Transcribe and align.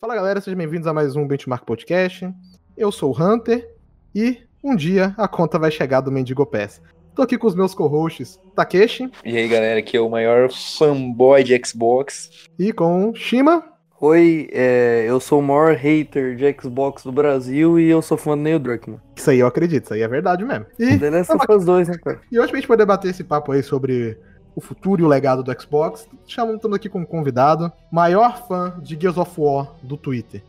Fala 0.00 0.14
galera, 0.14 0.40
sejam 0.40 0.58
bem-vindos 0.58 0.86
a 0.86 0.92
mais 0.92 1.16
um 1.16 1.26
Benchmark 1.26 1.64
Podcast. 1.64 2.30
Eu 2.76 2.92
sou 2.92 3.10
o 3.10 3.22
Hunter 3.22 3.66
e 4.14 4.38
um 4.62 4.76
dia 4.76 5.14
a 5.16 5.26
conta 5.26 5.58
vai 5.58 5.70
chegar 5.70 6.00
do 6.00 6.12
Mendigo 6.12 6.44
Pass. 6.44 6.82
Tô 7.14 7.22
aqui 7.22 7.38
com 7.38 7.46
os 7.46 7.54
meus 7.54 7.74
co-hosts 7.74 8.38
Takeshi 8.54 9.10
E 9.24 9.36
aí, 9.36 9.48
galera, 9.48 9.78
aqui 9.78 9.96
é 9.96 10.00
o 10.00 10.10
maior 10.10 10.50
fanboy 10.50 11.42
de 11.42 11.58
Xbox. 11.64 12.48
e 12.58 12.72
com 12.72 13.14
Shima. 13.14 13.73
Oi, 14.06 14.50
é, 14.52 15.06
eu 15.08 15.18
sou 15.18 15.40
o 15.40 15.42
maior 15.42 15.74
hater 15.74 16.36
de 16.36 16.54
Xbox 16.60 17.04
do 17.04 17.10
Brasil 17.10 17.80
e 17.80 17.88
eu 17.88 18.02
sou 18.02 18.18
fã 18.18 18.36
do 18.36 18.42
Neil 18.42 18.58
Druckmann. 18.58 19.00
Isso 19.16 19.30
aí 19.30 19.38
eu 19.38 19.46
acredito, 19.46 19.84
isso 19.84 19.94
aí 19.94 20.02
é 20.02 20.08
verdade 20.08 20.44
mesmo. 20.44 20.66
E, 20.78 20.98
Last 20.98 21.32
of 21.32 21.46
Us 21.50 21.64
2, 21.64 21.88
né, 21.88 21.96
cara? 21.96 22.20
e 22.30 22.38
hoje 22.38 22.50
pra 22.50 22.60
gente 22.60 22.68
poder 22.68 22.84
bater 22.84 23.08
esse 23.08 23.24
papo 23.24 23.52
aí 23.52 23.62
sobre 23.62 24.18
o 24.54 24.60
futuro 24.60 25.00
e 25.00 25.04
o 25.06 25.08
legado 25.08 25.42
do 25.42 25.58
Xbox, 25.58 26.06
chamamos 26.26 26.56
estamos 26.56 26.76
aqui 26.76 26.90
com 26.90 26.98
um 26.98 27.04
convidado, 27.06 27.72
maior 27.90 28.46
fã 28.46 28.74
de 28.82 28.94
Gears 28.94 29.16
of 29.16 29.32
War 29.40 29.72
do 29.82 29.96
Twitter. 29.96 30.42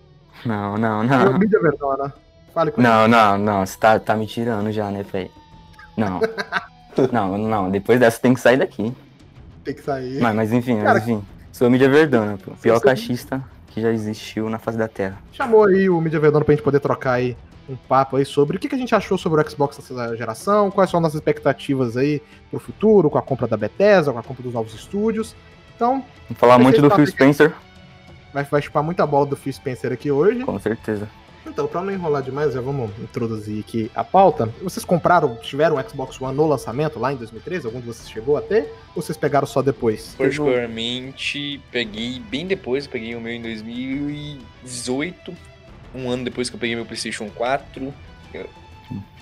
Não, 0.46 0.78
não, 0.78 1.04
É 1.04 1.08
não. 1.08 1.40
Mídia 1.40 1.62
Verdona. 1.62 2.14
Fale 2.54 2.72
com 2.72 2.82
ele. 2.82 2.90
Não, 2.90 3.08
não, 3.08 3.38
não. 3.38 3.66
Você 3.66 3.80
tá, 3.80 3.98
tá 3.98 4.18
me 4.18 4.28
tirando 4.28 4.70
já, 4.70 4.92
né, 4.92 5.02
velho? 5.04 5.32
Não. 5.96 6.20
Não, 7.12 7.38
não. 7.38 7.70
Depois 7.70 8.00
dessa 8.00 8.22
tem 8.22 8.34
que 8.34 8.40
sair 8.40 8.56
daqui. 8.56 8.94
Tem 9.66 9.74
que 9.74 9.82
sair. 9.82 10.22
Mas, 10.22 10.34
mas 10.34 10.54
enfim, 10.54 10.78
Cara, 10.78 10.94
mas 10.94 11.04
enfim. 11.10 11.26
Sou 11.56 11.70
mídia 11.70 11.88
verdona, 11.88 12.38
pô. 12.38 12.52
Pior 12.62 12.82
cachista 12.82 13.42
que 13.68 13.80
já 13.80 13.90
existiu 13.90 14.50
na 14.50 14.60
face 14.60 14.78
da 14.78 14.90
Terra. 14.90 15.18
Chamou 15.32 15.64
aí 15.64 15.90
o 15.90 16.02
Mídia 16.02 16.20
Verdona 16.20 16.44
pra 16.44 16.54
gente 16.54 16.62
poder 16.62 16.82
trocar 16.82 17.14
aí 17.14 17.38
um 17.70 17.78
papo 17.78 18.18
aí 18.18 18.26
sobre 18.26 18.58
o 18.58 18.60
que, 18.60 18.76
a 18.76 18.78
gente 18.78 18.94
achou 18.94 19.18
sobre 19.18 19.42
o 19.42 19.50
Xbox 19.50 19.78
dessa 19.78 20.18
geração, 20.18 20.70
quais 20.70 20.90
são 20.90 20.98
as 20.98 21.04
nossas 21.04 21.16
expectativas 21.16 21.96
aí 21.96 22.22
pro 22.52 22.60
futuro, 22.60 23.10
com 23.10 23.18
a 23.18 23.22
compra 23.22 23.48
da 23.48 23.56
Bethesda, 23.56 24.12
com 24.12 24.20
a 24.20 24.24
compra 24.24 24.44
dos 24.44 24.54
novos 24.54 24.74
estúdios. 24.74 25.34
Então, 25.74 26.04
Vou 26.28 26.36
falar 26.36 26.60
muito 26.60 26.82
do 26.82 26.90
Phil? 26.90 27.08
Spencer, 27.08 27.54
vai, 28.34 28.44
vai 28.44 28.62
chupar 28.62 28.84
muita 28.84 29.08
bola 29.08 29.26
do 29.26 29.38
Phil 29.38 29.54
Spencer 29.54 29.94
aqui 29.94 30.12
hoje. 30.12 30.44
com 30.44 30.60
certeza. 30.60 31.08
Então, 31.46 31.68
pra 31.68 31.82
não 31.82 31.92
enrolar 31.92 32.24
demais, 32.24 32.54
já 32.54 32.62
vamos 32.62 32.92
introduzir 33.00 33.60
aqui 33.60 33.92
a 33.96 34.04
pauta. 34.04 34.50
Vocês 34.62 34.84
compraram, 34.84 35.36
tiveram 35.38 35.78
o 35.78 35.90
Xbox 35.90 36.20
One 36.20 36.36
no 36.36 36.48
lançamento 36.48 37.00
lá 37.00 37.14
em 37.14 37.16
2013? 37.16 37.66
Algum 37.66 37.80
de 37.80 37.88
vocês 37.88 38.10
chegou 38.10 38.36
até? 38.36 38.68
Ou 38.96 39.02
vocês 39.02 39.18
pegaram 39.18 39.48
só 39.48 39.62
depois? 39.62 40.16
Particularmente, 40.18 41.62
peguei 41.72 42.20
bem 42.20 42.48
depois, 42.48 42.88
peguei 42.88 43.16
o 43.16 43.22
meu 43.22 43.34
em 43.34 43.42
2018, 43.42 45.36
um 45.94 46.10
ano 46.10 46.26
depois 46.26 46.50
que 46.50 46.56
eu 46.56 46.60
peguei 46.60 46.76
meu 46.76 46.86
PlayStation 46.86 47.30
4. 47.30 47.94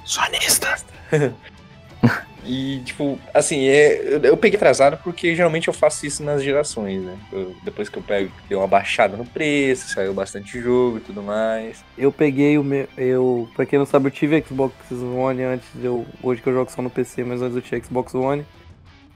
Sonista! 0.05 0.75
E, 2.45 2.81
tipo, 2.83 3.17
assim, 3.33 3.67
é, 3.69 4.15
eu, 4.15 4.19
eu 4.19 4.35
peguei 4.35 4.57
atrasado 4.57 4.99
porque 5.01 5.33
geralmente 5.33 5.69
eu 5.69 5.73
faço 5.73 6.05
isso 6.05 6.21
nas 6.21 6.43
gerações, 6.43 7.01
né? 7.01 7.15
Eu- 7.31 7.55
depois 7.63 7.87
que 7.87 7.97
eu 7.97 8.03
pego, 8.03 8.29
deu 8.49 8.59
uma 8.59 8.67
baixada 8.67 9.15
no 9.15 9.23
preço, 9.23 9.87
saiu 9.87 10.13
bastante 10.13 10.59
jogo 10.59 10.97
e 10.97 10.99
tudo 10.99 11.23
mais. 11.23 11.81
Eu 11.97 12.11
peguei 12.11 12.57
o 12.57 12.63
meu. 12.63 12.85
Eu, 12.97 13.47
pra 13.55 13.65
quem 13.65 13.79
não 13.79 13.85
sabe, 13.85 14.07
eu 14.07 14.11
tive 14.11 14.43
Xbox 14.45 14.75
One 14.91 15.41
antes 15.41 15.69
de 15.73 15.85
eu. 15.85 16.05
Hoje 16.21 16.41
que 16.41 16.49
eu 16.49 16.53
jogo 16.53 16.69
só 16.69 16.81
no 16.81 16.89
PC, 16.89 17.23
mas 17.23 17.41
antes 17.41 17.55
eu 17.55 17.61
tinha 17.61 17.81
Xbox 17.81 18.13
One. 18.13 18.45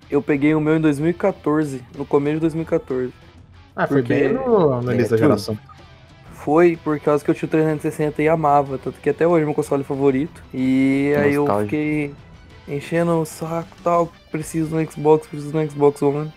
Eu 0.10 0.22
peguei 0.22 0.56
o 0.56 0.62
meu 0.62 0.78
em 0.78 0.80
2014, 0.80 1.84
no 1.98 2.06
começo 2.06 2.36
de 2.36 2.40
2014. 2.40 3.12
Ah, 3.76 3.86
foi 3.88 3.98
Porque- 4.04 4.14
bem 4.14 4.32
no, 4.32 4.82
no 4.82 4.94
início 4.94 5.10
da 5.10 5.16
É, 5.18 5.20
geração. 5.20 5.60
Foi 6.32 6.78
por 6.82 6.98
causa 7.02 7.26
que 7.26 7.30
eu 7.30 7.36
tinha 7.36 7.48
o 7.48 7.52
360 7.52 8.22
e 8.22 8.30
amava, 8.30 8.78
tanto 8.78 9.02
que 9.02 9.10
até 9.10 9.28
hoje 9.28 9.42
é 9.42 9.46
meu 9.46 9.54
console 9.54 9.84
favorito. 9.84 10.42
E 10.54 11.14
aí 11.18 11.34
eu 11.34 11.42
Nostálgico. 11.42 11.70
fiquei 11.72 12.14
enchendo 12.68 13.12
o 13.20 13.26
saco 13.26 13.76
tal, 13.84 14.12
preciso 14.32 14.76
no 14.76 14.92
Xbox, 14.92 15.28
preciso 15.28 15.56
no 15.56 15.70
Xbox 15.70 16.02
One. 16.02 16.32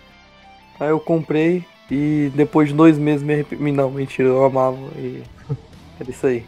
Aí 0.78 0.88
eu 0.88 1.00
comprei 1.00 1.64
e 1.90 2.30
depois 2.34 2.68
de 2.68 2.74
dois 2.74 2.96
meses 2.98 3.22
me 3.22 3.34
arrependi. 3.34 3.72
Não, 3.72 3.90
mentira, 3.90 4.28
eu 4.28 4.44
amava 4.44 4.78
e 4.96 5.22
era 6.00 6.10
isso 6.10 6.26
aí. 6.26 6.44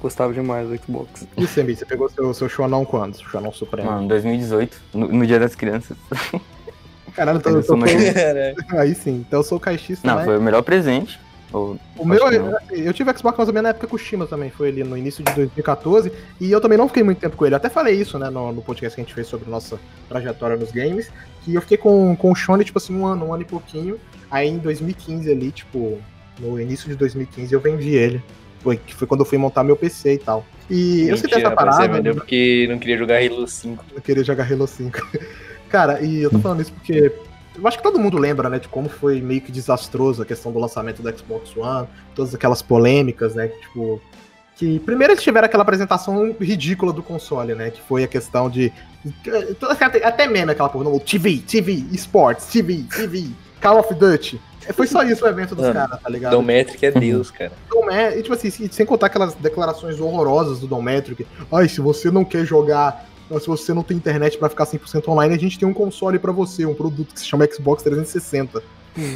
Gostava 0.00 0.32
demais 0.32 0.68
do 0.68 0.76
Xbox. 0.78 1.26
E 1.36 1.46
você, 1.46 1.62
Mi, 1.62 1.76
você 1.76 1.84
pegou 1.84 2.08
seu, 2.08 2.32
seu 2.32 2.48
Shonão 2.48 2.86
quando? 2.86 3.18
Shonão 3.18 3.52
Supremo. 3.52 3.90
Mano, 3.90 4.08
2018, 4.08 4.80
no, 4.94 5.08
no 5.08 5.26
Dia 5.26 5.38
das 5.38 5.54
Crianças. 5.54 5.94
Caralho, 7.14 7.36
eu 7.38 7.42
tô, 7.42 7.50
Eu 7.50 7.56
eu 7.56 7.62
tô, 7.62 7.66
sou 7.66 8.78
Aí 8.78 8.94
sim, 8.94 9.24
então 9.26 9.40
eu 9.40 9.44
sou 9.44 9.58
o 9.58 9.60
caixista, 9.60 10.06
Não, 10.08 10.16
né? 10.16 10.24
foi 10.24 10.38
o 10.38 10.42
melhor 10.42 10.62
presente. 10.62 11.20
Ou- 11.52 11.76
O 11.96 12.04
meu, 12.06 12.18
não. 12.30 12.56
assim, 12.56 12.80
eu 12.82 12.92
tive 12.92 13.12
Xbox 13.16 13.36
mais 13.36 13.48
ou 13.48 13.54
menos 13.54 13.64
na 13.64 13.68
época 13.70 13.86
com 13.86 13.96
o 13.96 13.98
Shima 13.98 14.26
também, 14.26 14.50
foi 14.50 14.68
ali 14.68 14.84
no 14.84 14.96
início 14.96 15.24
de 15.24 15.32
2014, 15.34 16.12
e 16.40 16.50
eu 16.50 16.60
também 16.60 16.78
não 16.78 16.86
fiquei 16.88 17.02
muito 17.02 17.18
tempo 17.18 17.36
com 17.36 17.44
ele. 17.44 17.54
Eu 17.54 17.58
até 17.58 17.68
falei 17.68 17.94
isso, 17.94 18.18
né, 18.18 18.30
no, 18.30 18.52
no 18.52 18.62
podcast 18.62 18.94
que 18.94 19.00
a 19.00 19.04
gente 19.04 19.14
fez 19.14 19.26
sobre 19.26 19.50
nossa 19.50 19.78
trajetória 20.08 20.56
nos 20.56 20.70
games, 20.70 21.10
que 21.42 21.54
eu 21.54 21.60
fiquei 21.60 21.76
com, 21.76 22.14
com 22.16 22.30
o 22.30 22.34
Shone, 22.34 22.64
tipo 22.64 22.78
assim, 22.78 22.94
um 22.96 23.04
ano, 23.06 23.26
um 23.26 23.34
ano 23.34 23.42
e 23.42 23.46
pouquinho. 23.46 23.98
Aí 24.30 24.48
em 24.48 24.58
2015 24.58 25.30
ali, 25.30 25.50
tipo, 25.50 25.98
no 26.38 26.60
início 26.60 26.88
de 26.88 26.94
2015 26.94 27.52
eu 27.52 27.60
vendi 27.60 27.90
ele. 27.94 28.22
Foi, 28.62 28.76
que 28.76 28.94
foi 28.94 29.08
quando 29.08 29.20
eu 29.20 29.26
fui 29.26 29.38
montar 29.38 29.64
meu 29.64 29.74
PC 29.74 30.14
e 30.14 30.18
tal. 30.18 30.44
E 30.68 31.08
eu 31.08 31.16
sei 31.16 31.24
Mentira, 31.30 31.40
essa 31.40 31.48
rapaz, 31.48 31.74
você 31.74 31.78
parada, 31.80 31.94
vendeu 31.96 32.14
porque 32.14 32.66
não 32.70 32.78
queria 32.78 32.96
jogar 32.98 33.16
Halo 33.24 33.48
5. 33.48 33.84
eu 33.96 34.02
queria 34.02 34.22
jogar 34.22 34.52
Halo 34.52 34.66
5. 34.66 34.98
Cara, 35.70 36.00
e 36.02 36.22
eu 36.22 36.30
tô 36.30 36.38
falando 36.38 36.60
isso 36.60 36.72
porque 36.72 37.10
eu 37.60 37.68
acho 37.68 37.76
que 37.76 37.82
todo 37.82 37.98
mundo 37.98 38.16
lembra, 38.18 38.48
né, 38.48 38.58
de 38.58 38.68
como 38.68 38.88
foi 38.88 39.20
meio 39.20 39.40
que 39.40 39.52
desastroso 39.52 40.22
a 40.22 40.26
questão 40.26 40.50
do 40.50 40.58
lançamento 40.58 41.02
do 41.02 41.18
Xbox 41.18 41.56
One, 41.56 41.86
todas 42.14 42.34
aquelas 42.34 42.62
polêmicas, 42.62 43.34
né, 43.34 43.48
que, 43.48 43.60
tipo... 43.60 44.00
Que 44.56 44.78
primeiro 44.80 45.14
eles 45.14 45.22
tiveram 45.22 45.46
aquela 45.46 45.62
apresentação 45.62 46.34
ridícula 46.38 46.92
do 46.92 47.02
console, 47.02 47.54
né, 47.54 47.70
que 47.70 47.80
foi 47.80 48.04
a 48.04 48.08
questão 48.08 48.50
de... 48.50 48.72
Até, 49.68 50.04
até 50.04 50.26
meme 50.26 50.52
aquela 50.52 50.68
porra, 50.68 50.84
não, 50.84 50.98
TV, 50.98 51.38
TV, 51.38 51.84
Sports, 51.92 52.46
TV, 52.46 52.84
TV, 52.94 53.28
Call 53.60 53.78
of 53.78 53.94
Duty. 53.94 54.40
Foi 54.74 54.86
só 54.86 55.02
isso 55.02 55.24
o 55.24 55.28
evento 55.28 55.54
dos 55.54 55.72
caras, 55.72 56.00
tá 56.00 56.08
ligado? 56.08 56.32
Dom 56.32 56.42
Metric 56.42 56.84
é 56.84 56.90
Deus, 56.90 57.30
cara. 57.30 57.52
Dom 57.68 57.86
Met- 57.86 58.18
e 58.18 58.22
tipo 58.22 58.34
assim, 58.34 58.50
sem 58.50 58.86
contar 58.86 59.06
aquelas 59.06 59.34
declarações 59.34 59.98
horrorosas 59.98 60.60
do 60.60 60.66
Dom 60.66 60.82
Metric. 60.82 61.26
Ai, 61.50 61.68
se 61.68 61.80
você 61.80 62.10
não 62.10 62.24
quer 62.24 62.44
jogar, 62.44 63.09
se 63.38 63.46
você 63.46 63.72
não 63.72 63.82
tem 63.82 63.96
internet 63.96 64.38
pra 64.38 64.48
ficar 64.48 64.64
100% 64.66 65.06
online, 65.08 65.34
a 65.34 65.38
gente 65.38 65.58
tem 65.58 65.68
um 65.68 65.74
console 65.74 66.18
pra 66.18 66.32
você, 66.32 66.66
um 66.66 66.74
produto 66.74 67.14
que 67.14 67.20
se 67.20 67.26
chama 67.26 67.46
Xbox 67.46 67.82
360. 67.82 68.62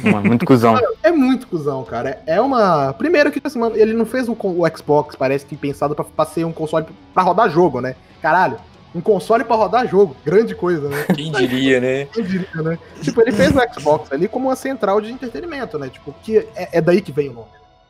Mano, 0.03 0.27
muito 0.27 0.45
cuzão. 0.45 0.79
É 1.03 1.11
muito 1.11 1.47
cuzão, 1.47 1.83
cara. 1.83 2.21
É 2.25 2.39
uma. 2.39 2.93
Primeiro 2.93 3.31
que, 3.31 3.41
assim, 3.43 3.59
mano, 3.59 3.75
ele 3.75 3.93
não 3.93 4.05
fez 4.05 4.29
o, 4.29 4.33
o 4.33 4.77
Xbox, 4.77 5.15
parece 5.15 5.45
que 5.45 5.57
pensado 5.57 5.93
pra, 5.93 6.05
pra 6.05 6.25
ser 6.25 6.45
um 6.45 6.53
console 6.53 6.85
pra 7.13 7.23
rodar 7.23 7.49
jogo, 7.49 7.81
né? 7.81 7.95
Caralho. 8.21 8.57
Um 8.93 9.01
console 9.01 9.43
pra 9.43 9.57
rodar 9.57 9.85
jogo. 9.85 10.15
Grande 10.23 10.55
coisa, 10.55 10.87
né? 10.87 11.03
Quem 11.13 11.29
diria, 11.29 11.81
né? 11.81 12.05
Quem 12.05 12.23
diria, 12.23 12.61
né? 12.61 12.79
Tipo, 13.01 13.21
ele 13.21 13.33
fez 13.33 13.51
o 13.53 13.73
Xbox 13.73 14.09
ali 14.13 14.29
como 14.29 14.47
uma 14.47 14.55
central 14.55 15.01
de 15.01 15.11
entretenimento, 15.11 15.77
né? 15.77 15.89
Tipo, 15.89 16.13
que 16.23 16.37
é, 16.55 16.69
é 16.71 16.81
daí 16.81 17.01
que 17.01 17.11
vem 17.11 17.27
o 17.29 17.33
nome. 17.33 17.47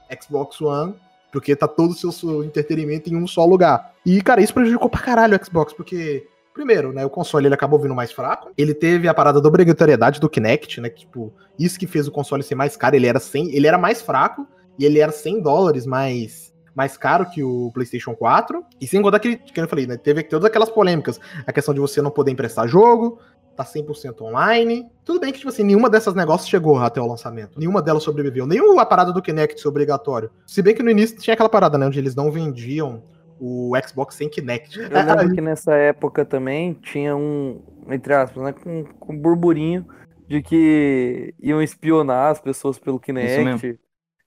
né? 0.09 0.17
Xbox 0.19 0.59
One, 0.59 0.95
porque 1.35 1.53
tá 1.53 1.67
todo 1.67 1.91
o 1.91 1.93
seu, 1.93 2.13
seu 2.13 2.45
entretenimento 2.45 3.09
em 3.09 3.15
um 3.17 3.27
só 3.27 3.43
lugar. 3.43 3.93
E, 4.05 4.21
cara, 4.21 4.41
isso 4.41 4.53
prejudicou 4.53 4.89
pra 4.89 5.01
caralho 5.01 5.37
o 5.37 5.45
Xbox, 5.45 5.73
porque, 5.73 6.25
primeiro, 6.53 6.93
né, 6.93 7.05
o 7.05 7.09
console 7.09 7.47
ele 7.47 7.53
acabou 7.53 7.77
vindo 7.77 7.93
mais 7.93 8.09
fraco. 8.13 8.53
Ele 8.57 8.73
teve 8.73 9.09
a 9.09 9.13
parada 9.13 9.41
da 9.41 9.49
obrigatoriedade 9.49 10.21
do 10.21 10.29
Kinect, 10.29 10.79
né? 10.79 10.87
Que, 10.87 11.01
tipo, 11.01 11.33
isso 11.59 11.77
que 11.77 11.87
fez 11.87 12.07
o 12.07 12.11
console 12.11 12.41
ser 12.41 12.55
mais 12.55 12.77
caro. 12.77 12.95
Ele 12.95 13.05
era 13.05 13.19
100, 13.19 13.53
ele 13.53 13.67
era 13.67 13.77
mais 13.77 14.01
fraco 14.01 14.47
e 14.79 14.85
ele 14.85 14.99
era 14.99 15.11
100 15.11 15.41
dólares 15.41 15.85
mais 15.85 16.45
mais 16.73 16.97
caro 16.97 17.29
que 17.29 17.41
o 17.41 17.71
PlayStation 17.73 18.13
4. 18.13 18.63
E 18.79 18.87
sem 18.87 19.01
contar 19.01 19.19
que, 19.19 19.37
que 19.37 19.59
eu 19.59 19.67
falei, 19.67 19.87
né? 19.87 19.97
Teve 19.97 20.23
todas 20.23 20.45
aquelas 20.45 20.69
polêmicas. 20.69 21.19
A 21.47 21.53
questão 21.53 21.73
de 21.73 21.79
você 21.79 22.01
não 22.01 22.11
poder 22.11 22.31
emprestar 22.31 22.67
jogo, 22.67 23.19
tá 23.55 23.63
100% 23.63 24.21
online. 24.21 24.87
Tudo 25.03 25.19
bem 25.19 25.31
que, 25.31 25.39
tipo 25.39 25.49
assim, 25.49 25.63
nenhuma 25.63 25.89
dessas 25.89 26.13
negócios 26.13 26.49
chegou 26.49 26.77
até 26.77 27.01
o 27.01 27.07
lançamento. 27.07 27.59
Nenhuma 27.59 27.81
delas 27.81 28.03
sobreviveu. 28.03 28.45
Nem 28.45 28.59
a 28.79 28.85
parada 28.85 29.11
do 29.11 29.21
Kinect 29.21 29.61
ser 29.61 29.67
obrigatório. 29.67 30.29
Se 30.45 30.61
bem 30.61 30.75
que 30.75 30.83
no 30.83 30.89
início 30.89 31.17
tinha 31.17 31.33
aquela 31.33 31.49
parada, 31.49 31.77
né? 31.77 31.85
Onde 31.85 31.99
eles 31.99 32.15
não 32.15 32.31
vendiam 32.31 33.03
o 33.39 33.73
Xbox 33.85 34.15
sem 34.15 34.29
Kinect. 34.29 34.79
Eu 34.79 34.89
lembro 34.89 35.33
que 35.35 35.41
nessa 35.41 35.73
época 35.73 36.25
também 36.25 36.73
tinha 36.73 37.15
um, 37.15 37.61
entre 37.89 38.13
aspas, 38.13 38.43
né, 38.43 38.53
com, 38.53 38.83
com 38.99 39.17
burburinho 39.17 39.85
de 40.27 40.41
que 40.41 41.33
iam 41.39 41.61
espionar 41.61 42.31
as 42.31 42.39
pessoas 42.39 42.79
pelo 42.79 42.99
Kinect. 42.99 43.77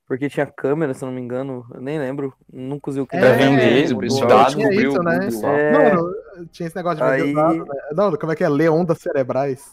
Porque 0.08 0.28
tinha 0.30 0.46
câmera, 0.46 0.94
se 0.94 1.04
eu 1.04 1.06
não 1.06 1.14
me 1.14 1.20
engano. 1.20 1.66
Eu 1.72 1.80
nem 1.82 1.98
lembro. 1.98 2.32
Nunca 2.50 2.88
usei 2.90 3.02
o 3.02 3.06
É, 3.12 3.16
Kinect. 3.18 3.38
vender, 3.44 3.82
mudou. 3.94 3.98
os 3.98 4.14
pessoal 4.14 4.28
dados, 4.28 4.54
isso, 4.56 4.98
o 4.98 5.02
né? 5.02 5.28
É. 5.44 5.72
Mano, 5.72 6.14
tinha 6.50 6.66
esse 6.66 6.76
negócio 6.76 7.04
de 7.04 7.10
vender 7.10 7.22
Aí- 7.24 7.34
dado, 7.34 7.58
né? 7.58 7.64
Não, 7.94 8.16
como 8.16 8.32
é 8.32 8.36
que 8.36 8.42
é? 8.42 8.48
Ler 8.48 8.70
ondas 8.70 8.98
cerebrais. 8.98 9.70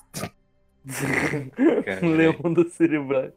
Leão 2.02 2.54
do 2.54 2.70
cerebral. 2.70 3.30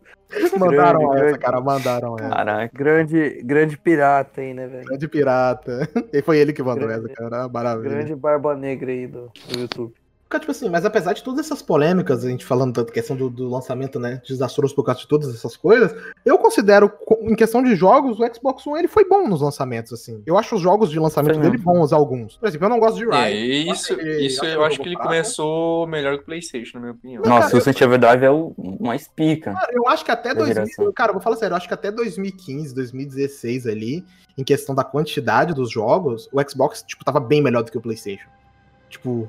Mandaram 0.59 0.99
Grande, 1.01 1.15
essa, 1.17 1.25
grande. 1.25 1.39
cara, 1.39 1.61
mandaram 1.61 2.17
essa. 2.19 2.29
Caraca. 2.29 2.71
Grande, 2.77 3.43
grande 3.43 3.79
pirata 3.79 4.41
aí, 4.43 4.53
né, 4.53 4.67
velho? 4.67 4.85
Grande 4.85 5.09
pirata. 5.09 5.89
E 6.13 6.21
foi 6.21 6.39
ele 6.39 6.53
que 6.53 6.63
mandou 6.63 6.87
Grande- 6.87 7.07
essa, 7.07 7.15
cara. 7.15 7.49
Maravilha. 7.49 7.89
Grande 7.91 8.15
barba 8.15 8.55
negra 8.55 8.91
aí 8.91 9.07
do, 9.07 9.31
do 9.51 9.61
YouTube. 9.61 9.95
Cara, 10.29 10.41
tipo 10.41 10.51
assim, 10.51 10.69
mas 10.69 10.85
apesar 10.85 11.15
de 11.15 11.23
todas 11.23 11.47
essas 11.47 11.63
polêmicas, 11.63 12.23
a 12.23 12.29
gente 12.29 12.45
falando 12.45 12.85
da 12.85 12.93
questão 12.93 13.17
do, 13.17 13.31
do 13.31 13.49
lançamento, 13.49 13.99
né, 13.99 14.21
desastroso 14.27 14.75
por 14.75 14.85
causa 14.85 15.01
de 15.01 15.09
todas 15.09 15.35
essas 15.35 15.57
coisas, 15.57 15.95
eu 16.23 16.37
considero, 16.37 16.89
co- 16.91 17.19
em 17.23 17.35
questão 17.35 17.63
de 17.63 17.75
jogos, 17.75 18.21
o 18.21 18.35
Xbox 18.35 18.67
One 18.67 18.81
ele 18.81 18.89
foi 18.89 19.09
bom 19.09 19.27
nos 19.27 19.41
lançamentos, 19.41 19.91
assim. 19.93 20.23
Eu 20.27 20.37
acho 20.37 20.55
os 20.57 20.61
jogos 20.61 20.91
de 20.91 20.99
lançamento 21.01 21.37
Foi 21.41 21.43
dele 21.51 21.57
bons, 21.57 21.95
alguns. 21.95 22.37
Por 22.37 22.47
exemplo, 22.47 22.67
eu 22.67 22.71
não 22.71 22.79
gosto 22.79 22.97
de 22.99 23.05
É, 23.11 23.31
Rise. 23.31 23.71
isso, 23.71 23.93
ele- 23.95 24.27
isso 24.27 24.45
acho 24.45 24.55
eu 24.55 24.65
acho 24.65 24.79
que 24.81 24.89
ele 24.89 24.97
começou 24.97 25.87
melhor 25.87 26.17
que 26.17 26.23
o 26.23 26.27
PlayStation, 26.27 26.77
na 26.77 26.81
minha 26.83 26.93
opinião. 26.93 27.23
Nossa, 27.23 27.47
cara, 27.47 27.47
o 27.47 27.61
Sunset 27.61 27.85
Overdrive 27.85 28.25
é 28.27 28.31
o 28.31 28.53
mais 28.81 29.09
pica. 29.09 29.55
Cara, 29.55 29.71
eu 29.73 29.89
acho 29.89 30.05
que 30.05 30.11
até 30.11 30.29
Da 30.35 30.41
2000, 30.41 30.55
geração. 30.67 30.93
cara, 30.93 31.09
eu 31.11 31.15
vou 31.15 31.23
falar 31.23 31.37
sério, 31.37 31.55
eu 31.55 31.57
acho 31.57 31.67
que 31.69 31.73
até 31.75 31.91
2015, 31.91 32.75
2016 32.75 33.67
ali, 33.67 34.05
em 34.37 34.45
questão 34.45 34.75
da 34.75 34.85
quantidade 34.85 35.55
dos 35.55 35.71
jogos, 35.71 36.29
o 36.31 36.39
Xbox, 36.47 36.83
tipo, 36.87 37.03
tava 37.03 37.19
bem 37.19 37.41
melhor 37.43 37.63
do 37.63 37.73
que 37.73 37.79
o 37.79 37.81
PlayStation. 37.81 38.29
Tipo, 38.91 39.29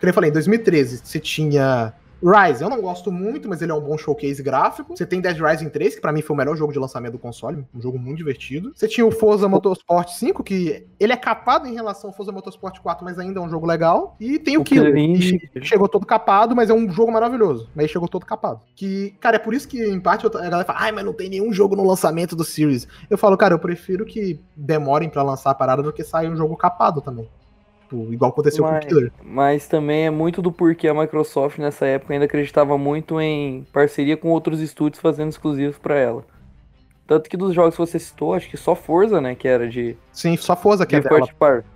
como 0.00 0.10
eu 0.10 0.14
falei, 0.14 0.30
em 0.30 0.32
2013 0.32 1.02
você 1.04 1.20
tinha 1.20 1.94
Rise, 2.22 2.62
eu 2.62 2.68
não 2.68 2.82
gosto 2.82 3.10
muito, 3.10 3.48
mas 3.48 3.62
ele 3.62 3.72
é 3.72 3.74
um 3.74 3.80
bom 3.80 3.96
showcase 3.96 4.42
gráfico. 4.42 4.94
Você 4.94 5.06
tem 5.06 5.20
Dead 5.20 5.38
Rising 5.40 5.70
3, 5.70 5.94
que 5.94 6.00
pra 6.00 6.12
mim 6.12 6.20
foi 6.20 6.34
o 6.34 6.36
melhor 6.36 6.54
jogo 6.54 6.72
de 6.72 6.78
lançamento 6.78 7.12
do 7.12 7.18
console, 7.18 7.64
um 7.74 7.80
jogo 7.80 7.98
muito 7.98 8.18
divertido. 8.18 8.72
Você 8.74 8.86
tinha 8.86 9.06
o 9.06 9.10
Forza 9.10 9.48
Motorsport 9.48 10.10
5, 10.10 10.44
que 10.44 10.86
ele 10.98 11.12
é 11.14 11.16
capado 11.16 11.66
em 11.66 11.72
relação 11.72 12.10
ao 12.10 12.16
Forza 12.16 12.30
Motorsport 12.30 12.78
4, 12.78 13.04
mas 13.04 13.18
ainda 13.18 13.40
é 13.40 13.42
um 13.42 13.48
jogo 13.48 13.66
legal. 13.66 14.16
E 14.20 14.38
tem 14.38 14.58
o, 14.58 14.60
O 14.60 14.64
Killer, 14.64 14.92
que 14.92 15.64
chegou 15.64 15.88
todo 15.88 16.04
capado, 16.04 16.54
mas 16.54 16.68
é 16.68 16.74
um 16.74 16.90
jogo 16.90 17.10
maravilhoso. 17.10 17.70
Mas 17.74 17.90
chegou 17.90 18.06
todo 18.06 18.26
capado. 18.26 18.60
Que, 18.76 19.14
cara, 19.18 19.36
é 19.36 19.38
por 19.38 19.54
isso 19.54 19.66
que, 19.66 19.82
em 19.82 19.98
parte, 19.98 20.26
a 20.26 20.30
galera 20.30 20.64
fala, 20.64 20.80
ai, 20.80 20.92
mas 20.92 21.04
não 21.04 21.14
tem 21.14 21.30
nenhum 21.30 21.52
jogo 21.52 21.74
no 21.74 21.86
lançamento 21.86 22.36
do 22.36 22.44
Series. 22.44 22.86
Eu 23.08 23.16
falo, 23.16 23.36
cara, 23.36 23.54
eu 23.54 23.58
prefiro 23.58 24.04
que 24.04 24.38
demorem 24.54 25.08
pra 25.08 25.22
lançar 25.22 25.50
a 25.50 25.54
parada 25.54 25.82
do 25.82 25.92
que 25.92 26.04
sair 26.04 26.28
um 26.28 26.36
jogo 26.36 26.54
capado 26.54 27.00
também. 27.00 27.28
Tipo, 27.90 28.12
igual 28.12 28.30
aconteceu 28.30 28.62
com 28.62 28.70
o 28.70 28.72
Mas- 28.74 28.84
Killer. 28.84 29.12
Mas 29.24 29.66
também 29.68 30.06
é 30.06 30.10
muito 30.10 30.40
do 30.40 30.52
porquê 30.52 30.86
a 30.86 30.94
Microsoft 30.94 31.58
nessa 31.58 31.84
época 31.86 32.12
ainda 32.12 32.24
acreditava 32.24 32.78
muito 32.78 33.20
em 33.20 33.66
parceria 33.72 34.16
com 34.16 34.28
outros 34.28 34.60
estúdios 34.60 35.02
fazendo 35.02 35.30
exclusivos 35.30 35.76
pra 35.76 35.96
ela. 35.96 36.24
Tanto 37.06 37.28
que 37.28 37.36
dos 37.36 37.52
jogos 37.52 37.74
que 37.74 37.80
você 37.80 37.98
citou, 37.98 38.34
acho 38.34 38.48
que 38.48 38.56
só 38.56 38.76
Forza, 38.76 39.20
né, 39.20 39.34
que 39.34 39.48
era 39.48 39.68
de, 39.68 39.96
Sim, 40.12 40.36
só 40.36 40.54
Forza 40.54 40.86
que 40.86 40.94
é 40.94 41.00
de 41.00 41.08
dela. 41.08 41.26
party. 41.36 41.66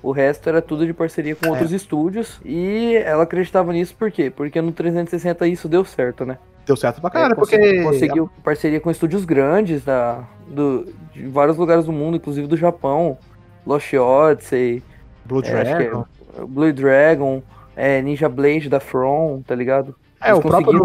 O 0.00 0.12
resto 0.12 0.48
era 0.48 0.62
tudo 0.62 0.86
de 0.86 0.94
parceria 0.94 1.34
com 1.34 1.48
outros 1.48 1.72
estúdios. 1.72 2.40
E 2.44 2.94
ela 3.04 3.24
acreditava 3.24 3.72
nisso 3.72 3.96
por 3.96 4.12
quê? 4.12 4.30
Porque 4.30 4.60
no 4.62 4.70
360 4.70 5.48
isso 5.48 5.68
deu 5.68 5.84
certo, 5.84 6.24
né? 6.24 6.38
Deu 6.64 6.76
certo 6.76 7.00
pra 7.00 7.10
caralho, 7.10 7.32
É, 7.32 7.34
porque... 7.34 7.56
consegui- 7.58 7.82
Conseguiu 7.82 8.30
parceria 8.44 8.78
com 8.80 8.88
estúdios 8.90 9.24
grandes 9.24 9.84
da, 9.84 10.22
do, 10.46 10.86
de 11.12 11.26
vários 11.26 11.56
lugares 11.56 11.86
do 11.86 11.92
mundo, 11.92 12.16
inclusive 12.16 12.46
do 12.46 12.56
Japão. 12.56 13.18
Lost 13.66 13.92
Odyssey, 13.94 14.80
Blue 15.26 15.40
é, 15.40 15.42
que 15.42 15.50
é 15.50 15.64
Dragon. 15.64 16.04
Blue 16.48 16.72
Dragon, 16.72 17.42
é, 17.74 18.00
Ninja 18.02 18.28
Blade 18.28 18.68
da 18.68 18.80
From, 18.80 19.42
tá 19.46 19.54
ligado? 19.54 19.94
É, 20.20 20.34
o 20.34 20.40
próprio, 20.40 20.82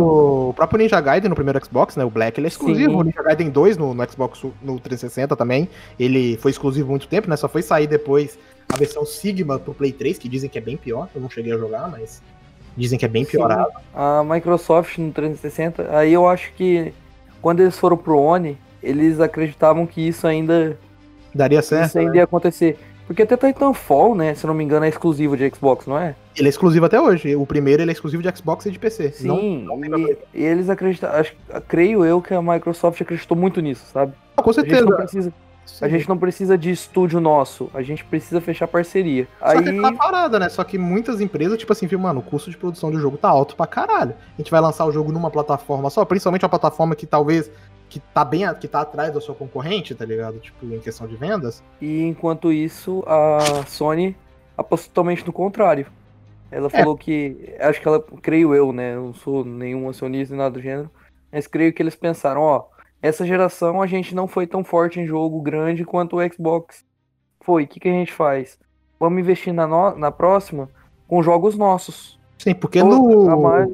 o 0.50 0.54
próprio 0.54 0.78
Ninja 0.78 1.00
Gaiden 1.00 1.30
no 1.30 1.36
primeiro 1.36 1.64
Xbox, 1.66 1.96
né? 1.96 2.04
O 2.04 2.10
Black, 2.10 2.40
ele 2.40 2.48
é 2.48 2.50
exclusivo. 2.50 2.92
Sim. 2.92 2.98
O 2.98 3.04
Ninja 3.04 3.24
Gaiden 3.24 3.50
2 3.50 3.78
no, 3.78 3.94
no 3.94 4.12
Xbox 4.12 4.44
no 4.62 4.80
360 4.80 5.36
também. 5.36 5.70
Ele 5.98 6.38
foi 6.38 6.52
exclusivo 6.52 6.90
muito 6.90 7.08
tempo, 7.08 7.30
né? 7.30 7.38
Só 7.38 7.48
foi 7.48 7.62
sair 7.62 7.88
depois 7.88 8.38
a 8.72 8.78
versão 8.78 9.06
Sigma 9.06 9.58
pro 9.58 9.74
Play 9.74 9.94
3, 9.94 10.18
que 10.18 10.28
dizem 10.28 10.50
que 10.50 10.58
é 10.58 10.62
bem 10.62 10.78
pior. 10.78 11.08
Eu 11.16 11.22
não 11.22 11.30
cheguei 11.30 11.54
a 11.54 11.58
jogar, 11.58 11.90
mas 11.90 12.22
dizem 12.76 13.00
que 13.00 13.06
é 13.06 13.08
bem 13.08 13.24
Sim. 13.24 13.32
piorado. 13.32 13.72
A 13.94 14.24
Microsoft 14.24 14.98
no 14.98 15.12
360, 15.12 15.98
aí 15.98 16.14
eu 16.14 16.28
acho 16.28 16.52
que 16.54 16.94
quando 17.42 17.62
eles 17.62 17.78
foram 17.78 17.98
pro 17.98 18.18
One, 18.18 18.58
eles 18.84 19.20
acreditavam 19.20 19.86
que 19.86 20.08
isso 20.08 20.28
ainda, 20.28 20.78
Daria 21.34 21.62
certo. 21.62 21.88
isso 21.88 22.00
ainda 22.00 22.12
né? 22.12 22.18
ia 22.18 22.24
acontecer. 22.24 22.78
Porque 23.14 23.24
até 23.24 23.36
Titanfall, 23.36 24.16
né, 24.16 24.34
se 24.34 24.48
não 24.48 24.54
me 24.54 24.64
engano, 24.64 24.86
é 24.86 24.90
exclusivo 24.90 25.36
de 25.36 25.50
Xbox, 25.50 25.86
não 25.86 25.98
é? 25.98 26.16
Ele 26.36 26.48
é 26.48 26.50
exclusivo 26.50 26.86
até 26.86 27.00
hoje. 27.00 27.36
O 27.36 27.46
primeiro 27.46 27.82
ele 27.82 27.92
é 27.92 27.94
exclusivo 27.94 28.24
de 28.24 28.38
Xbox 28.38 28.66
e 28.66 28.72
de 28.72 28.80
PC. 28.80 29.14
Não- 29.22 29.36
Sim, 29.38 29.64
não 29.66 29.80
pra 29.80 30.00
e, 30.00 30.18
e 30.34 30.44
eles 30.44 30.70
acreditavam, 30.70 31.20
acho, 31.20 31.34
creio 31.68 32.06
eu 32.06 32.22
que 32.22 32.34
a 32.34 32.42
Microsoft 32.42 33.02
acreditou 33.02 33.36
muito 33.36 33.60
nisso, 33.60 33.86
sabe? 33.92 34.14
com 34.38 34.50
A 34.50 34.54
gente, 34.54 34.56
certeza. 34.70 34.86
não 34.90 34.96
precisa, 34.98 35.34
a 35.82 35.88
gente 35.90 36.10
não 36.10 36.18
precisa 36.18 36.58
de 36.58 36.72
estúdio 36.72 37.20
nosso, 37.20 37.70
a 37.74 37.82
gente 37.82 38.04
precisa 38.06 38.40
fechar 38.42 38.68
parceria. 38.68 39.28
Só 39.40 39.46
Aí, 39.48 39.62
que 39.64 39.82
tá 39.82 39.92
parada, 39.94 40.40
né? 40.40 40.50
Só 40.50 40.64
que 40.64 40.78
muitas 40.78 41.20
empresas, 41.22 41.58
tipo 41.58 41.72
assim, 41.74 41.86
viu, 41.88 42.00
mano, 42.00 42.22
o 42.22 42.24
custo 42.24 42.50
de 42.50 42.58
produção 42.58 42.90
do 42.90 43.00
jogo 43.00 43.18
tá 43.18 43.28
alto 43.30 43.56
pra 43.56 43.68
caralho. 43.68 44.14
A 44.38 44.42
gente 44.42 44.50
vai 44.50 44.62
lançar 44.62 44.86
o 44.86 44.92
jogo 44.92 45.12
numa 45.12 45.30
plataforma 45.30 45.90
só, 45.90 46.04
principalmente 46.06 46.44
uma 46.44 46.50
plataforma 46.50 46.96
que 46.96 47.06
talvez 47.06 47.52
que 47.92 48.00
tá 48.00 48.24
bem, 48.24 48.46
a- 48.46 48.56
que 48.56 48.68
tá 48.70 48.80
atrás 48.82 49.14
da 49.14 49.20
sua 49.20 49.36
concorrente, 49.36 49.94
tá 49.94 50.06
ligado? 50.06 50.40
Tipo, 50.40 50.66
em 50.66 50.80
questão 50.80 51.06
de 51.06 51.16
vendas. 51.18 51.62
e 51.82 52.04
enquanto 52.04 52.52
isso, 52.54 53.04
a 53.06 53.66
Sony 53.68 54.16
apostou 54.58 54.88
totalmente 54.94 55.26
no 55.28 55.34
contrário. 55.34 55.88
Ela 56.50 56.68
É. 56.68 56.70
falou 56.70 56.96
que, 56.98 57.54
acho 57.60 57.82
que 57.82 57.88
ela, 57.88 58.02
creio 58.22 58.56
eu, 58.56 58.72
né, 58.72 58.96
eu 58.96 59.08
não 59.08 59.14
sou 59.14 59.44
nenhum 59.44 59.90
acionista 59.90 60.34
nem 60.34 60.40
nada 60.44 60.54
do 60.54 60.62
gênero, 60.62 60.90
mas 61.30 61.48
creio 61.48 61.74
que 61.74 61.84
eles 61.84 61.96
pensaram, 61.96 62.40
ó, 62.42 62.66
essa 63.02 63.26
geração 63.26 63.82
a 63.82 63.88
gente 63.88 64.16
não 64.16 64.26
foi 64.28 64.48
tão 64.48 64.64
forte 64.64 65.00
em 65.00 65.06
jogo 65.06 65.42
grande 65.42 65.84
quanto 65.84 66.18
o 66.18 66.34
Xbox 66.34 66.86
foi. 67.42 67.64
O 67.64 67.68
que, 67.68 67.80
que 67.80 67.90
a 67.90 67.94
gente 67.94 68.14
faz? 68.14 68.58
Vamos 69.00 69.20
investir 69.20 69.54
na, 69.54 69.68
no- 69.68 69.98
na 69.98 70.12
próxima 70.12 70.70
com 71.08 71.22
jogos 71.24 71.58
nossos. 71.58 72.18
Sim, 72.38 72.54
porque 72.56 72.80
A 72.80 72.84
no. 72.86 73.38
ma- 73.42 73.68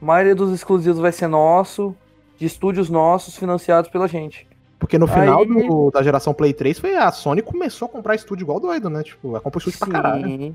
maioria 0.00 0.34
dos 0.34 0.50
exclusivos 0.52 0.98
vai 1.00 1.12
ser 1.12 1.26
nosso, 1.28 1.94
de 2.40 2.46
estúdios 2.46 2.88
nossos, 2.88 3.36
financiados 3.36 3.90
pela 3.90 4.08
gente. 4.08 4.48
Porque 4.78 4.98
no 4.98 5.06
final 5.06 5.40
Aí- 5.40 5.46
do- 5.46 5.90
da 5.90 6.02
geração 6.02 6.32
Play 6.32 6.54
3 6.54 6.78
foi 6.78 6.96
a 6.96 7.12
Sony 7.12 7.42
começou 7.42 7.84
a 7.86 7.88
comprar 7.90 8.14
estúdio 8.14 8.44
igual 8.44 8.58
doido, 8.58 8.88
né? 8.88 9.02
Tipo, 9.02 9.28
ela 9.28 9.40
comprou 9.40 9.58
estúdio 9.58 9.78
pra 9.78 9.88
caralho. 9.88 10.24
Sim, 10.26 10.54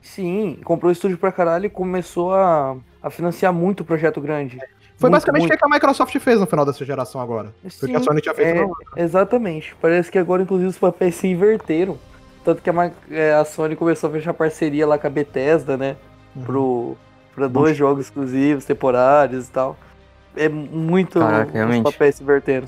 sim, 0.00 0.58
comprou 0.64 0.92
estúdio 0.92 1.18
pra 1.18 1.32
caralho 1.32 1.66
e 1.66 1.68
começou 1.68 2.32
a, 2.32 2.76
a 3.02 3.10
financiar 3.10 3.52
muito 3.52 3.84
projeto 3.84 4.20
grande. 4.20 4.58
Foi 4.96 5.08
Muito, 5.10 5.12
basicamente 5.20 5.42
muito. 5.42 5.54
o 5.54 5.58
que 5.58 5.64
a 5.64 5.68
Microsoft 5.68 6.18
fez 6.18 6.40
no 6.40 6.46
final 6.46 6.64
dessa 6.64 6.84
geração 6.84 7.20
agora. 7.20 7.52
O 7.64 7.68
que 7.86 7.94
a 7.96 7.98
Sim, 7.98 8.04
Sony 8.04 8.20
tinha 8.20 8.34
feito 8.34 8.56
é, 8.58 8.66
na. 8.66 9.02
Exatamente. 9.04 9.74
Parece 9.80 10.10
que 10.10 10.18
agora, 10.18 10.42
inclusive, 10.42 10.68
os 10.70 10.78
papéis 10.78 11.14
se 11.16 11.26
inverteram. 11.28 11.96
Tanto 12.44 12.62
que 12.62 12.70
a, 12.70 12.92
é, 13.10 13.32
a 13.34 13.44
Sony 13.44 13.76
começou 13.76 14.08
a 14.08 14.12
fechar 14.12 14.34
parceria 14.34 14.86
lá 14.86 14.96
com 14.98 15.06
a 15.06 15.10
Bethesda, 15.10 15.76
né? 15.76 15.96
Uhum. 16.34 16.42
Pro, 16.44 16.96
pra 17.34 17.46
dois 17.48 17.76
jogos 17.76 18.06
exclusivos, 18.06 18.64
temporários 18.64 19.48
e 19.48 19.50
tal. 19.52 19.76
É 20.38 20.48
muito 20.48 21.18
Caraca, 21.18 21.66
os 21.66 21.80
papéis 21.80 22.14
se 22.16 22.22
invertendo. 22.22 22.66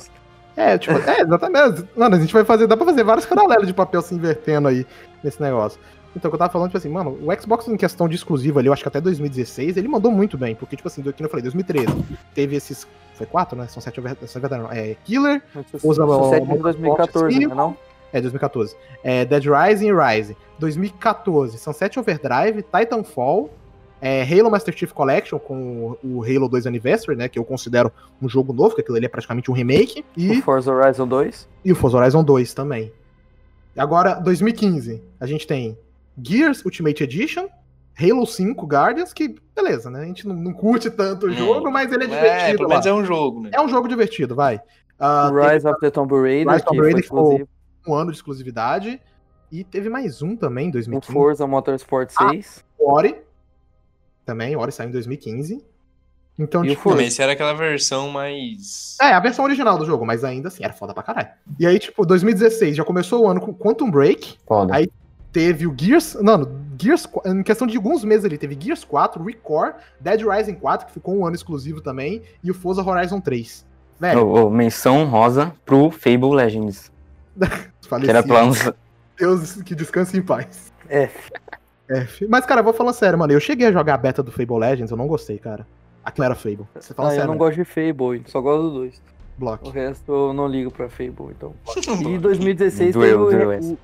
É, 0.57 0.77
tipo, 0.77 0.99
é, 1.09 1.21
exatamente. 1.23 1.85
Mano, 1.97 2.17
a 2.17 2.19
gente 2.19 2.33
vai 2.33 2.45
fazer, 2.45 2.67
dá 2.67 2.77
pra 2.77 2.85
fazer 2.87 3.05
vários 3.05 3.25
paralelos 3.25 3.67
de 3.67 3.73
papel 3.73 4.03
se 4.03 4.15
invertendo 4.15 4.69
aí 4.69 4.87
nesse 5.23 5.41
negócio. 5.41 5.81
Então, 6.15 6.29
o 6.29 6.31
que 6.31 6.35
eu 6.35 6.39
tava 6.39 6.53
falando, 6.53 6.69
tipo 6.69 6.79
assim, 6.79 6.89
mano, 6.89 7.17
o 7.23 7.41
Xbox 7.41 7.69
em 7.69 7.77
questão 7.77 8.09
de 8.09 8.17
exclusivo 8.17 8.59
ali, 8.59 8.67
eu 8.67 8.73
acho 8.73 8.83
que 8.83 8.89
até 8.89 9.01
2016, 9.01 9.77
ele 9.77 9.87
mandou 9.87 10.11
muito 10.11 10.37
bem, 10.37 10.57
porque, 10.57 10.75
tipo 10.75 10.89
assim, 10.89 11.03
do 11.03 11.13
que 11.13 11.23
eu 11.23 11.29
falei, 11.29 11.43
2013, 11.45 11.87
teve 12.35 12.57
esses, 12.57 12.87
foi 13.15 13.27
quatro, 13.27 13.57
né? 13.57 13.69
São 13.69 13.81
sete 13.81 14.01
são 14.27 14.43
não, 14.59 14.73
é 14.73 14.97
Killer, 15.05 15.41
Usa 15.85 16.05
o- 16.05 16.25
Sucesso 16.25 16.47
de 16.47 16.53
o- 16.53 16.63
2014, 16.63 17.35
cinco. 17.35 17.49
né, 17.51 17.55
não? 17.55 17.77
é 18.13 18.21
2014, 18.21 18.75
é 19.05 19.25
Dead 19.25 19.45
Rising 19.45 19.87
e 19.89 19.93
Rise. 19.95 20.37
2014, 20.59 21.59
Sunset 21.59 21.97
Overdrive, 21.99 22.63
Titanfall, 22.65 23.49
é, 24.01 24.23
Halo 24.23 24.51
Master 24.51 24.75
Chief 24.77 24.91
Collection 24.93 25.39
com 25.39 25.97
o 26.03 26.23
Halo 26.25 26.49
2 26.49 26.67
Anniversary, 26.67 27.17
né, 27.17 27.29
que 27.29 27.39
eu 27.39 27.45
considero 27.45 27.93
um 28.21 28.29
jogo 28.29 28.53
novo, 28.53 28.75
que 28.75 28.81
aquilo 28.81 28.97
ali 28.97 29.07
é 29.07 29.09
praticamente 29.09 29.51
um 29.51 29.55
remake, 29.55 30.05
e 30.17 30.39
O 30.39 30.43
Forza 30.43 30.73
Horizon 30.73 31.07
2. 31.07 31.49
e 31.65 31.73
o 31.73 31.77
Forza 31.77 31.99
Horizon 31.99 32.25
2 32.25 32.55
também. 32.55 32.93
Agora, 33.77 34.15
2015, 34.15 35.03
a 35.21 35.27
gente 35.27 35.47
tem 35.47 35.79
Gears 36.21 36.65
Ultimate 36.65 37.03
Edition, 37.05 37.47
Halo 37.99 38.27
5 38.27 38.67
Guardians, 38.67 39.13
que 39.13 39.35
beleza, 39.55 39.91
né? 39.91 40.01
A 40.01 40.05
gente 40.07 40.27
não, 40.27 40.35
não 40.35 40.53
curte 40.53 40.91
tanto 40.91 41.27
o 41.27 41.31
É. 41.31 41.35
jogo, 41.37 41.71
mas 41.71 41.93
ele 41.93 42.05
é 42.05 42.07
É, 42.07 42.09
divertido. 42.09 42.63
lá. 42.65 42.69
menos 42.71 42.87
é 42.87 42.93
um 42.95 43.05
jogo, 43.05 43.43
né? 43.43 43.51
É 43.53 43.61
um 43.61 43.69
jogo 43.69 43.87
divertido, 43.89 44.35
vai. 44.35 44.61
Ah, 44.99 45.31
o 45.33 45.37
Rise 45.39 45.67
of 45.67 45.79
the 45.81 45.91
Tomb 45.91 46.13
Raider, 46.15 46.53
Rise 46.55 46.65
the 46.65 46.77
Raider 46.77 46.93
foi 46.95 47.03
ficou- 47.03 47.31
teve 47.37 47.49
um 47.87 47.95
ano 47.95 48.11
de 48.11 48.17
exclusividade. 48.17 49.01
E 49.53 49.65
teve 49.65 49.89
mais 49.89 50.23
um 50.23 50.37
também, 50.37 50.67
em 50.67 50.69
O 50.69 50.73
2015. 50.73 51.13
Forza 51.13 51.47
Motorsport 51.47 52.11
Ah, 52.17 52.29
6. 52.31 52.65
Ori. 52.79 53.17
Também, 54.31 54.57
Ori 54.57 54.71
saiu 54.71 54.89
em 54.89 54.93
2015. 54.93 55.61
Então, 56.39 56.65
E 56.65 56.69
o 56.69 56.71
tipo. 56.77 56.91
Mas 56.91 57.09
esse 57.09 57.21
era 57.21 57.33
aquela 57.33 57.53
versão 57.53 58.09
mais. 58.11 58.97
É, 59.03 59.07
a 59.13 59.19
versão 59.19 59.45
original 59.45 59.77
do 59.77 59.85
jogo, 59.85 60.07
mas 60.07 60.23
ainda 60.23 60.47
assim, 60.47 60.63
era 60.63 60.73
foda 60.73 60.95
pra 60.95 61.03
caralho. 61.03 61.29
E 61.59 61.67
aí, 61.67 61.79
tipo, 61.81 62.07
2016 62.07 62.77
já 62.77 62.85
começou 62.85 63.25
o 63.25 63.29
ano 63.29 63.41
com 63.41 63.53
Quantum 63.53 63.91
Break. 63.91 64.39
Foda. 64.47 64.75
Aí- 64.77 64.89
Teve 65.33 65.65
o 65.67 65.75
Gears. 65.79 66.15
Não, 66.21 66.39
no 66.39 66.61
Gears. 66.81 67.07
Em 67.25 67.43
questão 67.43 67.65
de 67.67 67.77
alguns 67.77 68.03
meses 68.05 68.25
ali, 68.25 68.37
teve 68.39 68.57
Gears 68.61 68.83
4, 68.85 69.23
Recore, 69.23 69.75
Dead 70.01 70.21
Rising 70.23 70.55
4, 70.55 70.87
que 70.89 70.93
ficou 70.93 71.17
um 71.17 71.25
ano 71.27 71.37
exclusivo 71.37 71.81
também, 71.81 72.23
e 72.43 72.51
o 72.51 72.55
Forza 72.55 72.83
Horizon 72.83 73.21
3. 73.21 73.65
Velho, 74.01 74.27
Ô, 74.27 74.47
ô, 74.47 74.51
menção 74.51 75.05
rosa 75.05 75.53
pro 75.65 75.91
Fable 75.91 76.35
Legends. 76.35 76.91
Que 78.01 78.09
era 78.11 78.25
lançar. 78.27 78.75
Deus 79.19 79.61
que 79.63 79.75
descanse 79.75 80.17
em 80.17 80.23
paz. 80.23 80.73
F. 80.89 81.31
F. 81.91 82.27
Mas, 82.29 82.47
cara, 82.47 82.61
eu 82.61 82.65
vou 82.65 82.73
falando 82.73 82.95
sério, 82.95 83.19
mano. 83.19 83.33
Eu 83.33 83.41
cheguei 83.41 83.67
a 83.67 83.73
jogar 83.73 83.95
a 83.95 83.99
beta 83.99 84.23
do 84.23 84.31
Fable 84.33 84.59
Legends, 84.59 84.91
eu 84.91 84.97
não 84.97 85.07
gostei, 85.07 85.39
cara. 85.39 85.67
Aquilo 86.05 86.25
era 86.25 86.35
Fable. 86.35 86.67
Você 86.75 86.95
fala 86.95 87.09
Ah, 87.09 87.13
eu 87.13 87.15
sério, 87.17 87.27
não 87.29 87.35
né? 87.35 87.39
gosto 87.39 87.57
de 87.57 87.65
Fable, 87.65 88.23
só 88.27 88.41
gosto 88.41 88.63
do 88.63 88.71
2. 88.81 88.97
O 88.97 89.41
Block. 89.41 89.71
resto 89.71 90.13
eu 90.13 90.33
não 90.33 90.47
ligo 90.47 90.71
pra 90.71 90.89
Fable, 90.89 91.31
então. 91.31 91.55
E 92.09 92.19
2016 92.19 92.95
Doeu, 92.95 93.29
teve, 93.29 93.45
o, 93.45 93.73
o- 93.73 93.79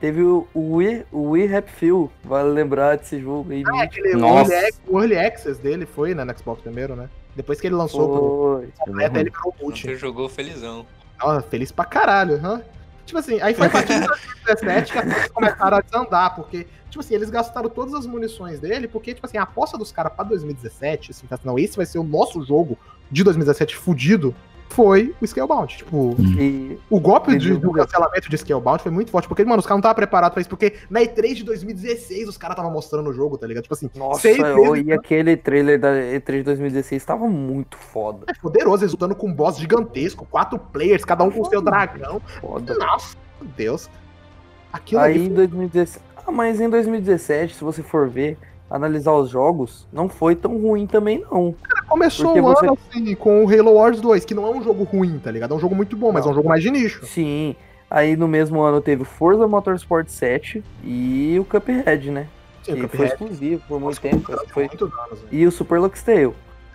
Teve 0.00 0.22
o 0.22 0.46
o 0.52 0.74
We, 0.76 1.04
o 1.10 1.30
We 1.30 1.56
Happy 1.56 1.70
Few, 1.72 2.10
vale 2.24 2.50
lembrar 2.50 2.96
desse 2.98 3.20
jogo 3.20 3.50
aí. 3.52 3.62
Ah, 3.66 3.82
aquele 3.82 4.14
o 4.16 4.18
Nossa. 4.18 4.52
o 4.86 4.98
early 5.00 5.16
Access 5.18 5.60
dele 5.60 5.86
foi 5.86 6.14
né, 6.14 6.24
no 6.24 6.36
Xbox 6.38 6.60
primeiro, 6.62 6.94
né? 6.94 7.08
Depois 7.34 7.60
que 7.60 7.66
ele 7.68 7.74
lançou 7.74 8.08
pro 8.08 8.58
Foi. 8.58 8.72
completo, 8.86 9.16
ele 9.18 9.30
virou 9.30 9.54
multi. 9.62 9.82
Você 9.86 9.96
jogou 9.96 10.28
felizão. 10.28 10.84
Ó, 11.22 11.40
feliz 11.40 11.72
pra 11.72 11.84
caralho, 11.84 12.34
hã? 12.44 12.60
Tipo 13.04 13.18
assim, 13.18 13.40
aí 13.40 13.54
foi 13.54 13.66
a 13.66 13.70
partir 13.70 14.00
de 14.00 14.06
2017 14.06 14.92
que 14.92 14.98
as 14.98 15.04
coisas 15.04 15.30
começaram 15.30 15.76
a 15.76 15.80
desandar, 15.80 16.34
porque, 16.34 16.66
tipo 16.88 17.00
assim, 17.00 17.14
eles 17.14 17.28
gastaram 17.28 17.68
todas 17.68 17.94
as 17.94 18.06
munições 18.06 18.60
dele, 18.60 18.88
porque, 18.88 19.14
tipo 19.14 19.26
assim, 19.26 19.36
a 19.36 19.42
aposta 19.42 19.76
dos 19.76 19.92
caras 19.92 20.12
pra 20.14 20.24
2017, 20.24 21.10
assim, 21.10 21.26
tá, 21.26 21.38
não, 21.44 21.58
esse 21.58 21.76
vai 21.76 21.86
ser 21.86 21.98
o 21.98 22.04
nosso 22.04 22.42
jogo 22.42 22.78
de 23.10 23.22
2017 23.22 23.76
fudido, 23.76 24.34
foi 24.68 25.14
o 25.20 25.26
Scalebound. 25.26 25.76
Tipo, 25.76 26.16
E 26.20 26.78
o 26.90 26.98
golpe 26.98 27.36
de, 27.38 27.56
do 27.56 27.72
cancelamento 27.72 28.28
de 28.28 28.38
Scalebound 28.38 28.82
foi 28.82 28.90
muito 28.90 29.10
forte, 29.10 29.28
porque, 29.28 29.44
mano, 29.44 29.60
os 29.60 29.66
caras 29.66 29.76
não 29.76 29.80
estavam 29.80 29.94
preparados 29.94 30.34
pra 30.34 30.40
isso, 30.40 30.50
porque 30.50 30.74
na 30.90 31.00
E3 31.00 31.34
de 31.34 31.44
2016 31.44 32.28
os 32.28 32.36
caras 32.36 32.54
estavam 32.54 32.72
mostrando 32.72 33.08
o 33.08 33.12
jogo, 33.12 33.38
tá 33.38 33.46
ligado? 33.46 33.62
Tipo 33.62 33.74
assim, 33.74 33.90
Nossa, 33.94 34.20
seis 34.20 34.38
eu, 34.38 34.76
e 34.76 34.92
aquele 34.92 35.36
trailer 35.36 35.78
da 35.78 35.90
E3 35.92 36.38
de 36.38 36.42
2016 36.42 37.04
tava 37.04 37.26
muito 37.28 37.76
foda. 37.76 38.24
é 38.28 38.34
poderoso, 38.34 38.82
eles 38.82 38.92
lutando 38.92 39.14
com 39.14 39.28
um 39.28 39.32
boss 39.32 39.58
gigantesco, 39.58 40.26
quatro 40.30 40.58
players, 40.58 41.04
cada 41.04 41.24
um 41.24 41.30
com 41.30 41.42
o 41.42 41.44
seu 41.46 41.62
dragão. 41.62 42.20
Foda. 42.40 42.74
Nossa, 42.74 43.16
meu 43.40 43.50
Deus. 43.56 43.88
Aquilo 44.72 45.00
Aí 45.00 45.14
ali 45.14 45.26
em 45.26 45.32
2017. 45.32 46.04
Ah, 46.26 46.32
mas 46.32 46.60
em 46.60 46.68
2017, 46.68 47.54
se 47.54 47.62
você 47.62 47.82
for 47.82 48.08
ver, 48.08 48.38
analisar 48.74 49.12
os 49.12 49.30
jogos, 49.30 49.86
não 49.92 50.08
foi 50.08 50.34
tão 50.34 50.56
ruim 50.58 50.86
também, 50.86 51.24
não. 51.30 51.54
começou 51.88 52.26
porque 52.26 52.40
o 52.40 52.42
você- 52.42 52.66
ano 52.66 52.78
assim, 52.90 53.14
com 53.14 53.44
o 53.44 53.48
Halo 53.48 53.74
Wars 53.74 54.00
2, 54.00 54.24
que 54.24 54.34
não 54.34 54.46
é 54.46 54.50
um 54.50 54.62
jogo 54.62 54.82
ruim, 54.84 55.18
tá 55.22 55.30
ligado? 55.30 55.52
É 55.54 55.56
um 55.56 55.60
jogo 55.60 55.74
muito 55.74 55.96
bom, 55.96 56.10
mas 56.10 56.26
é 56.26 56.28
um 56.28 56.34
jogo 56.34 56.48
mais 56.48 56.62
de 56.62 56.70
nicho. 56.70 57.04
Sim. 57.06 57.54
Aí 57.90 58.16
no 58.16 58.26
mesmo 58.26 58.60
ano 58.60 58.80
teve 58.80 59.02
o 59.02 59.04
Forza 59.04 59.46
Motorsport 59.46 60.08
7 60.08 60.64
e 60.82 61.36
o 61.38 61.44
Cuphead, 61.44 62.10
né? 62.10 62.26
Sim, 62.64 62.74
que 62.74 62.84
o 62.84 62.88
foi 62.88 62.88
Cuphead 62.88 63.12
exclusivo 63.12 63.62
por 63.68 63.78
muito 63.80 64.00
foi 64.00 64.10
tempo. 64.10 64.32
Foi... 64.52 64.64
muitos 64.66 64.92
anos, 64.92 65.20
né? 65.22 65.28
E 65.30 65.46
o 65.46 65.52
Super 65.52 65.78
Lux 65.80 66.02
Tale. 66.02 66.32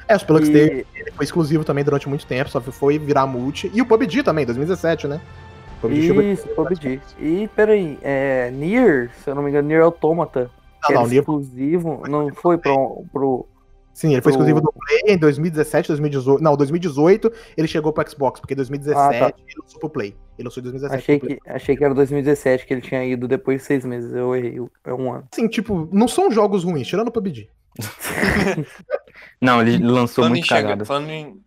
É, 0.07 0.15
o 0.15 0.19
Spelunks 0.19 0.49
E- 0.49 0.53
Day, 0.53 0.85
ele 0.95 1.11
foi 1.11 1.25
exclusivo 1.25 1.63
também 1.65 1.83
durante 1.83 2.07
muito 2.07 2.25
tempo, 2.25 2.49
só 2.49 2.61
foi 2.61 2.97
virar 2.97 3.27
multi. 3.27 3.69
E 3.73 3.81
o 3.81 3.85
PUBG 3.85 4.23
também, 4.23 4.45
2017, 4.45 5.07
né? 5.07 5.19
PUBG 5.81 6.31
Isso, 6.31 6.47
PUBG. 6.49 6.99
E 7.19 7.49
peraí, 7.55 7.97
é, 8.01 8.49
Nier, 8.51 9.11
se 9.23 9.29
eu 9.29 9.35
não 9.35 9.43
me 9.43 9.49
engano, 9.49 9.67
Nier 9.67 9.83
Automata, 9.83 10.49
Não, 10.83 10.89
era 10.89 10.99
não, 11.07 11.13
exclusivo, 11.13 12.03
não 12.07 12.33
foi 12.33 12.57
pro, 12.57 13.03
pro... 13.11 13.45
Sim, 13.93 14.13
ele 14.13 14.21
foi 14.21 14.31
exclusivo 14.31 14.61
do 14.61 14.71
Play 14.71 15.13
em 15.13 15.17
2017, 15.17 15.89
2018. 15.89 16.41
Não, 16.41 16.55
2018 16.55 17.31
ele 17.57 17.67
chegou 17.67 17.91
pro 17.91 18.09
Xbox, 18.09 18.39
porque 18.39 18.53
em 18.53 18.57
2017 18.57 18.97
Ah, 19.15 19.19
tá. 19.31 19.33
ele 19.37 19.55
lançou 19.61 19.79
pro 19.79 19.89
Play. 19.89 20.15
Ele 20.37 20.47
lançou 20.47 20.61
em 20.61 20.63
2017. 20.63 21.01
Achei 21.03 21.19
que, 21.19 21.49
achei 21.49 21.75
que 21.75 21.83
era 21.83 21.93
2017 21.93 22.65
que 22.65 22.73
ele 22.73 22.81
tinha 22.81 23.03
ido 23.03 23.27
depois 23.27 23.61
de 23.61 23.67
seis 23.67 23.83
meses, 23.83 24.13
eu 24.13 24.33
errei, 24.35 24.57
é 24.85 24.93
um 24.93 25.11
ano. 25.13 25.27
Assim, 25.31 25.47
tipo, 25.49 25.89
não 25.91 26.07
são 26.07 26.31
jogos 26.31 26.63
ruins, 26.63 26.87
tirando 26.87 27.09
o 27.09 27.11
PUBG. 27.11 27.49
Não, 29.41 29.61
ele 29.61 29.77
lançou 29.79 30.23
Falando 30.23 30.31
muito 30.31 30.47
chegar, 30.47 30.61
cagado. 30.61 30.85
falando, 30.85 31.09
em, 31.09 31.41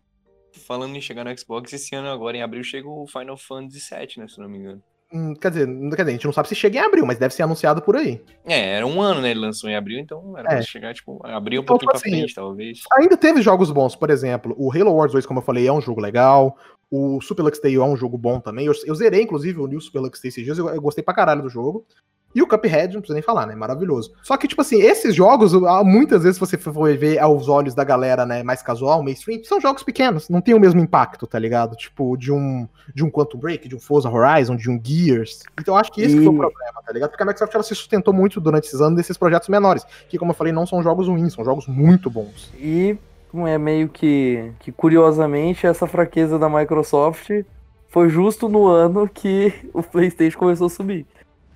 falando 0.67 0.97
em 0.97 1.01
chegar 1.01 1.25
no 1.25 1.39
Xbox, 1.39 1.73
esse 1.73 1.95
ano 1.95 2.09
agora, 2.09 2.37
em 2.37 2.43
abril, 2.43 2.63
chega 2.63 2.89
o 2.89 3.07
Final 3.07 3.37
Fantasy 3.37 3.81
VII, 3.91 4.09
né? 4.19 4.29
Se 4.29 4.39
não 4.39 4.49
me 4.49 4.59
engano. 4.59 4.83
Hum, 5.15 5.35
quer, 5.35 5.51
dizer, 5.51 5.67
quer 5.67 5.97
dizer, 5.97 6.03
a 6.09 6.11
gente 6.13 6.25
não 6.25 6.33
sabe 6.33 6.49
se 6.49 6.55
chega 6.55 6.79
em 6.79 6.83
abril, 6.83 7.05
mas 7.05 7.19
deve 7.19 7.35
ser 7.35 7.43
anunciado 7.43 7.83
por 7.83 7.97
aí. 7.97 8.21
É, 8.47 8.77
era 8.77 8.87
um 8.87 9.01
ano, 9.01 9.21
né? 9.21 9.31
Ele 9.31 9.41
lançou 9.41 9.69
em 9.69 9.77
abril, 9.77 9.99
então 9.99 10.37
era 10.39 10.49
É. 10.49 10.55
pra 10.57 10.63
chegar, 10.63 10.95
tipo, 10.95 11.21
abril 11.27 11.61
um 11.61 11.65
Então, 11.65 11.77
pouquinho 11.77 11.91
pra 11.91 11.99
assim, 12.01 12.11
frente, 12.11 12.35
talvez. 12.35 12.81
Ainda 12.99 13.17
teve 13.17 13.43
jogos 13.43 13.71
bons, 13.71 13.95
por 13.95 14.09
exemplo, 14.09 14.55
o 14.57 14.73
Halo 14.73 14.95
Wars 14.95 15.13
2, 15.13 15.27
como 15.27 15.41
eu 15.41 15.45
falei, 15.45 15.67
é 15.67 15.73
um 15.73 15.81
jogo 15.83 16.01
legal. 16.01 16.57
O 16.91 17.21
Super 17.21 17.43
Lux 17.43 17.59
Tale 17.59 17.75
é 17.75 17.83
um 17.85 17.97
jogo 17.97 18.17
bom 18.17 18.41
também. 18.41 18.67
Eu, 18.67 18.73
eu 18.87 18.95
zerei, 18.95 19.23
inclusive, 19.23 19.59
o 19.61 19.67
New 19.67 19.81
Super 19.81 20.01
Lux 20.01 20.19
Tale 20.21 20.29
esses 20.31 20.45
dias, 20.45 20.59
eu, 20.59 20.69
eu 20.69 20.81
gostei 20.81 21.05
pra 21.05 21.15
caralho 21.15 21.43
do 21.43 21.49
jogo. 21.51 21.87
E 22.35 22.41
o 22.43 22.47
Cuphead, 22.47 22.95
não 22.95 23.01
precisa 23.01 23.15
nem 23.15 23.23
falar, 23.23 23.47
né? 23.47 23.55
Maravilhoso. 23.55 24.13
Só 24.23 24.37
que, 24.37 24.49
tipo 24.49 24.63
assim, 24.63 24.81
esses 24.81 25.15
jogos, 25.15 25.55
ah, 25.55 25.85
muitas 25.85 26.23
vezes, 26.23 26.39
você 26.39 26.57
for 26.57 26.97
ver 26.97 27.19
aos 27.19 27.49
olhos 27.49 27.75
da 27.75 27.85
galera, 27.85 28.25
né, 28.25 28.43
mais 28.43 28.63
casual, 28.63 29.03
mainstream, 29.03 29.45
são 29.45 29.61
jogos 29.61 29.83
pequenos, 29.83 30.29
não 30.29 30.41
tem 30.41 30.55
o 30.55 30.61
mesmo 30.61 30.81
impacto, 30.81 31.27
tá 31.27 31.39
ligado? 31.39 31.77
Tipo, 31.77 32.17
de 32.17 32.33
um, 32.33 32.67
de 32.95 33.05
um 33.05 33.11
Quantum 33.11 33.39
Break, 33.39 33.69
de 33.69 33.77
um 33.77 33.81
Forza 33.81 34.09
Horizon, 34.11 34.57
de 34.57 34.71
um 34.71 34.81
Gears. 34.83 35.43
Então, 35.61 35.75
eu 35.75 35.79
acho 35.79 35.93
que 35.93 36.01
esse 36.01 36.17
que 36.17 36.25
foi 36.25 36.33
o 36.33 36.37
E- 36.37 36.39
problema, 36.39 36.83
tá 36.87 36.93
ligado? 36.93 37.11
Porque 37.11 37.23
a 37.23 37.27
Microsoft 37.27 37.55
ela 37.55 37.63
se 37.63 37.75
sustentou 37.75 38.15
muito 38.15 38.41
durante 38.41 38.67
esses 38.67 38.81
anos 38.81 38.97
desses 38.97 39.17
projetos 39.19 39.49
menores, 39.49 39.85
que, 40.09 40.17
como 40.19 40.31
eu 40.31 40.35
falei, 40.35 40.53
não 40.53 40.67
são 40.67 40.83
jogos 40.83 41.09
ruins, 41.09 41.33
são 41.35 41.45
jogos 41.45 41.67
muito 41.67 42.09
bons. 42.09 42.51
E 42.59 42.97
é 43.47 43.59
meio 43.59 43.89
que, 43.89 44.53
que 44.61 44.71
curiosamente 44.73 45.67
essa 45.67 45.87
fraqueza 45.87 46.39
da 46.39 46.49
Microsoft 46.49 47.31
foi 47.89 48.09
justo 48.09 48.49
no 48.49 48.67
ano 48.67 49.09
que 49.09 49.53
o 49.75 49.83
PlayStation 49.83 50.39
começou 50.39 50.67
a 50.67 50.71
subir. 50.71 51.07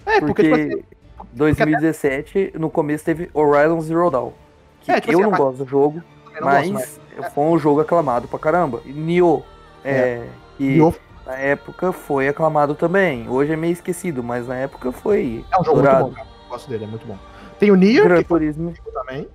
É, 0.06 0.20
porque, 0.20 0.48
Porque, 0.48 0.66
tipo 0.68 0.76
assim, 0.76 1.28
2017, 1.32 2.52
no 2.58 2.70
começo 2.70 3.04
teve 3.04 3.28
Horizon 3.34 3.80
Zero 3.80 4.10
Dawn. 4.10 4.32
Que 4.80 4.92
É, 4.92 5.00
tipo 5.00 5.12
eu 5.12 5.18
assim, 5.20 5.28
não 5.28 5.34
a- 5.34 5.38
gosto 5.38 5.64
do 5.64 5.68
jogo, 5.68 6.02
mas, 6.40 6.70
gosto, 6.70 7.34
foi 7.34 7.44
um 7.44 7.58
jogo 7.58 7.80
aclamado 7.80 8.28
pra 8.28 8.38
caramba. 8.38 8.80
Nioh, 8.86 9.42
é, 9.84 10.25
que 10.56 10.64
Nioh 10.64 10.94
na 11.26 11.34
época 11.36 11.90
foi 11.92 12.28
aclamado 12.28 12.75
também. 12.75 13.28
Hoje 13.28 13.52
é 13.52 13.56
meio 13.56 13.72
esquecido, 13.72 14.22
mas 14.22 14.46
na 14.46 14.56
época 14.56 14.92
foi 14.92 15.44
é 15.52 15.60
um 15.60 15.64
jogo 15.64 15.76
dourado. 15.78 16.04
muito 16.04 16.14
bom, 16.16 16.22
cara. 16.22 16.28
Eu 16.44 16.48
gosto 16.48 16.70
dele, 16.70 16.84
é 16.84 16.86
muito 16.86 17.06
bom. 17.06 17.18
Tem 17.58 17.70
o 17.70 17.75
Nier, 17.75 18.04
Gran 18.04 18.22
que 18.22 18.28
foi 18.28 18.38
Turismo 18.40 18.72
também. 18.92 19.28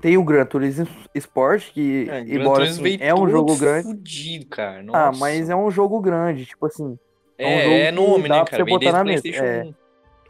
Tem 0.00 0.16
o 0.16 0.22
Gran 0.22 0.44
Turismo 0.46 0.86
Sport, 1.12 1.72
que, 1.72 2.06
É, 2.08 2.20
embora 2.20 2.62
assim, 2.64 2.96
é 3.00 3.12
um 3.12 3.28
jogo 3.28 3.56
grande. 3.56 3.82
Fudido, 3.88 4.46
cara. 4.46 4.84
Ah, 4.92 5.10
mas 5.18 5.50
é 5.50 5.56
um 5.56 5.68
jogo 5.72 5.98
grande, 6.00 6.46
tipo 6.46 6.66
assim. 6.66 6.96
é 7.36 7.46
um 7.46 7.50
É, 7.50 7.64
jogo 7.64 7.74
é 7.76 7.86
que 7.86 7.92
nome, 7.92 8.28
dá 8.28 8.34
né, 8.36 8.40
pra 8.42 8.50
cara? 8.50 8.64
você 8.64 8.70
botar 8.70 8.92
na 8.92 9.02
mesa, 9.04 9.28
é. 9.28 9.68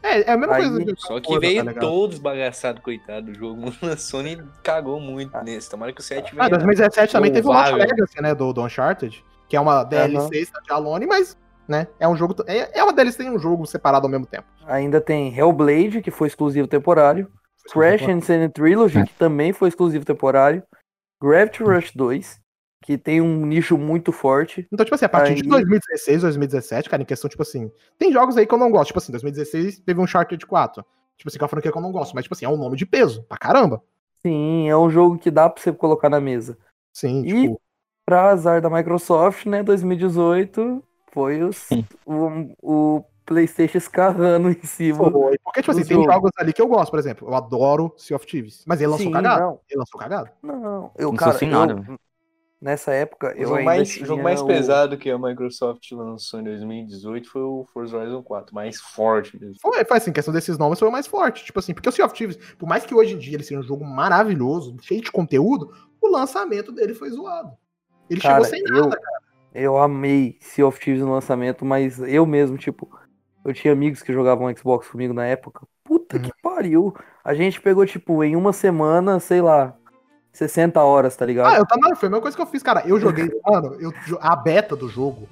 1. 0.03 0.07
É, 0.07 0.21
é 0.21 0.31
a 0.31 0.37
mesma 0.37 0.55
Aí- 0.55 0.69
coisa. 0.69 0.85
de 0.85 1.01
Só 1.01 1.19
que 1.19 1.27
coisa, 1.27 1.39
veio 1.41 1.63
tá 1.63 1.71
ligado? 1.71 1.81
todo 1.87 2.13
esbagaçado, 2.13 2.81
coitado. 2.81 3.31
O 3.31 3.33
jogo 3.33 3.61
a 3.91 3.97
Sony 3.97 4.41
cagou 4.63 4.99
muito 4.99 5.37
nesse. 5.43 5.69
Tomara 5.69 5.91
que 5.93 6.01
o 6.01 6.03
7 6.03 6.33
Ah, 6.37 6.45
venha. 6.47 6.49
2017 6.57 7.11
também 7.13 7.31
teve 7.31 7.47
o 7.47 7.51
Lost. 7.51 7.73
Legacy, 7.73 8.21
né, 8.21 8.33
do, 8.35 8.53
do 8.53 8.63
Uncharted, 8.63 9.23
que 9.47 9.55
é 9.55 9.59
uma 9.59 9.83
DLC 9.83 10.41
standalone, 10.41 11.05
mas, 11.05 11.37
né, 11.67 11.87
é 11.99 12.07
um 12.07 12.15
jogo, 12.15 12.35
é, 12.47 12.79
é 12.79 12.83
uma 12.83 12.93
DLC 12.93 13.23
e 13.23 13.29
um 13.29 13.39
jogo 13.39 13.65
separado 13.65 14.05
ao 14.05 14.11
mesmo 14.11 14.25
tempo. 14.25 14.45
Ainda 14.67 15.01
tem 15.01 15.35
Hellblade, 15.37 16.01
que 16.01 16.11
foi 16.11 16.27
exclusivo 16.27 16.67
temporário. 16.67 17.29
Crash 17.71 18.01
and 18.07 18.21
Sand 18.21 18.49
Trilogy, 18.49 19.03
que 19.03 19.13
também 19.13 19.53
foi 19.53 19.69
exclusivo 19.69 20.03
temporário. 20.03 20.63
Gravity 21.21 21.61
Rush 21.63 21.91
2, 21.93 22.38
que 22.89 22.97
tem 22.97 23.21
um 23.21 23.45
nicho 23.45 23.77
muito 23.77 24.11
forte. 24.11 24.67
Então, 24.73 24.83
tipo 24.83 24.95
assim, 24.95 25.05
a 25.05 25.09
partir 25.09 25.35
de 25.35 25.43
Aí- 25.43 25.47
2016, 25.47 26.23
2017, 26.23 26.89
cara, 26.89 27.03
em 27.03 27.05
questão, 27.05 27.29
tipo 27.29 27.43
assim, 27.43 27.71
tem 27.99 28.11
jogos 28.11 28.35
aí 28.35 28.47
que 28.47 28.53
eu 28.53 28.57
não 28.57 28.71
gosto. 28.71 28.87
Tipo 28.87 28.97
assim, 28.97 29.11
2016 29.11 29.77
teve 29.77 29.99
um 29.99 30.05
Uncharted 30.05 30.43
4. 30.47 30.83
Tipo 31.15 31.29
assim, 31.29 31.37
que 31.37 31.43
é 31.43 31.45
uma 31.45 31.49
franquia 31.49 31.71
que 31.71 31.77
eu 31.77 31.81
não 31.83 31.91
gosto, 31.91 32.15
mas, 32.15 32.23
tipo 32.23 32.33
assim, 32.33 32.45
é 32.45 32.49
um 32.49 32.57
nome 32.57 32.75
de 32.75 32.87
peso, 32.87 33.21
pra 33.29 33.37
caramba. 33.37 33.79
Sim, 34.23 34.67
é 34.67 34.75
um 34.75 34.89
jogo 34.89 35.19
que 35.19 35.29
dá 35.29 35.47
pra 35.47 35.61
você 35.61 35.71
colocar 35.71 36.09
na 36.09 36.19
mesa. 36.19 36.57
Sim, 36.91 37.21
E- 37.25 37.43
tipo, 37.43 37.61
Pra 38.07 38.31
azar 38.31 38.59
da 38.59 38.71
Microsoft, 38.71 39.45
né, 39.45 39.61
2018 39.61 40.83
foi 41.11 41.43
os, 41.43 41.67
o, 42.07 42.55
o 42.59 43.03
PlayStation 43.23 43.77
escarrando 43.77 44.49
em 44.49 44.63
cima. 44.63 45.11
foi. 45.11 45.37
Porque, 45.43 45.61
tipo 45.61 45.69
assim, 45.71 45.81
do 45.83 45.87
tem 45.87 45.97
jogo. 45.97 46.11
jogos 46.11 46.31
ali 46.39 46.51
que 46.53 46.59
eu 46.61 46.67
gosto, 46.67 46.89
por 46.89 46.97
exemplo. 46.97 47.27
Eu 47.29 47.35
adoro 47.35 47.93
Sea 47.97 48.15
of 48.17 48.25
Thieves. 48.25 48.63
Mas 48.65 48.81
ele 48.81 48.87
lançou 48.87 49.05
Sim, 49.05 49.11
cagado. 49.11 49.41
não. 49.41 49.59
Ele 49.69 49.77
lançou 49.79 49.99
cagado. 49.99 50.29
Não, 50.41 50.91
eu, 50.97 51.09
Não 51.09 51.15
cara, 51.15 51.31
sou 51.33 51.39
sem 51.39 51.51
eu- 51.51 51.59
nada. 51.59 51.99
Nessa 52.61 52.93
época, 52.93 53.33
O 53.33 53.37
eu 53.37 53.43
jogo 53.43 53.55
ainda 53.55 53.65
mais, 53.65 53.89
tinha 53.89 54.03
o 54.03 54.07
jogo 54.07 54.23
mais 54.23 54.41
o- 54.41 54.47
pesado 54.47 54.97
que 54.97 55.09
a 55.09 55.17
Microsoft 55.17 55.91
lançou 55.91 56.39
em 56.39 56.43
2018 56.43 57.29
foi 57.29 57.41
o 57.41 57.65
Forza 57.73 57.97
Horizon 57.97 58.21
4, 58.23 58.53
mais 58.53 58.79
forte 58.81 59.39
mesmo. 59.39 59.55
Foi, 59.61 59.83
foi 59.85 59.97
assim, 59.97 60.11
questão 60.11 60.33
desses 60.33 60.57
nomes 60.57 60.79
foi 60.79 60.87
o 60.87 60.91
mais 60.91 61.07
forte. 61.07 61.45
Tipo 61.45 61.59
assim, 61.59 61.73
porque 61.73 61.89
o 61.89 61.91
Sea 61.91 62.05
of 62.05 62.13
Thieves, 62.13 62.37
por 62.57 62.67
mais 62.67 62.85
que 62.85 62.93
hoje 62.93 63.13
em 63.15 63.17
dia 63.17 63.35
ele 63.35 63.43
seja 63.43 63.59
um 63.59 63.63
jogo 63.63 63.85
maravilhoso, 63.85 64.75
cheio 64.81 65.01
de 65.01 65.11
conteúdo, 65.11 65.71
o 66.01 66.07
lançamento 66.07 66.71
dele 66.71 66.93
foi 66.93 67.09
zoado. 67.09 67.51
Ele 68.09 68.19
Cara, 68.21 68.43
chegou 68.43 68.45
sem 68.45 68.61
eu, 68.63 68.89
nada, 68.89 68.99
eu 69.53 69.77
amei 69.77 70.37
Sea 70.41 70.65
of 70.67 70.79
Thieves 70.79 71.01
no 71.03 71.11
lançamento, 71.11 71.65
mas 71.65 71.99
eu 71.99 72.25
mesmo, 72.25 72.57
tipo, 72.57 72.89
eu 73.43 73.53
tinha 73.53 73.73
amigos 73.73 74.01
que 74.01 74.13
jogavam 74.13 74.53
Xbox 74.55 74.87
comigo 74.87 75.13
na 75.13 75.25
época. 75.25 75.65
Puta 75.83 76.17
Uhum. 76.17 76.23
que 76.23 76.31
pariu. 76.41 76.93
A 77.23 77.33
gente 77.33 77.61
pegou, 77.61 77.85
tipo, 77.85 78.23
em 78.23 78.35
uma 78.35 78.53
semana, 78.53 79.19
sei 79.19 79.41
lá, 79.41 79.75
60 80.31 80.81
horas, 80.81 81.15
tá 81.15 81.25
ligado? 81.25 81.53
Ah, 81.53 81.57
eu 81.57 81.65
tava, 81.65 81.95
foi 81.95 82.07
a 82.07 82.09
mesma 82.11 82.21
coisa 82.21 82.35
que 82.37 82.41
eu 82.43 82.47
fiz, 82.47 82.63
cara. 82.63 82.83
Eu 82.85 82.99
joguei, 82.99 83.29
mano, 83.45 83.75
eu, 83.79 83.91
a 84.21 84.35
beta 84.35 84.75
do 84.75 84.87
jogo, 84.87 85.27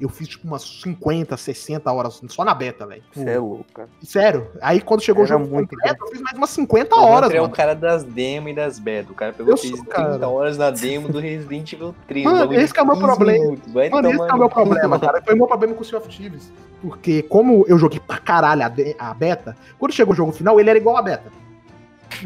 eu 0.00 0.08
fiz 0.08 0.28
tipo 0.28 0.46
umas 0.46 0.62
50, 0.82 1.36
60 1.36 1.92
horas 1.92 2.20
só 2.28 2.42
na 2.44 2.54
beta, 2.54 2.86
velho. 2.86 3.02
Você 3.12 3.28
é 3.30 3.38
louco, 3.38 3.66
cara. 3.72 3.88
Sério. 4.02 4.48
Aí 4.62 4.80
quando 4.80 5.02
chegou 5.02 5.24
Era 5.24 5.36
o 5.36 5.38
jogo 5.38 5.54
muito 5.54 5.70
completo, 5.70 6.04
eu 6.04 6.10
fiz 6.10 6.20
mais 6.22 6.36
umas 6.36 6.50
50 6.50 6.96
O 6.96 7.02
horas, 7.04 7.26
Hunter 7.28 7.36
é 7.36 7.40
o 7.40 7.44
mano. 7.44 7.54
cara 7.54 7.74
das 7.74 8.02
demos 8.02 8.50
e 8.50 8.54
das 8.54 8.78
beta. 8.78 9.12
O 9.12 9.14
cara 9.14 9.32
pegou 9.34 9.52
Eu 9.52 9.56
sou, 9.58 9.70
30 9.72 9.84
cara. 9.90 10.28
horas 10.28 10.56
na 10.58 10.70
demo 10.70 11.08
do 11.08 11.20
Resident 11.20 11.72
Evil 11.74 11.94
3. 12.08 12.24
Mano, 12.24 12.54
esse 12.54 12.72
que 12.72 12.80
é 12.80 12.82
o 12.82 12.86
meu 12.86 12.94
15 12.96 13.06
problema. 13.06 13.44
minutos. 13.44 13.72
Vai 13.72 13.90
Mano, 13.90 14.08
esse 14.08 14.16
que 14.18 14.30
é 14.30 14.34
o 14.34 14.38
meu 14.38 14.48
problema, 14.48 14.88
mano. 14.88 15.00
cara. 15.00 15.22
Foi 15.22 15.34
o 15.34 15.36
meu 15.36 15.46
problema 15.46 15.74
com 15.74 15.82
o 15.82 15.84
Sea 15.84 15.98
of 15.98 16.08
Thieves. 16.08 16.50
Porque 16.80 17.22
como 17.22 17.64
eu 17.68 17.78
joguei 17.78 18.00
pra 18.00 18.16
caralho 18.18 18.62
a, 18.64 18.68
de- 18.70 18.96
a 18.98 19.12
beta, 19.12 19.54
quando 19.78 19.92
chegou 19.92 20.14
o 20.14 20.16
jogo 20.16 20.32
final, 20.32 20.58
ele 20.58 20.70
era 20.70 20.78
igual 20.78 20.96
a 20.96 21.02
beta. 21.02 21.30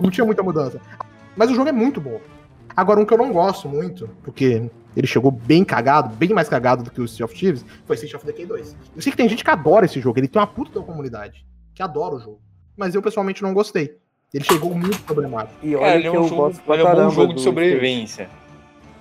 Não 0.00 0.10
tinha 0.10 0.24
muita 0.24 0.44
mudança. 0.44 0.80
Mas 1.36 1.50
o 1.50 1.54
jogo 1.54 1.68
é 1.68 1.72
muito 1.72 2.00
bom. 2.00 2.20
Agora, 2.76 3.00
um 3.00 3.04
que 3.04 3.14
eu 3.14 3.18
não 3.18 3.32
gosto 3.32 3.68
muito, 3.68 4.08
porque 4.22 4.68
ele 4.96 5.06
chegou 5.06 5.30
bem 5.30 5.64
cagado, 5.64 6.14
bem 6.14 6.30
mais 6.30 6.48
cagado 6.48 6.82
do 6.82 6.90
que 6.90 7.00
o 7.00 7.06
Sea 7.06 7.24
of 7.24 7.34
Thieves, 7.34 7.64
foi 7.84 7.96
Sea 7.96 8.16
of 8.16 8.26
Decay 8.26 8.46
2. 8.46 8.76
Eu 8.96 9.02
sei 9.02 9.10
que 9.10 9.16
tem 9.16 9.28
gente 9.28 9.44
que 9.44 9.50
adora 9.50 9.86
esse 9.86 10.00
jogo, 10.00 10.18
ele 10.18 10.28
tem 10.28 10.40
uma 10.40 10.46
puta 10.46 10.80
da 10.80 10.84
comunidade. 10.84 11.44
que 11.74 11.82
adora 11.82 12.14
o 12.14 12.20
jogo. 12.20 12.40
Mas 12.76 12.94
eu 12.94 13.02
pessoalmente 13.02 13.42
não 13.42 13.52
gostei. 13.54 13.98
Ele 14.32 14.44
chegou 14.44 14.74
muito 14.74 15.00
problemático. 15.02 15.54
E 15.62 15.76
olha 15.76 15.86
Cara, 15.86 15.98
ele 15.98 16.06
é 16.08 16.10
um 16.10 16.14
eu 16.14 16.24
jogo, 16.24 16.36
gosto 16.36 16.62
pra 16.62 16.74
ele 16.74 16.82
é 16.82 16.84
um 16.84 16.88
bom 16.88 16.96
caramba 16.96 17.14
jogo 17.14 17.34
de 17.34 17.40
sobrevivência. 17.40 18.28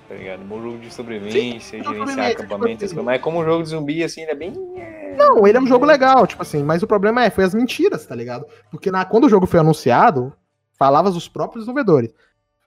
Tá 0.08 0.16
ligado? 0.16 0.42
Um 0.42 0.46
bom 0.46 0.62
jogo 0.62 0.78
de 0.78 0.94
sobrevivência, 0.94 1.84
Sim, 1.84 1.84
gerenciar 1.84 2.32
acampamentos, 2.32 2.90
tipo 2.90 3.00
assim. 3.00 3.06
mas 3.06 3.22
como 3.22 3.40
um 3.40 3.46
jogo 3.46 3.63
de 3.63 3.70
zumbi, 3.70 4.04
assim, 4.04 4.22
ele 4.22 4.32
é 4.32 4.36
bem. 4.36 4.54
Não, 5.18 5.48
ele 5.48 5.58
é 5.58 5.62
um 5.62 5.66
jogo 5.66 5.86
legal, 5.86 6.28
tipo 6.28 6.42
assim, 6.42 6.62
mas 6.63 6.84
o 6.84 6.88
problema 6.88 7.24
é, 7.24 7.32
foi 7.32 7.44
as 7.44 7.54
mentiras, 7.56 8.06
tá 8.06 8.13
ligado? 8.13 8.46
Porque 8.70 8.92
na, 8.92 9.06
quando 9.06 9.24
o 9.24 9.30
jogo 9.30 9.48
foi 9.48 9.60
anunciado, 9.60 10.34
falava 10.77 11.10
os 11.10 11.27
próprios 11.27 11.63
desenvolvedores, 11.63 12.13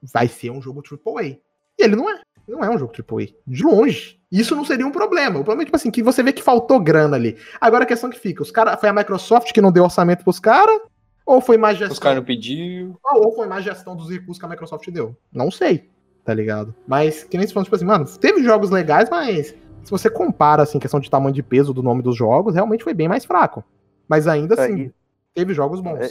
vai 0.03 0.29
ser 0.29 0.51
um 0.51 0.63
jogo 0.63 0.83
AAA. 0.83 1.25
E 1.25 1.41
ele 1.79 1.97
não 1.97 2.09
é. 2.09 2.21
Não 2.49 2.63
é 2.63 2.71
um 2.71 2.79
jogo 2.79 2.93
AAA. 2.93 3.27
De 3.47 3.65
longe. 3.65 4.21
Isso 4.31 4.55
não 4.55 4.65
seria 4.65 4.87
um 4.87 4.93
problema. 4.93 5.41
O 5.41 5.45
problema 5.45 5.63
é, 5.63 5.65
tipo 5.65 5.77
assim, 5.77 5.91
que 5.91 6.03
você 6.03 6.23
vê 6.23 6.33
que 6.33 6.43
faltou 6.43 6.79
grana 6.79 7.17
ali. 7.17 7.37
Agora 7.61 7.85
a 7.85 7.87
questão 7.87 8.09
que 8.09 8.19
fica, 8.19 8.43
os 8.43 8.51
cara, 8.51 8.77
foi 8.77 8.89
a 8.89 8.93
Microsoft 8.93 9.53
que 9.53 9.61
não 9.61 9.73
deu 9.73 9.85
orçamento 9.85 10.23
pros 10.23 10.39
caras? 10.39 10.81
Ou 11.25 11.41
foi 11.41 11.57
má 11.57 11.73
Os 11.73 11.79
gestão? 11.79 11.99
caras 11.99 12.19
não 12.19 12.25
pediu. 12.25 12.97
Ou 13.05 13.35
foi 13.35 13.49
má 13.49 13.61
gestão 13.61 13.97
dos 13.97 14.09
recursos 14.09 14.39
que 14.39 14.45
a 14.45 14.49
Microsoft 14.49 14.89
deu? 14.91 15.17
Não 15.33 15.51
sei, 15.51 15.91
tá 16.25 16.33
ligado? 16.33 16.73
Mas, 16.87 17.25
que 17.25 17.37
nem 17.37 17.47
se 17.47 17.53
falou, 17.53 17.65
tipo 17.65 17.75
assim, 17.75 17.85
mano, 17.85 18.07
teve 18.19 18.45
jogos 18.45 18.71
legais, 18.71 19.11
mas 19.11 19.55
se 19.83 19.91
você 19.91 20.09
compara, 20.09 20.63
assim, 20.63 20.79
questão 20.79 21.01
de 21.01 21.11
tamanho 21.11 21.35
de 21.35 21.43
peso 21.43 21.75
do 21.75 21.83
nome 21.83 22.01
dos 22.01 22.17
jogos, 22.17 22.55
realmente 22.55 22.85
foi 22.85 22.95
bem 22.95 23.09
mais 23.09 23.25
fraco. 23.25 23.65
Mas 24.09 24.29
ainda 24.29 24.55
assim, 24.55 24.83
Aí, 24.83 24.93
teve 25.35 25.53
jogos 25.53 25.81
bons. 25.81 25.99
É. 25.99 26.11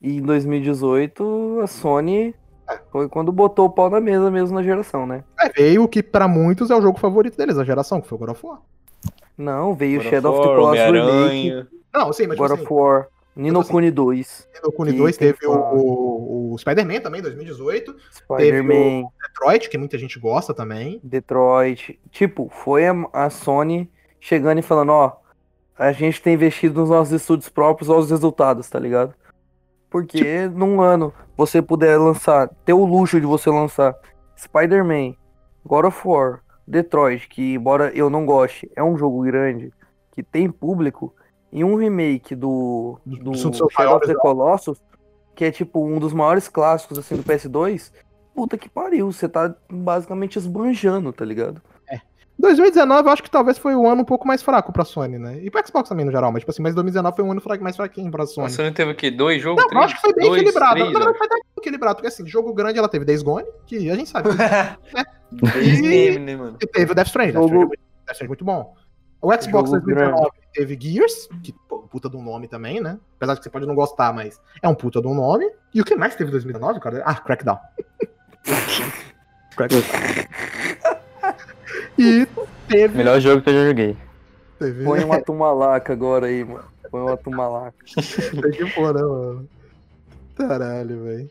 e 0.00 0.16
em 0.18 0.22
2018, 0.22 1.60
a 1.62 1.66
Sony 1.66 2.34
É. 2.68 2.78
foi 2.90 3.08
quando 3.08 3.30
botou 3.32 3.66
o 3.66 3.70
pau 3.70 3.88
na 3.88 4.00
mesa 4.00 4.30
mesmo 4.30 4.54
na 4.54 4.62
geração, 4.62 5.06
né? 5.06 5.24
Aí 5.38 5.50
veio 5.56 5.82
o 5.84 5.88
que 5.88 6.02
pra 6.02 6.26
muitos 6.26 6.70
é 6.70 6.76
o 6.76 6.82
jogo 6.82 6.98
favorito 6.98 7.36
deles, 7.36 7.58
a 7.58 7.64
geração, 7.64 8.00
que 8.00 8.08
foi 8.08 8.16
o 8.16 8.18
God 8.18 8.30
of 8.30 8.46
War. 8.46 8.60
Não, 9.38 9.74
veio 9.74 9.98
God 9.98 10.06
of 10.06 10.10
Shadow 10.10 10.32
of 10.32 10.42
the 10.42 10.54
Colossus 10.54 10.84
Remake. 10.84 11.66
Não, 11.94 12.12
sim, 12.12 12.26
mas 12.26 12.38
God 12.38 12.50
tipo 12.50 12.62
of 12.62 12.64
assim, 12.64 12.74
War, 12.74 13.08
Nino 13.36 13.60
assim, 13.60 13.70
Kuni 13.70 13.90
2, 13.90 14.48
no 14.64 14.72
Kuni 14.72 14.92
que 14.92 14.98
2 14.98 15.16
tem 15.16 15.32
teve 15.32 15.46
o, 15.46 15.52
o, 15.52 16.52
o 16.54 16.58
Spider-Man 16.58 17.00
também, 17.00 17.20
2018. 17.20 17.94
Spider-Man, 18.12 19.08
Detroit, 19.22 19.68
que 19.68 19.76
muita 19.76 19.98
gente 19.98 20.18
gosta 20.18 20.54
também. 20.54 21.00
Detroit. 21.04 22.00
Tipo, 22.10 22.48
foi 22.50 22.86
a, 22.86 22.94
a 23.12 23.30
Sony 23.30 23.90
chegando 24.18 24.58
e 24.58 24.62
falando, 24.62 24.90
ó, 24.90 25.12
a 25.78 25.92
gente 25.92 26.22
tem 26.22 26.34
investido 26.34 26.80
nos 26.80 26.88
nossos 26.88 27.12
estúdios 27.12 27.48
próprios, 27.50 27.90
olha 27.90 28.00
os 28.00 28.10
resultados, 28.10 28.68
tá 28.70 28.78
ligado? 28.78 29.14
Porque 29.90 30.48
num 30.48 30.80
ano 30.80 31.12
você 31.36 31.62
puder 31.62 31.98
lançar, 31.98 32.48
ter 32.64 32.72
o 32.72 32.84
luxo 32.84 33.20
de 33.20 33.26
você 33.26 33.50
lançar 33.50 33.94
Spider-Man, 34.36 35.14
God 35.64 35.86
of 35.86 36.06
War, 36.06 36.40
Detroit, 36.66 37.28
que 37.28 37.54
embora 37.54 37.90
eu 37.94 38.10
não 38.10 38.26
goste, 38.26 38.70
é 38.74 38.82
um 38.82 38.96
jogo 38.96 39.22
grande, 39.22 39.72
que 40.12 40.22
tem 40.22 40.50
público, 40.50 41.14
e 41.52 41.62
um 41.62 41.76
remake 41.76 42.34
do, 42.34 42.98
Do- 43.06 43.16
do 43.32 43.36
Shadow 43.36 43.66
of 43.66 43.74
maiores 43.78 44.08
the 44.08 44.14
Colossus, 44.14 44.82
que 45.34 45.44
é 45.44 45.50
tipo 45.50 45.84
um 45.86 45.98
dos 45.98 46.12
maiores 46.12 46.48
clássicos 46.48 46.98
assim 46.98 47.16
do 47.16 47.22
PS2, 47.22 47.92
puta 48.34 48.58
que 48.58 48.68
pariu, 48.68 49.10
você 49.12 49.28
tá 49.28 49.54
basicamente 49.70 50.36
esbanjando, 50.38 51.12
tá 51.12 51.24
ligado? 51.24 51.62
2019 52.38 53.08
eu 53.08 53.12
acho 53.12 53.22
que 53.22 53.30
talvez 53.30 53.56
foi 53.58 53.74
o 53.74 53.88
ano 53.88 54.02
um 54.02 54.04
pouco 54.04 54.26
mais 54.28 54.42
fraco 54.42 54.72
pra 54.72 54.84
Sony, 54.84 55.18
né? 55.18 55.38
E 55.42 55.50
pra 55.50 55.64
Xbox 55.66 55.88
também 55.88 56.04
no 56.04 56.12
geral, 56.12 56.30
mas 56.30 56.40
tipo 56.40 56.50
assim, 56.50 56.62
mas 56.62 56.74
2019 56.74 57.16
foi 57.16 57.24
um 57.24 57.32
ano 57.32 57.40
fra- 57.40 57.58
mais 57.58 57.76
fraquinho 57.76 58.10
pra 58.10 58.26
Sony. 58.26 58.46
Nossa, 58.48 58.62
não 58.62 58.72
teve 58.72 58.90
o 58.92 58.94
quê? 58.94 59.10
Dois 59.10 59.40
jogos? 59.42 59.56
Não, 59.62 59.64
eu 59.64 59.70
três? 59.70 59.84
acho 59.86 59.94
que 59.94 60.00
foi 60.02 60.12
bem 60.14 60.26
Dois, 60.28 60.42
equilibrado. 60.42 60.74
três, 60.74 60.92
verdade, 60.92 61.18
foi 61.18 61.26
até 61.26 61.36
equilibrado, 61.58 61.94
porque 61.96 62.08
assim, 62.08 62.26
jogo 62.26 62.52
grande 62.52 62.78
ela 62.78 62.88
teve 62.88 63.04
Days 63.04 63.22
Gone, 63.22 63.46
que 63.66 63.90
a 63.90 63.94
gente 63.96 64.10
sabe 64.10 64.28
Três 65.52 65.78
E- 65.78 65.82
memes, 65.82 66.20
né, 66.20 66.36
mano? 66.36 66.56
E 66.60 66.66
teve 66.66 66.92
o 66.92 66.94
Death 66.94 67.06
Stranding. 67.08 67.32
Death 67.32 67.42
Jogo- 67.42 67.54
Stranding 67.54 67.64
é 67.64 67.66
muito- 67.68 67.80
Death 68.06 68.12
Stranding 68.12 68.24
é 68.24 68.28
muito 68.28 68.44
bom. 68.44 68.74
O 69.22 69.32
Xbox 69.32 69.70
Jogo 69.70 69.80
2019 69.86 70.30
teve 70.52 70.78
Gears, 70.80 71.28
que 71.42 71.52
pô, 71.68 71.78
puta 71.80 72.08
de 72.08 72.16
um 72.16 72.22
nome 72.22 72.46
também, 72.46 72.80
né? 72.80 72.98
Apesar 73.16 73.32
de 73.32 73.40
que 73.40 73.44
você 73.44 73.50
pode 73.50 73.66
não 73.66 73.74
gostar, 73.74 74.12
mas 74.12 74.38
é 74.62 74.68
um 74.68 74.74
puta 74.74 75.00
de 75.00 75.08
um 75.08 75.14
nome. 75.14 75.50
E 75.74 75.80
o 75.80 75.84
que 75.84 75.96
mais 75.96 76.14
teve 76.14 76.28
em 76.28 76.32
2019, 76.32 76.78
cara? 76.80 77.02
Ah, 77.04 77.14
Crackdown. 77.14 77.58
Crackdown. 79.56 79.82
e 81.98 82.26
teve. 82.68 82.96
Melhor 82.96 83.20
jogo 83.20 83.42
que 83.42 83.50
eu 83.50 83.54
já 83.54 83.66
joguei. 83.68 83.96
teve 84.58 84.84
Põe 84.84 85.04
uma 85.04 85.20
tumalaca 85.20 85.92
agora 85.92 86.26
aí, 86.26 86.44
mano. 86.44 86.64
Põe 86.90 87.00
uma 87.02 87.16
tumalaca. 87.16 87.74
Tem 87.94 88.50
que 88.52 88.66
pôr, 88.74 88.94
né, 88.94 89.02
mano? 89.02 89.48
Caralho, 90.36 91.04
velho. 91.04 91.30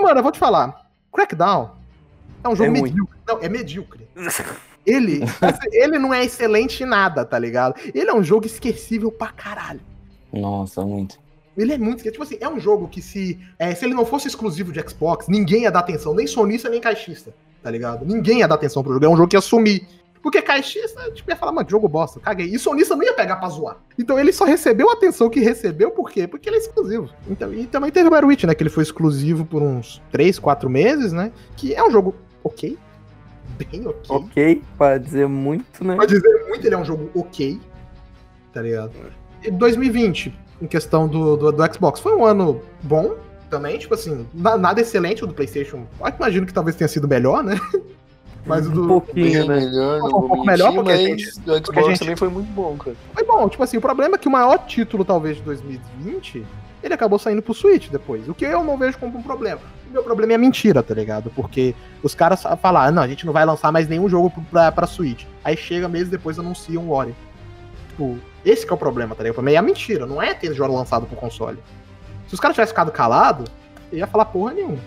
mano, 0.00 0.18
eu 0.18 0.22
vou 0.22 0.32
te 0.32 0.38
falar. 0.38 0.88
Crackdown 1.12 1.72
é 2.44 2.48
um 2.48 2.56
jogo 2.56 2.64
É 2.76 2.80
ruim. 2.80 2.82
medíocre. 2.82 3.18
Não, 3.26 3.38
é 3.40 3.48
medíocre. 3.48 4.08
Ele, 4.86 5.20
ele 5.72 5.98
não 5.98 6.14
é 6.14 6.24
excelente 6.24 6.82
em 6.82 6.86
nada, 6.86 7.24
tá 7.24 7.38
ligado? 7.38 7.74
Ele 7.94 8.08
é 8.08 8.14
um 8.14 8.22
jogo 8.22 8.46
esquecível 8.46 9.10
pra 9.12 9.28
caralho. 9.28 9.80
Nossa, 10.32 10.82
muito. 10.82 11.18
Ele 11.56 11.72
é 11.74 11.78
muito. 11.78 12.02
Tipo 12.02 12.22
assim, 12.22 12.38
é 12.40 12.48
um 12.48 12.58
jogo 12.58 12.88
que 12.88 13.02
se, 13.02 13.38
é, 13.58 13.74
se 13.74 13.84
ele 13.84 13.94
não 13.94 14.06
fosse 14.06 14.28
exclusivo 14.28 14.72
de 14.72 14.80
Xbox, 14.88 15.26
ninguém 15.28 15.62
ia 15.64 15.70
dar 15.70 15.80
atenção, 15.80 16.14
nem 16.14 16.26
sonista, 16.26 16.70
nem 16.70 16.80
caixista, 16.80 17.34
tá 17.62 17.70
ligado? 17.70 18.04
Ninguém 18.04 18.40
ia 18.40 18.48
dar 18.48 18.54
atenção 18.54 18.82
pro 18.82 18.92
jogo. 18.92 19.04
É 19.04 19.08
um 19.08 19.16
jogo 19.16 19.28
que 19.28 19.36
ia 19.36 19.40
sumir. 19.40 19.86
Porque 20.22 20.42
caixista, 20.42 21.10
tipo, 21.12 21.30
ia 21.30 21.36
falar, 21.36 21.52
mano, 21.52 21.64
que 21.64 21.70
jogo 21.70 21.88
bosta, 21.88 22.20
caguei. 22.20 22.46
E 22.46 22.58
sonista 22.58 22.94
não 22.94 23.02
ia 23.02 23.14
pegar 23.14 23.36
pra 23.36 23.48
zoar. 23.48 23.78
Então 23.98 24.18
ele 24.18 24.32
só 24.32 24.44
recebeu 24.44 24.90
a 24.90 24.92
atenção 24.92 25.30
que 25.30 25.40
recebeu, 25.40 25.90
por 25.90 26.10
quê? 26.10 26.26
Porque 26.26 26.48
ele 26.48 26.56
é 26.56 26.58
exclusivo. 26.58 27.08
Então, 27.28 27.52
e 27.54 27.66
também 27.66 27.90
teve 27.90 28.08
o 28.08 28.10
Battle 28.10 28.28
Witch, 28.28 28.44
né? 28.44 28.54
Que 28.54 28.62
ele 28.62 28.70
foi 28.70 28.82
exclusivo 28.82 29.46
por 29.46 29.62
uns 29.62 30.02
3, 30.12 30.38
4 30.38 30.68
meses, 30.68 31.12
né? 31.12 31.32
Que 31.56 31.74
é 31.74 31.82
um 31.82 31.90
jogo 31.90 32.14
ok. 32.44 32.78
Bem 33.56 33.86
ok. 33.86 34.04
ok, 34.08 34.62
pra 34.76 34.98
dizer 34.98 35.26
muito, 35.26 35.82
né? 35.84 35.96
Pra 35.96 36.06
dizer 36.06 36.46
muito, 36.48 36.66
ele 36.66 36.74
é 36.74 36.78
um 36.78 36.84
jogo 36.84 37.10
ok. 37.14 37.58
Tá 38.52 38.60
ligado? 38.60 38.92
E 39.42 39.50
2020, 39.50 40.34
em 40.60 40.66
questão 40.66 41.08
do, 41.08 41.36
do, 41.36 41.52
do 41.52 41.74
Xbox, 41.74 42.00
foi 42.00 42.14
um 42.14 42.24
ano 42.24 42.60
bom 42.82 43.16
também. 43.50 43.76
Tipo 43.78 43.94
assim, 43.94 44.26
na- 44.32 44.56
nada 44.56 44.80
excelente 44.80 45.22
o 45.24 45.26
do 45.26 45.34
PlayStation. 45.34 45.86
Eu 46.00 46.08
imagino 46.16 46.46
que 46.46 46.54
talvez 46.54 46.76
tenha 46.76 46.88
sido 46.88 47.06
melhor, 47.08 47.42
né? 47.42 47.56
Mas 48.46 48.66
o 48.66 48.70
Um 48.70 48.74
do. 48.74 48.86
pouquinho, 48.88 49.46
né? 49.46 49.56
melhor, 49.60 50.00
vou 50.00 50.22
pouco 50.28 50.46
melhor, 50.46 50.72
porque 50.72 50.90
a 50.92 50.94
mas 50.94 51.00
gente- 51.02 51.24
do 51.40 51.52
Xbox 51.52 51.60
porque 51.60 51.78
a 51.78 51.82
gente- 51.82 51.98
também 51.98 52.16
foi 52.16 52.28
muito 52.30 52.50
bom, 52.52 52.74
cara. 52.78 52.96
Foi 53.12 53.22
bom. 53.24 53.46
Tipo 53.50 53.62
assim, 53.62 53.76
o 53.76 53.80
problema 53.82 54.14
é 54.14 54.18
que 54.18 54.28
o 54.28 54.30
maior 54.30 54.56
título, 54.66 55.04
talvez, 55.04 55.36
de 55.36 55.42
2020, 55.42 56.46
ele 56.82 56.94
acabou 56.94 57.18
saindo 57.18 57.42
pro 57.42 57.52
Switch 57.52 57.90
depois. 57.90 58.26
O 58.30 58.32
que 58.34 58.46
eu 58.46 58.64
não 58.64 58.78
vejo 58.78 58.96
como 58.96 59.18
um 59.18 59.22
problema. 59.22 59.60
O 59.90 59.92
meu 59.92 60.02
problema 60.02 60.32
é 60.32 60.36
a 60.36 60.38
mentira, 60.38 60.82
tá 60.82 60.94
ligado? 60.94 61.30
Porque 61.36 61.74
os 62.02 62.14
caras 62.14 62.42
falaram, 62.62 62.94
não, 62.94 63.02
a 63.02 63.08
gente 63.08 63.26
não 63.26 63.32
vai 63.34 63.44
lançar 63.44 63.70
mais 63.70 63.86
nenhum 63.88 64.08
jogo 64.08 64.32
pra, 64.50 64.72
pra 64.72 64.86
Switch. 64.86 65.24
Aí 65.44 65.54
chega 65.54 65.86
meses 65.86 66.08
depois 66.08 66.38
anunciam 66.38 66.84
um 66.84 66.92
Ori. 66.92 67.14
Tipo, 67.90 68.16
esse 68.42 68.64
que 68.64 68.72
é 68.72 68.74
o 68.74 68.78
problema, 68.78 69.14
tá 69.14 69.22
ligado? 69.22 69.32
O 69.32 69.34
problema 69.34 69.56
é 69.56 69.58
a 69.58 69.62
mentira, 69.62 70.06
não 70.06 70.22
é 70.22 70.32
ter 70.32 70.54
jogo 70.54 70.74
lançado 70.74 71.04
pro 71.04 71.16
console. 71.16 71.58
Se 72.30 72.34
os 72.34 72.38
caras 72.38 72.54
tivessem 72.54 72.70
ficado 72.70 72.92
calados, 72.92 73.50
eu 73.90 73.98
ia 73.98 74.06
falar 74.06 74.26
porra 74.26 74.52
nenhuma. 74.54 74.78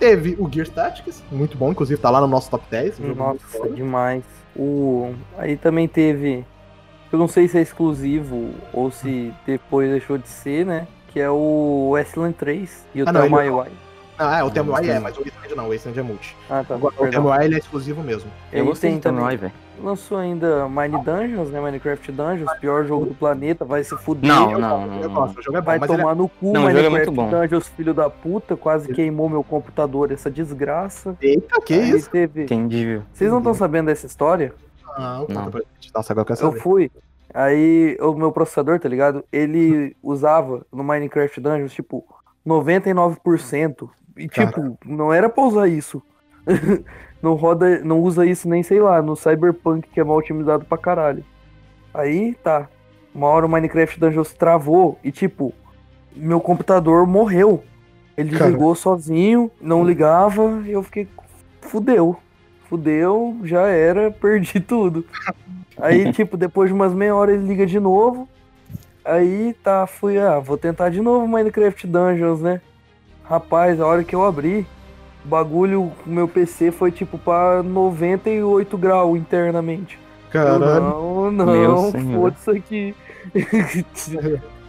Teve 0.00 0.34
o 0.36 0.50
Gears 0.52 0.68
Tactics, 0.68 1.22
muito 1.30 1.56
bom, 1.56 1.70
inclusive 1.70 2.00
tá 2.00 2.10
lá 2.10 2.20
no 2.20 2.26
nosso 2.26 2.50
top 2.50 2.64
10. 2.68 2.98
um 2.98 3.06
jogo 3.06 3.24
muito 3.24 3.44
Nossa, 3.56 3.70
demais. 3.70 4.24
O... 4.56 5.14
Aí 5.38 5.56
também 5.56 5.86
teve. 5.86 6.44
Eu 7.12 7.20
não 7.20 7.28
sei 7.28 7.46
se 7.46 7.56
é 7.56 7.62
exclusivo 7.62 8.50
ou 8.72 8.90
se 8.90 9.32
depois 9.46 9.88
deixou 9.90 10.18
de 10.18 10.28
ser, 10.28 10.66
né? 10.66 10.88
Que 11.06 11.20
é 11.20 11.30
o 11.30 11.90
Westland 11.92 12.34
3 12.34 12.84
e 12.96 13.02
o 13.04 13.08
Ah, 13.08 13.12
My 13.12 13.48
Why. 13.48 13.70
Ah, 14.18 14.38
é, 14.38 14.44
o 14.44 14.46
Why 14.46 14.90
é, 14.90 14.98
mas 15.00 15.16
o 15.16 15.22
Wasteland 15.24 15.54
não, 15.56 15.66
o 15.66 15.70
Wasteland 15.72 15.98
é 15.98 16.02
multi. 16.02 16.36
Ah, 16.48 16.64
tá. 16.66 16.74
Agora, 16.74 16.94
o 16.98 17.30
Why 17.30 17.44
ele 17.44 17.54
é 17.54 17.58
exclusivo 17.58 18.02
mesmo. 18.02 18.30
Eu 18.52 18.66
gostei 18.66 18.90
tem 18.92 19.00
também, 19.00 19.22
também. 19.22 19.36
velho. 19.38 19.52
Lançou 19.82 20.16
ainda 20.18 20.68
Mine 20.68 21.02
Dungeons, 21.02 21.50
né? 21.50 21.60
Minecraft 21.60 22.12
Dungeons, 22.12 22.52
pior 22.60 22.84
jogo 22.84 23.06
do 23.06 23.14
planeta, 23.14 23.64
vai 23.64 23.82
se 23.82 23.96
fuder. 23.96 24.28
Não, 24.30 24.52
Eu 24.52 24.58
não, 24.60 24.82
Eu 25.02 25.08
não. 25.08 25.14
gosto, 25.14 25.40
o 25.40 25.42
jogo 25.42 25.56
é 25.56 25.60
bom, 25.60 25.66
Vai 25.66 25.78
mas 25.80 25.90
ele 25.90 25.98
é- 25.98 26.02
tomar 26.04 26.14
no 26.14 26.28
cu, 26.28 26.52
Não, 26.52 26.68
é 26.68 26.72
Minecraft 26.72 26.90
muito 26.96 27.12
bom. 27.12 27.30
Dungeons, 27.30 27.66
filho 27.68 27.92
da 27.92 28.08
puta, 28.08 28.54
quase 28.56 28.92
queimou 28.94 29.28
meu 29.28 29.42
computador, 29.42 30.12
essa 30.12 30.30
desgraça. 30.30 31.16
Eita, 31.20 31.60
que 31.62 31.74
Aí 31.74 31.90
isso? 31.90 32.08
teve. 32.10 32.44
Entendível. 32.44 33.02
Vocês 33.12 33.28
não 33.30 33.38
estão 33.38 33.54
sabendo 33.54 33.86
dessa 33.86 34.06
história? 34.06 34.54
Não, 34.96 35.20
Não. 35.20 35.26
conta 35.26 35.50
pra 35.50 35.60
gente. 35.80 35.90
Nossa, 35.92 36.12
agora 36.12 36.22
eu 36.22 36.26
quero 36.36 36.46
Eu 36.46 36.50
saber. 36.52 36.60
fui. 36.62 36.90
Aí 37.34 37.96
o 38.00 38.12
meu 38.12 38.30
processador, 38.30 38.78
tá 38.78 38.88
ligado? 38.88 39.24
Ele 39.32 39.96
usava 40.02 40.64
no 40.70 40.84
Minecraft 40.84 41.40
Dungeons, 41.40 41.72
tipo, 41.72 42.04
99%. 42.46 43.88
E 44.16 44.28
tipo, 44.28 44.78
não 44.84 45.12
era 45.12 45.28
pra 45.28 45.44
usar 45.44 45.68
isso. 45.68 46.02
não 47.22 47.34
roda, 47.34 47.80
não 47.80 48.00
usa 48.00 48.26
isso 48.26 48.48
nem, 48.48 48.62
sei 48.62 48.80
lá, 48.80 49.00
no 49.00 49.16
Cyberpunk, 49.16 49.88
que 49.88 50.00
é 50.00 50.04
mal 50.04 50.16
otimizado 50.16 50.64
pra 50.64 50.78
caralho. 50.78 51.24
Aí 51.94 52.34
tá. 52.42 52.68
Uma 53.14 53.28
hora 53.28 53.44
o 53.44 53.48
Minecraft 53.48 54.00
Dungeons 54.00 54.32
travou 54.32 54.98
e 55.04 55.12
tipo, 55.12 55.52
meu 56.14 56.40
computador 56.40 57.06
morreu. 57.06 57.62
Ele 58.16 58.36
Cara. 58.36 58.50
ligou 58.50 58.74
sozinho, 58.74 59.50
não 59.60 59.84
ligava, 59.84 60.62
e 60.66 60.72
eu 60.72 60.82
fiquei. 60.82 61.08
Fudeu. 61.60 62.16
Fudeu, 62.68 63.36
já 63.44 63.66
era, 63.68 64.10
perdi 64.20 64.60
tudo. 64.60 65.04
Aí, 65.78 66.10
tipo, 66.12 66.36
depois 66.36 66.68
de 66.68 66.74
umas 66.74 66.94
meia 66.94 67.14
hora 67.14 67.32
ele 67.32 67.46
liga 67.46 67.66
de 67.66 67.78
novo. 67.78 68.28
Aí 69.04 69.54
tá, 69.62 69.86
fui, 69.86 70.18
ah, 70.18 70.38
vou 70.38 70.56
tentar 70.56 70.88
de 70.88 71.00
novo 71.00 71.26
Minecraft 71.26 71.86
Dungeons, 71.86 72.40
né? 72.40 72.60
Rapaz, 73.24 73.80
a 73.80 73.86
hora 73.86 74.04
que 74.04 74.14
eu 74.14 74.24
abri, 74.24 74.66
o 75.24 75.28
bagulho, 75.28 75.82
o 76.06 76.10
meu 76.10 76.26
PC 76.28 76.70
foi 76.70 76.90
tipo 76.90 77.16
pra 77.18 77.62
98 77.62 78.76
graus 78.76 79.16
internamente. 79.18 79.98
Eu, 80.26 80.30
Caralho. 80.32 80.80
não, 80.82 81.30
Meu 81.30 81.72
não, 81.72 81.90
senhor. 81.90 82.20
foda 82.20 82.36
isso 82.40 82.50
aqui. 82.50 82.94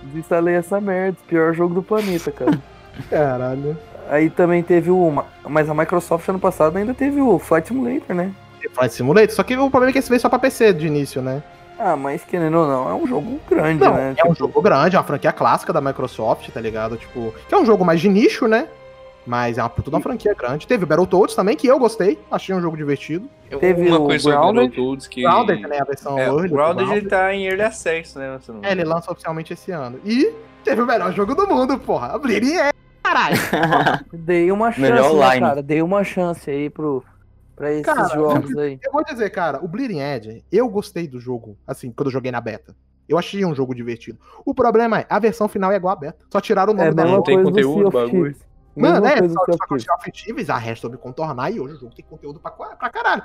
Desinstalei 0.03 0.55
essa 0.55 0.79
merda, 0.81 1.17
pior 1.27 1.53
jogo 1.53 1.73
do 1.73 1.81
planeta, 1.83 2.31
cara. 2.31 2.59
Caralho. 3.09 3.77
Aí 4.09 4.29
também 4.29 4.61
teve 4.61 4.91
o. 4.91 5.09
ma- 5.09 5.25
Mas 5.47 5.69
a 5.69 5.73
Microsoft 5.73 6.27
ano 6.27 6.39
passado 6.39 6.77
ainda 6.77 6.93
teve 6.93 7.21
o 7.21 7.39
Flight 7.39 7.67
Simulator, 7.69 8.15
né? 8.15 8.31
Flight 8.73 8.93
Simulator, 8.93 9.31
só 9.33 9.43
que 9.43 9.55
o 9.57 9.69
problema 9.69 9.89
é 9.89 9.93
que 9.93 9.99
esse 9.99 10.09
veio 10.09 10.19
só 10.21 10.29
pra 10.29 10.39
PC 10.39 10.73
de 10.73 10.87
início, 10.87 11.21
né? 11.21 11.41
Ah, 11.77 11.95
mas 11.95 12.23
querendo 12.23 12.57
ou 12.59 12.67
não, 12.67 12.89
é 12.89 12.93
um 12.93 13.05
jogo 13.07 13.39
grande, 13.49 13.83
Não, 13.83 13.93
né? 13.93 14.09
é 14.17 14.23
um 14.23 14.33
Tipo, 14.33 14.35
jogo 14.35 14.61
grande, 14.61 14.95
é 14.95 14.99
uma 14.99 15.05
franquia 15.05 15.31
clássica 15.33 15.73
da 15.73 15.81
Microsoft, 15.81 16.49
tá 16.49 16.61
ligado? 16.61 16.97
Tipo, 16.97 17.33
que 17.47 17.53
é 17.53 17.57
um 17.57 17.65
jogo 17.65 17.83
mais 17.83 17.99
de 17.99 18.09
nicho, 18.09 18.47
né? 18.47 18.67
Mas 19.25 19.57
é 19.57 19.61
uma 19.63 19.69
puta 19.69 19.89
uma 19.89 20.01
franquia 20.01 20.33
grande. 20.33 20.67
Teve 20.67 20.83
o 20.83 20.87
Battletoads 20.87 21.33
também, 21.33 21.55
que 21.55 21.65
eu 21.65 21.79
gostei. 21.79 22.19
Achei 22.29 22.53
um 22.53 22.61
jogo 22.61 22.75
divertido. 22.75 23.29
Teve 23.59 23.87
uma 23.87 23.97
o 23.99 24.05
coisa 24.05 24.21
sobre 24.23 24.37
Grounded. 24.37 24.67
Battletoads 24.69 25.07
que... 25.07 25.21
Grounded, 25.21 25.61
né? 25.61 25.77
A 25.79 25.83
versão 25.85 26.19
É, 26.19 26.29
o 26.29 26.35
Grounded 26.35 26.51
Grounded. 26.53 26.91
ele 26.91 27.07
tá 27.07 27.33
em 27.33 27.45
Early 27.45 27.61
Access, 27.61 28.17
né? 28.19 28.37
É, 28.63 28.71
ele 28.73 28.83
lança 28.83 29.09
oficialmente 29.11 29.53
esse 29.53 29.71
ano. 29.71 29.97
E 30.03 30.29
teve 30.63 30.81
o 30.81 30.85
melhor 30.85 31.13
jogo 31.13 31.33
do 31.35 31.47
mundo, 31.47 31.79
porra. 31.79 32.07
A 32.07 32.17
Bleeding 32.17 32.53
é. 32.57 32.71
Caralho. 33.01 33.37
Dei 34.11 34.51
uma 34.51 34.71
chance, 34.73 35.15
né, 35.15 35.39
cara? 35.39 35.63
Dei 35.63 35.81
uma 35.81 36.03
chance 36.03 36.49
aí 36.49 36.69
pro, 36.69 37.01
pra 37.55 37.71
esses 37.71 37.85
Cara, 37.85 38.07
jogos 38.09 38.55
aí. 38.57 38.79
Eu 38.83 38.91
vou 38.91 39.03
dizer, 39.03 39.29
cara, 39.29 39.63
o 39.63 39.67
Bleeding 39.67 39.99
Edge, 39.99 40.43
eu 40.51 40.67
gostei 40.69 41.07
do 41.07 41.19
jogo, 41.19 41.57
assim, 41.67 41.91
quando 41.91 42.07
eu 42.07 42.11
joguei 42.13 42.31
na 42.31 42.41
beta. 42.41 42.75
Eu 43.07 43.17
achei 43.17 43.43
um 43.45 43.53
jogo 43.53 43.75
divertido. 43.75 44.17
O 44.45 44.53
problema 44.55 45.01
é, 45.01 45.05
a 45.09 45.19
versão 45.19 45.47
final 45.47 45.71
é 45.71 45.75
igual 45.75 45.93
a 45.93 45.99
beta. 45.99 46.25
Só 46.31 46.39
tiraram 46.39 46.71
o 46.73 46.75
nome 46.75 46.89
É 46.89 46.93
da 46.93 47.03
não 47.05 47.21
tem 47.21 47.41
conteúdo, 47.43 47.91
bagulho. 47.91 48.35
Mano, 48.75 49.05
é, 49.05 49.29
só, 49.29 49.45
que 49.45 49.91
of 49.91 50.11
Thieves, 50.11 50.49
a 50.49 50.57
resto 50.57 50.81
soube 50.81 50.97
contornar 50.97 51.51
e 51.51 51.59
hoje 51.59 51.75
o 51.75 51.79
jogo 51.79 51.93
tem 51.93 52.03
conteúdo 52.09 52.39
pra, 52.39 52.49
pra 52.51 52.89
caralho. 52.89 53.21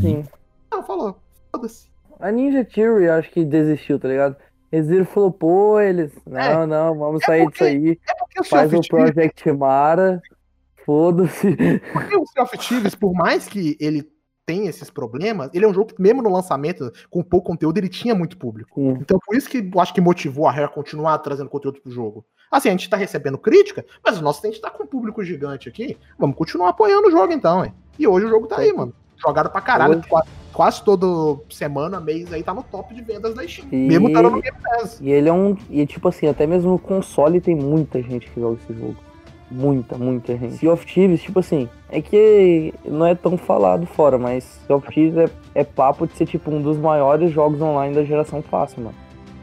Sim. 0.00 0.24
Não, 0.70 0.82
falou. 0.84 1.18
Foda-se. 1.50 1.88
A 2.20 2.30
Ninja 2.30 2.64
Theory 2.64 3.08
acho 3.08 3.30
que 3.30 3.44
desistiu, 3.44 3.98
tá 3.98 4.06
ligado? 4.06 4.36
Eles 4.70 4.86
viram 4.88 5.02
e 5.02 5.06
falou, 5.06 5.32
pô, 5.32 5.80
eles. 5.80 6.12
Não, 6.24 6.38
É. 6.40 6.66
não, 6.66 6.96
vamos 6.96 7.22
É 7.22 7.26
sair 7.26 7.42
porque- 7.44 7.64
disso 7.64 7.64
aí. 7.88 7.98
É 8.08 8.14
porque 8.14 8.40
o 8.40 8.44
Sea 8.44 8.58
Faz 8.60 8.72
o 8.72 8.80
Project 8.88 9.52
Mara. 9.52 10.22
Foda-se. 10.84 11.80
porque 11.92 12.16
o 12.16 12.26
Sea 12.26 12.42
of 12.42 12.58
Thieves, 12.58 12.94
por 12.94 13.12
mais 13.12 13.46
que 13.46 13.76
ele 13.80 14.08
tenha 14.44 14.68
esses 14.68 14.90
problemas, 14.90 15.50
ele 15.54 15.64
é 15.64 15.68
um 15.68 15.74
jogo 15.74 15.94
que 15.94 16.02
mesmo 16.02 16.20
no 16.20 16.28
lançamento, 16.30 16.90
com 17.08 17.22
pouco 17.22 17.46
conteúdo, 17.46 17.78
ele 17.78 17.88
tinha 17.88 18.14
muito 18.14 18.36
público. 18.36 18.80
Sim. 18.80 18.98
Então 19.00 19.18
por 19.24 19.36
isso 19.36 19.48
que 19.48 19.70
eu 19.72 19.80
acho 19.80 19.94
que 19.94 20.00
motivou 20.00 20.46
a 20.46 20.50
Rare 20.50 20.64
a 20.64 20.68
continuar 20.68 21.16
trazendo 21.18 21.48
conteúdo 21.48 21.80
pro 21.80 21.92
jogo. 21.92 22.24
Assim, 22.50 22.68
a 22.68 22.72
gente 22.72 22.90
tá 22.90 22.96
recebendo 22.96 23.38
crítica, 23.38 23.84
mas 24.04 24.18
o 24.18 24.22
nosso 24.22 24.44
a 24.46 24.50
gente 24.50 24.60
tá 24.60 24.68
com 24.68 24.82
um 24.82 24.86
público 24.86 25.24
gigante 25.24 25.68
aqui. 25.68 25.96
Vamos 26.18 26.36
continuar 26.36 26.70
apoiando 26.70 27.08
o 27.08 27.10
jogo 27.10 27.32
então, 27.32 27.64
hein? 27.64 27.72
E 27.98 28.06
hoje 28.06 28.26
o 28.26 28.28
jogo 28.28 28.46
tá 28.46 28.58
aí, 28.58 28.72
mano. 28.72 28.92
Jogado 29.16 29.48
pra 29.50 29.60
caralho. 29.60 29.98
Hoje- 30.00 30.08
Quase, 30.08 30.28
quase 30.52 30.84
toda 30.84 31.40
semana, 31.48 32.00
mês 32.00 32.30
aí, 32.32 32.42
tá 32.42 32.52
no 32.52 32.62
top 32.64 32.92
de 32.92 33.00
vendas 33.00 33.34
da 33.34 33.46
Steam. 33.46 33.68
E- 33.72 33.76
Mesmo 33.88 34.12
tá 34.12 34.20
no 34.20 34.42
Game 34.42 34.56
Pass. 34.60 34.98
E 35.00 35.10
ele 35.10 35.28
é 35.28 35.32
um. 35.32 35.56
E 35.70 35.86
tipo 35.86 36.08
assim, 36.08 36.26
até 36.26 36.46
mesmo 36.46 36.72
no 36.72 36.78
console 36.78 37.40
tem 37.40 37.54
muita 37.54 38.02
gente 38.02 38.28
que 38.28 38.40
joga 38.40 38.58
esse 38.64 38.74
jogo. 38.78 38.96
Muita, 39.52 39.98
muita 39.98 40.36
gente. 40.36 40.54
Sea 40.54 40.72
of 40.72 40.86
Thieves, 40.86 41.22
tipo 41.22 41.38
assim, 41.38 41.68
é 41.90 42.00
que 42.00 42.72
não 42.84 43.06
é 43.06 43.14
tão 43.14 43.36
falado 43.36 43.86
fora, 43.86 44.16
mas 44.16 44.44
Sea 44.66 44.74
of 44.76 44.88
Thieves 44.88 45.16
é, 45.54 45.60
é 45.60 45.64
papo 45.64 46.06
de 46.06 46.14
ser 46.14 46.26
tipo 46.26 46.50
um 46.50 46.62
dos 46.62 46.78
maiores 46.78 47.30
jogos 47.30 47.60
online 47.60 47.94
da 47.94 48.02
geração 48.02 48.40
fácil, 48.42 48.82
mano. 48.82 48.94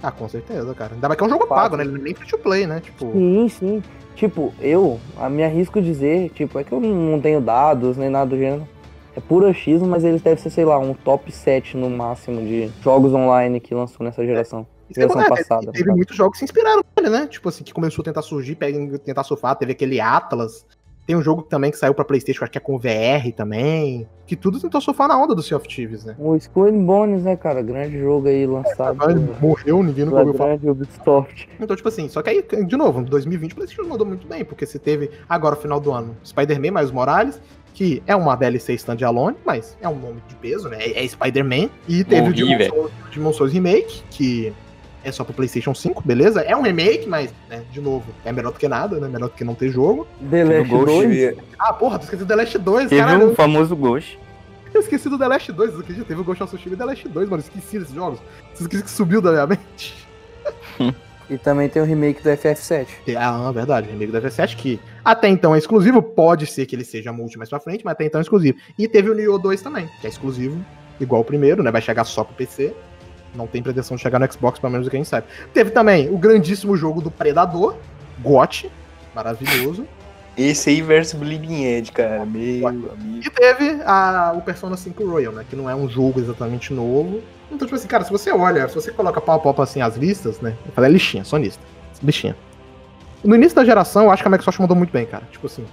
Ah, 0.02 0.12
com 0.12 0.28
certeza, 0.28 0.74
cara. 0.74 0.94
Ainda 0.96 1.08
mais 1.08 1.18
que 1.18 1.24
é 1.24 1.28
um 1.28 1.30
jogo 1.30 1.46
Fácil. 1.46 1.56
pago, 1.64 1.78
né? 1.78 1.84
Ele 1.84 1.96
é 1.96 2.02
nem 2.02 2.14
free 2.16 2.28
to 2.28 2.38
play, 2.38 2.66
né? 2.66 2.80
Tipo. 2.80 3.12
Sim, 3.12 3.50
sim. 3.50 3.84
Tipo, 4.16 4.54
eu, 4.60 5.00
a 5.18 5.30
me 5.30 5.44
arrisco 5.44 5.82
dizer, 5.82 6.30
tipo, 6.32 6.58
é 6.58 6.64
que 6.64 6.72
eu 6.72 6.80
não 6.80 7.20
tenho 7.22 7.40
dados 7.40 7.98
nem 7.98 8.10
nada 8.10 8.30
do 8.30 8.38
gênero. 8.38 8.68
É 9.16 9.20
puro 9.20 9.46
achismo, 9.48 9.88
mas 9.88 10.04
ele 10.04 10.20
deve 10.20 10.40
ser, 10.40 10.50
sei 10.50 10.64
lá, 10.66 10.80
um 10.80 10.94
top 10.94 11.32
7 11.32 11.76
no 11.76 11.90
máximo 11.90 12.42
de 12.42 12.70
jogos 12.82 13.14
online 13.14 13.60
que 13.60 13.76
lançou 13.76 14.06
nessa 14.06 14.26
geração. 14.26 14.60
Sem 14.60 14.79
Geração 14.96 15.22
contar, 15.22 15.36
passada, 15.36 15.72
Teve 15.72 15.92
muitos 15.92 16.16
jogos 16.16 16.34
que 16.34 16.40
se 16.40 16.46
inspiraram 16.46 16.84
nele, 16.98 17.10
né? 17.10 17.28
Tipo 17.28 17.50
assim, 17.50 17.64
que 17.64 17.74
começou 17.74 18.02
a 18.02 18.06
tentar 18.06 18.22
surgir, 18.22 18.56
tentar 19.04 19.24
surfar. 19.24 19.56
Teve 19.56 19.72
aquele 19.74 20.00
Atlas. 20.02 20.66
Tem 21.06 21.16
um 21.16 21.24
jogo 21.24 21.42
também 21.42 21.72
que 21.72 21.78
saiu 21.78 21.92
pra 21.96 22.06
Playstation, 22.06 22.44
acho 22.44 22.52
que 22.52 22.60
é 22.60 22.62
com 22.62 22.78
VR 22.78 23.32
também. 23.36 24.08
Que 24.28 24.36
tudo 24.36 24.60
tentou 24.60 24.80
surfar 24.80 25.08
na 25.08 25.18
onda 25.20 25.34
do 25.34 25.42
Sea 25.42 25.58
of 25.58 25.68
Thieves, 25.68 26.06
né? 26.06 26.16
O 26.20 26.36
Skull 26.36 26.66
and 26.68 26.86
Bones, 26.86 27.24
né, 27.24 27.36
cara? 27.36 27.64
Grande 27.64 27.98
jogo 27.98 28.28
aí 28.28 28.46
lançado 28.46 28.96
pela- 28.96 29.16
morreu, 29.42 29.82
ninguém 29.82 30.06
nunca 30.06 30.20
ouviu 30.20 30.36
falar. 30.36 30.58
grande 30.58 30.70
Ubisoft. 30.70 31.50
Então, 31.60 31.76
tipo 31.76 31.90
assim, 31.90 32.08
só 32.10 32.22
que 32.22 32.30
aí, 32.30 32.46
de 32.64 32.78
novo, 32.78 33.02
2020 33.02 33.54
o 33.54 33.56
PlayStation 33.56 33.90
mandou 33.90 34.06
muito 34.06 34.28
bem, 34.28 34.46
porque 34.46 34.68
você 34.68 34.78
teve 34.78 35.10
agora, 35.28 35.56
no 35.56 35.62
final 35.62 35.80
do 35.80 35.92
ano, 35.92 36.16
Spider-Man 36.24 36.70
mais 36.74 36.92
Morales, 36.92 37.42
que 37.74 38.04
é 38.06 38.16
uma 38.16 38.36
DLC 38.36 38.74
standalone, 38.76 39.36
mas 39.44 39.76
é 39.82 39.90
um 39.90 39.98
nome 39.98 40.22
de 40.28 40.36
peso, 40.36 40.70
né? 40.70 40.78
É, 40.80 41.04
é 41.04 41.08
Spider-Man. 41.08 41.70
E 41.88 42.04
teve 42.04 42.22
o 42.22 42.26
Morri, 42.26 42.36
Demon 42.36 42.58
velho. 42.60 42.70
Souls, 42.76 42.92
Demon 43.16 43.34
Souls 43.34 43.52
Remake, 43.54 44.04
que 44.12 44.54
é 45.04 45.12
só 45.12 45.24
pro 45.24 45.34
PlayStation 45.34 45.74
5, 45.74 46.02
beleza? 46.06 46.42
É 46.42 46.56
um 46.56 46.62
remake, 46.62 47.08
mas, 47.08 47.34
né, 47.50 47.64
de 47.72 47.80
novo, 47.80 48.06
é 48.26 48.32
melhor 48.32 48.52
do 48.52 48.60
que 48.60 48.68
nada, 48.68 49.00
né? 49.00 49.08
Melhor 49.08 49.30
do 49.30 49.36
que 49.36 49.44
não 49.44 49.56
ter 49.56 49.70
jogo. 49.70 50.08
The 50.30 50.44
Last 50.44 50.70
Ghost 50.70 50.86
2. 51.08 51.38
Ah, 51.58 51.74
porra, 51.74 52.00
tu 52.00 52.04
esqueci 52.04 52.24
do 52.24 52.28
The 52.28 52.36
Last 52.36 52.58
2, 52.58 52.90
Teve 52.90 53.02
caralho. 53.02 53.32
o 53.32 53.36
famoso 53.36 53.76
Ghost. 53.76 54.20
Eu 54.74 54.82
esqueci 54.82 55.10
do 55.10 55.18
The 55.18 55.28
Last 55.28 55.52
2, 55.52 55.74
você 55.74 55.82
acredita? 55.82 56.06
Teve 56.06 56.22
o 56.22 56.24
Ghost 56.24 56.44
of 56.44 56.54
Tsushima 56.54 56.76
e 56.76 56.78
The 56.78 56.86
Last 56.86 57.08
2, 57.08 57.30
mano. 57.30 57.42
Esqueci 57.42 57.80
desses 57.80 57.94
jogos. 57.94 58.20
Você 58.54 58.64
esqueci 58.64 58.84
que 58.84 58.92
subiu 58.92 59.22
da 59.22 59.32
minha 59.32 59.48
mente. 59.48 60.08
E 61.30 61.38
também 61.38 61.70
tem 61.70 61.80
o 61.82 61.86
remake 61.86 62.24
do 62.24 62.30
FF7. 62.30 62.88
Ah, 63.16 63.52
verdade, 63.52 63.88
o 63.88 63.92
remake 63.92 64.12
do 64.12 64.20
FF7, 64.20 64.56
que 64.56 64.80
até 65.06 65.28
então 65.28 65.54
é 65.54 65.60
exclusivo, 65.60 66.02
pode 66.02 66.48
ser 66.48 66.66
que 66.66 66.76
ele 66.76 66.84
seja 66.84 67.14
multi 67.14 67.38
mais 67.38 67.50
pra 67.50 67.60
frente, 67.60 67.86
mas 67.86 67.92
até 67.92 68.06
então 68.06 68.20
é 68.20 68.24
exclusivo. 68.24 68.58
E 68.78 68.88
teve 68.88 69.10
o 69.12 69.14
Nioh 69.14 69.38
2 69.38 69.62
também, 69.62 69.88
que 70.02 70.08
é 70.08 70.10
exclusivo, 70.10 70.60
igual 71.00 71.22
o 71.22 71.26
primeiro, 71.26 71.62
né? 71.62 71.70
Vai 71.72 71.82
chegar 71.82 72.04
só 72.04 72.24
pro 72.24 72.34
PC. 72.36 72.74
Não 73.36 73.48
tem 73.48 73.62
pretensão 73.62 73.96
de 73.96 74.04
chegar 74.04 74.20
no 74.20 74.32
Xbox, 74.32 74.60
pelo 74.60 74.72
menos 74.72 74.88
o 74.88 74.90
que 74.90 74.96
a 74.96 75.00
gente 75.00 75.10
sabe. 75.10 75.28
Teve 75.54 75.72
também 75.72 76.10
o 76.10 76.18
grandíssimo 76.18 76.76
jogo 76.76 77.02
do 77.02 77.12
Predador, 77.12 77.76
GOT, 78.20 78.72
maravilhoso. 79.14 79.88
Esse 80.38 80.70
aí 80.70 80.82
versus 80.82 81.20
Bleeding 81.20 81.66
Edge, 81.66 81.92
cara. 81.92 82.26
Meu 82.26 82.68
amigo. 82.68 82.92
E 83.26 83.30
teve 83.30 83.82
a, 83.86 84.34
o 84.36 84.42
Persona 84.42 84.78
5 84.78 85.06
Royal, 85.06 85.34
né? 85.34 85.46
Que 85.50 85.56
não 85.56 85.70
é 85.70 85.76
um 85.76 85.90
jogo 85.90 86.20
exatamente 86.20 86.74
novo. 86.74 87.22
Então, 87.52 87.68
tipo 87.68 87.76
assim, 87.76 87.88
cara, 87.88 88.04
se 88.06 88.12
você 88.12 88.32
olha, 88.32 88.68
se 88.70 88.76
você 88.76 88.92
coloca 88.92 89.20
pau 89.20 89.36
a 89.36 89.40
pau 89.40 89.62
assim 89.62 89.82
as 89.82 89.98
listas, 89.98 90.40
né? 90.40 90.56
Eu 90.66 90.72
falei, 90.72 90.90
é 90.90 90.94
lixinha, 90.94 91.26
só 91.26 91.36
lista. 91.36 91.62
Lixinha. 92.02 92.38
No 93.24 93.36
início 93.36 93.56
da 93.56 93.66
geração, 93.66 94.06
eu 94.06 94.12
acho 94.12 94.22
que 94.24 94.28
a 94.28 94.32
Microsoft 94.32 94.60
mandou 94.60 94.78
muito 94.78 94.92
bem, 94.92 95.06
cara. 95.06 95.24
Tipo 95.30 95.48
assim. 95.48 95.66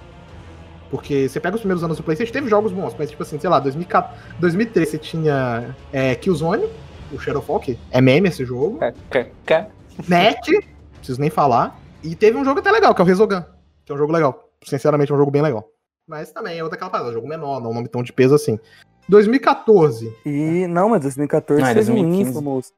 Porque 0.89 1.27
você 1.29 1.39
pega 1.39 1.55
os 1.55 1.61
primeiros 1.61 1.83
anos 1.83 1.97
do 1.97 2.03
PlayStation, 2.03 2.31
teve 2.31 2.49
jogos 2.49 2.71
bons, 2.71 2.95
mas 2.97 3.09
tipo 3.09 3.21
assim, 3.21 3.37
sei 3.39 3.49
lá, 3.49 3.59
2004, 3.59 4.17
2003 4.39 4.89
você 4.89 4.97
tinha 4.97 5.75
é, 5.91 6.15
Killzone, 6.15 6.65
o 7.11 7.19
Shadowfall, 7.19 7.59
que 7.59 7.77
é 7.91 8.01
meme 8.01 8.29
esse 8.29 8.43
jogo. 8.45 8.79
KKK. 8.79 9.67
NEC, 10.07 10.51
não 10.51 10.61
preciso 10.97 11.19
nem 11.21 11.29
falar. 11.29 11.79
E 12.03 12.15
teve 12.15 12.37
um 12.37 12.45
jogo 12.45 12.59
até 12.59 12.71
legal, 12.71 12.93
que 12.93 13.01
é 13.01 13.03
o 13.03 13.07
Resogun, 13.07 13.41
que 13.85 13.91
é 13.91 13.95
um 13.95 13.97
jogo 13.97 14.13
legal. 14.13 14.49
Sinceramente, 14.63 15.11
é 15.11 15.15
um 15.15 15.17
jogo 15.17 15.31
bem 15.31 15.41
legal. 15.41 15.67
Mas 16.07 16.31
também 16.31 16.57
é 16.57 16.63
outra 16.63 16.75
aquela 16.77 16.89
parada, 16.91 17.09
é 17.09 17.11
um 17.11 17.15
jogo 17.15 17.27
menor, 17.27 17.59
não 17.59 17.67
é 17.67 17.71
um 17.71 17.73
nome 17.75 17.87
tão 17.87 18.01
de 18.03 18.13
peso 18.13 18.35
assim. 18.35 18.59
2014, 19.09 20.13
E 20.25 20.67
não, 20.67 20.89
mas 20.89 21.01
2014 21.01 21.61
Não, 21.61 21.69
é 21.69 21.73
teve 21.73 21.91
um 21.91 21.95
2015. 21.95 22.31
Infamous. 22.31 22.73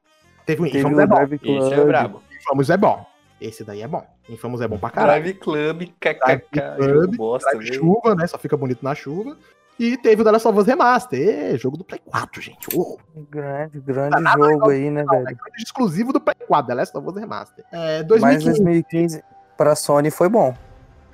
teve 0.46 0.62
o 0.62 0.64
Teve 0.66 0.78
Infamous 0.78 0.98
o 0.98 1.00
é 1.00 1.06
bom. 1.06 1.14
Drive 1.14 1.38
Club. 1.38 1.62
Esse 1.62 1.74
é 1.74 1.84
brabo. 1.84 2.22
Infamous 2.40 2.70
é 2.70 2.76
bom. 2.76 3.06
Esse 3.40 3.64
daí 3.64 3.82
é 3.82 3.88
bom. 3.88 4.04
Infamous 4.28 4.60
é 4.60 4.68
bom 4.68 4.78
pra 4.78 4.90
caralho. 4.90 5.22
Drive 5.24 5.38
Club, 5.38 5.76
Drive 5.78 5.92
KKK. 6.00 6.60
Club, 6.76 6.88
Jogo 7.02 7.16
bosta, 7.16 7.50
Drive 7.56 7.74
chuva, 7.74 8.14
né? 8.14 8.26
Só 8.26 8.38
fica 8.38 8.56
bonito 8.56 8.82
na 8.82 8.94
chuva. 8.94 9.36
E 9.82 9.96
teve 9.96 10.20
o 10.20 10.24
The 10.26 10.32
Last 10.32 10.46
of 10.46 10.58
Us 10.58 10.66
Remaster. 10.66 11.18
Ê, 11.18 11.56
jogo 11.56 11.78
do 11.78 11.84
Play 11.84 12.02
4, 12.04 12.42
gente. 12.42 12.68
Uou. 12.76 13.00
Grande, 13.30 13.80
grande 13.80 14.10
Tá 14.10 14.20
nada 14.20 14.36
jogo 14.42 14.52
legal, 14.52 14.68
aí, 14.68 14.90
né, 14.90 15.02
Não, 15.04 15.14
é 15.14 15.22
velho? 15.24 15.38
grande 15.42 15.62
exclusivo 15.62 16.12
do 16.12 16.20
Play 16.20 16.36
4, 16.46 16.66
The 16.68 16.74
Last 16.74 16.98
of 16.98 17.08
Us 17.08 17.14
Remaster. 17.16 17.64
É, 17.72 17.98
Mas 18.00 18.06
2015. 18.06 18.44
2015 18.62 19.24
pra 19.56 19.74
Sony 19.74 20.10
foi 20.10 20.28
bom. 20.28 20.54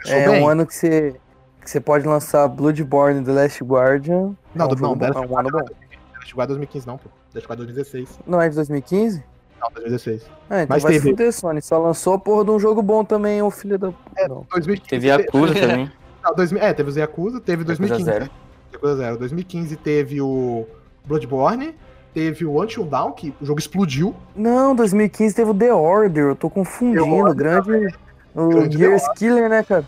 É 0.05 0.29
bem. 0.29 0.43
um 0.43 0.49
ano 0.49 0.67
que 0.67 0.75
você, 0.75 1.15
que 1.63 1.71
você 1.71 1.79
pode 1.81 2.09
lançar 2.09 2.49
Bloodborne 2.49 3.25
The 3.25 3.31
Last 3.33 3.63
Guardian. 3.63 4.35
Não, 4.53 4.67
é 4.67 4.73
um 4.73 4.75
não, 4.75 4.99
The 4.99 5.07
Last 5.11 5.23
é 5.25 5.29
um 5.29 5.39
ano 5.39 5.49
bom. 5.53 5.63
The 5.65 5.75
Last 6.19 6.35
Guard 6.35 6.49
2015 6.49 6.87
não, 6.89 6.99
pô. 6.99 7.09
The 7.09 7.39
Last 7.39 7.47
Guard 7.49 7.59
2016. 7.59 8.19
Não 8.27 8.43
é 8.43 8.49
de 8.49 8.57
2015? 8.57 9.25
Não, 9.61 9.69
2016. 9.71 10.23
Ah, 10.51 10.63
então 10.63 10.75
Mas 10.75 10.83
vai 10.83 10.93
teve- 10.95 11.11
fuder, 11.11 11.33
Sony. 11.33 11.63
Só 11.63 11.79
lançou 11.79 12.15
a 12.15 12.19
porra 12.19 12.45
de 12.45 12.51
um 12.51 12.59
jogo 12.59 12.83
bom 12.83 13.05
também, 13.05 13.41
ô 13.43 13.51
filho 13.51 13.79
da... 13.79 13.93
Não. 14.29 14.45
2015 14.51 14.89
Teve 14.89 15.09
a 15.11 15.17
Yakuza 15.19 15.55
também. 15.55 15.93
Não, 16.25 16.35
2000 16.35 16.61
é, 16.61 16.75
teve 16.75 16.91
o 16.91 16.99
Yakuza, 16.99 17.41
teve 17.41 17.63
Yakuza 17.63 17.79
2015. 17.95 18.31
Yakuza 18.73 18.97
Zero. 18.97 19.19
2015 19.19 19.77
teve 19.77 20.21
o 20.21 20.67
Bloodborne, 21.05 21.75
teve 22.13 22.45
o 22.45 22.61
Until 22.63 22.85
Dawn, 22.85 23.13
que 23.13 23.35
o 23.41 23.47
jogo 23.47 23.59
explodiu. 23.61 24.15
Não, 24.35 24.75
2015 24.75 25.35
teve 25.35 25.51
o 25.51 25.55
The 25.55 25.73
Order, 25.73 26.25
eu 26.29 26.37
tô 26.37 26.51
confundindo. 26.51 27.07
Order 27.15 27.35
grande. 27.35 27.95
O 28.35 28.49
Grande 28.49 28.77
Gears 28.77 29.09
Killer, 29.17 29.49
né, 29.49 29.63
cara? 29.63 29.85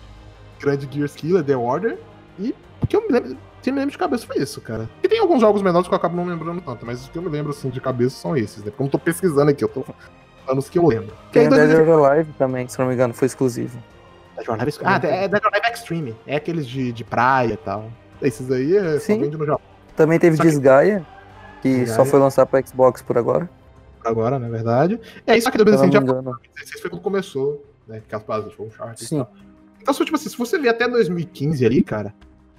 Grande 0.61 0.89
Gears 0.91 1.15
Killer, 1.15 1.45
The 1.45 1.57
Order. 1.57 1.99
E 2.39 2.55
o 2.81 2.87
que 2.87 2.97
eu 2.97 3.03
me 3.03 3.09
lembro, 3.13 3.37
que 3.63 3.69
eu 3.69 3.75
me 3.75 3.79
lembro 3.81 3.93
de 3.93 3.99
cabeça 3.99 4.27
foi 4.27 4.39
isso, 4.39 4.61
cara. 4.61 4.89
E 5.03 5.09
tem 5.09 5.19
alguns 5.19 5.41
jogos 5.41 5.61
menores 5.61 5.87
que 5.87 5.93
eu 5.93 5.97
acabo 5.99 6.17
não 6.17 6.25
lembrando 6.25 6.61
tanto, 6.63 6.87
mas 6.87 7.03
os 7.03 7.09
que 7.09 7.19
eu 7.19 7.23
me 7.23 7.29
lembro 7.29 7.51
assim 7.53 7.69
de 7.69 7.81
cabeça 7.81 8.17
são 8.17 8.35
esses, 8.37 8.59
né? 8.65 8.71
Porque 8.71 8.81
eu 8.83 8.85
não 8.85 8.91
tô 8.91 8.99
pesquisando 8.99 9.51
aqui, 9.51 9.63
eu 9.63 9.69
tô 9.69 9.85
falando 10.47 10.59
os 10.61 10.69
que 10.71 10.79
eu 10.79 10.87
lembro. 10.87 11.13
Tem 11.31 11.43
aí 11.43 11.49
o 11.49 11.51
Dead 11.51 11.59
2016 11.69 11.89
or 11.99 12.11
Alive 12.11 12.33
também, 12.39 12.69
se 12.69 12.79
não 12.79 12.87
me 12.87 12.95
engano, 12.95 13.13
foi 13.13 13.27
exclusivo. 13.27 13.79
Dead 14.37 14.49
or 14.49 14.55
Alive- 14.55 14.79
Ah, 14.83 15.01
é 15.03 15.29
Dead 15.29 15.45
or 15.45 15.51
Alive 15.53 15.73
Extreme. 15.75 16.17
É 16.27 16.37
aqueles 16.37 16.67
de, 16.67 16.91
de 16.93 17.05
praia 17.05 17.53
e 17.53 17.57
tal. 17.59 17.91
Esses 18.21 18.51
aí 18.51 18.77
é 18.77 18.95
só 18.95 19.07
Sim. 19.07 19.21
vende 19.21 19.37
no 19.37 19.47
Japão. 19.47 19.65
Também 19.97 20.19
teve 20.19 20.37
Só 20.37 20.43
que- 20.43 20.49
Desgaia, 20.49 21.05
que 21.63 21.87
só 21.87 22.05
foi 22.05 22.19
lançado 22.21 22.49
pra 22.49 22.65
Xbox 22.65 23.03
por 23.03 23.19
agora. 23.19 23.49
agora, 24.05 24.39
na 24.39 24.49
verdade. 24.49 24.99
É 25.27 25.37
isso 25.37 25.51
que 25.51 25.59
2016 25.59 25.89
me 25.89 25.93
já 25.93 26.01
engano. 26.03 26.31
2016 26.39 26.81
foi 26.81 26.91
quando 26.91 27.03
começou, 27.03 27.65
né? 27.87 28.01
Que 28.09 28.15
as 28.15 28.23
bases 28.23 28.53
foi 28.55 28.67
um 28.67 28.71
chart 28.71 28.97
Sim. 28.99 29.27
Então, 29.81 29.93
se, 29.95 30.05
tipo 30.05 30.17
assim, 30.17 30.29
se 30.29 30.37
você 30.39 30.59
ver 30.59 30.69
até 30.71 30.89
2015 30.89 31.65
ali, 31.67 31.83
cara, 31.83 32.15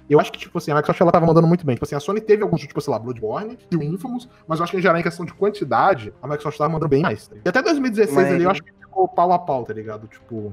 eu 0.08 0.18
acho 0.20 0.30
que, 0.32 0.38
tipo 0.38 0.56
assim, 0.58 0.70
a 0.70 0.74
Microsoft 0.74 1.00
ela 1.00 1.12
tava 1.12 1.26
mandando 1.26 1.46
muito 1.46 1.64
bem. 1.66 1.74
Tipo 1.76 1.84
assim, 1.86 1.94
a 1.94 2.00
Sony 2.00 2.20
teve 2.20 2.42
alguns, 2.42 2.60
tipo, 2.60 2.80
sei 2.80 2.92
lá, 2.92 2.98
Bloodborne 2.98 3.58
e 3.70 3.76
o 3.76 3.82
Infamous, 3.82 4.28
mas 4.46 4.58
eu 4.58 4.64
acho 4.64 4.72
que 4.72 4.78
em 4.78 4.82
geral, 4.82 4.98
em 4.98 5.02
questão 5.02 5.24
de 5.24 5.32
quantidade, 5.34 6.12
a 6.22 6.26
Microsoft 6.26 6.58
tava 6.58 6.70
mandando 6.70 6.88
bem 6.88 7.02
mais. 7.02 7.26
tá? 7.28 7.36
E 7.44 7.48
até 7.48 7.62
2016 7.62 8.16
Mas- 8.16 8.34
ali, 8.34 8.44
eu 8.44 8.50
acho 8.50 8.62
que 8.62 8.72
ficou 8.72 9.06
pau 9.08 9.32
a 9.32 9.38
pau, 9.38 9.64
tá 9.64 9.72
ligado? 9.74 10.06
Tipo. 10.08 10.52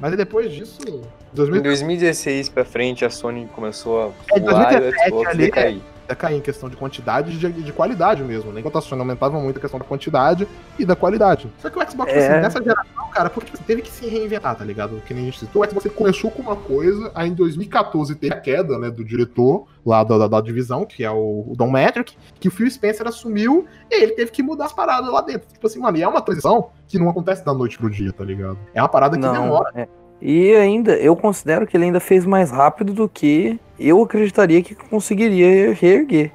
Mas 0.00 0.16
depois 0.16 0.50
disso. 0.52 0.78
Em 0.86 1.00
2016 1.34 1.62
2016 1.62 2.48
pra 2.48 2.64
frente, 2.64 3.04
a 3.04 3.10
Sony 3.10 3.48
começou 3.54 4.02
a 4.30 4.36
É, 4.36 4.40
voar 4.40 4.72
e 4.74 4.76
o 4.76 4.80
2017 4.80 5.08
Xbox 5.08 5.28
ali, 5.30 5.44
decair. 5.44 5.80
Ia 6.12 6.16
cair 6.16 6.36
em 6.36 6.40
questão 6.40 6.68
de 6.68 6.76
quantidade 6.76 7.32
e 7.32 7.36
de, 7.36 7.62
de 7.62 7.72
qualidade 7.72 8.22
mesmo, 8.22 8.52
né? 8.52 8.60
Enquanto 8.60 8.78
a 8.78 8.80
Sony 8.80 9.00
aumentava 9.00 9.38
muito 9.40 9.56
a 9.56 9.60
questão 9.60 9.78
da 9.80 9.84
quantidade 9.86 10.46
e 10.78 10.84
da 10.84 10.94
qualidade. 10.94 11.50
Só 11.58 11.68
que 11.70 11.78
o 11.78 11.90
Xbox, 11.90 12.12
É. 12.12 12.18
assim, 12.18 12.40
nessa 12.42 12.62
geração, 12.62 13.08
cara, 13.12 13.28
porque 13.30 13.50
tipo, 13.52 13.64
teve 13.64 13.82
que 13.82 13.90
se 13.90 14.06
reinventar, 14.06 14.54
tá 14.56 14.64
ligado? 14.64 15.02
Que 15.06 15.12
nem 15.14 15.24
a 15.24 15.26
gente 15.26 15.40
citou, 15.40 15.62
o 15.62 15.68
Xbox 15.68 15.86
começou 15.94 16.30
com 16.30 16.42
uma 16.42 16.56
coisa, 16.56 17.10
aí 17.14 17.28
em 17.28 17.34
2014 17.34 18.14
teve 18.14 18.32
a 18.34 18.40
queda, 18.40 18.78
né, 18.78 18.90
do 18.90 19.04
diretor 19.04 19.66
lá 19.84 20.04
da, 20.04 20.16
da, 20.18 20.28
da 20.28 20.40
divisão, 20.40 20.84
que 20.86 21.02
é 21.04 21.10
o, 21.10 21.44
o 21.48 21.54
Don 21.56 21.70
Metric, 21.70 22.16
que 22.38 22.48
o 22.48 22.50
Phil 22.50 22.70
Spencer 22.70 23.06
assumiu 23.08 23.66
e 23.90 24.02
ele 24.02 24.12
teve 24.12 24.30
que 24.30 24.42
mudar 24.42 24.66
as 24.66 24.72
paradas 24.72 25.10
lá 25.12 25.20
dentro. 25.20 25.48
Tipo 25.52 25.66
assim, 25.66 25.80
mano, 25.80 25.96
e 25.98 26.02
é 26.02 26.08
uma 26.08 26.20
transição 26.22 26.70
que 26.86 26.98
não 26.98 27.08
acontece 27.08 27.44
da 27.44 27.52
noite 27.52 27.78
pro 27.78 27.90
dia, 27.90 28.12
tá 28.12 28.24
ligado? 28.24 28.58
É 28.74 28.80
uma 28.82 28.88
parada 28.88 29.16
que 29.16 29.22
Não. 29.22 29.32
demora. 29.32 29.70
é. 29.74 29.88
E 30.24 30.54
ainda, 30.54 30.94
eu 30.96 31.16
considero 31.16 31.66
que 31.66 31.76
ele 31.76 31.86
ainda 31.86 31.98
fez 31.98 32.24
mais 32.24 32.52
rápido 32.52 32.92
do 32.92 33.08
que 33.08 33.58
eu 33.76 34.00
acreditaria 34.00 34.62
que 34.62 34.72
conseguiria 34.72 35.74
reerguer. 35.74 36.30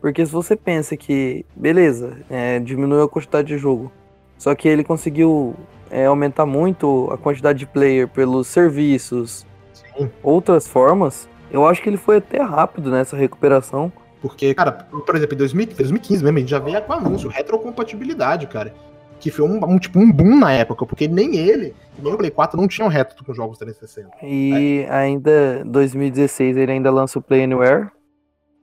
Porque 0.00 0.24
se 0.24 0.32
você 0.32 0.56
pensa 0.56 0.96
que, 0.96 1.44
beleza, 1.54 2.16
é, 2.30 2.58
diminuiu 2.58 3.02
a 3.02 3.08
quantidade 3.08 3.48
de 3.48 3.58
jogo, 3.58 3.92
só 4.38 4.54
que 4.54 4.66
ele 4.66 4.82
conseguiu 4.82 5.54
é, 5.90 6.06
aumentar 6.06 6.46
muito 6.46 7.10
a 7.12 7.18
quantidade 7.18 7.58
de 7.58 7.66
player 7.66 8.08
pelos 8.08 8.46
serviços, 8.46 9.44
Sim. 9.74 10.10
outras 10.22 10.66
formas, 10.66 11.28
eu 11.50 11.66
acho 11.66 11.82
que 11.82 11.90
ele 11.90 11.98
foi 11.98 12.16
até 12.16 12.40
rápido 12.40 12.90
nessa 12.90 13.18
recuperação. 13.18 13.92
Porque, 14.22 14.54
cara, 14.54 14.72
por 14.72 15.14
exemplo, 15.14 15.34
em 15.34 15.38
2000 15.38 15.66
2015 15.76 16.24
mesmo, 16.24 16.38
a 16.38 16.40
gente 16.40 16.50
já 16.50 16.58
veio 16.58 16.80
com 16.80 16.92
anúncio, 16.94 17.28
retrocompatibilidade, 17.28 18.46
cara. 18.46 18.72
Que 19.20 19.30
foi 19.30 19.48
um, 19.48 19.56
um, 19.64 19.78
tipo 19.78 19.98
um 19.98 20.10
boom 20.12 20.38
na 20.38 20.52
época, 20.52 20.84
porque 20.86 21.08
nem 21.08 21.36
ele, 21.36 21.74
nem 21.98 22.12
o 22.12 22.16
Play 22.18 22.30
4 22.30 22.60
não 22.60 22.68
tinham 22.68 22.88
retro 22.88 23.24
com 23.24 23.32
jogos 23.32 23.58
360. 23.58 24.10
E 24.22 24.86
ainda 24.90 25.64
2016 25.64 26.56
ele 26.56 26.72
ainda 26.72 26.90
lança 26.90 27.18
o 27.18 27.22
Play 27.22 27.44
Anywhere. 27.44 27.88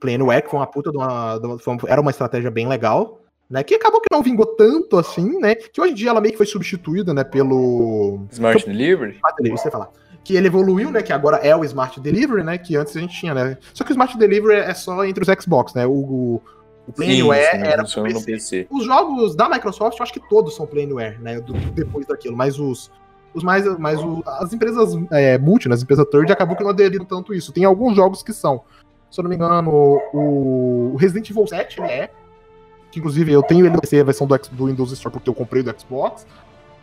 Play 0.00 0.14
Anywhere, 0.14 0.42
que 0.42 0.50
foi 0.50 0.60
uma 0.60 0.66
puta 0.66 0.90
de 0.90 0.96
uma, 0.96 1.38
de 1.38 1.46
uma- 1.46 1.78
Era 1.88 2.00
uma 2.00 2.10
estratégia 2.10 2.50
bem 2.50 2.68
legal, 2.68 3.20
né? 3.50 3.62
Que 3.62 3.74
acabou 3.74 4.00
que 4.00 4.06
não 4.12 4.22
vingou 4.22 4.46
tanto 4.46 4.96
assim, 4.96 5.38
né? 5.40 5.54
Que 5.54 5.80
hoje 5.80 5.92
em 5.92 5.94
dia 5.94 6.10
ela 6.10 6.20
meio 6.20 6.32
que 6.32 6.38
foi 6.38 6.46
substituída, 6.46 7.12
né? 7.12 7.24
Pelo. 7.24 8.26
Smart 8.30 8.64
Delivery? 8.66 9.12
Smart 9.16 9.36
Delivery, 9.36 9.62
ia 9.64 9.70
falar. 9.72 9.90
Que 10.22 10.36
ele 10.36 10.46
evoluiu, 10.46 10.90
né? 10.90 11.02
Que 11.02 11.12
agora 11.12 11.36
é 11.38 11.54
o 11.54 11.64
Smart 11.64 12.00
Delivery, 12.00 12.42
né? 12.44 12.56
Que 12.58 12.76
antes 12.76 12.96
a 12.96 13.00
gente 13.00 13.18
tinha, 13.18 13.34
né? 13.34 13.58
Só 13.74 13.82
que 13.84 13.90
o 13.90 13.94
Smart 13.94 14.16
Delivery 14.16 14.60
é 14.60 14.72
só 14.74 15.04
entre 15.04 15.22
os 15.22 15.42
Xbox, 15.42 15.74
né? 15.74 15.84
O, 15.86 15.92
o, 15.92 16.42
o 16.86 16.92
sim, 17.02 17.62
era 17.66 17.84
pro 17.84 18.02
no 18.02 18.08
PC. 18.12 18.24
PC. 18.32 18.66
Os 18.70 18.84
jogos 18.84 19.34
da 19.34 19.48
Microsoft, 19.48 19.98
eu 19.98 20.02
acho 20.02 20.12
que 20.12 20.20
todos 20.28 20.54
são 20.54 20.66
Play 20.66 20.84
Anywhere, 20.84 21.18
né? 21.20 21.40
do- 21.40 21.52
depois 21.72 22.06
daquilo, 22.06 22.36
mas 22.36 22.58
os. 22.58 22.90
Os 23.32 23.42
mais, 23.42 23.64
mais 23.80 23.98
o- 24.00 24.22
as 24.26 24.52
empresas 24.52 24.90
é, 25.10 25.36
multi, 25.38 25.68
né, 25.68 25.74
as 25.74 25.82
empresas 25.82 26.06
third, 26.08 26.30
acabou 26.32 26.54
que 26.56 26.62
não 26.62 26.70
aderiram 26.70 27.04
tanto 27.04 27.34
isso. 27.34 27.50
Tem 27.50 27.64
alguns 27.64 27.96
jogos 27.96 28.22
que 28.22 28.32
são. 28.32 28.62
Se 29.10 29.18
eu 29.18 29.24
não 29.24 29.28
me 29.28 29.34
engano, 29.34 29.70
o, 30.12 30.92
o 30.92 30.96
Resident 30.96 31.28
Evil 31.30 31.44
7 31.46 31.80
ele 31.80 31.88
é. 31.90 32.10
Que 32.92 33.00
inclusive 33.00 33.32
eu 33.32 33.42
tenho 33.42 33.66
ele 33.66 33.76
PC, 33.76 33.98
a 34.00 34.04
versão 34.04 34.24
do, 34.24 34.38
do 34.52 34.66
Windows 34.66 34.92
Store, 34.92 35.12
porque 35.12 35.28
eu 35.28 35.34
comprei 35.34 35.64
do 35.64 35.74
Xbox. 35.80 36.24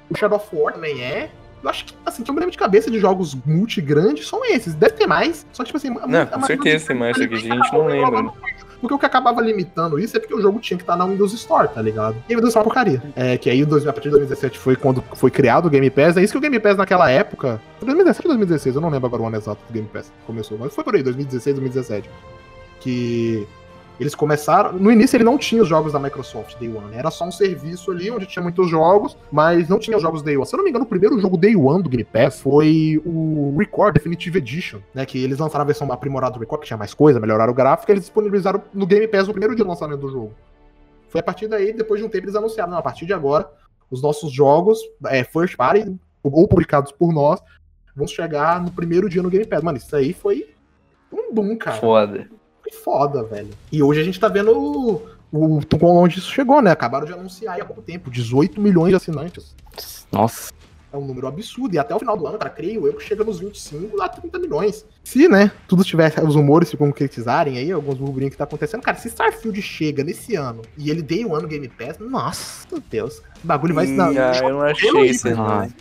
O 0.10 0.18
Shadow 0.18 0.38
of 0.40 0.54
War 0.54 0.74
também 0.74 1.02
é. 1.02 1.30
Eu 1.64 1.70
acho 1.70 1.86
que, 1.86 1.94
assim, 2.06 2.22
que 2.24 2.30
eu 2.30 2.34
me 2.34 2.40
lembro 2.42 2.52
de 2.52 2.58
cabeça 2.58 2.92
de 2.92 3.00
jogos 3.00 3.34
multi 3.46 3.80
grandes 3.80 4.28
são 4.28 4.44
esses. 4.44 4.74
Deve 4.74 4.96
ter 4.96 5.08
mais. 5.08 5.46
Só 5.54 5.64
que, 5.64 5.68
tipo 5.68 5.78
assim. 5.78 5.88
a- 6.02 6.08
Não, 6.08 6.22
a- 6.24 6.26
com 6.26 6.40
a- 6.40 6.48
certeza 6.48 6.88
tem 6.88 6.98
mais, 6.98 7.16
só 7.18 7.26
que 7.28 7.34
a 7.34 7.38
gente 7.38 7.72
não 7.74 7.86
lembra. 7.86 8.34
Porque 8.82 8.94
o 8.94 9.00
que 9.00 9.06
acabava 9.06 9.39
limitando 9.41 10.00
isso 10.00 10.17
é 10.17 10.20
porque 10.20 10.34
o 10.34 10.41
jogo 10.41 10.60
tinha 10.60 10.76
que 10.76 10.84
estar 10.84 10.96
na 10.96 11.06
Windows 11.06 11.32
Store, 11.34 11.67
tá 11.67 11.82
ligado? 11.82 12.15
E 12.28 12.34
a 12.34 12.36
Windows 12.36 12.50
Store 12.50 12.65
é 12.65 12.67
uma 12.67 12.74
porcaria. 12.74 13.04
É, 13.15 13.38
que 13.38 13.50
aí, 13.50 13.63
o 13.63 13.67
a 13.67 13.94
partir 13.94 14.10
de 14.10 14.17
2017 14.17 14.58
foi 14.58 14.76
quando 14.76 15.04
foi 15.13 15.30
criado 15.30 15.67
o 15.67 15.70
Game 15.70 15.89
Pass. 15.89 16.17
É 16.17 16.24
isso 16.24 16.34
que 16.34 16.38
o 16.38 16.41
Game 16.41 16.60
Pass 16.60 16.76
naquela 16.76 17.10
época. 17.10 17.62
Foi 17.78 17.86
2017 17.86 18.28
ou 18.28 18.32
2016, 18.32 18.76
eu 18.76 18.82
não 18.82 18.89
lembro 18.89 19.08
agora 19.08 19.22
o 19.22 19.28
ano 19.28 19.38
exato 19.38 19.62
do 19.67 19.74
Game 19.74 19.88
Pass 19.88 20.12
começou, 20.26 20.58
mas 20.58 20.74
foi 20.74 20.84
por 20.84 20.96
aí, 20.96 21.04
2016, 21.04 21.56
2017. 21.56 22.10
Que 22.80 23.48
eles 24.02 24.16
começaram. 24.16 24.74
No 24.74 24.92
início 24.92 25.16
ele 25.16 25.24
não 25.24 25.38
tinha 25.38 25.62
os 25.62 25.68
jogos 25.68 25.94
da 25.94 26.00
Microsoft 26.00 26.58
Day 26.58 26.68
One, 26.68 26.90
né? 26.90 26.98
era 26.98 27.12
só 27.12 27.24
um 27.26 27.32
serviço 27.32 27.92
ali 27.92 28.10
onde 28.10 28.26
tinha 28.26 28.42
muitos 28.42 28.68
jogos, 28.68 29.16
mas 29.32 29.70
não 29.70 29.78
tinha 29.78 29.96
os 29.96 30.02
jogos 30.02 30.24
Day 30.24 30.36
One. 30.36 30.46
Se 30.46 30.56
eu 30.56 30.58
não 30.58 30.64
me 30.64 30.72
engano, 30.72 30.86
o 30.86 30.88
primeiro 30.88 31.20
jogo 31.20 31.38
Day 31.38 31.56
One 31.56 31.84
do 31.84 31.90
Game 31.90 32.04
Pass 32.04 32.42
foi 32.42 33.00
o 33.06 33.56
Record 33.60 33.94
Definitive 33.94 34.40
Edition, 34.40 34.80
né? 34.94 35.06
Que 35.06 35.24
eles 35.24 35.38
lançaram 35.38 35.62
a 35.62 35.66
versão 35.66 35.92
aprimorada 35.92 36.34
do 36.34 36.40
Record, 36.40 36.62
que 36.62 36.68
tinha 36.68 36.78
mais 36.78 36.96
coisa, 36.96 37.20
melhoraram 37.20 37.52
o 37.52 37.56
gráfico, 37.56 37.92
eles 37.92 38.04
disponibilizaram 38.04 38.64
no 38.74 38.88
Game 38.88 39.08
Pass 39.08 39.28
no 39.28 39.34
primeiro 39.34 39.56
dia 39.56 39.64
do 39.64 39.70
lançamento 39.70 40.00
do 40.00 40.10
jogo. 40.10 40.34
Foi 41.08 41.22
a 41.22 41.24
partir 41.24 41.48
daí, 41.48 41.72
depois 41.72 42.00
de 42.00 42.06
um 42.06 42.10
tempo, 42.10 42.26
eles 42.26 42.36
anunciaram, 42.36 42.76
a 42.76 42.82
partir 42.82 43.06
de 43.06 43.14
agora, 43.14 43.48
os 43.92 44.02
nossos 44.02 44.32
jogos, 44.32 44.80
é, 45.06 45.24
first 45.24 45.56
party, 45.56 45.96
ou 46.24 46.48
publicados 46.48 46.92
por 46.92 47.14
nós, 47.14 47.40
vão 47.96 48.08
chegar 48.08 48.60
no 48.64 48.72
primeiro 48.72 49.08
dia 49.08 49.22
no 49.22 49.30
Game 49.30 49.46
Pass. 49.46 49.62
Mano, 49.62 49.78
isso 49.78 49.96
aí 49.96 50.12
foi 50.12 50.50
um 51.12 51.32
boom, 51.32 51.56
cara. 51.56 51.78
Foda. 51.78 52.28
Foda, 52.84 53.24
velho. 53.24 53.50
E 53.72 53.84
hoje 53.84 54.00
a 54.02 54.04
gente 54.04 54.20
tá 54.20 54.28
vendo 54.28 54.52
o, 54.58 54.94
o, 55.32 55.58
o 55.60 55.66
quão 55.80 55.94
longe 55.94 56.20
isso 56.20 56.32
chegou, 56.32 56.62
né? 56.62 56.72
Acabaram 56.72 57.06
de 57.06 57.14
anunciar 57.14 57.56
aí 57.56 57.62
há 57.62 57.66
pouco 57.66 57.82
tempo, 57.82 58.10
18 58.10 58.60
milhões 58.60 58.90
de 58.90 58.96
assinantes. 58.96 59.56
Nossa, 60.12 60.52
É 60.94 60.98
um 60.98 61.06
número 61.06 61.28
absurdo. 61.28 61.74
E 61.76 61.80
até 61.80 61.96
o 61.96 62.00
final 62.00 62.18
do 62.18 62.28
ano, 62.28 62.38
cara, 62.38 62.50
creio 62.50 62.86
eu 62.88 62.94
que 62.94 63.04
chega 63.04 63.24
nos 63.24 63.40
25 63.40 64.02
a 64.02 64.10
30 64.10 64.40
milhões. 64.40 64.86
Se, 65.04 65.28
né, 65.30 65.52
tudo 65.68 65.84
tiver 65.84 66.14
os 66.24 66.36
rumores 66.36 66.70
se 66.70 66.76
concretizarem 66.78 67.58
aí, 67.58 67.72
alguns 67.72 67.98
burburinhos 67.98 68.34
que 68.34 68.38
tá 68.38 68.44
acontecendo. 68.44 68.82
Cara, 68.82 68.98
se 68.98 69.08
Starfield 69.08 69.62
chega 69.62 70.04
nesse 70.04 70.36
ano 70.36 70.62
e 70.78 70.90
ele 70.90 71.02
dei 71.02 71.24
o 71.26 71.36
ano 71.36 71.48
Game 71.48 71.68
Pass, 71.70 71.98
nossa 72.00 72.68
Deus, 72.90 73.20
cara. 73.20 73.36
O 73.44 73.48
bagulho 73.48 73.74
vai 73.76 73.88
se 73.88 73.96
dar. 73.96 74.10
Ah, 74.10 74.38
eu 74.44 74.50
não 74.50 74.62
achei 74.64 75.02
isso, 75.06 75.30
não. 75.30 75.60
né? 75.62 75.72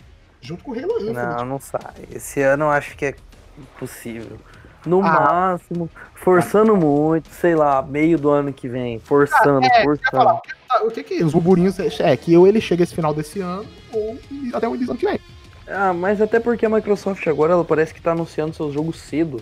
Junto 0.41 0.63
com 0.63 0.71
o 0.71 0.73
Halo 0.73 0.95
Infinite. 0.97 1.13
Não, 1.13 1.45
não 1.45 1.59
sai. 1.59 1.93
Esse 2.11 2.41
ano 2.41 2.65
eu 2.65 2.69
acho 2.69 2.95
que 2.97 3.05
é 3.05 3.15
impossível. 3.57 4.37
No 4.85 4.99
Ah. 5.01 5.11
máximo, 5.59 5.89
forçando 6.21 6.75
muito, 6.77 7.29
sei 7.29 7.55
lá, 7.55 7.81
meio 7.81 8.17
do 8.17 8.29
ano 8.29 8.53
que 8.53 8.67
vem. 8.67 8.99
Forçando, 8.99 9.65
é, 9.65 9.67
ia 9.67 9.83
falar, 9.83 9.83
forçando. 9.83 10.33
o 10.37 10.41
que, 10.41 10.51
tá- 10.67 10.83
o 10.83 10.91
que 10.91 11.03
que 11.03 11.23
os 11.23 11.33
burburinhos 11.33 11.77
é 11.79 12.15
que 12.17 12.35
ou 12.37 12.47
ele 12.47 12.61
chega 12.61 12.83
esse 12.83 12.93
final 12.95 13.13
desse 13.13 13.39
ano 13.39 13.65
ou 13.91 14.17
até 14.53 14.67
o 14.67 14.75
início 14.75 14.87
do 14.87 14.91
ano 14.91 14.99
que 14.99 15.05
vem. 15.07 15.19
Ah, 15.67 15.93
mas 15.93 16.21
até 16.21 16.39
porque 16.39 16.65
a 16.65 16.69
Microsoft 16.69 17.25
agora 17.27 17.53
ela 17.53 17.63
parece 17.65 17.93
que 17.93 18.01
tá 18.01 18.11
anunciando 18.11 18.53
seus 18.53 18.73
jogos 18.73 18.97
cedo. 18.99 19.41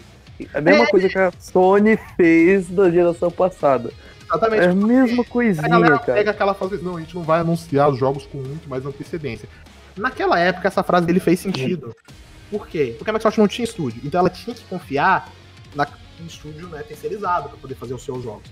É 0.54 0.58
a 0.60 0.62
mesma 0.62 0.88
coisa 0.88 1.10
que 1.10 1.18
a 1.18 1.32
Sony 1.40 1.98
fez 2.16 2.68
da 2.70 2.90
geração 2.90 3.30
passada. 3.32 3.92
Exatamente. 4.26 4.64
É 4.64 4.70
a 4.70 4.76
mesma 4.76 5.24
A 5.24 5.26
coisinha, 5.26 5.68
galera 5.68 6.00
cara. 6.00 6.14
pega 6.14 6.32
aquela 6.32 6.54
fase, 6.54 6.78
não, 6.84 6.98
a 6.98 7.00
gente 7.00 7.16
não 7.16 7.24
vai 7.24 7.40
anunciar 7.40 7.90
os 7.90 7.98
jogos 7.98 8.26
com 8.28 8.38
muito 8.38 8.70
mais 8.70 8.86
antecedência. 8.86 9.50
Naquela 9.98 10.40
época, 10.40 10.68
essa 10.68 10.84
frase 10.84 11.08
dele 11.08 11.20
fez 11.20 11.40
sentido. 11.40 11.94
Por 12.52 12.68
quê? 12.68 12.94
Porque 12.98 13.10
a 13.10 13.14
Microsoft 13.14 13.38
não 13.38 13.48
tinha 13.48 13.66
estúdio. 13.66 14.02
Então 14.06 14.20
ela 14.20 14.30
tinha 14.30 14.56
que 14.56 14.64
confiar 14.66 15.30
na, 15.76 15.88
no 16.22 16.28
estúdio 16.28 16.68
né, 16.68 16.84
terceirizado 16.84 17.50
pra 17.50 17.58
poder 17.58 17.76
fazer 17.76 17.94
os 17.94 18.04
seus 18.04 18.24
jogos. 18.24 18.50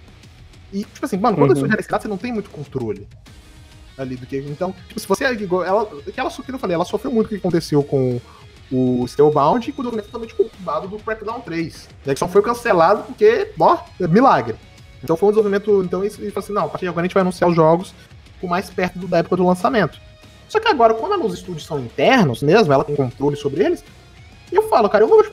E, 0.73 0.83
tipo 0.83 1.05
assim, 1.05 1.17
mano, 1.17 1.37
quando 1.37 1.51
Uhum. 1.51 1.61
o 1.63 1.65
é 1.65 1.69
terceirizado, 1.69 2.01
você 2.03 2.07
não 2.07 2.17
tem 2.17 2.31
muito 2.33 2.49
controle 2.49 3.07
ali 3.97 4.15
do 4.15 4.25
que. 4.25 4.37
Então, 4.37 4.73
tipo, 4.87 4.99
se 4.99 5.07
você 5.07 5.23
é. 5.25 5.27
Ela, 5.29 5.85
que 6.13 6.19
ela, 6.19 6.29
que 6.29 6.51
eu 6.51 6.59
falei, 6.59 6.75
ela 6.75 6.85
sofreu 6.85 7.11
muito 7.11 7.27
o 7.27 7.29
que 7.29 7.35
aconteceu 7.35 7.81
com 7.83 8.19
o 8.71 9.07
Stillbound 9.07 9.69
e 9.69 9.71
com 9.71 9.81
o 9.81 9.83
documento 9.83 10.05
totalmente 10.07 10.35
conturbado 10.35 10.87
do 10.87 10.99
Crackdown 10.99 11.39
3. 11.41 11.89
Né, 12.05 12.13
que 12.13 12.19
só 12.19 12.27
foi 12.27 12.41
cancelado 12.41 13.03
porque, 13.03 13.51
ó, 13.59 13.77
é 13.99 14.07
milagre. 14.07 14.55
Então 15.03 15.15
foi 15.15 15.29
um 15.29 15.31
desenvolvimento. 15.31 15.81
Então 15.83 16.03
isso 16.03 16.21
ele 16.21 16.31
falou 16.31 16.43
assim: 16.43 16.53
não, 16.53 16.65
a 16.65 16.69
partir 16.69 16.85
de 16.85 16.89
agora 16.89 17.01
a 17.05 17.07
gente 17.07 17.13
vai 17.13 17.21
anunciar 17.21 17.49
os 17.49 17.55
jogos 17.55 17.93
com 18.41 18.47
mais 18.47 18.69
perto 18.69 18.99
do- 18.99 19.07
da 19.07 19.19
época 19.19 19.37
do 19.37 19.45
lançamento. 19.45 19.99
Só 20.49 20.59
que 20.59 20.67
agora, 20.67 20.93
quando 20.93 21.25
os 21.25 21.33
estúdios 21.33 21.65
são 21.65 21.79
internos 21.79 22.41
mesmo, 22.41 22.71
ela 22.71 22.83
tem 22.83 22.95
controle 22.95 23.35
sobre 23.35 23.65
eles, 23.65 23.83
eu 24.51 24.69
falo, 24.69 24.87
cara, 24.89 25.03
eu 25.03 25.09
não 25.09 25.15
vou 25.17 25.25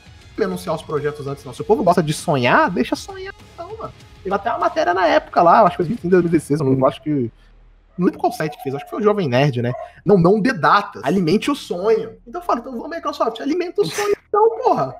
anunciar 0.43 0.75
os 0.75 0.81
projetos 0.81 1.27
antes, 1.27 1.43
não. 1.43 1.53
Se 1.53 1.61
o 1.61 1.65
povo 1.65 1.83
gosta 1.83 2.03
de 2.03 2.13
sonhar, 2.13 2.69
deixa 2.69 2.95
sonhar, 2.95 3.33
então, 3.53 3.75
mano. 3.77 3.93
Teve 4.23 4.35
até 4.35 4.49
uma 4.49 4.59
matéria 4.59 4.93
na 4.93 5.05
época 5.05 5.41
lá, 5.41 5.61
acho 5.61 5.77
que 5.77 5.83
foi 5.83 5.85
2015, 5.85 6.09
2016, 6.09 6.59
eu 6.59 6.65
não 6.65 6.87
acho 6.87 7.01
que. 7.01 7.31
Não 7.97 8.07
lembro 8.07 8.19
qual 8.19 8.31
site 8.31 8.57
que 8.57 8.63
fez, 8.63 8.75
acho 8.75 8.83
que 8.83 8.89
foi 8.89 8.99
o 8.99 9.03
Jovem 9.03 9.29
Nerd, 9.29 9.61
né? 9.61 9.71
Não, 10.03 10.17
não 10.17 10.41
dê 10.41 10.51
datas. 10.51 11.01
Alimente 11.05 11.49
o 11.49 11.55
sonho. 11.55 12.17
Então 12.27 12.41
eu 12.41 12.45
falo, 12.45 12.59
então 12.59 12.73
vamos, 12.73 12.89
Microsoft, 12.89 13.39
alimenta 13.39 13.81
o 13.81 13.85
sonho, 13.85 14.15
então, 14.27 14.49
porra. 14.57 14.97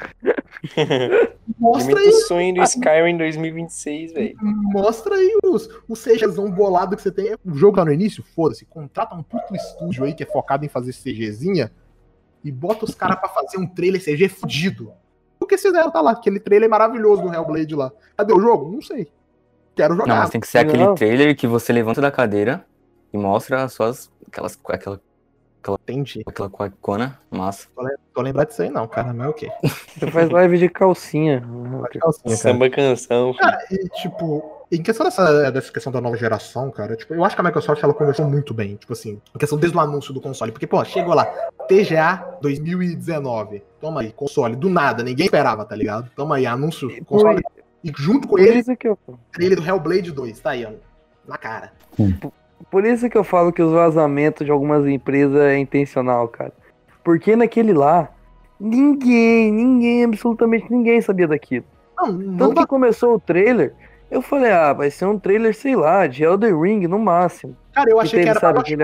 Mostra 1.59 1.99
aí 1.99 2.07
o 2.07 2.21
sonho 2.21 2.55
do 2.55 2.63
Skyrim 2.63 3.11
em 3.11 3.17
2026, 3.17 4.13
velho. 4.13 4.37
Mostra 4.41 5.15
aí 5.15 5.37
os, 5.43 5.69
os 5.89 6.01
CGzão 6.01 6.49
bolado 6.49 6.95
que 6.95 7.01
você 7.01 7.11
tem. 7.11 7.35
O 7.43 7.53
jogo 7.53 7.77
lá 7.77 7.85
no 7.85 7.91
início, 7.91 8.23
foda-se, 8.33 8.65
contrata 8.65 9.13
um 9.13 9.23
puto 9.23 9.53
estúdio 9.53 10.05
aí 10.05 10.13
que 10.13 10.23
é 10.23 10.25
focado 10.25 10.63
em 10.63 10.69
fazer 10.69 10.93
CGzinha 10.93 11.71
e 12.45 12.51
bota 12.51 12.85
os 12.85 12.93
caras 12.93 13.19
pra 13.19 13.27
fazer 13.27 13.57
um 13.57 13.67
trailer 13.67 14.01
CG 14.01 14.29
fudido. 14.29 14.93
O 15.45 15.47
que 15.47 15.57
vocês 15.57 15.71
fizeram 15.73 15.91
tá 15.91 16.01
lá? 16.01 16.11
Aquele 16.11 16.39
trailer 16.39 16.69
maravilhoso 16.69 17.21
do 17.21 17.33
Hellblade 17.33 17.75
lá. 17.75 17.91
Cadê 18.17 18.33
o 18.33 18.39
jogo? 18.39 18.71
Não 18.71 18.81
sei. 18.81 19.07
Quero 19.75 19.93
não, 19.93 20.01
jogar. 20.01 20.15
mas 20.21 20.29
tem 20.29 20.41
que 20.41 20.47
ser 20.47 20.57
aquele 20.59 20.83
Não. 20.85 20.95
trailer 20.95 21.35
que 21.35 21.45
você 21.47 21.71
levanta 21.73 21.99
da 22.01 22.09
cadeira 22.11 22.65
E 23.13 23.17
mostra 23.17 23.63
as, 23.63 23.79
aquelas, 24.27 24.59
aquela, 24.69 24.99
Entendi. 25.83 26.23
aquela 26.25 26.49
cuecona 26.49 27.19
massa. 27.29 27.67
Tô, 27.75 27.81
lem- 27.81 27.95
tô 28.13 28.21
lembrado 28.21 28.47
disso 28.47 28.61
aí 28.61 28.69
não, 28.69 28.87
cara. 28.87 29.13
Mas 29.13 29.27
é 29.27 29.29
o 29.29 29.33
quê? 29.33 29.49
Você 29.97 30.11
faz 30.11 30.29
live 30.29 30.57
de 30.57 30.69
calcinha. 30.69 31.43
Calcinha. 31.99 32.35
Samba 32.35 32.69
canção. 32.69 33.33
Cara, 33.33 33.57
e 33.71 33.87
tipo, 33.89 34.54
em 34.77 34.83
questão 34.83 35.05
dessa, 35.05 35.51
dessa 35.51 35.71
questão 35.71 35.91
da 35.91 36.01
nova 36.01 36.17
geração, 36.17 36.71
cara, 36.71 36.95
tipo, 36.95 37.13
eu 37.13 37.23
acho 37.23 37.35
que 37.35 37.41
a 37.41 37.43
Microsoft 37.43 37.81
ela 37.83 37.93
começou 37.93 38.29
muito 38.29 38.53
bem, 38.53 38.75
tipo 38.75 38.93
assim, 38.93 39.21
em 39.33 39.37
questão 39.37 39.57
desde 39.57 39.77
o 39.77 39.81
anúncio 39.81 40.13
do 40.13 40.21
console, 40.21 40.51
porque, 40.51 40.67
pô, 40.67 40.83
chegou 40.85 41.13
lá, 41.13 41.25
TGA 41.67 42.37
2019, 42.41 43.63
toma 43.79 44.01
aí, 44.01 44.11
console, 44.11 44.55
do 44.55 44.69
nada, 44.69 45.03
ninguém 45.03 45.25
esperava, 45.25 45.65
tá 45.65 45.75
ligado? 45.75 46.09
Toma 46.15 46.37
aí, 46.37 46.45
anúncio, 46.45 46.89
console, 47.05 47.41
e 47.83 47.91
junto 47.95 48.27
com 48.27 48.35
Por 48.35 48.43
ele, 48.43 48.59
isso 48.59 48.75
que 48.75 48.87
eu, 48.87 48.97
trailer 49.31 49.59
do 49.59 49.67
Hellblade 49.67 50.11
2, 50.11 50.39
tá 50.39 50.51
aí, 50.51 50.65
ó, 50.65 50.71
na 51.27 51.37
cara. 51.37 51.71
por 52.71 52.85
isso 52.85 53.09
que 53.09 53.17
eu 53.17 53.23
falo 53.23 53.53
que 53.53 53.61
os 53.61 53.71
vazamentos 53.71 54.45
de 54.45 54.51
algumas 54.51 54.87
empresas 54.87 55.39
é 55.39 55.57
intencional, 55.57 56.27
cara. 56.27 56.53
Porque 57.03 57.35
naquele 57.35 57.73
lá, 57.73 58.09
ninguém, 58.59 59.51
ninguém, 59.51 60.03
absolutamente 60.03 60.65
ninguém 60.71 60.99
sabia 61.01 61.27
daquilo. 61.27 61.65
Não, 61.97 62.11
não 62.11 62.37
Tanto 62.37 62.61
que 62.61 62.67
começou 62.67 63.15
o 63.15 63.19
trailer, 63.19 63.73
eu 64.09 64.21
falei, 64.21 64.51
ah, 64.51 64.73
vai 64.73 64.89
ser 64.91 65.05
um 65.05 65.17
trailer, 65.19 65.55
sei 65.55 65.75
lá, 65.75 66.07
de 66.07 66.23
Elder 66.23 66.57
Ring 66.59 66.87
no 66.87 66.99
máximo. 66.99 67.55
cara, 67.73 67.89
eu 67.89 67.97
Que 67.97 68.03
achei 68.03 68.19
que 68.19 68.25
teve, 68.25 68.29
era 68.29 68.39
sabe, 68.39 68.59
Bioshock, 68.63 68.77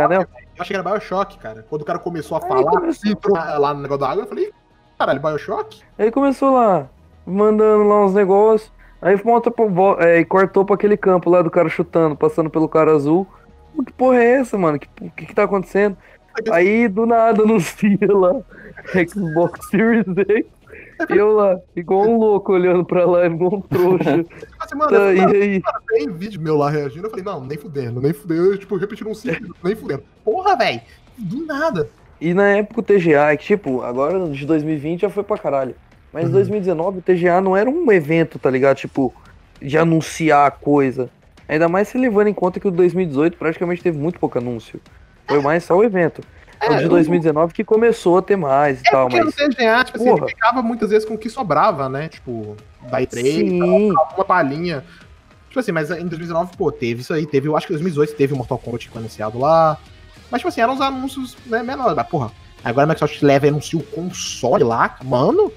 eu 0.55 0.61
achei 0.61 0.75
que 0.75 0.81
era 0.81 0.83
Bioshock, 0.91 1.37
cara, 1.37 1.65
quando 1.69 1.81
o 1.81 1.85
cara 1.85 1.99
começou 1.99 2.37
a 2.37 2.41
Aí 2.41 2.47
falar, 2.47 2.71
começou. 2.71 3.11
entrou 3.11 3.35
lá 3.35 3.73
no 3.73 3.81
negócio 3.81 4.01
da 4.01 4.09
água, 4.09 4.23
eu 4.23 4.27
falei, 4.27 4.51
caralho, 4.97 5.21
Bioshock? 5.21 5.81
Aí 5.97 6.11
começou 6.11 6.53
lá, 6.53 6.89
mandando 7.25 7.83
lá 7.87 8.05
uns 8.05 8.13
negócios. 8.13 8.71
Aí 9.01 9.15
volta 9.15 9.49
pro, 9.49 9.99
é, 9.99 10.19
e 10.19 10.25
cortou 10.25 10.63
pra 10.63 10.75
aquele 10.75 10.95
campo 10.95 11.29
lá 11.29 11.41
do 11.41 11.49
cara 11.49 11.67
chutando, 11.69 12.15
passando 12.15 12.49
pelo 12.51 12.69
cara 12.69 12.91
azul. 12.93 13.25
Que 13.85 13.91
porra 13.93 14.17
é 14.17 14.33
essa, 14.33 14.57
mano? 14.57 14.77
Que, 14.77 14.87
que 15.15 15.25
que 15.25 15.33
tá 15.33 15.43
acontecendo? 15.43 15.97
Aí 16.51 16.87
do 16.87 17.05
nada 17.05 17.41
anuncia 17.43 17.97
lá 18.01 18.33
Xbox 19.09 19.67
Series 19.69 20.05
X. 20.05 20.45
Eu 21.09 21.31
lá, 21.33 21.57
igual 21.75 22.01
um 22.07 22.17
louco 22.17 22.53
olhando 22.53 22.83
pra 22.85 23.05
lá, 23.05 23.25
igual 23.25 23.55
um 23.55 23.61
trouxa. 23.61 24.25
Assim, 24.59 24.75
mano, 24.75 24.91
Tá, 24.91 25.13
eu 25.13 25.29
e 25.29 25.41
aí? 25.43 25.61
tem 25.89 26.11
vídeo 26.11 26.41
meu 26.41 26.57
lá 26.57 26.69
reagindo, 26.69 27.05
eu 27.05 27.09
falei, 27.09 27.25
não, 27.25 27.43
nem 27.43 27.57
fudendo, 27.57 27.99
nem 28.01 28.13
fudendo, 28.13 28.45
eu, 28.53 28.57
tipo, 28.57 28.75
repetindo 28.77 29.09
um 29.09 29.13
ciclo, 29.15 29.55
nem 29.63 29.75
fudendo. 29.75 30.03
Porra, 30.23 30.55
velho, 30.55 30.81
do 31.17 31.45
nada. 31.45 31.89
E 32.19 32.33
na 32.33 32.47
época 32.49 32.79
o 32.81 32.83
TGA, 32.83 33.35
que 33.37 33.45
tipo, 33.45 33.81
agora 33.81 34.29
de 34.29 34.45
2020 34.45 35.01
já 35.01 35.09
foi 35.09 35.23
pra 35.23 35.37
caralho. 35.37 35.75
Mas 36.13 36.23
em 36.23 36.27
Uhum. 36.27 36.33
2019 36.33 36.99
o 36.99 37.01
TGA 37.01 37.41
não 37.41 37.55
era 37.57 37.69
um 37.69 37.91
evento, 37.91 38.37
tá 38.37 38.49
ligado? 38.49 38.77
Tipo, 38.77 39.13
de 39.61 39.77
anunciar 39.77 40.45
a 40.47 40.51
coisa. 40.51 41.09
Ainda 41.47 41.67
mais 41.67 41.87
se 41.87 41.97
levando 41.97 42.27
em 42.27 42.33
conta 42.33 42.59
que 42.59 42.67
o 42.67 42.71
2018 42.71 43.37
praticamente 43.37 43.81
teve 43.81 43.97
muito 43.97 44.19
pouco 44.19 44.37
anúncio. 44.37 44.79
Foi 45.27 45.41
mais 45.41 45.63
só 45.63 45.75
o 45.75 45.83
evento. 45.83 46.21
O 46.69 46.77
de 46.77 46.83
eu- 46.83 46.89
2019 46.89 47.53
que 47.53 47.63
começou 47.63 48.17
a 48.17 48.21
ter 48.21 48.35
mais 48.35 48.79
e 48.81 48.87
É 48.87 48.91
tal, 48.91 49.07
porque 49.07 49.23
mas. 49.23 49.35
no 49.35 49.49
TGA, 49.49 49.83
tipo 49.83 49.97
assim, 49.97 50.09
ele 50.09 50.27
ficava 50.27 50.61
muitas 50.61 50.89
vezes 50.89 51.07
com 51.07 51.15
o 51.15 51.17
que 51.17 51.29
sobrava, 51.29 51.87
né? 51.89 52.09
Tipo, 52.09 52.55
da 52.89 53.01
E3, 53.01 53.21
Sim, 53.23 53.61
uma 53.61 54.25
palhinha. 54.25 54.83
Tipo 55.47 55.59
assim, 55.59 55.71
mas 55.71 55.89
em 55.91 56.05
2019, 56.07 56.55
pô, 56.55 56.71
teve 56.71 57.01
isso 57.01 57.13
aí, 57.13 57.25
teve, 57.25 57.47
eu 57.47 57.57
acho 57.57 57.67
que 57.67 57.73
em 57.73 57.75
2018 57.75 58.15
teve 58.15 58.33
o 58.33 58.37
Mortal 58.37 58.57
Kombat 58.57 58.85
que 58.85 58.91
foi 58.91 58.99
anunciado 59.01 59.37
lá. 59.39 59.77
Mas, 60.29 60.39
tipo 60.39 60.47
assim, 60.47 60.61
eram 60.61 60.73
uns 60.73 60.81
anúncios, 60.81 61.35
né, 61.45 61.61
menores. 61.61 61.93
Mas, 61.95 62.07
porra, 62.07 62.31
agora 62.63 62.85
a 62.85 62.87
Microsoft 62.87 63.21
leva 63.21 63.47
e 63.47 63.49
anuncia 63.49 63.77
o 63.77 63.83
console 63.83 64.63
lá, 64.63 64.95
mano. 65.03 65.51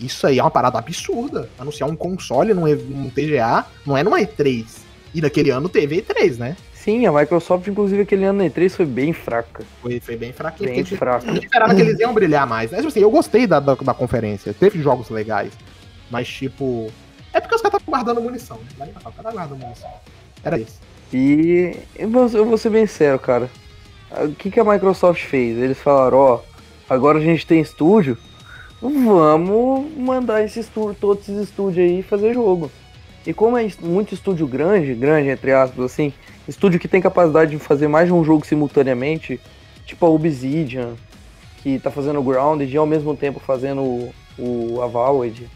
Isso 0.00 0.26
aí 0.26 0.38
é 0.38 0.42
uma 0.42 0.50
parada 0.50 0.78
absurda. 0.78 1.50
Anunciar 1.58 1.86
um 1.86 1.94
console 1.94 2.54
num, 2.54 2.62
num 2.66 3.10
TGA, 3.10 3.66
não 3.84 3.94
é 3.94 4.02
numa 4.02 4.18
E3. 4.20 4.64
E 5.14 5.20
naquele 5.20 5.50
ano 5.50 5.68
teve 5.68 5.96
E3, 6.00 6.38
né? 6.38 6.56
Sim, 6.82 7.06
a 7.06 7.12
Microsoft, 7.12 7.66
inclusive, 7.66 8.02
aquele 8.02 8.24
ano 8.24 8.38
na 8.42 8.48
E3 8.48 8.70
foi 8.70 8.86
bem 8.86 9.12
fraca. 9.12 9.62
Foi, 9.82 10.00
foi 10.00 10.16
bem 10.16 10.32
fraquinho. 10.32 10.70
Bem 10.70 10.82
porque 10.82 10.96
fraca. 10.96 11.30
Eu 11.30 11.36
esperava 11.36 11.74
que 11.74 11.80
eles 11.80 11.98
iam 11.98 12.12
brilhar 12.14 12.46
mais. 12.46 12.70
Mas, 12.70 12.84
assim, 12.84 13.00
eu 13.00 13.10
gostei 13.10 13.46
da, 13.46 13.60
da, 13.60 13.74
da 13.74 13.94
conferência. 13.94 14.54
Teve 14.54 14.80
jogos 14.82 15.10
legais. 15.10 15.52
Mas, 16.10 16.28
tipo. 16.28 16.90
É 17.32 17.40
porque 17.40 17.54
os 17.54 17.62
caras 17.62 17.80
estavam 17.80 17.98
guardando 17.98 18.22
munição. 18.22 18.58
Né? 18.78 18.90
Natal, 18.92 19.12
cada 19.16 19.30
guarda 19.30 19.54
munição. 19.54 19.90
Era 20.42 20.58
isso. 20.58 20.80
E 21.12 21.76
eu 21.96 22.08
vou, 22.08 22.28
eu 22.28 22.46
vou 22.46 22.56
ser 22.58 22.70
bem 22.70 22.86
sério, 22.86 23.18
cara. 23.18 23.50
O 24.10 24.32
que, 24.32 24.50
que 24.50 24.58
a 24.58 24.64
Microsoft 24.64 25.24
fez? 25.24 25.58
Eles 25.58 25.78
falaram, 25.78 26.18
ó, 26.18 26.40
agora 26.88 27.18
a 27.18 27.22
gente 27.22 27.46
tem 27.46 27.60
estúdio, 27.60 28.18
vamos 28.80 29.96
mandar 29.96 30.42
esses 30.42 30.66
estúdio, 30.66 30.96
todos 31.00 31.28
esses 31.28 31.48
estúdios 31.48 31.88
aí 31.88 32.02
fazer 32.02 32.34
jogo. 32.34 32.70
E 33.30 33.32
como 33.32 33.56
é 33.56 33.68
muito 33.80 34.12
estúdio 34.12 34.44
grande, 34.44 34.92
grande 34.92 35.28
entre 35.28 35.52
aspas, 35.52 35.84
assim, 35.84 36.12
estúdio 36.48 36.80
que 36.80 36.88
tem 36.88 37.00
capacidade 37.00 37.52
de 37.52 37.58
fazer 37.60 37.86
mais 37.86 38.08
de 38.08 38.12
um 38.12 38.24
jogo 38.24 38.44
simultaneamente, 38.44 39.40
tipo 39.86 40.04
a 40.04 40.08
Obsidian, 40.08 40.94
que 41.62 41.78
tá 41.78 41.92
fazendo 41.92 42.18
o 42.18 42.24
Grounded 42.24 42.74
e 42.74 42.76
ao 42.76 42.86
mesmo 42.86 43.16
tempo 43.16 43.38
fazendo 43.38 43.82
o, 43.82 44.12
o 44.36 44.82
Avowed. 44.82 45.48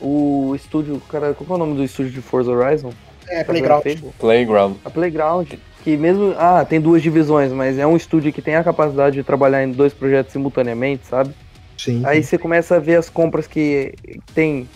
O 0.00 0.52
estúdio, 0.56 1.00
cara, 1.08 1.32
qual 1.32 1.46
que 1.46 1.52
é 1.52 1.54
o 1.54 1.58
nome 1.58 1.76
do 1.76 1.84
estúdio 1.84 2.10
de 2.10 2.20
Forza 2.20 2.50
Horizon? 2.50 2.90
É, 3.28 3.44
Tá 3.44 3.54
Fable? 3.54 4.12
Playground. 4.18 4.76
A 4.84 4.90
Playground, 4.90 5.52
que 5.84 5.96
mesmo. 5.96 6.34
Ah, 6.36 6.64
tem 6.68 6.80
duas 6.80 7.02
divisões, 7.02 7.52
mas 7.52 7.78
é 7.78 7.86
um 7.86 7.96
estúdio 7.96 8.32
que 8.32 8.42
tem 8.42 8.56
a 8.56 8.64
capacidade 8.64 9.14
de 9.14 9.22
trabalhar 9.22 9.62
em 9.62 9.70
dois 9.70 9.94
projetos 9.94 10.32
simultaneamente, 10.32 11.06
sabe? 11.06 11.32
Sim. 11.78 12.02
Aí 12.04 12.20
você 12.20 12.36
começa 12.36 12.74
a 12.74 12.78
ver 12.80 12.96
as 12.96 13.08
compras 13.08 13.46
que 13.46 13.94
tem, 14.34 14.68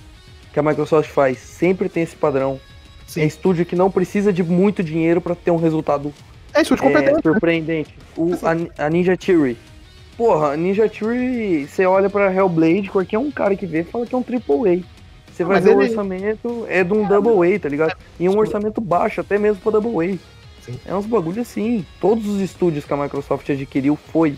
que 0.52 0.58
a 0.58 0.62
Microsoft 0.62 1.10
faz. 1.10 1.38
Sempre 1.38 1.88
tem 1.88 2.02
esse 2.02 2.16
padrão. 2.16 2.60
É 3.06 3.10
sim. 3.10 3.22
estúdio 3.24 3.66
que 3.66 3.74
não 3.74 3.90
precisa 3.90 4.32
de 4.32 4.42
muito 4.42 4.82
dinheiro 4.82 5.20
pra 5.20 5.34
ter 5.34 5.50
um 5.50 5.56
resultado 5.56 6.12
É 6.54 6.62
de 6.62 6.72
é, 6.72 6.76
competência. 6.76 7.20
surpreendente. 7.22 7.94
O, 8.16 8.32
a, 8.42 8.84
a 8.86 8.90
Ninja 8.90 9.16
Theory. 9.16 9.56
Porra, 10.16 10.52
a 10.52 10.56
Ninja 10.56 10.88
Theory, 10.88 11.66
você 11.66 11.84
olha 11.86 12.08
pra 12.10 12.32
Hellblade, 12.32 12.90
qualquer 12.90 13.18
um 13.18 13.30
cara 13.30 13.56
que 13.56 13.66
vê 13.66 13.82
fala 13.82 14.06
que 14.06 14.14
é 14.14 14.18
um 14.18 14.22
AAA. 14.22 14.82
Você 15.32 15.42
vai 15.44 15.56
Mas 15.56 15.64
ver 15.64 15.74
o 15.76 15.80
ele- 15.80 15.88
orçamento, 15.90 16.66
é 16.68 16.84
de 16.84 16.92
um 16.92 17.06
Double 17.06 17.54
A, 17.54 17.58
tá 17.58 17.68
ligado? 17.68 17.96
E 18.18 18.28
um 18.28 18.36
orçamento 18.38 18.80
baixo, 18.80 19.20
até 19.22 19.38
mesmo 19.38 19.60
pra 19.62 19.72
Double 19.72 20.14
A. 20.14 20.18
Sim. 20.64 20.78
É 20.84 20.94
uns 20.94 21.06
bagulho 21.06 21.40
assim. 21.40 21.84
Todos 22.00 22.26
os 22.28 22.40
estúdios 22.40 22.84
que 22.84 22.92
a 22.92 22.96
Microsoft 22.96 23.48
adquiriu 23.48 23.96
foi 23.96 24.36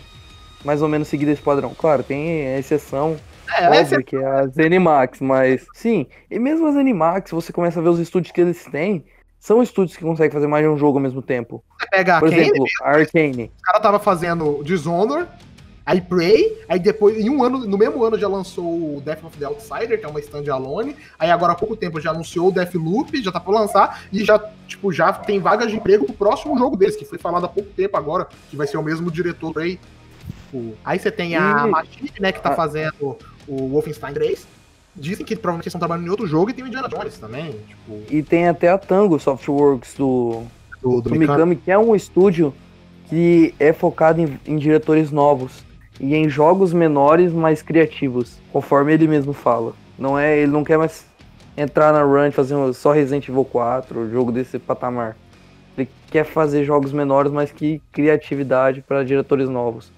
mais 0.63 0.81
ou 0.81 0.87
menos 0.87 1.09
seguido 1.09 1.29
esse 1.31 1.41
padrão. 1.41 1.75
Claro, 1.77 2.01
tem 2.01 2.47
a 2.47 2.57
exceção, 2.59 3.17
É, 3.57 3.65
óbvio, 3.67 3.79
essa- 3.81 4.03
que 4.03 4.15
é 4.15 4.25
a 4.25 4.47
Zenimax, 4.47 5.19
mas 5.21 5.65
sim. 5.73 6.07
E 6.29 6.39
mesmo 6.39 6.67
a 6.67 6.71
Zenimax, 6.71 7.31
você 7.31 7.51
começa 7.53 7.79
a 7.79 7.83
ver 7.83 7.89
os 7.89 7.99
estúdios 7.99 8.31
que 8.31 8.41
eles 8.41 8.63
têm, 8.65 9.03
são 9.39 9.61
estúdios 9.61 9.97
que 9.97 10.03
conseguem 10.03 10.31
fazer 10.31 10.47
mais 10.47 10.63
de 10.63 10.69
um 10.69 10.77
jogo 10.77 10.97
ao 10.97 11.03
mesmo 11.03 11.21
tempo. 11.21 11.63
você 11.79 11.87
pega 11.89 12.17
a 12.17 12.19
Por 12.19 12.29
Kane, 12.29 12.41
exemplo, 12.43 12.65
a 12.81 12.89
Arcane. 12.91 13.51
o 13.59 13.61
cara 13.61 13.79
tava 13.81 13.99
fazendo 13.99 14.63
Dishonor, 14.63 15.27
aí 15.85 15.99
Prey, 15.99 16.57
aí 16.69 16.79
depois, 16.79 17.17
em 17.17 17.29
um 17.29 17.43
ano, 17.43 17.59
no 17.67 17.77
mesmo 17.77 18.01
ano 18.05 18.17
já 18.17 18.27
lançou 18.29 18.63
o 18.97 19.01
Death 19.01 19.25
of 19.25 19.37
the 19.37 19.43
Outsider, 19.45 19.99
que 19.99 20.05
é 20.05 20.07
uma 20.07 20.21
standalone, 20.21 20.95
aí 21.19 21.29
agora 21.29 21.51
há 21.51 21.55
pouco 21.55 21.75
tempo 21.75 21.99
já 21.99 22.11
anunciou 22.11 22.47
o 22.47 22.51
Deathloop, 22.53 23.21
já 23.21 23.33
tá 23.33 23.39
por 23.41 23.53
lançar, 23.53 24.03
e 24.13 24.23
já, 24.23 24.39
tipo, 24.65 24.93
já 24.93 25.11
tem 25.11 25.41
vagas 25.41 25.69
de 25.69 25.75
emprego 25.75 26.05
pro 26.05 26.13
próximo 26.15 26.57
jogo 26.57 26.77
deles, 26.77 26.95
que 26.95 27.03
foi 27.03 27.17
falado 27.17 27.45
há 27.45 27.49
pouco 27.49 27.69
tempo 27.71 27.97
agora, 27.97 28.27
que 28.49 28.55
vai 28.55 28.65
ser 28.65 28.77
o 28.77 28.83
mesmo 28.83 29.11
diretor 29.11 29.51
Prey. 29.53 29.77
Tipo, 30.45 30.73
Aí 30.85 30.97
você 30.99 31.11
tem 31.11 31.35
a 31.35 31.65
E- 31.67 31.69
Machine, 31.69 32.11
né, 32.21 32.31
que 32.31 32.39
tá 32.39 32.55
fazendo 32.55 33.17
o 33.47 33.69
Wolfenstein 33.69 34.13
3, 34.13 34.45
dizem 34.95 35.25
que 35.25 35.35
provavelmente 35.35 35.65
eles 35.65 35.71
estão 35.75 35.79
trabalhando 35.79 36.07
em 36.07 36.09
outro 36.09 36.27
jogo, 36.27 36.49
e 36.51 36.53
tem 36.53 36.63
o 36.63 36.67
Indiana 36.67 36.87
Jones 36.87 37.17
também, 37.17 37.51
tipo, 37.67 38.01
E 38.11 38.21
tem 38.21 38.47
até 38.47 38.69
a 38.69 38.77
Tango 38.77 39.19
Softworks 39.19 39.95
do, 39.95 40.43
do, 40.81 41.01
do 41.01 41.09
do 41.09 41.15
Mikami. 41.15 41.55
Que 41.55 41.71
é 41.71 41.77
um 41.77 41.95
estúdio 41.95 42.53
que 43.09 43.53
é 43.59 43.73
focado 43.73 44.21
em, 44.21 44.39
em 44.45 44.57
diretores 44.57 45.11
novos 45.11 45.63
e 45.99 46.15
em 46.15 46.29
jogos 46.29 46.73
menores, 46.73 47.31
mais 47.33 47.61
criativos, 47.61 48.37
conforme 48.51 48.93
ele 48.93 49.07
mesmo 49.07 49.33
fala. 49.33 49.73
Não 49.97 50.17
é, 50.17 50.37
ele 50.39 50.51
não 50.51 50.63
quer 50.63 50.77
mais 50.77 51.05
entrar 51.55 51.91
na 51.93 52.01
run 52.03 52.27
e 52.27 52.31
fazer 52.31 52.55
um- 52.55 52.73
só 52.73 52.91
Resident 52.91 53.27
Evil 53.29 53.45
4, 53.45 54.09
jogo 54.09 54.31
desse 54.31 54.57
patamar. 54.57 55.15
Ele 55.77 55.87
quer 56.09 56.23
fazer 56.23 56.63
jogos 56.63 56.91
menores, 56.91 57.31
mas 57.31 57.51
que 57.51 57.81
criatividade 57.91 58.81
para 58.87 59.03
diretores 59.03 59.49
novos. 59.49 59.91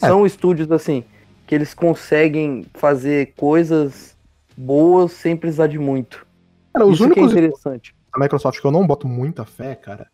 É. 0.00 0.06
São 0.08 0.26
estúdios 0.26 0.70
assim 0.70 1.04
que 1.46 1.54
eles 1.54 1.72
conseguem 1.72 2.66
fazer 2.74 3.32
coisas 3.36 4.16
boas 4.56 5.12
sem 5.12 5.36
precisar 5.36 5.68
de 5.68 5.78
muito. 5.78 6.26
Cara, 6.72 6.86
os 6.86 6.94
Isso 7.00 7.04
que 7.10 7.18
é 7.18 7.22
únicos 7.22 7.32
interessante. 7.32 7.94
a 8.12 8.18
Microsoft 8.18 8.60
que 8.60 8.66
eu 8.66 8.70
não 8.72 8.86
boto 8.86 9.06
muita 9.06 9.44
fé, 9.44 9.74
cara, 9.74 10.10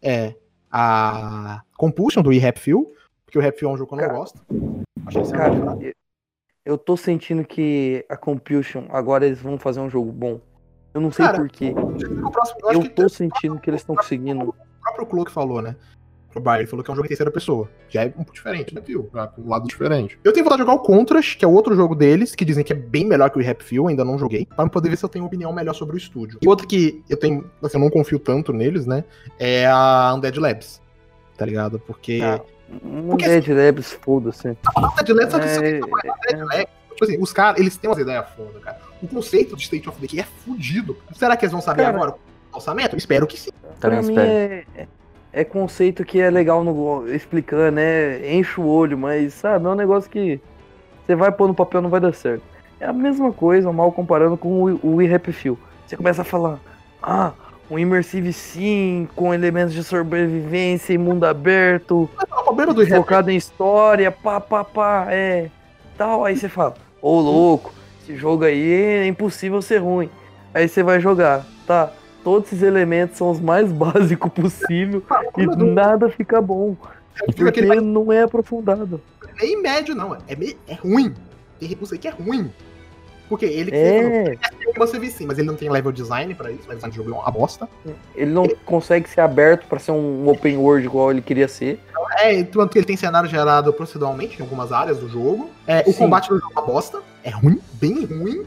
é 0.00 0.34
a 0.70 1.62
Compulsion 1.76 2.22
do 2.22 2.32
eRap 2.32 2.58
Fuel, 2.58 2.86
porque 3.24 3.38
o 3.38 3.42
Rap 3.42 3.58
Fuel 3.58 3.70
é 3.70 3.74
um 3.74 3.76
jogo 3.76 3.88
que 3.88 3.94
eu 3.94 3.98
não 3.98 4.06
Cara, 4.06 4.18
gosto. 4.18 4.40
Achei 5.06 5.22
que 5.22 5.32
Cara, 5.32 5.54
eu- 5.80 5.92
eu 6.64 6.78
tô 6.78 6.96
sentindo 6.96 7.44
que 7.44 8.04
a 8.08 8.16
Compulsion, 8.16 8.84
agora 8.90 9.26
eles 9.26 9.40
vão 9.40 9.58
fazer 9.58 9.80
um 9.80 9.90
jogo 9.90 10.12
bom. 10.12 10.40
Eu 10.94 11.00
não 11.00 11.10
sei 11.12 11.28
porquê. 11.28 11.74
Eu 12.64 12.72
Eu 12.72 12.80
que 12.82 12.88
tô 12.90 13.08
sentindo 13.08 13.58
que 13.58 13.68
eles 13.68 13.82
estão 13.82 13.94
conseguindo. 13.96 14.48
o 14.48 14.54
próprio 14.82 15.06
Cloak 15.06 15.30
falou, 15.30 15.60
né? 15.60 15.76
O 16.36 16.40
Bayer 16.40 16.60
ele 16.60 16.68
falou 16.68 16.84
que 16.84 16.90
é 16.90 16.92
um 16.92 16.96
jogo 16.96 17.06
em 17.06 17.08
terceira 17.08 17.30
pessoa. 17.30 17.68
Já 17.88 18.02
é 18.04 18.06
um 18.06 18.10
pouco 18.10 18.32
diferente, 18.32 18.74
né, 18.74 18.82
Phil? 18.84 19.08
Já 19.14 19.24
é 19.24 19.40
um 19.40 19.48
lado 19.48 19.66
diferente. 19.66 20.18
Eu 20.22 20.32
tenho 20.32 20.44
vontade 20.44 20.62
de 20.62 20.68
jogar 20.68 20.80
o 20.80 20.84
Contras, 20.84 21.34
que 21.34 21.44
é 21.44 21.48
outro 21.48 21.74
jogo 21.74 21.94
deles, 21.94 22.34
que 22.34 22.44
dizem 22.44 22.62
que 22.64 22.72
é 22.72 22.76
bem 22.76 23.04
melhor 23.06 23.30
que 23.30 23.38
o 23.38 23.42
Rap 23.42 23.62
Fuel, 23.64 23.88
ainda 23.88 24.04
não 24.04 24.18
joguei, 24.18 24.46
pra 24.46 24.68
poder 24.68 24.90
ver 24.90 24.96
se 24.96 25.04
eu 25.04 25.08
tenho 25.08 25.24
uma 25.24 25.28
opinião 25.28 25.52
melhor 25.52 25.74
sobre 25.74 25.96
o 25.96 25.98
estúdio. 25.98 26.38
E 26.42 26.48
outro 26.48 26.66
que 26.66 27.02
eu 27.08 27.16
tenho, 27.16 27.50
assim, 27.62 27.76
eu 27.78 27.80
não 27.80 27.90
confio 27.90 28.18
tanto 28.18 28.52
neles, 28.52 28.86
né? 28.86 29.04
É 29.38 29.66
a 29.66 30.12
Undead 30.14 30.38
Labs. 30.38 30.80
tá 31.36 31.44
ligado? 31.44 31.78
Porque. 31.78 32.20
Ah, 32.22 32.40
Um 32.82 33.08
Porque- 33.10 33.28
Dead 33.28 33.46
Labs, 33.48 33.92
foda-se. 33.92 34.48
Não, 34.48 34.94
Dead 34.96 35.08
Labs, 35.16 35.32
só 35.32 35.38
que 35.38 35.48
você 35.48 35.58
É, 35.58 35.60
tem 35.60 35.80
que 35.80 36.32
Dead 36.34 36.40
Labs, 36.44 36.66
Tipo 36.90 37.04
assim, 37.04 37.18
os 37.20 37.32
caras, 37.32 37.60
eles 37.60 37.76
têm 37.76 37.90
umas 37.90 37.98
ideias 37.98 38.26
foda, 38.34 38.58
cara. 38.58 38.78
O 39.02 39.06
conceito 39.06 39.54
de 39.54 39.62
State 39.62 39.86
of 39.88 40.00
Decay 40.00 40.20
é 40.20 40.24
fudido. 40.24 40.96
Será 41.14 41.36
que 41.36 41.44
eles 41.44 41.52
vão 41.52 41.60
saber 41.60 41.82
Cara. 41.84 41.94
agora 41.94 42.10
o 42.50 42.56
orçamento? 42.56 42.96
Espero 42.96 43.26
que 43.26 43.38
sim. 43.38 43.50
Também 43.78 43.98
pra 43.98 44.02
mim 44.02 44.14
espero. 44.14 44.30
é, 44.74 44.88
é- 45.36 45.40
é 45.40 45.44
conceito 45.44 46.04
que 46.04 46.20
é 46.20 46.30
legal 46.30 46.64
no, 46.64 47.06
explicando, 47.14 47.76
né? 47.76 48.34
Enche 48.34 48.60
o 48.60 48.66
olho, 48.66 48.96
mas 48.96 49.34
sabe, 49.34 49.66
é 49.66 49.68
um 49.68 49.74
negócio 49.74 50.10
que 50.10 50.40
você 51.04 51.14
vai 51.14 51.30
pôr 51.30 51.46
no 51.46 51.54
papel 51.54 51.82
não 51.82 51.90
vai 51.90 52.00
dar 52.00 52.12
certo. 52.12 52.42
É 52.80 52.86
a 52.86 52.92
mesma 52.92 53.32
coisa, 53.32 53.72
mal 53.72 53.92
comparando 53.92 54.36
com 54.36 54.64
o, 54.64 54.96
o 54.96 55.32
Few. 55.32 55.58
Você 55.86 55.96
começa 55.96 56.22
a 56.22 56.24
falar, 56.24 56.58
ah, 57.02 57.32
um 57.70 57.78
Immersive 57.78 58.32
Sim, 58.32 59.08
com 59.14 59.32
elementos 59.32 59.72
de 59.72 59.84
sobrevivência 59.84 60.92
em 60.94 60.98
mundo 60.98 61.24
aberto, 61.24 62.08
Rap 62.88 62.98
focado 62.98 63.30
em 63.30 63.36
história, 63.36 64.10
pá, 64.10 64.40
pá, 64.40 64.64
pá, 64.64 65.06
é. 65.10 65.48
Tal, 65.96 66.24
aí 66.24 66.36
você 66.36 66.48
fala, 66.48 66.74
ô 67.00 67.20
louco, 67.20 67.72
esse 68.02 68.16
jogo 68.16 68.44
aí 68.44 68.72
é 68.72 69.06
impossível 69.06 69.62
ser 69.62 69.78
ruim. 69.78 70.10
Aí 70.52 70.68
você 70.68 70.82
vai 70.82 71.00
jogar, 71.00 71.46
tá? 71.66 71.92
Todos 72.26 72.48
esses 72.48 72.64
elementos 72.64 73.16
são 73.18 73.30
os 73.30 73.38
mais 73.38 73.70
básicos 73.70 74.32
possível 74.32 75.00
e 75.38 75.46
nada 75.46 76.08
fica 76.10 76.40
bom. 76.42 76.74
É 77.22 77.26
que 77.26 77.44
Porque 77.44 77.60
ele 77.60 77.80
não 77.80 78.12
é 78.12 78.22
aprofundado. 78.22 79.00
vai 79.22 79.32
nem 79.40 79.62
médio, 79.62 79.94
não. 79.94 80.18
É, 80.26 80.34
meio, 80.34 80.56
é 80.66 80.74
ruim. 80.74 81.14
Tem 81.60 81.68
recurso 81.68 81.94
aí 81.94 82.00
que 82.00 82.08
é 82.08 82.10
ruim. 82.10 82.50
Porque 83.28 83.44
ele 83.44 83.70
É, 83.72 84.36
você 84.76 84.98
vê 84.98 85.08
sim, 85.08 85.24
mas 85.24 85.38
ele 85.38 85.46
não 85.46 85.54
tem 85.54 85.70
level 85.70 85.92
design 85.92 86.34
pra 86.34 86.50
isso, 86.50 86.68
o 86.68 86.74
design 86.74 86.90
do 86.90 86.96
jogo 86.96 87.10
é 87.10 87.14
uma 87.14 87.30
bosta. 87.30 87.68
ele 88.16 88.32
não 88.32 88.48
consegue 88.64 89.08
ser 89.08 89.20
aberto 89.20 89.68
pra 89.68 89.78
ser 89.78 89.92
um 89.92 90.28
open 90.28 90.56
world 90.56 90.84
igual 90.84 91.12
ele 91.12 91.22
queria 91.22 91.46
ser. 91.46 91.80
É, 92.18 92.42
tanto 92.42 92.72
que 92.72 92.78
ele 92.78 92.86
tem 92.86 92.96
cenário 92.96 93.28
gerado 93.30 93.72
proceduralmente 93.72 94.36
em 94.38 94.42
algumas 94.42 94.72
áreas 94.72 94.98
do 94.98 95.08
jogo. 95.08 95.48
É, 95.64 95.84
o 95.86 95.92
Sim. 95.92 95.98
combate 95.98 96.28
do 96.28 96.40
jogo 96.40 96.52
é 96.56 96.58
uma 96.58 96.66
bosta. 96.66 96.98
É 97.22 97.30
ruim, 97.30 97.60
bem 97.74 98.04
ruim. 98.04 98.44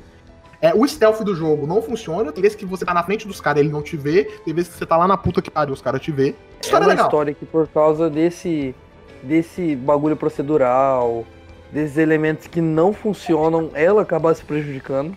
É, 0.62 0.74
o 0.74 0.86
stealth 0.88 1.22
do 1.22 1.34
jogo 1.34 1.66
não 1.66 1.82
funciona. 1.82 2.32
Tem 2.32 2.41
vezes 2.41 2.57
que 2.57 2.66
você 2.66 2.84
tá 2.86 2.93
na 2.93 3.03
frente 3.03 3.28
dos 3.28 3.39
caras 3.39 3.62
e 3.62 3.66
ele 3.66 3.72
não 3.72 3.82
te 3.82 3.95
vê. 3.95 4.26
Tem 4.43 4.53
vezes 4.53 4.72
que 4.74 4.78
você 4.78 4.86
tá 4.86 4.97
lá 4.97 5.07
na 5.07 5.16
puta 5.18 5.41
que 5.41 5.49
pariu 5.49 5.74
os 5.74 5.82
caras 5.82 6.01
te 6.01 6.12
vê. 6.12 6.30
É 6.30 6.36
História 6.62 6.86
uma 6.86 6.89
legal. 6.91 7.05
história 7.07 7.34
que 7.34 7.45
por 7.45 7.68
causa 7.68 8.10
desse 8.10 8.76
desse 9.24 9.76
bagulho 9.76 10.16
procedural, 10.16 11.26
desses 11.72 11.97
elementos 11.97 12.47
que 12.47 12.62
não 12.62 12.93
funcionam, 12.93 13.70
ela 13.74 14.01
acaba 14.01 14.34
se 14.34 14.43
prejudicando. 14.43 15.16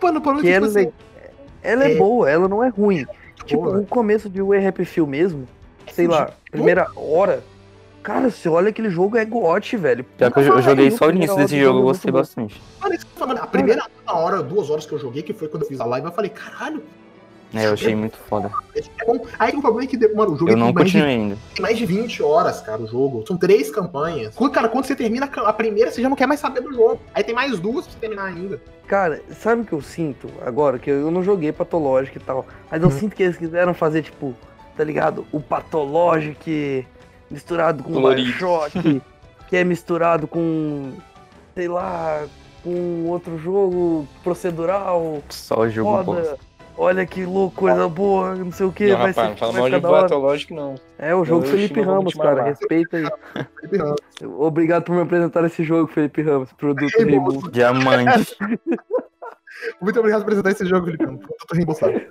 Mano, 0.00 0.18
o 0.18 0.22
problema 0.22 0.42
Que 0.42 0.48
é 0.48 0.50
que, 0.52 0.56
ela, 0.56 0.68
tipo 0.68 0.78
assim, 0.78 0.92
ela 1.62 1.84
é, 1.84 1.92
é- 1.92 1.96
boa, 1.96 2.30
ela 2.30 2.48
não 2.48 2.62
é 2.62 2.68
ruim. 2.68 3.04
Tipo, 3.44 3.62
boa. 3.62 3.78
o 3.78 3.86
começo 3.86 4.28
de 4.30 4.40
We 4.42 4.64
Happy 4.66 4.84
Few 4.84 5.06
mesmo, 5.06 5.46
sei 5.92 6.06
lá, 6.06 6.26
fudido. 6.26 6.36
primeira 6.50 6.88
hora. 6.96 7.42
Cara, 8.02 8.30
você 8.30 8.48
olha 8.48 8.70
aquele 8.70 8.90
jogo 8.90 9.16
é 9.16 9.24
gote, 9.24 9.76
velho. 9.76 10.02
Pior 10.04 10.32
que 10.32 10.40
eu, 10.40 10.44
eu 10.44 10.62
joguei 10.62 10.90
só 10.90 11.06
o 11.06 11.10
início 11.10 11.36
desse 11.36 11.60
jogo, 11.60 11.78
eu 11.78 11.82
gostei 11.84 12.10
bastante. 12.10 12.60
Mano, 12.80 12.94
isso 12.94 13.06
que 13.06 13.12
eu 13.12 13.14
tô 13.14 13.20
falando, 13.20 13.38
a 13.44 13.46
primeira 13.46 13.86
uma 14.04 14.16
hora, 14.18 14.42
duas 14.42 14.68
horas 14.70 14.84
que 14.84 14.92
eu 14.92 14.98
joguei, 14.98 15.22
que 15.22 15.32
foi 15.32 15.46
quando 15.48 15.62
eu 15.62 15.68
fiz 15.68 15.80
a 15.80 15.84
live, 15.84 16.06
eu 16.08 16.12
falei, 16.12 16.30
caralho, 16.30 16.82
É, 17.54 17.66
eu 17.66 17.74
achei 17.74 17.94
muito 17.94 18.16
foda. 18.28 18.50
é. 18.74 18.80
Aí 19.38 19.54
o 19.54 19.60
problema 19.60 19.84
é 19.84 19.86
que, 19.86 19.96
mano, 20.14 20.32
o 20.32 20.36
jogo 20.36 20.50
Eu 20.50 20.54
tem 20.54 20.64
não 20.64 20.72
mais 20.72 20.74
de 20.74 20.92
continuei 20.98 21.14
ainda. 21.16 21.36
Tem 21.54 21.62
mais 21.62 21.78
de 21.78 21.86
20 21.86 22.22
horas, 22.24 22.60
cara, 22.60 22.82
o 22.82 22.86
jogo. 22.88 23.24
São 23.26 23.36
três 23.36 23.70
campanhas. 23.70 24.34
Quando, 24.34 24.50
cara, 24.52 24.68
quando 24.68 24.84
você 24.86 24.96
termina 24.96 25.26
a 25.32 25.52
primeira, 25.52 25.92
você 25.92 26.02
já 26.02 26.08
não 26.08 26.16
quer 26.16 26.26
mais 26.26 26.40
saber 26.40 26.60
do 26.60 26.72
jogo. 26.74 26.98
Aí 27.14 27.22
tem 27.22 27.34
mais 27.34 27.60
duas 27.60 27.84
pra 27.84 27.92
você 27.94 27.98
terminar 28.00 28.24
ainda. 28.24 28.60
Cara, 28.88 29.22
sabe 29.30 29.62
o 29.62 29.64
que 29.64 29.72
eu 29.74 29.80
sinto 29.82 30.28
agora? 30.44 30.76
Que 30.78 30.90
eu 30.90 31.10
não 31.10 31.22
joguei 31.22 31.52
patológico 31.52 32.18
e 32.18 32.20
tal. 32.20 32.46
Mas 32.68 32.82
eu 32.82 32.88
Hum. 32.88 32.90
sinto 32.90 33.14
que 33.14 33.22
eles 33.22 33.36
quiseram 33.36 33.72
fazer, 33.74 34.02
tipo, 34.02 34.34
tá 34.76 34.82
ligado? 34.82 35.24
O 35.30 35.38
patológico 35.40 36.36
que- 36.40 36.84
misturado 37.32 37.82
com. 37.82 38.14
Bioshock, 38.14 39.02
que 39.48 39.56
é 39.56 39.64
misturado 39.64 40.26
com, 40.28 40.92
sei 41.54 41.68
lá, 41.68 42.24
com 42.62 43.06
outro 43.08 43.38
jogo 43.38 44.06
procedural. 44.22 45.22
Só 45.28 45.60
o 45.60 45.68
jogo. 45.68 46.04
Foda. 46.04 46.38
Olha 46.76 47.04
que 47.04 47.24
louco, 47.26 47.54
coisa 47.54 47.86
boa, 47.86 48.34
não 48.34 48.50
sei 48.50 48.64
o 48.64 48.72
que. 48.72 48.88
Não, 48.88 48.98
vai 48.98 49.08
rapaz, 49.08 49.14
ser, 49.14 49.30
não 49.30 49.36
fala 49.36 49.52
vai 49.52 49.60
mal 49.60 49.80
de 49.80 49.86
hora. 49.86 50.02
Batológico, 50.02 50.54
não. 50.54 50.74
É 50.98 51.14
o 51.14 51.24
jogo 51.24 51.44
Eu, 51.44 51.50
Felipe 51.50 51.80
Ramos, 51.82 52.14
cara. 52.14 52.44
Respeita 52.44 52.96
aí. 52.96 53.04
Obrigado 54.38 54.84
por 54.84 54.94
me 54.94 55.02
apresentar 55.02 55.44
esse 55.44 55.62
jogo, 55.64 55.92
Felipe 55.92 56.22
Ramos. 56.22 56.52
Produto 56.54 56.98
Remote. 56.98 57.50
Diamante. 57.50 58.36
Muito 59.80 59.98
obrigado 59.98 60.24
por 60.24 60.32
apresentar 60.32 60.50
esse 60.50 60.66
jogo, 60.66 60.86
Felipe. 60.86 61.04
Eu 61.04 61.18
tô 61.46 61.54
reembolsado. 61.54 62.02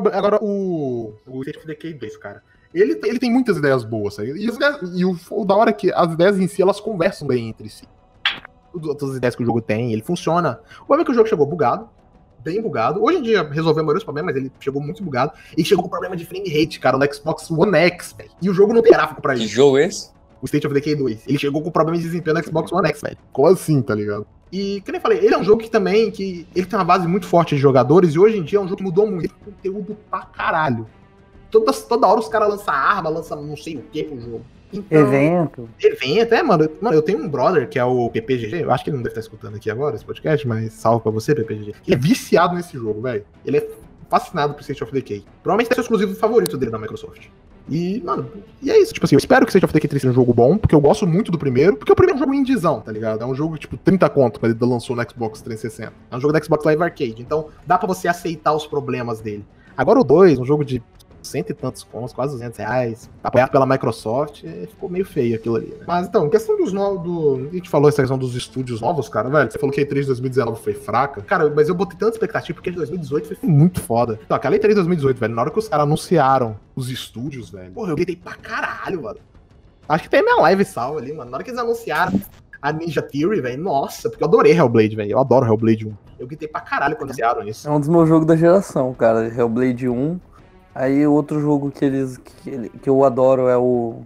Proble- 0.00 0.12
Agora, 0.16 0.38
o, 0.42 1.14
o 1.26 1.40
State 1.42 1.58
of 1.58 1.66
Decay 1.66 1.94
2, 1.94 2.16
cara. 2.16 2.42
Ele, 2.72 2.96
tem- 2.96 3.10
ele 3.10 3.18
tem 3.20 3.30
muitas 3.30 3.56
ideias 3.56 3.84
boas, 3.84 4.14
sabe? 4.14 4.32
E, 4.32 4.48
ideias- 4.48 4.80
e 4.94 5.04
o, 5.04 5.16
o 5.30 5.44
da 5.44 5.54
hora 5.54 5.70
é 5.70 5.72
que 5.72 5.92
as 5.92 6.12
ideias 6.12 6.38
em 6.38 6.48
si, 6.48 6.60
elas 6.62 6.80
conversam 6.80 7.26
bem 7.28 7.48
entre 7.48 7.68
si. 7.68 7.84
Todas 8.72 9.10
as 9.10 9.16
ideias 9.16 9.36
que 9.36 9.42
o 9.42 9.46
jogo 9.46 9.60
tem, 9.60 9.92
ele 9.92 10.02
funciona. 10.02 10.60
O 10.82 10.86
problema 10.86 11.02
é 11.02 11.04
que 11.04 11.12
o 11.12 11.14
jogo 11.14 11.28
chegou 11.28 11.46
bugado, 11.46 11.88
bem 12.42 12.60
bugado. 12.60 13.00
Hoje 13.02 13.18
em 13.18 13.22
dia 13.22 13.42
resolveu 13.48 13.82
a 13.82 13.84
maioria 13.84 13.94
dos 13.98 14.04
problemas, 14.04 14.34
mas 14.34 14.42
ele 14.42 14.50
chegou 14.58 14.82
muito 14.82 15.02
bugado. 15.04 15.32
E 15.56 15.64
chegou 15.64 15.84
com 15.84 15.88
problema 15.90 16.16
de 16.16 16.24
frame 16.24 16.48
rate, 16.48 16.80
cara, 16.80 16.98
no 16.98 17.14
Xbox 17.14 17.48
One 17.52 17.76
X, 17.76 18.12
velho. 18.18 18.30
E 18.42 18.50
o 18.50 18.54
jogo 18.54 18.72
não 18.74 18.82
tem 18.82 18.92
gráfico 18.92 19.22
pra 19.22 19.34
Que 19.34 19.44
isso. 19.44 19.54
jogo 19.54 19.78
é 19.78 19.86
esse? 19.86 20.12
o 20.42 20.46
State 20.46 20.66
of 20.66 20.74
Decay 20.74 20.96
2. 20.96 21.26
Ele 21.28 21.38
chegou 21.38 21.62
com 21.62 21.70
problema 21.70 21.96
de 21.96 22.02
desempenho 22.04 22.36
no 22.36 22.44
Xbox 22.44 22.70
One 22.72 22.88
X, 22.88 23.00
velho. 23.00 23.16
Como 23.32 23.46
assim, 23.48 23.80
tá 23.80 23.94
ligado? 23.94 24.26
E, 24.54 24.80
como 24.82 24.96
eu 24.96 25.00
falei, 25.00 25.18
ele 25.18 25.34
é 25.34 25.36
um 25.36 25.42
jogo 25.42 25.60
que 25.60 25.68
também, 25.68 26.12
que 26.12 26.46
ele 26.54 26.64
tem 26.64 26.78
uma 26.78 26.84
base 26.84 27.08
muito 27.08 27.26
forte 27.26 27.56
de 27.56 27.60
jogadores, 27.60 28.14
e 28.14 28.20
hoje 28.20 28.38
em 28.38 28.42
dia 28.44 28.60
é 28.60 28.62
um 28.62 28.68
jogo 28.68 28.76
que 28.76 28.82
mudou 28.84 29.04
muito. 29.04 29.34
Tem 29.34 29.52
conteúdo 29.52 29.96
pra 30.08 30.20
caralho. 30.20 30.86
Toda, 31.50 31.72
toda 31.72 32.06
hora 32.06 32.20
os 32.20 32.28
caras 32.28 32.50
lançam 32.50 32.72
arma, 32.72 33.10
lançam 33.10 33.42
não 33.42 33.56
sei 33.56 33.78
o 33.78 33.82
que 33.82 34.04
pro 34.04 34.20
jogo. 34.20 34.44
Então, 34.72 35.00
Evento. 35.00 35.68
Evento, 35.82 36.34
é, 36.34 36.42
mano. 36.44 36.70
Mano, 36.80 36.94
eu 36.94 37.02
tenho 37.02 37.18
um 37.18 37.28
brother 37.28 37.68
que 37.68 37.80
é 37.80 37.84
o 37.84 38.08
PPGG. 38.10 38.62
Eu 38.62 38.70
acho 38.70 38.84
que 38.84 38.90
ele 38.90 38.96
não 38.96 39.02
deve 39.02 39.18
estar 39.18 39.22
escutando 39.22 39.56
aqui 39.56 39.68
agora 39.68 39.96
esse 39.96 40.04
podcast, 40.04 40.46
mas 40.46 40.72
salve 40.72 41.02
pra 41.02 41.10
você, 41.10 41.34
PPGG. 41.34 41.74
Ele 41.84 41.94
é 41.96 41.98
viciado 41.98 42.54
nesse 42.54 42.74
jogo, 42.74 43.00
velho. 43.00 43.24
Ele 43.44 43.56
é 43.56 43.68
fascinado 44.08 44.54
por 44.54 44.60
State 44.60 44.84
of 44.84 44.92
Decay. 44.92 45.24
Provavelmente 45.42 45.76
é 45.76 45.80
o 45.80 45.82
exclusivo 45.82 46.14
favorito 46.14 46.56
dele 46.56 46.70
na 46.70 46.78
Microsoft. 46.78 47.26
E, 47.68 48.02
mano, 48.04 48.30
e 48.62 48.70
é 48.70 48.78
isso. 48.78 48.92
Tipo 48.92 49.06
assim, 49.06 49.14
eu 49.14 49.18
espero 49.18 49.46
que 49.46 49.50
State 49.50 49.64
of 49.64 49.72
Decay 49.72 49.88
3 49.88 50.02
seja 50.02 50.12
um 50.12 50.14
jogo 50.14 50.34
bom, 50.34 50.58
porque 50.58 50.74
eu 50.74 50.80
gosto 50.80 51.06
muito 51.06 51.32
do 51.32 51.38
primeiro, 51.38 51.76
porque 51.76 51.92
o 51.92 51.96
primeiro 51.96 52.18
é 52.18 52.20
jogo 52.20 52.34
indizão, 52.34 52.80
tá 52.80 52.92
ligado? 52.92 53.22
É 53.22 53.26
um 53.26 53.34
jogo, 53.34 53.56
tipo, 53.56 53.76
30 53.76 54.08
conto 54.10 54.38
quando 54.38 54.52
ele 54.52 54.70
lançou 54.70 54.94
no 54.94 55.02
Xbox 55.02 55.40
360. 55.40 55.92
É 56.10 56.16
um 56.16 56.20
jogo 56.20 56.32
da 56.32 56.42
Xbox 56.42 56.64
Live 56.64 56.82
Arcade. 56.82 57.22
Então, 57.22 57.48
dá 57.66 57.78
pra 57.78 57.86
você 57.86 58.06
aceitar 58.06 58.52
os 58.52 58.66
problemas 58.66 59.20
dele. 59.20 59.44
Agora 59.76 59.98
o 59.98 60.04
2, 60.04 60.38
um 60.38 60.44
jogo 60.44 60.64
de 60.64 60.82
cento 61.24 61.50
e 61.50 61.54
tantos 61.54 61.82
contos, 61.82 62.12
quase 62.12 62.32
200 62.32 62.58
reais, 62.58 63.10
apoiado 63.22 63.50
pela 63.50 63.66
Microsoft, 63.66 64.44
é, 64.44 64.66
ficou 64.66 64.88
meio 64.88 65.04
feio 65.04 65.36
aquilo 65.36 65.56
ali, 65.56 65.66
né? 65.66 65.84
Mas 65.86 66.06
então, 66.06 66.28
questão 66.28 66.56
dos 66.56 66.72
novos, 66.72 67.02
do... 67.02 67.48
a 67.50 67.54
gente 67.54 67.68
falou 67.68 67.88
essa 67.88 68.02
questão 68.02 68.18
dos 68.18 68.34
estúdios 68.34 68.80
novos, 68.80 69.08
cara, 69.08 69.28
velho, 69.28 69.50
você 69.50 69.58
falou 69.58 69.72
que 69.72 69.80
a 69.80 69.84
E3 69.84 70.00
de 70.00 70.06
2019 70.06 70.62
foi 70.62 70.74
fraca, 70.74 71.22
cara, 71.22 71.52
mas 71.54 71.68
eu 71.68 71.74
botei 71.74 71.98
tanta 71.98 72.12
expectativa 72.12 72.54
porque 72.54 72.70
a 72.70 72.72
de 72.72 72.78
2018 72.78 73.28
foi 73.36 73.48
muito 73.48 73.80
foda. 73.80 74.18
Então, 74.24 74.36
aquela 74.36 74.56
E3 74.56 74.68
de 74.68 74.74
2018, 74.74 75.18
velho, 75.18 75.34
na 75.34 75.42
hora 75.42 75.50
que 75.50 75.58
os 75.58 75.68
caras 75.68 75.84
anunciaram 75.84 76.56
os 76.74 76.90
estúdios, 76.90 77.50
velho, 77.50 77.72
porra, 77.72 77.90
eu 77.90 77.96
gritei 77.96 78.16
pra 78.16 78.34
caralho, 78.34 79.02
mano. 79.02 79.18
Acho 79.88 80.04
que 80.04 80.10
tem 80.10 80.22
minha 80.22 80.36
live 80.36 80.64
salva 80.64 80.98
ali, 80.98 81.12
mano, 81.12 81.30
na 81.30 81.36
hora 81.36 81.44
que 81.44 81.50
eles 81.50 81.60
anunciaram 81.60 82.20
a 82.60 82.72
Ninja 82.72 83.02
Theory, 83.02 83.42
velho, 83.42 83.62
nossa, 83.62 84.08
porque 84.08 84.24
eu 84.24 84.28
adorei 84.28 84.52
Hellblade, 84.52 84.96
velho, 84.96 85.10
eu 85.12 85.18
adoro 85.18 85.44
Hellblade 85.44 85.86
1. 85.86 85.94
Eu 86.18 86.26
gritei 86.26 86.48
pra 86.48 86.62
caralho 86.62 86.96
quando 86.96 87.10
anunciaram 87.10 87.46
isso. 87.46 87.68
É 87.68 87.70
um 87.70 87.78
dos 87.78 87.88
meus 87.88 88.08
jogos 88.08 88.26
da 88.26 88.36
geração, 88.36 88.94
cara. 88.94 89.26
Hellblade 89.26 89.88
1. 89.88 90.18
Aí 90.74 91.06
outro 91.06 91.40
jogo 91.40 91.70
que 91.70 91.84
eles 91.84 92.18
que, 92.18 92.50
ele- 92.50 92.68
que 92.68 92.88
eu 92.90 93.04
adoro 93.04 93.48
é 93.48 93.56
o. 93.56 94.02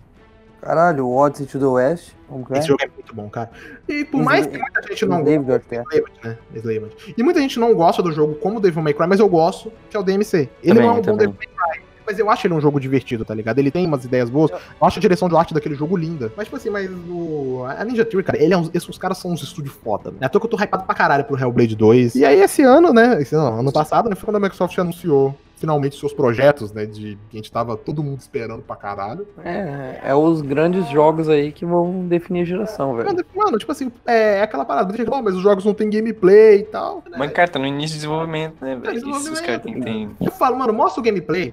Caralho, 0.60 1.06
o 1.06 1.16
Odyssey 1.16 1.46
to 1.46 1.58
the 1.58 1.66
West. 1.66 2.10
Como 2.28 2.44
que 2.44 2.52
é? 2.52 2.58
Esse 2.58 2.68
jogo 2.68 2.82
é 2.82 2.88
muito 2.88 3.14
bom, 3.14 3.28
cara. 3.30 3.48
E 3.88 4.04
por 4.04 4.22
mais 4.22 4.46
que 4.46 4.58
muita 4.58 4.82
gente 4.82 5.06
não 5.06 5.18
é. 5.18 5.22
Slaved, 5.22 6.12
né? 6.24 6.90
E 7.16 7.22
muita 7.22 7.40
gente 7.40 7.58
não 7.58 7.72
gosta 7.74 8.02
do 8.02 8.12
jogo 8.12 8.34
como 8.34 8.60
Devil 8.60 8.82
May 8.82 8.92
Cry, 8.92 9.06
mas 9.06 9.20
eu 9.20 9.28
gosto, 9.28 9.72
que 9.88 9.96
é 9.96 10.00
o 10.00 10.02
DMC. 10.02 10.48
Ele 10.62 10.74
Também, 10.74 10.82
não 10.82 10.90
é 10.90 10.92
um 10.92 10.96
bom 10.96 11.02
também. 11.02 11.18
Devil 11.28 11.34
May 11.38 11.46
Cry, 11.46 11.84
mas 12.04 12.18
eu 12.18 12.28
acho 12.28 12.46
ele 12.46 12.54
um 12.54 12.60
jogo 12.60 12.80
divertido, 12.80 13.24
tá 13.24 13.34
ligado? 13.34 13.58
Ele 13.60 13.70
tem 13.70 13.86
umas 13.86 14.04
ideias 14.04 14.28
boas. 14.28 14.50
Eu 14.50 14.86
acho 14.86 14.98
a 14.98 15.00
direção 15.00 15.28
de 15.28 15.36
arte 15.36 15.54
daquele 15.54 15.74
jogo 15.76 15.96
linda. 15.96 16.32
Mas, 16.36 16.46
tipo 16.46 16.56
assim, 16.56 16.70
mas 16.70 16.90
o... 16.90 17.64
a 17.66 17.84
Ninja 17.84 18.04
Theory, 18.04 18.24
cara, 18.24 18.42
ele 18.42 18.52
é 18.52 18.56
uns... 18.58 18.68
esses 18.74 18.98
caras 18.98 19.18
são 19.18 19.30
uns 19.30 19.42
estúdios 19.42 19.74
foda. 19.82 20.10
Né? 20.10 20.16
É 20.22 20.26
à 20.26 20.28
toa 20.28 20.40
que 20.40 20.46
eu 20.46 20.50
tô 20.50 20.62
hypado 20.62 20.82
pra 20.84 20.94
caralho 20.94 21.24
pro 21.24 21.38
Hellblade 21.38 21.76
2. 21.76 22.16
E 22.16 22.24
aí, 22.24 22.42
esse 22.42 22.62
ano, 22.62 22.92
né? 22.92 23.22
Esse 23.22 23.34
ano, 23.34 23.60
ano 23.60 23.72
passado, 23.72 24.08
né? 24.10 24.16
Foi 24.16 24.24
quando 24.26 24.36
a 24.36 24.40
Microsoft 24.40 24.76
anunciou 24.78 25.34
finalmente 25.58 25.98
seus 25.98 26.12
projetos, 26.12 26.72
né? 26.72 26.86
De 26.86 27.18
que 27.28 27.36
a 27.36 27.38
gente 27.38 27.50
tava 27.50 27.76
todo 27.76 28.02
mundo 28.02 28.20
esperando 28.20 28.62
pra 28.62 28.76
caralho. 28.76 29.26
É, 29.44 30.00
é 30.04 30.14
os 30.14 30.40
grandes 30.40 30.88
jogos 30.88 31.28
aí 31.28 31.52
que 31.52 31.66
vão 31.66 32.06
definir 32.06 32.42
a 32.42 32.44
geração, 32.44 32.94
velho. 32.94 33.08
Mano, 33.08 33.24
mano, 33.34 33.58
tipo 33.58 33.72
assim, 33.72 33.90
é 34.06 34.40
aquela 34.42 34.64
parada. 34.64 34.92
Deixa, 34.92 35.10
oh, 35.10 35.22
mas 35.22 35.34
os 35.34 35.42
jogos 35.42 35.64
não 35.64 35.74
tem 35.74 35.90
gameplay 35.90 36.60
e 36.60 36.64
tal. 36.64 37.02
né? 37.10 37.16
Mas, 37.18 37.32
cara, 37.32 37.48
tá 37.48 37.58
no 37.58 37.66
início 37.66 37.88
de 37.88 37.94
desenvolvimento, 37.96 38.54
né, 38.64 38.76
velho? 38.76 38.96
Isso 39.10 39.32
os 39.32 39.40
caras 39.40 39.62
têm. 39.62 40.10
Eu 40.20 40.30
falo, 40.32 40.56
mano, 40.56 40.72
mostra 40.72 41.00
o 41.00 41.04
gameplay. 41.04 41.52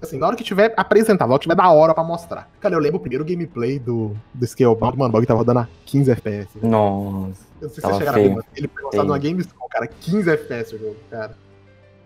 Assim, 0.00 0.16
na 0.16 0.28
hora 0.28 0.36
que 0.36 0.44
tiver 0.44 0.72
apresentável, 0.76 1.26
na 1.28 1.34
hora 1.34 1.40
que 1.40 1.48
tiver 1.48 1.56
da 1.56 1.70
hora 1.70 1.92
pra 1.92 2.04
mostrar. 2.04 2.48
Cara, 2.60 2.74
eu 2.74 2.78
lembro 2.78 2.98
o 2.98 3.00
primeiro 3.00 3.24
gameplay 3.24 3.80
do, 3.80 4.16
do 4.32 4.46
Scalebound, 4.46 4.96
mano, 4.96 5.08
o 5.08 5.12
bagulho 5.12 5.26
tava 5.26 5.38
rodando 5.38 5.58
a 5.60 5.68
15 5.86 6.10
FPS. 6.12 6.48
né? 6.54 6.68
Nossa. 6.68 7.42
Eu 7.60 7.66
não 7.66 7.68
sei 7.68 7.68
se 7.68 7.80
vocês 7.80 7.96
chegaram 7.98 8.18
a 8.18 8.22
ver, 8.22 8.28
mano. 8.30 8.44
Ele 8.54 8.68
foi 8.68 8.84
lançado 8.84 9.06
numa 9.06 9.18
Gamescom, 9.18 9.66
cara, 9.68 9.88
15 9.88 10.30
FPS 10.30 10.76
o 10.76 10.78
jogo, 10.78 10.96
cara. 11.10 11.36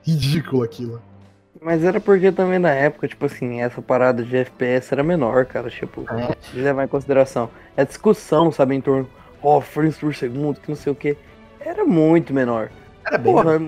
Ridículo 0.03 0.63
aquilo. 0.63 1.03
Mas 1.65 1.85
era 1.85 2.01
porque 2.01 2.33
também 2.33 2.59
na 2.59 2.71
época, 2.71 3.07
tipo 3.07 3.25
assim, 3.27 3.61
essa 3.61 3.81
parada 3.81 4.23
de 4.25 4.37
FPS 4.37 4.93
era 4.93 5.03
menor, 5.03 5.45
cara. 5.47 5.71
Tipo, 5.71 6.05
É. 6.13 6.35
de 6.53 6.61
levar 6.61 6.85
em 6.85 6.89
consideração. 6.89 7.49
A 7.77 7.85
discussão, 7.85 8.51
sabe, 8.51 8.75
em 8.75 8.81
torno, 8.81 9.09
ó, 9.43 9.61
frames 9.61 9.97
por 9.97 10.15
segundo, 10.15 10.61
que 10.61 10.69
não 10.69 10.77
sei 10.77 10.93
o 10.93 10.97
que. 10.97 11.17
Era 11.61 11.85
muito 11.85 12.35
menor. 12.35 12.71
Era 13.07 13.17
bem. 13.19 13.33
Porra, 13.33 13.61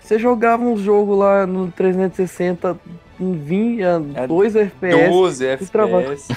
você 0.00 0.18
jogava 0.18 0.62
uns 0.62 0.80
jogos 0.80 1.18
lá 1.18 1.44
no 1.46 1.70
360, 1.72 2.78
vinha 3.18 4.00
É 4.14 4.26
2 4.26 4.54
FPS. 4.54 5.08
12 5.10 5.56
trava- 5.72 6.02
FPS. 6.02 6.32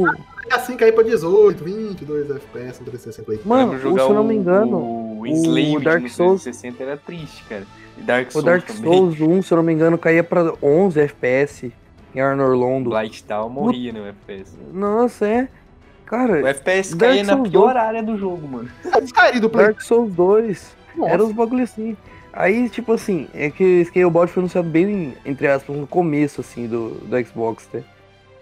o- 0.00 0.54
assim 0.54 0.76
cair 0.76 0.92
pra 0.92 1.04
18, 1.04 1.62
22 1.62 2.30
FPS 2.30 2.80
no 2.80 2.86
360 2.86 3.32
aí. 3.32 3.40
Mano, 3.44 3.74
o- 3.74 3.78
se 3.78 3.86
eu 4.00 4.14
não 4.14 4.24
me 4.24 4.34
engano, 4.34 4.76
O, 4.78 5.20
o 5.20 5.26
Enslaved 5.26 5.84
Dark 5.84 6.02
no 6.02 6.08
Souls- 6.08 6.42
360 6.42 6.82
era 6.82 6.96
triste, 6.96 7.44
cara. 7.48 7.62
E 7.96 8.02
Dark 8.02 8.28
o 8.28 8.32
Souls 8.32 8.44
Dark 8.44 8.66
também. 8.66 8.82
Souls 8.82 9.20
1, 9.20 9.42
se 9.42 9.52
eu 9.52 9.56
não 9.56 9.62
me 9.64 9.72
engano, 9.72 9.96
caía 9.98 10.22
pra 10.24 10.52
11 10.62 11.00
FPS 11.00 11.72
em 12.14 12.20
Arnor 12.20 12.54
Londo. 12.54 12.90
Blight 12.90 13.24
Town 13.24 13.48
morria 13.48 13.92
no 13.92 14.06
FPS. 14.06 14.56
Nossa, 14.72 15.26
é. 15.26 15.48
Cara, 16.04 16.42
O 16.42 16.46
FPS 16.46 16.94
Dark 16.96 17.12
caía 17.12 17.24
na 17.24 17.32
Souls 17.34 17.48
pior 17.50 17.72
2. 17.74 17.76
área 17.76 18.02
do 18.02 18.16
jogo, 18.16 18.46
mano. 18.46 18.68
Do 19.40 19.50
Play. 19.50 19.66
Dark 19.66 19.80
Souls 19.80 20.12
2. 20.12 20.76
Nossa. 20.96 21.10
Era 21.12 21.24
uns 21.24 21.32
bagulho 21.32 21.64
assim. 21.64 21.96
Aí, 22.32 22.68
tipo 22.68 22.92
assim, 22.92 23.28
é 23.32 23.50
que 23.50 23.82
Scalebound 23.86 24.30
foi 24.30 24.42
anunciado 24.42 24.68
bem, 24.68 25.14
entre 25.24 25.46
aspas, 25.48 25.74
no 25.74 25.86
começo, 25.86 26.42
assim, 26.42 26.66
do, 26.66 26.90
do 26.90 27.24
Xbox, 27.24 27.66
né? 27.72 27.82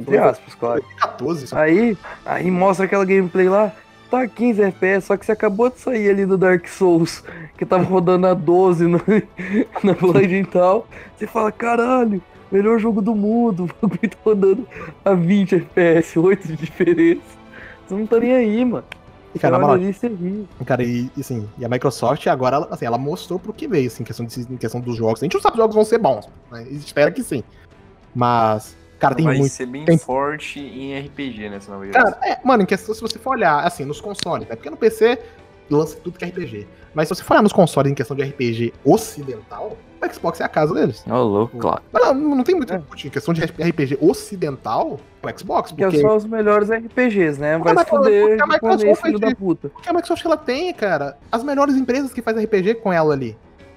Entre 0.01 0.19
aspas, 0.19 0.53
claro. 0.57 0.85
14, 0.99 1.47
só. 1.47 1.57
Aí, 1.57 1.97
aí 2.27 2.51
mostra 2.51 2.87
aquela 2.87 3.05
gameplay 3.05 3.49
lá, 3.49 3.73
tá 4.15 4.29
15 4.29 4.63
FPS, 4.63 5.07
só 5.07 5.17
que 5.17 5.27
você 5.27 5.33
acabou 5.33 5.69
de 5.69 5.81
sair 5.81 6.09
ali 6.09 6.25
do 6.25 6.39
Dark 6.39 6.69
Souls, 6.69 7.25
que 7.59 7.67
tava 7.67 7.83
rodando 7.83 8.29
a 8.29 8.35
12 8.35 8.87
no, 8.87 9.01
na 9.83 9.93
Blade 9.95 10.37
e 10.37 10.45
tal. 10.45 10.87
Você 11.17 11.27
fala, 11.27 11.51
caralho, 11.51 12.23
melhor 12.51 12.79
jogo 12.79 13.03
do 13.03 13.15
mundo, 13.15 13.65
o 13.83 13.89
bagulho 13.89 14.11
tá 14.11 14.17
rodando 14.25 14.69
a 15.05 15.15
20 15.15 15.57
FPS, 15.57 16.19
8 16.19 16.47
de 16.47 16.57
diferença. 16.57 17.23
Você 17.87 17.95
não 17.95 18.07
tá 18.07 18.21
nem 18.21 18.33
aí, 18.33 18.65
mano. 18.65 18.85
E, 19.35 19.39
cara, 19.39 19.59
na 19.59 19.67
moral, 19.67 19.83
e. 19.83 20.65
Cara, 20.65 20.85
e, 20.85 21.11
assim, 21.19 21.49
e 21.59 21.65
a 21.65 21.69
Microsoft 21.69 22.25
agora, 22.29 22.57
ela, 22.57 22.69
assim, 22.71 22.87
ela 22.87 22.97
mostrou 22.97 23.37
pro 23.37 23.53
que 23.53 23.67
veio, 23.67 23.89
assim, 23.89 24.05
em 24.05 24.07
questão, 24.07 24.25
de, 24.25 24.41
em 24.43 24.57
questão 24.57 24.81
dos 24.81 24.97
jogos. 24.97 25.21
A 25.21 25.25
gente 25.25 25.35
não 25.35 25.41
sabe 25.41 25.57
se 25.57 25.59
os 25.59 25.63
jogos 25.63 25.75
vão 25.75 25.85
ser 25.85 25.99
bons, 25.99 26.29
né? 26.53 26.63
Espera 26.71 27.11
que 27.11 27.23
sim. 27.25 27.43
Mas, 28.15 28.77
cara, 29.05 29.15
tem 29.15 29.25
Vai 29.25 29.37
muito. 29.39 29.53
ser 29.53 29.67
bem 29.67 29.85
tem- 29.85 29.99
forte 29.99 30.61
em 30.61 30.99
RPG 30.99 31.49
nessa 31.49 31.71
nova 31.73 31.87
geração. 31.87 32.13
Cara, 32.13 32.27
é, 32.33 32.39
mano, 32.45 32.63
em 32.63 32.67
questão, 32.67 32.95
se 32.95 33.01
você 33.01 33.19
for 33.19 33.31
olhar, 33.37 33.61
assim, 33.65 33.85
nos 33.85 34.01
consoles, 34.01 34.49
né? 34.49 34.55
Porque 34.57 34.71
no 34.71 34.77
PC 34.77 35.19
lança 35.71 35.97
tudo 36.03 36.19
que 36.19 36.25
é 36.25 36.29
RPG. 36.29 36.67
Mas 36.95 37.09
se 37.09 37.15
você 37.15 37.23
for 37.25 37.35
olhar 37.35 37.43
nos 37.43 37.53
consoles 37.53 37.91
em 37.91 37.95
questão 37.95 38.17
de 38.17 38.23
RPG 38.23 38.73
ocidental, 38.85 39.77
o 40.03 40.13
Xbox 40.15 40.41
é 40.41 40.45
a 40.45 40.49
casa 40.49 40.75
deles. 40.75 41.03
Ô, 41.09 41.15
louco, 41.23 41.57
claro. 41.59 41.83
Não, 41.93 42.15
não 42.15 42.45
tem 42.45 42.55
muito 42.55 42.73
É. 42.73 42.77
Em 42.77 43.09
questão 43.11 43.33
de 43.35 43.43
RPG 43.43 43.99
ocidental, 44.01 45.01
é 45.23 45.27
o 45.33 45.39
Xbox. 45.39 45.73
Que 45.73 45.83
Porque, 45.83 46.01
são 46.01 46.17
os 46.17 46.25
melhores 46.25 46.71
RPGs, 46.71 47.41
né? 47.41 47.59
Vai 47.59 47.73
Mas, 47.75 47.85
se 47.85 47.91
fuder, 47.91 48.29
porque 48.29 48.43
a 48.43 48.47
Microsoft 48.47 49.03
filho 49.03 49.19
da 49.19 49.35
puta. 49.35 49.69
porque 49.71 49.89
a 49.89 49.93
Microsoft 49.93 50.25
ela 50.25 50.37
tem, 50.37 50.73
cara, 50.75 51.17
as 51.33 51.43
melhores 51.43 51.75
empresas 51.75 52.13
que 52.13 52.21
fazem 52.23 52.45
RPG 52.45 52.75
com 52.77 52.93
ela 52.93 53.13
ali. 53.15 53.37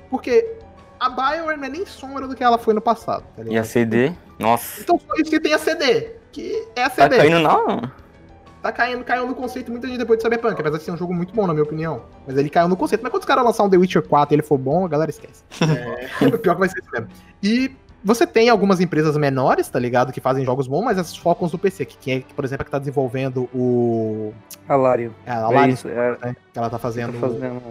Porque 0.10 0.54
a 1.00 1.10
BioWare 1.10 1.58
não 1.58 1.66
é 1.66 1.70
nem 1.70 1.86
sombra 1.86 2.28
do 2.28 2.36
que 2.36 2.44
ela 2.44 2.58
foi 2.58 2.74
no 2.74 2.82
passado, 2.82 3.24
tá 3.36 3.44
E 3.46 3.58
a 3.58 3.64
CD? 3.64 4.12
Nossa. 4.40 4.82
Então 4.82 5.00
só 5.00 5.14
isso 5.16 5.30
que 5.32 5.40
tem 5.40 5.54
a 5.54 5.58
CD, 5.58 6.12
que 6.32 6.68
é 6.76 6.84
a 6.84 6.90
Tá 6.90 7.04
CD. 7.04 7.18
caindo 7.18 7.40
não? 7.40 7.92
Tá 8.62 8.72
caindo, 8.72 9.04
caiu 9.04 9.28
no 9.28 9.36
conceito 9.36 9.72
muita 9.72 9.88
gente 9.88 10.00
depois 10.00 10.18
de 10.18 10.24
Cyberpunk, 10.24 10.60
apesar 10.60 10.78
de 10.78 10.84
ser 10.84 10.92
um 10.92 10.98
jogo 10.98 11.14
muito 11.14 11.34
bom, 11.34 11.46
na 11.48 11.54
minha 11.54 11.64
opinião. 11.64 12.02
Mas 12.26 12.38
ele 12.38 12.50
caiu 12.50 12.68
no 12.68 12.76
conceito. 12.76 13.02
Mas 13.02 13.12
quando 13.12 13.22
os 13.22 13.28
caras 13.28 13.46
lançar 13.46 13.64
um 13.64 13.70
The 13.70 13.78
Witcher 13.78 14.02
4 14.02 14.34
e 14.34 14.36
ele 14.36 14.42
for 14.42 14.58
bom, 14.58 14.84
a 14.84 14.88
galera 14.90 15.10
esquece. 15.12 15.44
É, 15.62 16.08
pior 16.38 16.56
que 16.56 16.60
vai 16.60 16.68
ser 16.68 16.80
isso 16.80 16.92
mesmo. 16.92 17.08
E 17.42 17.72
você 18.04 18.26
tem 18.26 18.50
algumas 18.50 18.80
empresas 18.82 19.16
menores, 19.16 19.70
tá 19.70 19.80
ligado? 19.80 20.12
Que 20.12 20.20
fazem 20.20 20.44
jogos 20.44 20.68
bons, 20.68 20.84
mas 20.84 20.98
elas 20.98 21.16
focam 21.16 21.48
no 21.52 21.58
PC. 21.58 21.86
Que, 21.86 21.98
que 21.98 22.12
é, 22.12 22.24
por 22.36 22.44
exemplo, 22.44 22.64
a 22.64 22.66
que 22.66 22.72
tá 22.72 22.80
desenvolvendo 22.80 23.48
o. 23.54 24.34
Alario. 24.68 25.14
é, 25.26 25.32
A 25.32 25.66
É 25.66 25.70
isso, 25.70 25.88
é, 25.88 26.18
né? 26.22 26.36
Que 26.52 26.58
ela 26.60 26.68
tá 26.70 26.72
tá 26.78 26.80
fazendo. 26.80 27.14
fazendo 27.20 27.62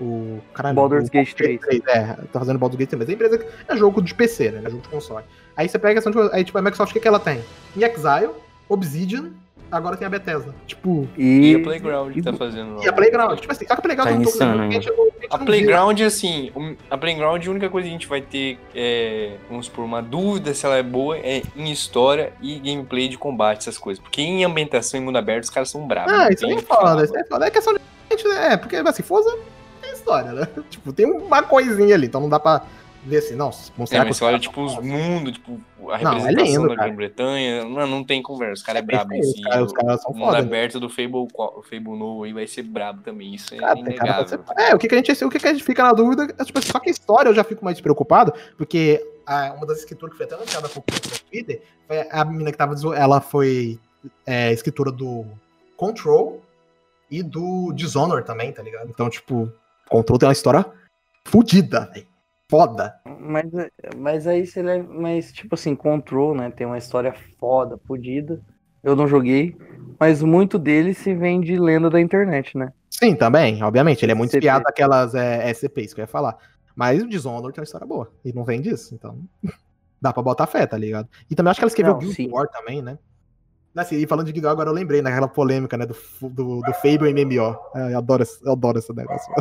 o. 0.00 0.38
Caralho, 0.54 0.74
Baldur's 0.76 1.08
o 1.08 1.10
Gate 1.12 1.32
3. 1.34 1.60
É, 1.88 2.02
tá 2.32 2.38
fazendo 2.38 2.58
Baldur's 2.58 2.78
Gate 2.78 2.90
3. 2.90 3.00
Mas 3.00 3.08
a 3.08 3.12
empresa 3.12 3.46
é 3.68 3.76
jogo 3.76 4.02
de 4.02 4.14
PC, 4.14 4.50
né? 4.50 4.62
É 4.64 4.70
jogo 4.70 4.82
de 4.82 4.88
console. 4.88 5.24
Aí 5.56 5.68
você 5.68 5.78
pega 5.78 5.98
a 5.98 6.02
questão 6.02 6.12
de. 6.12 6.34
Aí, 6.34 6.44
tipo, 6.44 6.58
a 6.58 6.62
Microsoft, 6.62 6.90
o 6.90 6.94
que, 6.94 7.00
que 7.00 7.08
ela 7.08 7.18
tem? 7.20 7.42
Em 7.76 7.82
Exile, 7.82 8.30
Obsidian, 8.68 9.30
agora 9.70 9.96
tem 9.96 10.06
a 10.06 10.10
Bethesda. 10.10 10.54
Tipo. 10.66 11.08
E 11.16 11.52
E, 11.52 11.54
a 11.56 11.62
Playground 11.62 12.22
tá 12.22 12.32
fazendo. 12.32 12.82
E 12.82 12.88
a 12.88 12.92
Playground, 12.92 13.38
tipo 13.38 13.52
assim, 13.52 13.66
só 13.66 13.74
que 13.74 13.80
a 13.80 13.82
Playground 13.82 14.08
Tá 14.08 14.14
não 14.16 14.22
tô 14.22 14.28
insano, 14.28 14.62
a 14.62 14.70
gente, 14.70 14.88
a 14.88 14.92
gente 14.92 15.26
A 15.30 15.38
não 15.38 15.46
Playground, 15.46 16.00
assim, 16.02 16.52
um- 16.54 16.76
a 16.90 16.98
Playground, 16.98 17.46
a 17.46 17.50
única 17.50 17.68
coisa 17.70 17.86
que 17.86 17.90
a 17.90 17.92
gente 17.98 18.06
vai 18.06 18.20
ter, 18.20 18.58
é, 18.74 19.36
vamos 19.48 19.66
supor, 19.66 19.84
uma 19.84 20.02
dúvida 20.02 20.52
se 20.54 20.66
ela 20.66 20.76
é 20.76 20.82
boa 20.82 21.16
é 21.18 21.42
em 21.56 21.70
história 21.70 22.32
e 22.40 22.58
gameplay 22.58 23.08
de 23.08 23.16
combate, 23.18 23.60
essas 23.60 23.78
coisas. 23.78 24.02
Porque 24.02 24.20
em 24.22 24.44
ambientação 24.44 25.00
em 25.00 25.02
mundo 25.02 25.16
aberto, 25.16 25.44
os 25.44 25.50
caras 25.50 25.70
são 25.70 25.86
bravos. 25.86 26.12
Ah, 26.12 26.28
isso 26.30 26.46
é 26.46 26.58
foda, 26.58 27.04
isso 27.04 27.16
aí 27.16 27.22
é 27.22 27.24
foda. 27.26 27.46
É 27.46 27.50
questão 27.50 27.74
de. 27.74 27.80
É, 28.28 28.56
porque 28.56 28.76
assim, 28.76 29.02
Forza 29.02 29.36
história, 30.06 30.32
né? 30.32 30.48
Tipo, 30.70 30.92
tem 30.92 31.06
uma 31.06 31.42
coisinha 31.42 31.94
ali, 31.94 32.06
então 32.06 32.20
não 32.20 32.28
dá 32.28 32.38
pra 32.38 32.62
ver 33.04 33.18
assim, 33.18 33.36
não, 33.36 33.50
É, 33.50 33.98
mas 34.00 34.16
você 34.16 34.24
olha, 34.24 34.36
tipo, 34.38 34.60
os 34.64 34.76
mundos, 34.80 35.34
tipo, 35.34 35.60
a 35.92 35.98
Não, 35.98 36.12
é 36.12 36.14
representação 36.16 36.44
lindo, 36.44 36.68
da 36.68 36.74
cara. 36.74 36.88
Grã-Bretanha, 36.88 37.64
não, 37.64 37.86
não 37.86 38.04
tem 38.04 38.20
conversa, 38.20 38.54
os 38.54 38.62
caras 38.64 38.80
é 38.80 38.82
É 38.82 38.86
brabo 38.86 39.14
em 39.14 39.20
perfeito, 39.20 39.36
si. 39.36 39.42
os 39.42 39.46
caras- 39.48 39.66
os 39.66 39.70
o- 39.70 39.74
caras 39.74 40.02
são 40.02 40.10
o 40.10 40.14
mundo 40.14 40.24
foda, 40.26 40.38
né? 40.38 40.44
aberto 40.44 40.80
do 40.80 40.88
Fable, 40.88 41.28
o 41.32 41.62
Fable 41.62 41.96
novo 41.96 42.24
aí 42.24 42.32
vai 42.32 42.48
ser 42.48 42.62
brabo 42.64 43.02
também, 43.02 43.32
isso 43.36 43.54
é 43.54 43.58
Cara, 43.58 43.74
cara 43.76 43.80
inegável. 43.80 44.26
ser- 44.28 44.40
É, 44.58 44.74
o 44.74 44.78
que, 44.78 44.88
que 44.88 44.94
a 44.94 44.98
gente, 44.98 45.24
o 45.24 45.30
que, 45.30 45.38
que 45.38 45.46
a 45.46 45.52
gente 45.52 45.62
fica 45.62 45.84
na 45.84 45.92
dúvida 45.92 46.24
é, 46.36 46.44
tipo, 46.44 46.58
assim, 46.58 46.68
só 46.72 46.80
que 46.80 46.88
a 46.88 46.92
história 46.92 47.28
eu 47.28 47.34
já 47.34 47.44
fico 47.44 47.64
mais 47.64 47.80
preocupado, 47.80 48.32
porque 48.58 49.00
a- 49.24 49.52
uma 49.56 49.64
das 49.66 49.78
escritoras 49.78 50.12
que 50.12 50.16
foi 50.16 50.26
até 50.26 50.34
anunciada 50.34 50.66
no 50.66 50.82
Twitter, 51.30 51.62
foi 51.86 52.08
a 52.10 52.24
menina 52.24 52.50
que 52.50 52.58
tava, 52.58 52.74
ela 52.96 53.20
foi 53.20 53.78
é, 54.26 54.52
escritora 54.52 54.90
do 54.90 55.24
Control 55.76 56.42
e 57.08 57.22
do 57.22 57.72
Dishonor 57.72 58.24
também, 58.24 58.50
tá 58.52 58.62
ligado? 58.64 58.88
Então, 58.90 59.08
tipo, 59.08 59.48
Control 59.88 60.18
tem 60.18 60.26
uma 60.28 60.32
história 60.32 60.66
fodida, 61.26 61.90
velho. 61.92 62.06
Foda. 62.48 62.94
mas, 63.20 63.46
mas 63.96 64.26
aí 64.26 64.46
você 64.46 64.62
leva. 64.62 64.88
Mas, 64.88 65.32
tipo 65.32 65.54
assim, 65.54 65.74
Control, 65.74 66.34
né? 66.34 66.50
Tem 66.50 66.66
uma 66.66 66.78
história 66.78 67.12
foda, 67.38 67.78
fodida. 67.86 68.40
Eu 68.84 68.94
não 68.94 69.08
joguei. 69.08 69.56
Mas 69.98 70.22
muito 70.22 70.58
dele 70.58 70.94
se 70.94 71.12
vem 71.14 71.40
de 71.40 71.58
lenda 71.58 71.90
da 71.90 72.00
internet, 72.00 72.56
né? 72.56 72.72
Sim, 72.88 73.14
também, 73.16 73.62
obviamente. 73.62 74.04
Ele 74.04 74.12
é 74.12 74.14
muito 74.14 74.30
SCP. 74.30 74.38
espiado 74.38 74.64
daquelas 74.64 75.14
é, 75.14 75.50
SCPs 75.50 75.92
que 75.92 76.00
eu 76.00 76.04
ia 76.04 76.08
falar. 76.08 76.36
Mas 76.74 77.02
o 77.02 77.08
Dishonor 77.08 77.52
tem 77.52 77.60
uma 77.60 77.64
história 77.64 77.86
boa. 77.86 78.12
E 78.24 78.32
não 78.32 78.44
vem 78.44 78.60
disso, 78.60 78.94
então. 78.94 79.18
Dá 80.00 80.12
pra 80.12 80.22
botar 80.22 80.46
fé, 80.46 80.66
tá 80.66 80.76
ligado? 80.76 81.08
E 81.28 81.34
também 81.34 81.50
acho 81.50 81.58
que 81.58 81.64
ela 81.64 81.70
escreveu 81.70 81.94
Não, 81.94 82.00
Guild. 82.00 82.28
War 82.30 82.48
também, 82.48 82.82
né? 82.82 82.98
Assim, 83.76 83.96
e 83.96 84.06
falando 84.06 84.26
de 84.26 84.32
Guild 84.32 84.46
War, 84.46 84.52
agora 84.52 84.70
eu 84.70 84.74
lembrei 84.74 85.02
naquela 85.02 85.28
polêmica, 85.28 85.76
né? 85.76 85.84
Do, 85.86 85.94
do, 86.22 86.60
do 86.62 86.72
Fable 86.74 87.12
MMO. 87.12 87.56
É, 87.74 87.92
Eu 87.92 87.98
adoro, 87.98 88.22
esse- 88.22 88.44
eu 88.44 88.52
adoro 88.52 88.78
esse 88.78 88.92
negócio. 88.94 89.32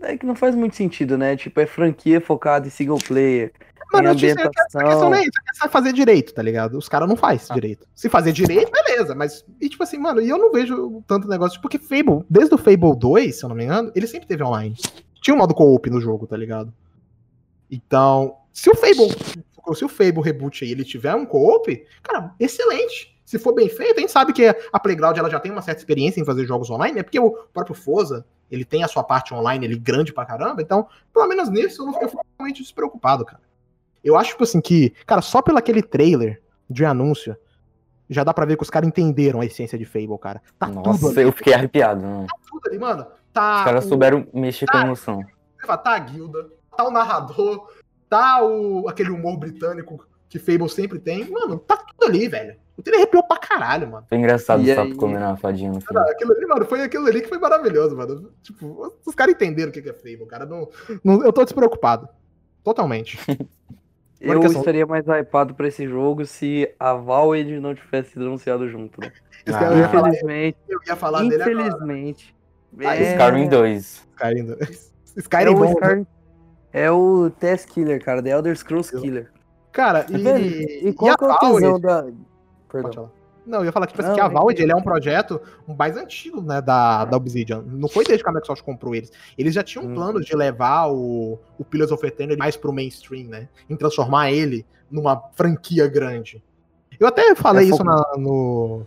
É 0.00 0.16
que 0.16 0.24
não 0.26 0.34
faz 0.34 0.54
muito 0.54 0.74
sentido, 0.76 1.18
né? 1.18 1.36
Tipo, 1.36 1.60
é 1.60 1.66
franquia 1.66 2.20
focada 2.20 2.66
em 2.66 2.70
single 2.70 2.98
player. 2.98 3.52
Mano, 3.92 4.06
em 4.06 4.10
eu 4.10 4.14
disse, 4.14 4.40
a 4.40 4.48
questão 4.48 4.80
ambientação. 4.80 5.10
não 5.10 5.16
é 5.16 5.20
isso, 5.20 5.30
é 5.62 5.68
fazer 5.68 5.92
direito, 5.92 6.32
tá 6.32 6.40
ligado? 6.40 6.78
Os 6.78 6.88
caras 6.88 7.06
não 7.06 7.14
fazem 7.16 7.54
direito. 7.54 7.86
Se 7.94 8.08
fazer 8.08 8.32
direito, 8.32 8.72
beleza, 8.72 9.14
mas. 9.14 9.44
E 9.60 9.68
tipo 9.68 9.82
assim, 9.82 9.98
mano, 9.98 10.20
e 10.22 10.28
eu 10.30 10.38
não 10.38 10.50
vejo 10.50 11.02
tanto 11.06 11.28
negócio. 11.28 11.60
Porque 11.60 11.78
Fable, 11.78 12.24
desde 12.30 12.54
o 12.54 12.58
Fable 12.58 12.96
2, 12.98 13.36
se 13.38 13.44
eu 13.44 13.50
não 13.50 13.56
me 13.56 13.64
engano, 13.64 13.92
ele 13.94 14.06
sempre 14.06 14.26
teve 14.26 14.42
online. 14.42 14.74
Tinha 15.20 15.34
um 15.34 15.38
modo 15.38 15.54
co-op 15.54 15.90
no 15.90 16.00
jogo, 16.00 16.26
tá 16.26 16.36
ligado? 16.38 16.72
Então, 17.70 18.36
se 18.52 18.70
o 18.70 18.74
Fable. 18.74 19.10
Se 19.74 19.84
o 19.84 19.88
Fable 19.88 20.22
reboot 20.22 20.64
aí 20.64 20.72
ele 20.72 20.84
tiver 20.84 21.14
um 21.14 21.24
co-op, 21.24 21.84
cara, 22.02 22.34
excelente. 22.40 23.11
Se 23.32 23.38
for 23.38 23.54
bem 23.54 23.66
feito, 23.66 23.96
a 23.96 24.00
gente 24.02 24.12
sabe 24.12 24.30
que 24.34 24.44
a 24.70 24.78
Playground 24.78 25.16
ela 25.16 25.30
já 25.30 25.40
tem 25.40 25.50
uma 25.50 25.62
certa 25.62 25.80
experiência 25.80 26.20
em 26.20 26.24
fazer 26.24 26.44
jogos 26.44 26.68
online, 26.68 26.96
né? 26.96 27.02
Porque 27.02 27.18
o 27.18 27.30
próprio 27.30 27.74
Forza, 27.74 28.26
ele 28.50 28.62
tem 28.62 28.84
a 28.84 28.88
sua 28.88 29.02
parte 29.02 29.32
online, 29.32 29.64
ele 29.64 29.78
grande 29.78 30.12
pra 30.12 30.26
caramba, 30.26 30.60
então, 30.60 30.86
pelo 31.14 31.26
menos 31.26 31.48
nisso 31.48 31.80
eu, 31.80 31.86
não, 31.86 31.98
eu 32.02 32.10
fico 32.10 32.22
realmente 32.38 32.60
despreocupado, 32.60 33.24
cara. 33.24 33.40
Eu 34.04 34.18
acho, 34.18 34.32
tipo 34.32 34.44
assim, 34.44 34.60
que, 34.60 34.90
cara, 35.06 35.22
só 35.22 35.40
pelo 35.40 35.56
aquele 35.56 35.82
trailer 35.82 36.42
de 36.68 36.84
anúncio, 36.84 37.34
já 38.10 38.22
dá 38.22 38.34
pra 38.34 38.44
ver 38.44 38.58
que 38.58 38.62
os 38.62 38.68
caras 38.68 38.86
entenderam 38.86 39.40
a 39.40 39.46
essência 39.46 39.78
de 39.78 39.86
Fable, 39.86 40.18
cara. 40.20 40.42
Tá 40.58 40.66
tudo 40.66 40.82
Nossa, 40.82 41.08
ali, 41.08 41.22
eu 41.22 41.32
fiquei 41.32 41.54
arrepiado. 41.54 42.02
Não. 42.02 42.26
tá 42.26 42.34
tudo 42.50 42.68
ali, 42.68 42.78
mano. 42.78 43.06
Tá 43.32 43.60
Os 43.60 43.64
caras 43.64 43.86
o- 43.86 43.88
souberam 43.88 44.26
mexer 44.34 44.66
com 44.66 44.76
a 44.76 44.82
emoção. 44.82 45.24
Tá 45.66 45.80
a 45.94 45.98
guilda, 46.00 46.50
tá 46.76 46.86
o 46.86 46.90
narrador, 46.90 47.66
tá 48.10 48.44
o, 48.44 48.86
aquele 48.90 49.08
humor 49.08 49.38
britânico 49.38 50.04
que 50.32 50.38
Fable 50.38 50.68
sempre 50.70 50.98
tem. 50.98 51.28
Mano, 51.30 51.58
tá 51.58 51.76
tudo 51.76 52.08
ali, 52.08 52.26
velho. 52.26 52.56
O 52.74 52.82
trailer 52.82 53.02
arrepiou 53.02 53.22
pra 53.22 53.36
caralho, 53.36 53.86
mano. 53.90 54.06
Foi 54.08 54.16
engraçado 54.16 54.62
E 54.62 54.72
o 54.72 54.74
sapo 54.74 54.88
aí? 54.88 54.94
comendo 54.94 55.24
a 55.26 55.36
fadinha 55.36 55.70
no 55.70 55.78
fim. 55.78 55.86
Cara, 55.86 56.10
aquilo 56.10 56.32
ali, 56.32 56.46
mano, 56.46 56.64
foi 56.64 56.80
aquilo 56.80 57.06
ali 57.06 57.20
que 57.20 57.28
foi 57.28 57.38
maravilhoso, 57.38 57.94
mano. 57.94 58.30
Tipo, 58.42 58.94
os 59.04 59.14
caras 59.14 59.34
entenderam 59.34 59.68
o 59.68 59.72
que 59.72 59.82
que 59.82 59.90
é 59.90 59.92
Fable, 59.92 60.26
cara. 60.26 60.46
Não, 60.46 60.66
não- 61.04 61.22
eu 61.22 61.32
tô 61.34 61.44
despreocupado. 61.44 62.08
Totalmente. 62.64 63.18
Eu 64.24 64.38
questão- 64.38 64.60
estaria 64.60 64.86
mais 64.86 65.04
hypado 65.04 65.52
pra 65.52 65.66
esse 65.66 65.84
jogo 65.88 66.24
se 66.24 66.72
a 66.78 66.94
Valve 66.94 67.58
não 67.58 67.74
tivesse 67.74 68.10
sido 68.12 68.24
anunciado 68.26 68.68
junto. 68.68 69.00
Né? 69.00 69.10
Ah. 69.52 69.64
eu, 69.74 69.84
Infelizmente, 69.84 70.56
eu 70.68 70.78
ia 70.86 70.94
falar 70.94 71.24
dele 71.24 71.42
agora. 71.42 71.50
infelizmente. 71.66 72.32
Ah, 72.84 72.96
é, 72.96 73.12
Skyrim 73.14 73.48
2. 73.48 74.06
Skyrim. 74.14 74.50
é 74.62 75.18
Skyrim 75.18 75.50
o 75.50 75.54
bom, 75.56 75.64
né? 75.64 75.70
Skyrim- 75.72 76.06
É 76.72 76.90
o 76.92 77.30
Test 77.30 77.68
Killer, 77.70 78.00
cara, 78.04 78.22
The 78.22 78.30
Elder 78.30 78.56
Scrolls 78.56 78.96
Killer. 79.00 79.31
Cara, 79.72 80.06
e, 80.10 80.18
Velho, 80.18 80.44
e, 80.44 80.88
e 80.88 80.92
qual 80.92 81.12
a 81.12 81.16
que 81.16 81.24
é 81.24 81.26
o 81.26 81.30
Valve- 81.30 81.54
tesão 81.62 81.80
da. 81.80 82.06
Perdão. 82.70 83.10
Não, 83.44 83.58
eu 83.60 83.64
ia 83.64 83.72
falar 83.72 83.86
que, 83.86 83.92
tipo, 83.92 84.02
assim, 84.02 84.10
Não, 84.10 84.14
que 84.14 84.20
a 84.36 84.40
é 84.50 84.54
que- 84.54 84.62
ele 84.62 84.70
é 84.72 84.76
um 84.76 84.82
projeto 84.82 85.40
mais 85.76 85.96
antigo, 85.96 86.40
né, 86.40 86.60
da, 86.62 87.04
da 87.04 87.16
Obsidian. 87.16 87.62
Não 87.66 87.88
foi 87.88 88.04
desde 88.04 88.22
que 88.22 88.30
a 88.30 88.32
Microsoft 88.32 88.62
comprou 88.62 88.94
eles. 88.94 89.10
Eles 89.36 89.52
já 89.54 89.64
tinham 89.64 89.84
Hum. 89.86 89.94
planos 89.94 90.24
de 90.24 90.36
levar 90.36 90.86
o, 90.86 91.38
o 91.58 91.64
Pillars 91.64 91.90
of 91.90 92.06
Eternity 92.06 92.38
mais 92.38 92.56
pro 92.56 92.72
mainstream, 92.72 93.26
né? 93.28 93.48
Em 93.68 93.74
transformar 93.76 94.30
ele 94.30 94.64
numa 94.90 95.20
franquia 95.32 95.88
grande. 95.88 96.40
Eu 97.00 97.06
até 97.08 97.34
falei 97.34 97.66
É 97.66 97.70
isso 97.70 97.82
na, 97.82 98.00
no, 98.16 98.82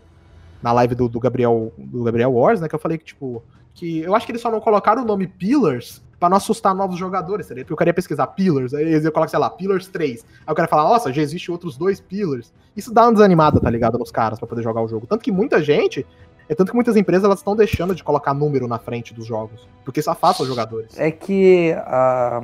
na 0.63 0.71
live 0.71 0.95
do, 0.95 1.09
do 1.09 1.19
Gabriel 1.19 1.73
do 1.77 2.03
Gabriel 2.03 2.31
Wars, 2.31 2.61
né? 2.61 2.69
Que 2.69 2.75
eu 2.75 2.79
falei 2.79 2.97
que, 2.97 3.03
tipo, 3.03 3.43
que 3.73 3.99
eu 3.99 4.15
acho 4.15 4.25
que 4.25 4.31
eles 4.31 4.41
só 4.41 4.49
não 4.49 4.61
colocaram 4.61 5.01
o 5.01 5.05
nome 5.05 5.27
Pillars 5.27 6.01
pra 6.25 6.29
não 6.29 6.37
assustar 6.37 6.73
novos 6.73 6.97
jogadores, 6.97 7.47
tá 7.47 7.53
ligado? 7.53 7.65
Porque 7.65 7.73
eu 7.73 7.77
queria 7.77 7.93
pesquisar 7.93 8.27
Pillars, 8.27 8.73
aí 8.73 8.91
iam 8.91 9.11
colocar, 9.11 9.27
sei 9.27 9.39
lá, 9.39 9.49
Pillars 9.49 9.87
3. 9.87 10.25
Aí 10.45 10.51
eu 10.51 10.55
quero 10.55 10.67
falar, 10.67 10.83
nossa, 10.83 11.13
já 11.13 11.21
existe 11.21 11.51
outros 11.51 11.77
dois 11.77 11.99
Pillars. 11.99 12.51
Isso 12.75 12.93
dá 12.93 13.03
uma 13.03 13.13
desanimada, 13.13 13.59
tá 13.59 13.69
ligado, 13.69 13.97
nos 13.97 14.11
caras 14.11 14.39
pra 14.39 14.47
poder 14.47 14.61
jogar 14.63 14.81
o 14.81 14.87
jogo. 14.87 15.05
Tanto 15.07 15.23
que 15.23 15.31
muita 15.31 15.61
gente, 15.61 16.05
é 16.49 16.55
tanto 16.55 16.69
que 16.71 16.75
muitas 16.75 16.95
empresas 16.95 17.23
elas 17.25 17.39
estão 17.39 17.55
deixando 17.55 17.93
de 17.93 18.03
colocar 18.03 18.33
número 18.33 18.67
na 18.67 18.79
frente 18.79 19.13
dos 19.13 19.25
jogos, 19.25 19.67
porque 19.83 19.99
isso 19.99 20.09
afasta 20.09 20.41
os 20.43 20.49
jogadores. 20.49 20.97
É 20.99 21.11
que 21.11 21.73
a, 21.73 22.41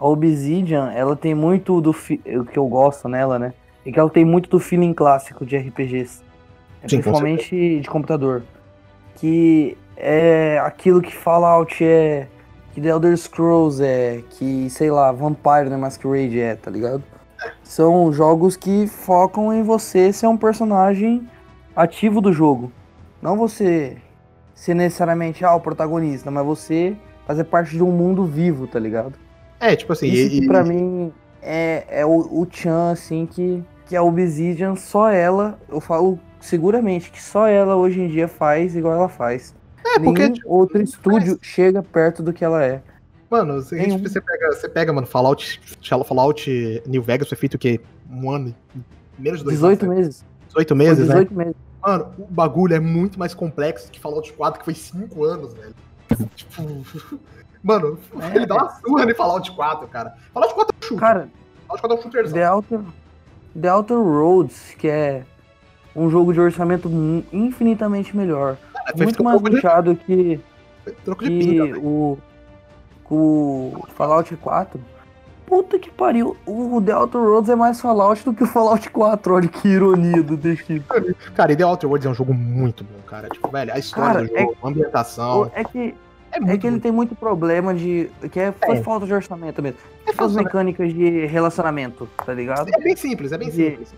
a 0.00 0.06
Obsidian, 0.08 0.90
ela 0.92 1.14
tem 1.14 1.34
muito 1.34 1.80
do 1.80 1.92
fi- 1.92 2.20
o 2.26 2.44
que 2.44 2.58
eu 2.58 2.66
gosto 2.66 3.08
nela, 3.08 3.38
né? 3.38 3.52
É 3.84 3.92
que 3.92 3.98
ela 4.00 4.08
tem 4.10 4.24
muito 4.24 4.48
do 4.48 4.58
feeling 4.58 4.94
clássico 4.94 5.44
de 5.44 5.56
RPGs. 5.56 6.22
É, 6.82 6.88
Sim, 6.88 6.96
com 6.96 7.02
principalmente 7.02 7.80
de 7.80 7.88
computador. 7.88 8.42
Que 9.16 9.76
é 9.96 10.58
aquilo 10.64 11.00
que 11.00 11.14
Fallout 11.14 11.84
é, 11.84 12.26
que 12.74 12.80
The 12.80 12.88
Elder 12.88 13.16
Scrolls 13.16 13.82
é, 13.82 14.22
que, 14.30 14.68
sei 14.68 14.90
lá, 14.90 15.12
Vampire 15.12 15.70
the 15.70 15.76
Masquerade 15.76 16.40
é, 16.40 16.56
tá 16.56 16.70
ligado? 16.70 17.04
São 17.62 18.12
jogos 18.12 18.56
que 18.56 18.88
focam 18.88 19.52
em 19.52 19.62
você 19.62 20.12
ser 20.12 20.26
um 20.26 20.36
personagem 20.36 21.28
ativo 21.76 22.20
do 22.20 22.32
jogo. 22.32 22.72
Não 23.22 23.36
você 23.36 23.96
ser 24.54 24.74
necessariamente 24.74 25.44
ah, 25.44 25.54
o 25.54 25.60
protagonista, 25.60 26.30
mas 26.30 26.44
você 26.44 26.96
fazer 27.26 27.44
parte 27.44 27.76
de 27.76 27.82
um 27.82 27.92
mundo 27.92 28.24
vivo, 28.24 28.66
tá 28.66 28.78
ligado? 28.78 29.14
É, 29.60 29.76
tipo 29.76 29.92
assim, 29.92 30.08
Isso 30.08 30.34
e, 30.34 30.40
que 30.40 30.46
pra 30.46 30.64
mim 30.64 31.12
é, 31.40 31.84
é 31.88 32.04
o, 32.04 32.10
o 32.10 32.46
Chan, 32.50 32.90
assim, 32.90 33.24
que, 33.24 33.62
que 33.86 33.94
a 33.94 34.02
Obsidian, 34.02 34.74
só 34.74 35.10
ela, 35.10 35.58
eu 35.68 35.80
falo 35.80 36.18
seguramente 36.40 37.10
que 37.10 37.22
só 37.22 37.46
ela 37.46 37.76
hoje 37.76 38.00
em 38.00 38.08
dia 38.08 38.26
faz 38.26 38.74
igual 38.74 38.94
ela 38.94 39.08
faz. 39.08 39.54
É 39.94 39.98
porque, 40.00 40.22
Nenhum 40.22 40.34
tipo, 40.34 40.48
outro 40.48 40.82
estúdio 40.82 41.38
chega 41.42 41.82
perto 41.82 42.22
do 42.22 42.32
que 42.32 42.44
ela 42.44 42.64
é. 42.64 42.82
mano, 43.30 43.60
se 43.62 43.74
Nenhum. 43.74 43.98
você, 43.98 44.20
pega, 44.20 44.52
você 44.52 44.68
pega, 44.68 44.92
mano, 44.92 45.06
Fallout, 45.06 45.60
Fallout 46.06 46.82
New 46.86 47.02
Vegas 47.02 47.28
foi 47.28 47.36
feito 47.38 47.54
o 47.54 47.58
quê? 47.58 47.80
Um 48.10 48.30
ano? 48.30 48.54
Menos 49.18 49.40
de 49.40 49.44
dois 49.44 49.56
18 49.56 49.82
anos, 49.84 49.94
né? 49.96 50.00
meses. 50.02 50.24
18 50.48 50.68
Foi 50.68 50.76
meses, 50.76 50.98
né? 51.08 51.14
18 51.14 51.34
meses. 51.34 51.54
Mano, 51.82 52.06
o 52.18 52.26
bagulho 52.32 52.74
é 52.74 52.80
muito 52.80 53.18
mais 53.18 53.34
complexo 53.34 53.90
que 53.90 54.00
Fallout 54.00 54.32
4, 54.32 54.58
que 54.60 54.64
foi 54.64 54.74
5 54.74 55.24
anos, 55.24 55.54
velho. 55.54 55.74
tipo. 56.34 56.84
Mano, 57.62 57.98
É. 58.20 58.36
ele 58.36 58.46
dá 58.46 58.56
uma 58.56 58.70
surra 58.70 59.10
em 59.10 59.14
Fallout 59.14 59.50
4, 59.52 59.88
cara. 59.88 60.14
Fallout 60.32 60.54
4 60.54 60.74
é 60.74 60.84
um 60.84 60.88
chute. 60.88 61.00
Cara, 61.00 61.28
Fallout 61.66 61.80
4 61.82 61.96
é 61.96 61.98
um 61.98 62.02
shooterzão. 62.02 62.34
The 62.38 62.50
Outer, 62.50 62.80
The 63.60 63.72
Outer 63.74 63.96
Roads, 63.98 64.74
que 64.78 64.88
é 64.88 65.24
um 65.96 66.10
jogo 66.10 66.32
de 66.32 66.40
orçamento 66.40 66.90
infinitamente 67.32 68.16
melhor. 68.16 68.56
É, 68.86 69.02
Muito 69.02 69.22
mais 69.24 69.40
puxado 69.40 69.96
que, 69.96 70.40
troco 71.04 71.24
de 71.24 71.30
que 71.30 71.38
pinga, 71.38 71.64
velho. 71.66 71.84
o, 71.84 72.18
o 73.10 73.84
Fallout 73.94 74.36
4. 74.36 74.80
Puta 75.46 75.78
que 75.78 75.90
pariu, 75.90 76.36
o 76.46 76.80
The 76.84 76.94
Outer 76.96 77.20
Roads 77.20 77.50
é 77.50 77.54
mais 77.54 77.78
Fallout 77.80 78.24
do 78.24 78.32
que 78.32 78.44
o 78.44 78.46
Fallout 78.46 78.88
4. 78.90 79.34
Olha 79.34 79.48
que 79.48 79.68
ironia 79.68 80.22
do 80.22 80.36
destino. 80.36 80.82
Cara, 81.36 81.52
e 81.52 81.56
The 81.56 81.64
Outer 81.64 81.88
Worlds 81.88 82.06
é 82.06 82.10
um 82.10 82.14
jogo 82.14 82.32
muito 82.32 82.82
bom, 82.82 82.98
cara. 83.06 83.28
Tipo, 83.28 83.48
velho, 83.50 83.72
a 83.72 83.78
história 83.78 84.14
Cara, 84.14 84.26
do 84.26 84.38
jogo, 84.38 84.56
a 84.62 84.68
ambientação. 84.68 85.50
É 85.54 85.62
que, 85.62 85.94
É, 86.32 86.38
é 86.38 86.40
muito 86.40 86.60
que 86.60 86.66
ele 86.66 86.70
muito. 86.72 86.82
tem 86.82 86.92
muito 86.92 87.14
problema 87.14 87.74
de. 87.74 88.10
que 88.32 88.40
é, 88.40 88.52
foi 88.52 88.76
É. 88.78 88.82
falta 88.82 89.04
de 89.06 89.12
orçamento 89.12 89.62
mesmo. 89.62 89.78
É, 90.06 90.12
né? 90.12 90.42
mecânicas 90.42 90.92
de 90.94 91.26
relacionamento, 91.26 92.08
tá 92.24 92.32
ligado? 92.32 92.68
é 92.72 92.80
bem 92.80 92.96
simples, 92.96 93.30
é 93.32 93.38
bem 93.38 93.50
De- 93.50 93.54
simples. 93.70 93.94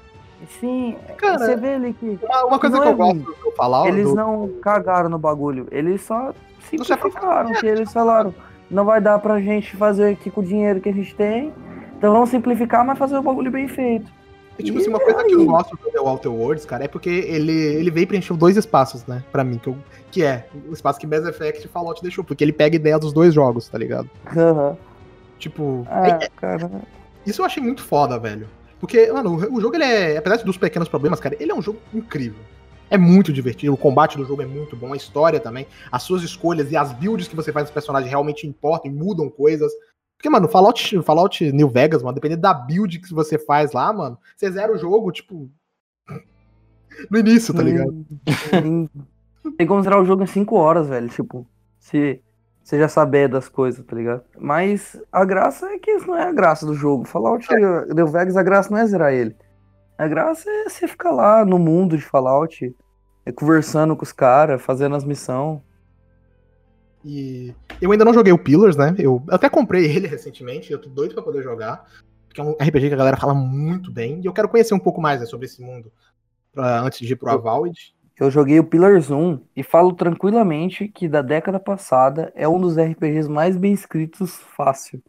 Sim, 0.61 0.97
Cara, 1.17 1.39
você 1.39 1.57
vê 1.57 1.75
ali 1.75 1.93
que 1.93 2.19
Uma, 2.23 2.45
uma 2.45 2.59
coisa 2.59 2.79
que 2.81 2.87
é 2.87 2.91
eu 2.93 2.97
gosto 2.97 3.13
ruim. 3.15 3.27
do 3.45 3.51
Fallout. 3.57 3.89
eles 3.89 4.05
do- 4.05 4.15
não 4.15 4.49
cagaram 4.63 5.09
no 5.09 5.19
bagulho. 5.19 5.67
Eles 5.71 6.03
só 6.03 6.33
simplificaram, 6.69 7.53
que 7.55 7.67
eles 7.67 7.93
falaram. 7.93 8.35
Não 8.71 8.85
vai 8.85 9.01
dar 9.01 9.19
pra 9.19 9.41
gente 9.41 9.77
fazer 9.77 10.13
aqui 10.13 10.31
com 10.31 10.41
o 10.41 10.45
dinheiro 10.45 10.81
que 10.81 10.89
a 10.89 10.93
gente 10.93 11.15
tem. 11.15 11.53
Então 11.97 12.13
vamos 12.13 12.31
simplificar, 12.31 12.85
mas 12.85 12.99
fazer 12.99 13.17
o 13.17 13.23
bagulho 13.23 13.51
bem 13.51 13.67
feito. 13.69 14.11
E, 14.59 14.63
tipo 14.63 14.79
assim, 14.79 14.89
uma 14.89 14.99
coisa 15.01 15.23
que 15.25 15.33
eu 15.35 15.45
gosto 15.47 15.77
do 15.77 15.91
The 15.91 15.99
Outer 16.01 16.33
Worlds, 16.33 16.65
cara, 16.65 16.85
é 16.85 16.89
porque 16.89 17.11
ele, 17.11 17.53
ele 17.53 17.91
veio 17.91 18.07
preencher 18.07 18.35
dois 18.35 18.57
espaços, 18.57 19.05
né, 19.07 19.23
pra 19.31 19.45
mim, 19.45 19.59
que, 19.59 19.69
eu- 19.69 19.77
que 20.11 20.23
é 20.23 20.47
o 20.69 20.73
espaço 20.73 20.99
que 20.99 21.07
Mass 21.07 21.27
Effect 21.27 21.67
e 21.67 21.69
Fallout 21.69 22.01
deixou, 22.03 22.25
porque 22.25 22.43
ele 22.43 22.55
pega 22.55 22.75
ideia 22.75 22.99
dos 22.99 23.13
dois 23.13 23.35
jogos, 23.35 23.69
tá 23.69 23.77
ligado? 23.77 24.09
Aham. 24.35 24.75
Tipo, 25.39 25.87
Ah, 25.91 26.07
é- 26.09 26.29
cara. 26.37 26.71
isso 27.27 27.43
eu 27.43 27.47
achei 27.47 27.63
muito 27.63 27.83
foda, 27.85 28.19
velho. 28.19 28.49
Porque, 28.87 29.11
mano, 29.11 29.35
o, 29.35 29.61
jogo, 29.61 29.75
ele 29.75 29.83
é, 29.83 30.17
apesar 30.17 30.37
dos 30.45 30.57
pequenos 30.57 30.89
problemas, 30.89 31.19
cara, 31.19 31.37
ele 31.41 31.51
é 31.51 31.55
um 31.55 31.61
jogo 31.61 31.81
incrível. 31.93 32.39
É 32.89 32.97
muito 32.97 33.33
divertido, 33.33 33.75
o 33.75 33.77
combate 33.77 34.17
do 34.17 34.25
jogo 34.25 34.43
é 34.43 34.47
muito 34.47 34.77
bom, 34.77 34.93
a 34.93 34.97
história 34.97 35.41
também, 35.41 35.67
as 35.91 36.05
suas 36.05 36.23
escolhas 36.23 36.71
e 36.71 36.77
as 36.77 36.93
builds 36.93 37.27
que 37.27 37.35
você 37.35 37.51
faz 37.51 37.67
dos 37.67 37.75
personagens 37.75 38.09
realmente 38.09 38.47
importam 38.47 38.89
e 38.89 38.95
mudam 38.95 39.29
coisas. 39.29 39.73
Porque, 40.17 40.31
mano, 40.31 40.47
Fallout, 40.47 41.03
Fallout 41.03 41.53
New 41.53 41.69
Vegas, 41.69 42.01
mano, 42.01 42.15
dependendo 42.15 42.43
da 42.43 42.55
build 42.55 43.01
que 43.01 43.13
você 43.13 43.37
faz 43.37 43.73
lá, 43.73 43.93
mano, 43.93 44.17
você 44.37 44.49
zera 44.53 44.73
o 44.73 44.79
jogo, 44.79 45.11
tipo. 45.11 45.51
No 47.11 47.19
início, 47.19 47.53
tá 47.53 47.63
ligado? 47.63 48.07
Hum, 48.65 48.89
Tem 49.59 49.67
como 49.67 49.83
zerar 49.83 50.01
o 50.01 50.07
jogo 50.07 50.23
em 50.23 50.27
5 50.27 50.57
horas, 50.57 50.89
velho. 50.89 51.11
Tipo, 51.11 51.47
se 51.79 52.23
você 52.67 52.81
já 52.81 52.89
saber 52.89 53.29
das 53.29 53.49
coisas, 53.49 53.87
tá 53.87 53.95
ligado? 53.95 54.25
Mas 54.37 55.01
a 55.13 55.25
graça 55.25 55.69
é 55.69 55.79
que 55.79 55.89
isso 55.89 56.09
não 56.09 56.17
é 56.17 56.25
a 56.25 56.33
graça 56.33 56.67
do 56.67 56.75
jogo. 56.75 57.05
Fallout 57.05 57.47
New 57.95 58.09
Vegas, 58.09 58.37
a 58.37 58.43
graça 58.43 58.69
não 58.71 58.79
é 58.79 58.85
zerar 58.85 59.13
ele. 59.13 59.37
A 59.97 60.09
graça 60.09 60.51
é 60.51 60.69
você 60.69 60.89
ficar 60.89 61.13
lá 61.13 61.45
no 61.45 61.61
mundo 61.61 61.97
de 61.97 62.03
Fallout, 62.03 62.75
é, 63.25 63.31
conversando 63.31 63.95
com 63.95 64.03
os 64.03 64.11
caras, 64.11 64.61
fazendo 64.61 64.97
as 64.97 65.05
missões. 65.05 65.61
E 67.05 67.55
eu 67.81 67.93
ainda 67.93 68.05
não 68.05 68.13
joguei 68.13 68.33
o 68.33 68.39
Pillars, 68.39 68.75
né? 68.77 68.97
Eu 68.99 69.23
até 69.31 69.49
comprei 69.49 69.85
ele 69.85 70.09
recentemente, 70.09 70.73
eu 70.73 70.81
tô 70.81 70.89
doido 70.91 71.15
pra 71.15 71.23
poder 71.23 71.45
jogar. 71.45 71.85
Porque 72.27 72.41
é 72.41 72.45
um 72.45 72.51
RPG 72.61 72.89
que 72.89 72.95
a 72.95 72.99
galera 72.99 73.17
fala 73.17 73.33
muito 73.33 73.93
bem. 73.93 74.21
E 74.21 74.27
eu 74.27 74.33
quero 74.33 74.49
conhecer 74.49 74.75
um 74.75 74.79
pouco 74.81 75.01
mais 75.01 75.21
né, 75.21 75.27
sobre 75.27 75.47
esse 75.47 75.63
mundo 75.63 75.93
pra- 76.53 76.81
antes 76.81 76.99
de 76.99 77.13
ir 77.13 77.17
pro 77.17 77.31
Avowed. 77.31 77.95
Eu 78.19 78.31
joguei 78.31 78.59
o 78.59 78.65
Pillars 78.65 79.11
1 79.11 79.41
e 79.55 79.63
falo 79.63 79.93
tranquilamente 79.93 80.89
que 80.89 81.07
da 81.07 81.21
década 81.21 81.61
passada 81.61 82.33
é 82.35 82.49
um 82.49 82.59
dos 82.59 82.79
RPGs 82.79 83.29
mais 83.29 83.57
bem 83.59 83.75
escritos 83.75 84.37
fácil. 84.57 85.03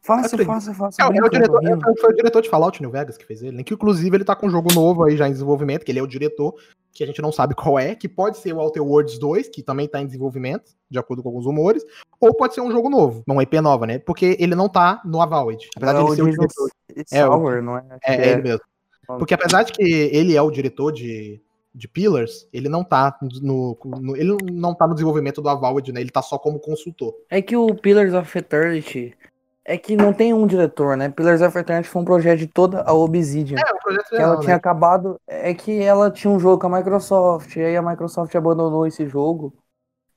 Fácil, 0.00 0.42
fácil, 0.46 0.72
fácil. 0.72 1.04
É, 1.04 1.18
é 1.18 1.22
o 1.22 1.28
diretor, 1.28 1.62
é, 1.62 2.00
foi 2.00 2.10
o 2.10 2.16
diretor 2.16 2.40
de 2.40 2.48
Fallout 2.48 2.80
New 2.80 2.90
Vegas 2.90 3.18
que 3.18 3.26
fez 3.26 3.42
ele, 3.42 3.58
né? 3.58 3.62
Que 3.62 3.74
inclusive 3.74 4.16
ele 4.16 4.24
tá 4.24 4.34
com 4.34 4.46
um 4.46 4.50
jogo 4.50 4.72
novo 4.72 5.04
aí 5.04 5.14
já 5.14 5.28
em 5.28 5.32
desenvolvimento, 5.32 5.84
que 5.84 5.92
ele 5.92 5.98
é 5.98 6.02
o 6.02 6.06
diretor, 6.06 6.54
que 6.90 7.04
a 7.04 7.06
gente 7.06 7.20
não 7.20 7.30
sabe 7.30 7.54
qual 7.54 7.78
é, 7.78 7.94
que 7.94 8.08
pode 8.08 8.38
ser 8.38 8.54
o 8.54 8.58
Outer 8.58 8.82
Worlds 8.82 9.18
2, 9.18 9.50
que 9.50 9.62
também 9.62 9.86
tá 9.86 10.00
em 10.00 10.06
desenvolvimento, 10.06 10.72
de 10.90 10.98
acordo 10.98 11.22
com 11.22 11.28
alguns 11.28 11.44
rumores, 11.44 11.84
ou 12.18 12.34
pode 12.34 12.54
ser 12.54 12.62
um 12.62 12.70
jogo 12.70 12.88
novo, 12.88 13.22
uma 13.28 13.42
IP 13.42 13.60
nova, 13.60 13.86
né? 13.86 13.98
Porque 13.98 14.34
ele 14.40 14.54
não 14.54 14.70
tá 14.70 15.02
no 15.04 15.20
Avowed. 15.20 15.68
Apesar 15.76 15.92
de 15.92 15.98
É 15.98 16.02
ele 16.02 16.10
o 16.10 16.14
ser 16.14 16.22
o 16.22 16.30
diretor. 16.30 16.70
É, 16.96 17.04
Sauer, 17.04 17.62
não 17.62 17.76
é? 17.76 17.84
É, 18.02 18.14
é 18.14 18.32
ele 18.32 18.42
mesmo. 18.42 18.64
Porque 19.06 19.34
apesar 19.34 19.62
de 19.64 19.72
que 19.72 19.82
ele 19.82 20.34
é 20.34 20.40
o 20.40 20.50
diretor 20.50 20.90
de, 20.90 21.42
de 21.74 21.86
Pillars, 21.86 22.48
ele 22.52 22.68
não 22.68 22.82
tá 22.82 23.16
no, 23.40 23.78
no- 24.00 24.16
ele 24.16 24.36
não 24.52 24.74
tá 24.74 24.86
no 24.86 24.94
desenvolvimento 24.94 25.40
do 25.40 25.48
Avowed, 25.48 25.92
né? 25.92 26.00
Ele 26.00 26.10
tá 26.10 26.22
só 26.22 26.38
como 26.38 26.58
consultor. 26.58 27.14
É 27.30 27.40
que 27.40 27.56
o 27.56 27.74
Pillars 27.74 28.14
of 28.14 28.38
Eternity 28.38 29.16
é 29.64 29.76
que 29.76 29.94
não 29.94 30.14
tem 30.14 30.32
um 30.32 30.46
diretor, 30.46 30.96
né? 30.96 31.10
Pillars 31.10 31.42
of 31.42 31.56
Eternity 31.56 31.88
foi 31.90 32.00
um 32.00 32.04
projeto 32.04 32.38
de 32.38 32.46
toda 32.46 32.82
a 32.82 32.92
Obsidian. 32.94 33.58
É, 33.58 33.72
o 33.72 33.78
projeto 33.78 34.08
que 34.08 34.14
ela 34.16 34.24
geral, 34.24 34.40
tinha 34.40 34.54
né? 34.54 34.54
acabado. 34.54 35.20
É 35.26 35.52
que 35.52 35.82
ela 35.82 36.10
tinha 36.10 36.32
um 36.32 36.40
jogo 36.40 36.58
com 36.58 36.74
a 36.74 36.78
Microsoft, 36.78 37.54
e 37.54 37.60
aí 37.60 37.76
a 37.76 37.82
Microsoft 37.82 38.34
abandonou 38.34 38.86
esse 38.86 39.06
jogo 39.06 39.52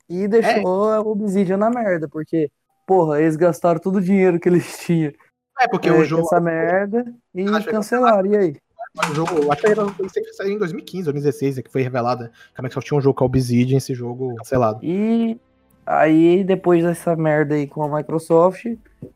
e 0.10 0.28
deixou 0.28 0.89
a 0.89 1.02
Obsidian 1.02 1.58
na 1.58 1.70
merda, 1.70 2.08
porque, 2.08 2.49
porra, 2.88 3.22
eles 3.22 3.36
gastaram 3.36 3.80
todo 3.80 3.97
o 3.97 4.02
dinheiro 4.02 4.39
que 4.39 4.47
eles 4.47 4.78
tinham 4.80 5.12
É, 5.60 5.68
porque 5.68 5.89
é, 5.89 5.91
o 5.91 6.04
jogo, 6.06 6.24
essa 6.24 6.39
merda 6.39 7.14
e 7.36 7.45
cancelaram. 7.66 8.26
E 8.28 8.38
aí? 8.38 8.56
O 8.98 9.14
jogo, 9.14 9.52
acho 9.52 9.62
que 9.62 9.68
era, 9.68 9.84
em 10.50 10.58
2015, 10.58 11.04
2016, 11.04 11.58
é 11.58 11.62
que 11.62 11.72
foi 11.72 11.82
revelado 11.82 12.24
né? 12.24 12.30
que 12.54 12.60
a 12.60 12.62
Microsoft 12.62 12.88
tinha 12.88 12.98
um 12.98 13.02
jogo 13.02 13.16
com 13.16 13.24
a 13.24 13.28
Obsidian, 13.28 13.78
esse 13.78 13.94
jogo 13.94 14.36
cancelado. 14.36 14.80
E 14.84 15.39
aí, 15.86 16.44
depois 16.44 16.84
dessa 16.84 17.16
merda 17.16 17.56
aí 17.56 17.68
com 17.68 17.84
a 17.84 17.98
Microsoft, 17.98 18.66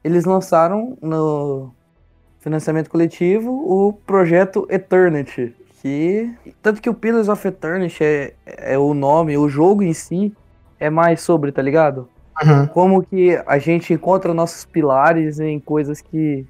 eles 0.04 0.26
lançaram 0.26 0.98
no 1.02 1.72
financiamento 2.40 2.90
coletivo 2.90 3.52
o 3.52 3.94
projeto 3.94 4.66
Eternity. 4.70 5.54
Que. 5.82 6.34
Tanto 6.64 6.82
que 6.82 6.90
o 6.90 6.94
Pillars 6.94 7.28
of 7.28 7.48
Eternity 7.48 8.04
é, 8.04 8.34
é 8.46 8.78
o 8.78 8.94
nome, 8.94 9.38
o 9.38 9.48
jogo 9.50 9.84
em 9.84 9.94
si 9.94 10.34
é 10.80 10.90
mais 10.90 11.22
sobre, 11.22 11.52
tá 11.52 11.62
ligado? 11.62 12.08
Uhum. 12.44 12.68
Como 12.68 13.04
que 13.04 13.40
a 13.46 13.58
gente 13.60 13.94
encontra 13.94 14.34
nossos 14.34 14.66
pilares 14.66 15.40
em 15.40 15.60
coisas 15.60 16.02
que 16.02 16.46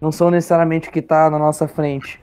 não 0.00 0.10
são 0.10 0.30
necessariamente 0.30 0.88
o 0.88 0.92
que 0.92 1.00
tá 1.00 1.30
na 1.30 1.38
nossa 1.38 1.68
frente. 1.68 2.21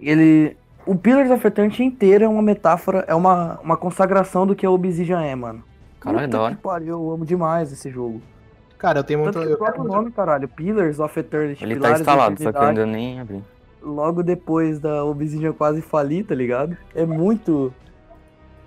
Ele. 0.00 0.56
O 0.86 0.96
Pillars 0.96 1.30
of 1.30 1.46
Eternity 1.46 1.84
inteiro 1.84 2.24
é 2.24 2.28
uma 2.28 2.42
metáfora, 2.42 3.04
é 3.06 3.14
uma, 3.14 3.60
uma 3.62 3.76
consagração 3.76 4.46
do 4.46 4.56
que 4.56 4.64
a 4.64 4.70
Obsidian 4.70 5.20
é, 5.22 5.34
mano. 5.34 5.62
Caralho, 6.00 6.24
é 6.24 6.26
da 6.26 6.40
hora. 6.40 6.58
pariu, 6.60 6.88
eu 6.94 7.10
amo 7.10 7.24
demais 7.26 7.70
esse 7.70 7.90
jogo. 7.90 8.22
Cara, 8.78 9.00
eu 9.00 9.04
tenho 9.04 9.20
muito. 9.20 9.38
Tanto 9.38 9.52
o 9.52 9.58
próprio 9.58 9.82
muito- 9.82 9.94
nome, 9.94 10.10
caralho, 10.10 10.48
Pillars 10.48 10.98
of 10.98 11.20
Eternity. 11.20 11.62
Ele 11.62 11.74
tá 11.74 11.80
Pilares 11.80 11.98
da 11.98 12.00
instalado, 12.12 12.42
só 12.42 12.50
que 12.50 12.58
eu 12.58 12.62
ainda 12.62 12.86
nem 12.86 13.20
abri. 13.20 13.44
Logo 13.82 14.22
depois 14.22 14.78
da 14.80 15.04
Obsidian 15.04 15.52
quase 15.52 15.82
falir, 15.82 16.24
tá 16.24 16.34
ligado? 16.34 16.76
É 16.94 17.04
muito. 17.04 17.72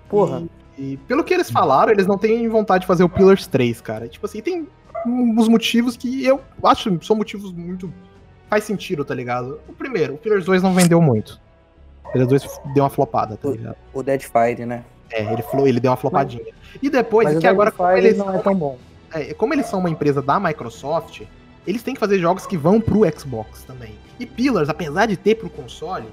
Porra. 0.08 0.44
E 0.78 0.96
pelo 1.08 1.22
que 1.24 1.34
eles 1.34 1.50
falaram, 1.50 1.92
eles 1.92 2.06
não 2.06 2.16
têm 2.18 2.48
vontade 2.48 2.82
de 2.82 2.86
fazer 2.86 3.04
o 3.04 3.08
Pillars 3.08 3.46
3, 3.46 3.80
cara. 3.80 4.08
Tipo 4.08 4.26
assim, 4.26 4.40
tem 4.40 4.68
uns 5.06 5.48
motivos 5.48 5.96
que 5.96 6.24
eu 6.24 6.40
acho 6.62 6.96
são 7.04 7.16
motivos 7.16 7.52
muito. 7.52 7.92
Faz 8.48 8.64
sentido, 8.64 9.04
tá 9.04 9.14
ligado? 9.14 9.60
O 9.68 9.72
primeiro, 9.72 10.14
o 10.14 10.18
Pillars 10.18 10.44
2 10.44 10.62
não 10.62 10.72
vendeu 10.74 11.00
muito. 11.00 11.40
O 12.04 12.12
Pillars 12.12 12.28
2 12.28 12.60
deu 12.74 12.84
uma 12.84 12.90
flopada, 12.90 13.36
tá 13.36 13.48
ligado? 13.48 13.76
O 13.92 14.02
Dead 14.02 14.22
Fire, 14.22 14.64
né? 14.64 14.84
É, 15.10 15.32
ele, 15.32 15.42
flo- 15.42 15.66
ele 15.66 15.80
deu 15.80 15.90
uma 15.90 15.96
flopadinha. 15.96 16.44
E 16.82 16.88
depois, 16.90 17.24
Mas 17.26 17.34
é 17.34 17.38
o 17.38 17.40
que 17.40 17.46
agora, 17.46 17.70
como 17.70 17.90
eles, 17.90 18.16
não 18.16 18.34
é 18.34 18.38
tão 18.38 18.54
bom. 18.54 18.78
é, 19.12 19.34
como 19.34 19.54
eles 19.54 19.66
são 19.66 19.78
uma 19.80 19.90
empresa 19.90 20.20
da 20.22 20.38
Microsoft, 20.40 21.22
eles 21.66 21.82
têm 21.82 21.94
que 21.94 22.00
fazer 22.00 22.18
jogos 22.18 22.46
que 22.46 22.56
vão 22.56 22.80
pro 22.80 23.00
Xbox 23.18 23.62
também. 23.64 23.94
E 24.18 24.26
Pillars, 24.26 24.68
apesar 24.68 25.06
de 25.06 25.16
ter 25.16 25.34
pro 25.36 25.48
console, 25.50 26.06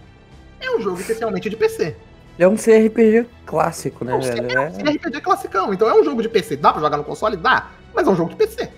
é 0.60 0.70
um 0.72 0.82
jogo 0.82 1.00
especialmente 1.00 1.50
de 1.50 1.56
PC. 1.58 1.96
É 2.40 2.48
um 2.48 2.56
CRPG 2.56 3.28
clássico, 3.46 4.06
né, 4.06 4.14
Não, 4.14 4.22
velho? 4.22 4.52
é 4.52 4.60
um 4.62 4.88
É... 4.88 4.92
RPG 4.94 5.22
classicão, 5.22 5.74
então 5.74 5.88
é 5.90 5.94
um 5.94 6.04
jogo 6.04 6.22
de 6.22 6.30
PC. 6.30 6.56
Dá 6.58 6.72
pra 6.72 6.82
jogar 6.82 6.98
no 6.98 7.04
console? 7.04 7.36
Dá, 7.38 7.70
mas 7.94 8.08
é 8.08 8.10
um 8.10 8.16
jogo 8.16 8.30
de 8.32 8.36
PC. 8.36 8.70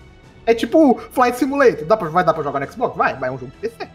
É 0.46 0.54
tipo 0.54 0.98
Flight 1.12 1.38
Simulator. 1.38 1.86
Dá 1.86 1.96
pra, 1.98 2.10
vai 2.10 2.24
dar 2.24 2.34
pra 2.34 2.44
jogar 2.44 2.60
no 2.60 2.72
Xbox? 2.72 2.96
Vai, 2.98 3.14
mas 3.20 3.30
é 3.30 3.32
um 3.32 3.38
jogo 3.38 3.52
de 3.52 3.58
PC. 3.58 3.88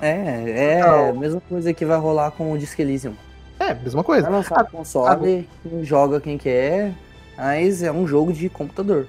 É, 0.00 0.08
é 0.10 0.78
Então- 0.80 1.08
a 1.10 1.12
mesma 1.12 1.40
coisa 1.48 1.72
que 1.72 1.84
vai 1.84 1.98
rolar 1.98 2.30
com 2.32 2.52
o 2.52 2.58
Disc 2.58 2.78
Elysium. 2.78 3.14
É, 3.58 3.72
mesma 3.74 4.02
coisa. 4.04 4.22
Vai 4.24 4.32
lançar 4.32 4.64
no 4.64 4.70
console, 4.70 5.48
quem 5.62 5.84
joga 5.84 6.20
quem 6.20 6.36
quer, 6.36 6.92
mas 7.36 7.82
é 7.82 7.90
um 7.90 8.06
jogo 8.06 8.32
de 8.32 8.48
computador. 8.48 9.06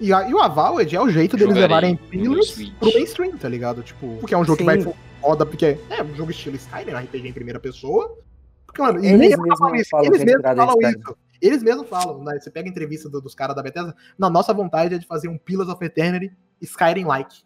E, 0.00 0.12
a- 0.12 0.28
e 0.28 0.34
o 0.34 0.38
Avowed 0.40 0.94
é 0.94 1.00
o 1.00 1.08
jeito 1.08 1.36
deles 1.36 1.54
Jogarei 1.54 1.90
levarem 1.90 1.96
Pillars 1.96 2.52
pro 2.78 2.92
mainstream, 2.92 3.36
tá 3.38 3.48
ligado? 3.48 3.82
Tipo, 3.82 4.16
porque 4.20 4.34
é 4.34 4.38
um 4.38 4.44
jogo 4.44 4.56
que 4.58 4.62
Sim. 4.64 4.66
vai 4.66 4.80
ser 4.80 4.92
foda, 5.20 5.46
porque 5.46 5.78
é 5.90 6.02
um 6.02 6.14
jogo 6.14 6.30
estilo 6.30 6.56
Skyrim, 6.56 6.92
RPG 6.94 7.28
em 7.28 7.32
primeira 7.32 7.58
pessoa. 7.60 8.18
Porque, 8.66 8.82
mano, 8.82 8.98
e 9.02 9.06
Eles 9.06 9.18
nem 9.18 9.28
mesmos 9.30 9.58
falam 9.58 9.74
eles 9.74 9.88
que 9.88 9.96
é 9.96 10.24
mesmos 10.24 10.42
falam 10.56 10.76
isso. 10.82 11.16
Eles 11.40 11.62
mesmos 11.62 11.88
falam, 11.88 12.22
né? 12.22 12.38
Você 12.38 12.50
pega 12.50 12.68
a 12.68 12.70
entrevista 12.70 13.08
do- 13.08 13.20
dos 13.20 13.34
caras 13.34 13.54
da 13.54 13.62
Bethesda, 13.62 13.94
na 14.18 14.28
nossa 14.30 14.52
vontade 14.54 14.94
é 14.94 14.98
de 14.98 15.06
fazer 15.06 15.28
um 15.28 15.38
Pillars 15.38 15.68
of 15.68 15.84
Eternity 15.84 16.32
Skyrim-like. 16.60 17.42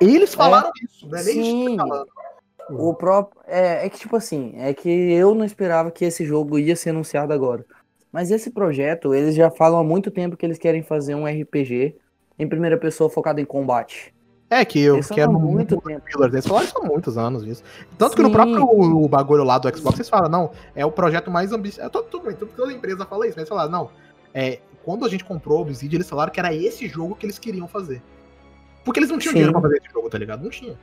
Eles 0.00 0.34
falaram 0.34 0.70
isso, 0.82 1.06
não 1.08 1.18
é 1.18 1.22
nem 1.24 1.40
a 1.40 1.44
gente 1.44 1.70
Sim. 1.70 1.76
falando. 1.76 2.08
O 2.70 2.94
próprio. 2.94 3.40
É, 3.46 3.86
é 3.86 3.88
que, 3.88 3.98
tipo 3.98 4.16
assim, 4.16 4.54
é 4.56 4.72
que 4.72 4.88
eu 4.88 5.34
não 5.34 5.44
esperava 5.44 5.90
que 5.90 6.04
esse 6.04 6.24
jogo 6.24 6.58
ia 6.58 6.76
ser 6.76 6.90
anunciado 6.90 7.32
agora. 7.32 7.64
Mas 8.10 8.30
esse 8.30 8.50
projeto, 8.50 9.14
eles 9.14 9.34
já 9.34 9.50
falam 9.50 9.80
há 9.80 9.84
muito 9.84 10.10
tempo 10.10 10.36
que 10.36 10.44
eles 10.46 10.58
querem 10.58 10.82
fazer 10.82 11.14
um 11.14 11.26
RPG 11.26 11.96
em 12.38 12.48
primeira 12.48 12.76
pessoa 12.78 13.10
focado 13.10 13.40
em 13.40 13.44
combate. 13.44 14.14
É 14.52 14.66
que 14.66 14.78
eu 14.78 14.96
Eles 14.96 15.08
quero 15.08 15.32
muito 15.32 15.80
tempo. 15.80 16.02
Pillars. 16.02 16.34
Eles 16.34 16.46
falaram 16.46 16.66
isso 16.66 16.78
há 16.78 16.84
muitos 16.84 17.16
anos 17.16 17.42
isso. 17.44 17.62
Tanto 17.96 18.14
que 18.14 18.22
no 18.22 18.28
Sim. 18.28 18.34
próprio 18.34 18.64
o 18.64 19.08
bagulho 19.08 19.44
lá 19.44 19.58
do 19.58 19.74
Xbox, 19.74 19.98
eles 19.98 20.10
falam, 20.10 20.28
não, 20.28 20.50
é 20.76 20.84
o 20.84 20.92
projeto 20.92 21.30
mais 21.30 21.52
ambicioso. 21.52 21.88
Tudo, 21.88 22.04
tudo 22.04 22.26
bem, 22.26 22.36
toda 22.36 22.70
empresa 22.70 23.06
fala 23.06 23.26
isso, 23.26 23.34
mas 23.34 23.44
eles 23.44 23.48
falaram, 23.48 23.70
não. 23.70 23.90
É, 24.34 24.58
quando 24.84 25.06
a 25.06 25.08
gente 25.08 25.24
comprou 25.24 25.60
o 25.60 25.62
Obsidian, 25.62 25.96
eles 25.96 26.10
falaram 26.10 26.30
que 26.30 26.38
era 26.38 26.54
esse 26.54 26.86
jogo 26.86 27.14
que 27.14 27.24
eles 27.24 27.38
queriam 27.38 27.66
fazer. 27.66 28.02
Porque 28.84 29.00
eles 29.00 29.08
não 29.08 29.18
tinham 29.18 29.32
Sim. 29.32 29.38
dinheiro 29.38 29.52
pra 29.52 29.62
fazer 29.62 29.78
esse 29.78 29.90
jogo, 29.90 30.10
tá 30.10 30.18
ligado? 30.18 30.42
Não 30.42 30.50
tinha. 30.50 30.78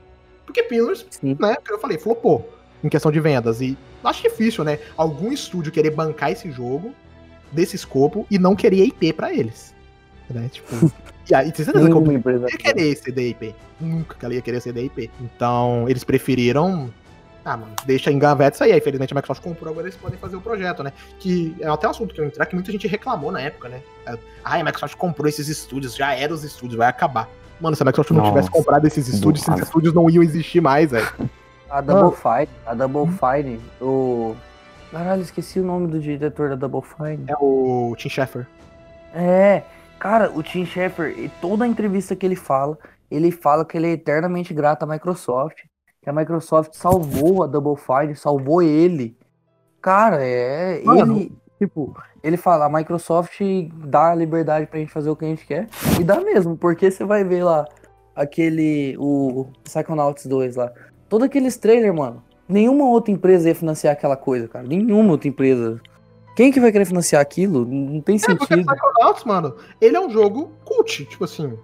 Porque 0.47 0.63
Pillars, 0.63 1.05
Sim. 1.11 1.37
né, 1.39 1.55
que 1.63 1.71
eu 1.71 1.77
falei, 1.77 1.99
flopou 1.99 2.49
em 2.83 2.89
questão 2.89 3.11
de 3.11 3.19
vendas. 3.19 3.61
E 3.61 3.77
acho 4.03 4.23
difícil, 4.23 4.63
né? 4.63 4.79
Algum 4.97 5.31
estúdio 5.31 5.71
querer 5.71 5.91
bancar 5.91 6.31
esse 6.31 6.49
jogo 6.49 6.91
desse 7.51 7.75
escopo 7.75 8.25
e 8.31 8.39
não 8.39 8.55
querer 8.55 8.85
IP 8.85 9.13
pra 9.13 9.31
eles. 9.31 9.75
Né? 10.27 10.49
Tipo. 10.51 10.91
e 11.29 11.35
aí, 11.35 11.51
tem 11.51 11.63
certeza 11.65 11.87
que 11.89 12.13
empresa. 12.13 12.47
ia 12.49 12.57
querer 12.57 12.95
CDIP. 12.95 13.55
Nunca 13.79 14.15
que 14.15 14.25
ela 14.25 14.33
ia 14.33 14.41
querer 14.41 14.59
CDIP. 14.61 15.11
Então, 15.21 15.87
eles 15.87 16.03
preferiram. 16.03 16.89
Ah, 17.45 17.55
mano, 17.55 17.71
deixa 17.85 18.11
em 18.11 18.19
gaveta 18.19 18.55
isso 18.55 18.63
aí. 18.63 18.71
Aí, 18.71 18.81
Felizmente 18.81 19.13
a 19.13 19.15
Microsoft 19.15 19.41
comprou, 19.41 19.71
agora 19.71 19.87
eles 19.87 19.95
podem 19.95 20.17
fazer 20.17 20.35
o 20.35 20.41
projeto, 20.41 20.83
né? 20.83 20.91
Que 21.19 21.55
é 21.59 21.67
até 21.67 21.87
um 21.87 21.91
assunto 21.91 22.13
que 22.13 22.19
eu 22.19 22.25
entrar, 22.25 22.45
que 22.45 22.55
muita 22.55 22.71
gente 22.71 22.87
reclamou 22.87 23.31
na 23.31 23.41
época, 23.41 23.69
né? 23.69 23.81
Ah, 24.05 24.17
a 24.43 24.63
Microsoft 24.63 24.95
comprou 24.95 25.27
esses 25.27 25.47
estúdios, 25.47 25.95
já 25.95 26.13
eram 26.13 26.35
os 26.35 26.43
estúdios, 26.43 26.77
vai 26.77 26.87
acabar. 26.87 27.29
Mano, 27.61 27.75
se 27.75 27.83
a 27.83 27.85
Microsoft 27.85 28.11
não 28.11 28.19
Nossa, 28.19 28.31
tivesse 28.31 28.51
comprado 28.51 28.85
esses 28.87 29.07
estúdios, 29.07 29.47
esses 29.47 29.63
estúdios 29.63 29.93
não 29.93 30.09
iam 30.09 30.23
existir 30.23 30.61
mais, 30.61 30.91
velho. 30.91 31.07
A 31.69 31.81
Double 31.81 32.17
Fine, 32.17 32.49
a 32.65 32.73
Double 32.73 33.13
Fine, 33.13 33.59
o. 33.79 34.35
Caralho, 34.91 35.21
esqueci 35.21 35.59
o 35.59 35.63
nome 35.63 35.87
do 35.87 35.99
diretor 35.99 36.49
da 36.49 36.55
Double 36.55 36.81
Fine. 36.81 37.25
É 37.27 37.35
o 37.39 37.93
Tim 37.97 38.09
Schafer. 38.09 38.47
É, 39.13 39.63
cara, 39.99 40.31
o 40.33 40.41
Tim 40.41 40.65
Schafer, 40.65 41.17
e 41.19 41.29
toda 41.41 41.65
a 41.65 41.67
entrevista 41.67 42.15
que 42.15 42.25
ele 42.25 42.35
fala, 42.35 42.77
ele 43.11 43.31
fala 43.31 43.65
que 43.65 43.77
ele 43.77 43.87
é 43.87 43.91
eternamente 43.91 44.53
grato 44.53 44.83
à 44.83 44.85
Microsoft, 44.87 45.63
que 46.01 46.09
a 46.09 46.13
Microsoft 46.13 46.73
salvou 46.73 47.43
a 47.43 47.47
Double 47.47 47.75
Fine, 47.75 48.15
salvou 48.15 48.61
ele. 48.61 49.17
Cara, 49.81 50.23
é, 50.23 50.81
Mano. 50.83 51.17
ele, 51.17 51.37
tipo, 51.57 51.95
ele 52.23 52.37
fala, 52.37 52.65
a 52.65 52.69
Microsoft 52.69 53.39
dá 53.85 54.11
a 54.11 54.15
liberdade 54.15 54.67
pra 54.67 54.79
gente 54.79 54.91
fazer 54.91 55.09
o 55.09 55.15
que 55.15 55.25
a 55.25 55.27
gente 55.27 55.45
quer, 55.45 55.67
e 55.99 56.03
dá 56.03 56.19
mesmo, 56.21 56.57
porque 56.57 56.89
você 56.89 57.03
vai 57.03 57.23
ver 57.23 57.43
lá 57.43 57.67
aquele, 58.15 58.95
o 58.97 59.47
Psychonauts 59.63 60.25
2 60.25 60.55
lá, 60.55 60.71
todos 61.07 61.25
aqueles 61.25 61.57
trailers, 61.57 61.95
mano, 61.95 62.23
nenhuma 62.47 62.85
outra 62.85 63.11
empresa 63.11 63.49
ia 63.49 63.55
financiar 63.55 63.93
aquela 63.93 64.17
coisa, 64.17 64.47
cara, 64.47 64.65
nenhuma 64.65 65.11
outra 65.11 65.27
empresa. 65.27 65.79
Quem 66.39 66.53
que 66.53 66.59
vai 66.61 66.71
querer 66.71 66.85
financiar 66.85 67.21
aquilo? 67.21 67.65
Não 67.65 67.99
tem 67.99 68.15
É, 68.15 68.19
porque 68.33 68.45
sentido. 68.55 68.65
Psychonauts, 68.73 69.25
mano, 69.25 69.57
ele 69.81 69.97
é 69.97 69.99
um 69.99 70.09
jogo 70.09 70.53
cult, 70.63 71.03
tipo 71.03 71.25
assim. 71.25 71.59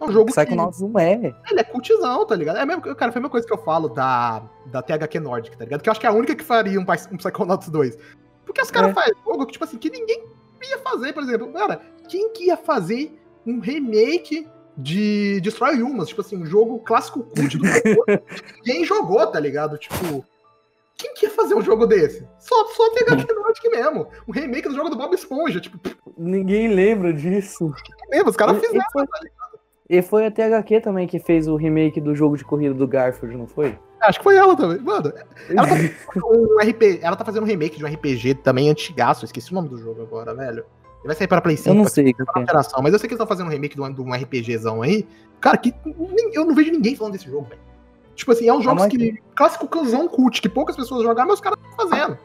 É 0.00 0.04
um 0.04 0.10
jogo 0.10 0.32
que... 0.32 0.32
Psychonauts 0.32 0.80
não 0.80 0.98
é. 0.98 1.34
Ele 1.50 1.60
é 1.60 1.62
cultizão, 1.62 2.24
tá 2.24 2.34
ligado? 2.34 2.56
É 2.56 2.64
mesmo, 2.64 2.80
cara, 2.80 3.12
foi 3.12 3.18
a 3.18 3.20
mesma 3.20 3.28
coisa 3.28 3.46
que 3.46 3.52
eu 3.52 3.58
falo 3.58 3.90
da, 3.90 4.42
da 4.72 4.80
THQ 4.80 5.20
Nordic, 5.20 5.54
tá 5.58 5.64
ligado? 5.64 5.82
Que 5.82 5.90
eu 5.90 5.90
acho 5.90 6.00
que 6.00 6.06
é 6.06 6.08
a 6.08 6.14
única 6.14 6.34
que 6.34 6.42
faria 6.42 6.80
um, 6.80 6.82
um 7.12 7.16
Psychonauts 7.18 7.68
2. 7.68 7.98
Porque 8.46 8.62
os 8.62 8.70
caras 8.70 8.92
É. 8.92 8.94
fazem 8.94 9.12
jogo 9.22 9.44
que, 9.44 9.52
tipo 9.52 9.64
assim, 9.66 9.76
que 9.76 9.90
ninguém 9.90 10.24
ia 10.66 10.78
fazer, 10.78 11.12
por 11.12 11.22
exemplo. 11.22 11.52
Cara, 11.52 11.82
quem 12.08 12.32
que 12.32 12.46
ia 12.46 12.56
fazer 12.56 13.14
um 13.46 13.60
remake 13.60 14.48
de 14.78 15.42
Destroy 15.42 15.82
Humans? 15.82 16.08
Tipo 16.08 16.22
assim, 16.22 16.38
um 16.38 16.46
jogo 16.46 16.78
clássico 16.78 17.22
cult 17.22 17.58
do 17.58 17.64
que 17.82 18.42
ninguém 18.64 18.82
jogou, 18.82 19.26
tá 19.26 19.38
ligado? 19.38 19.76
Tipo. 19.76 20.24
Quem 20.96 21.12
que 21.14 21.26
ia 21.26 21.30
fazer 21.30 21.54
um 21.54 21.60
jogo 21.60 21.86
desse? 21.86 22.26
Só, 22.38 22.66
só 22.68 22.86
a 22.86 22.90
THQ 23.04 23.34
Nordic 23.34 23.68
mesmo. 23.70 24.08
Um 24.26 24.32
remake 24.32 24.68
do 24.68 24.74
jogo 24.74 24.88
do 24.88 24.96
Bob 24.96 25.14
Esponja. 25.14 25.60
Tipo, 25.60 25.78
Ninguém 26.16 26.68
lembra 26.68 27.12
disso. 27.12 27.72
mesmo, 28.10 28.30
os 28.30 28.36
caras 28.36 28.58
fizeram. 28.58 28.80
e 28.80 28.92
foi- 28.92 29.06
E 29.88 30.02
foi 30.02 30.26
a 30.26 30.30
THQ 30.30 30.80
também 30.80 31.06
que 31.06 31.18
fez 31.18 31.46
o 31.46 31.54
remake 31.56 32.00
do 32.00 32.14
jogo 32.14 32.36
de 32.36 32.44
corrida 32.44 32.74
do 32.74 32.88
Garfield, 32.88 33.36
não 33.36 33.46
foi? 33.46 33.78
Acho 34.00 34.18
que 34.18 34.24
foi 34.24 34.36
ela 34.36 34.56
também. 34.56 34.78
Mano, 34.78 35.12
Ela 35.48 35.66
tá 35.68 35.74
um 36.26 36.58
RP, 36.60 36.98
ela 37.02 37.14
tá 37.16 37.24
fazendo 37.24 37.44
um 37.44 37.46
remake 37.46 37.76
de 37.78 37.84
um 37.84 37.88
RPG 37.88 38.34
também 38.36 38.68
antigaço, 38.70 39.24
esqueci 39.24 39.52
o 39.52 39.54
nome 39.54 39.68
do 39.68 39.78
jogo 39.78 40.02
agora, 40.02 40.34
velho. 40.34 40.64
Ele 41.00 41.06
vai 41.06 41.14
sair 41.14 41.28
para 41.28 41.40
Play 41.40 41.56
5, 41.56 41.68
Eu 41.70 41.74
não 41.74 41.82
pra 41.84 41.92
sei 41.92 42.10
o 42.10 42.14
que 42.14 42.22
é. 42.22 42.24
mas 42.82 42.92
eu 42.92 42.98
sei 42.98 43.08
que 43.08 43.14
eles 43.14 43.20
estão 43.22 43.26
fazendo 43.26 43.46
um 43.46 43.50
remake 43.50 43.76
de 43.76 43.80
um, 43.82 43.92
de 43.92 44.00
um 44.00 44.12
RPGzão 44.12 44.82
aí. 44.82 45.06
Cara, 45.40 45.56
que 45.56 45.72
eu 46.32 46.44
não 46.44 46.54
vejo 46.54 46.72
ninguém 46.72 46.96
falando 46.96 47.12
desse 47.12 47.26
jogo, 47.30 47.46
velho. 47.48 47.60
Tipo 48.16 48.32
assim, 48.32 48.48
é 48.48 48.52
um 48.52 48.62
jogo 48.62 48.88
que. 48.88 49.22
Clássico 49.36 49.68
cuzão 49.68 50.08
cult, 50.08 50.40
que 50.40 50.48
poucas 50.48 50.74
pessoas 50.74 51.04
jogaram, 51.04 51.28
mas 51.28 51.34
os 51.36 51.40
caras 51.40 51.58
estão 51.62 51.88
fazendo. 51.88 52.18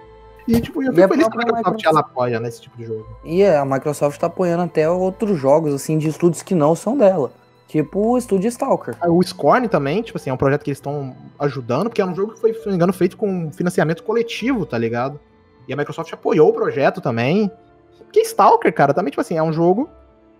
E, 0.47 0.59
tipo, 0.59 0.81
eu 0.81 0.91
fico 0.93 1.07
feliz 1.09 1.27
que 1.27 1.29
a 1.29 1.35
própria 1.35 1.57
Microsoft 1.57 1.85
ela 1.85 1.99
apoia 1.99 2.39
nesse 2.39 2.61
tipo 2.61 2.77
de 2.77 2.85
jogo. 2.85 3.05
E 3.23 3.45
a 3.45 3.63
Microsoft 3.63 4.19
tá 4.19 4.27
apoiando 4.27 4.63
até 4.63 4.89
outros 4.89 5.37
jogos, 5.37 5.73
assim, 5.73 5.97
de 5.97 6.07
estúdios 6.07 6.41
que 6.41 6.55
não 6.55 6.75
são 6.75 6.97
dela. 6.97 7.31
Tipo 7.67 8.11
o 8.11 8.17
estúdio 8.17 8.47
Stalker. 8.49 8.95
Ah, 8.99 9.09
O 9.09 9.21
Scorn 9.23 9.67
também, 9.69 10.01
tipo 10.01 10.17
assim, 10.17 10.29
é 10.29 10.33
um 10.33 10.37
projeto 10.37 10.63
que 10.63 10.69
eles 10.69 10.77
estão 10.77 11.15
ajudando, 11.39 11.89
porque 11.89 12.01
é 12.01 12.05
um 12.05 12.15
jogo 12.15 12.33
que 12.33 12.39
foi, 12.39 12.53
se 12.53 12.59
não 12.65 12.71
me 12.71 12.75
engano, 12.75 12.91
feito 12.91 13.15
com 13.15 13.51
financiamento 13.51 14.03
coletivo, 14.03 14.65
tá 14.65 14.77
ligado? 14.77 15.19
E 15.67 15.73
a 15.73 15.77
Microsoft 15.77 16.11
apoiou 16.11 16.49
o 16.49 16.53
projeto 16.53 16.99
também. 16.99 17.49
Porque 17.97 18.19
Stalker, 18.21 18.73
cara, 18.73 18.93
também, 18.93 19.11
tipo 19.11 19.21
assim, 19.21 19.37
é 19.37 19.43
um 19.43 19.53
jogo 19.53 19.89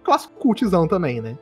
clássico 0.03 0.33
cultzão 0.39 0.87
também, 0.87 1.21
né? 1.21 1.37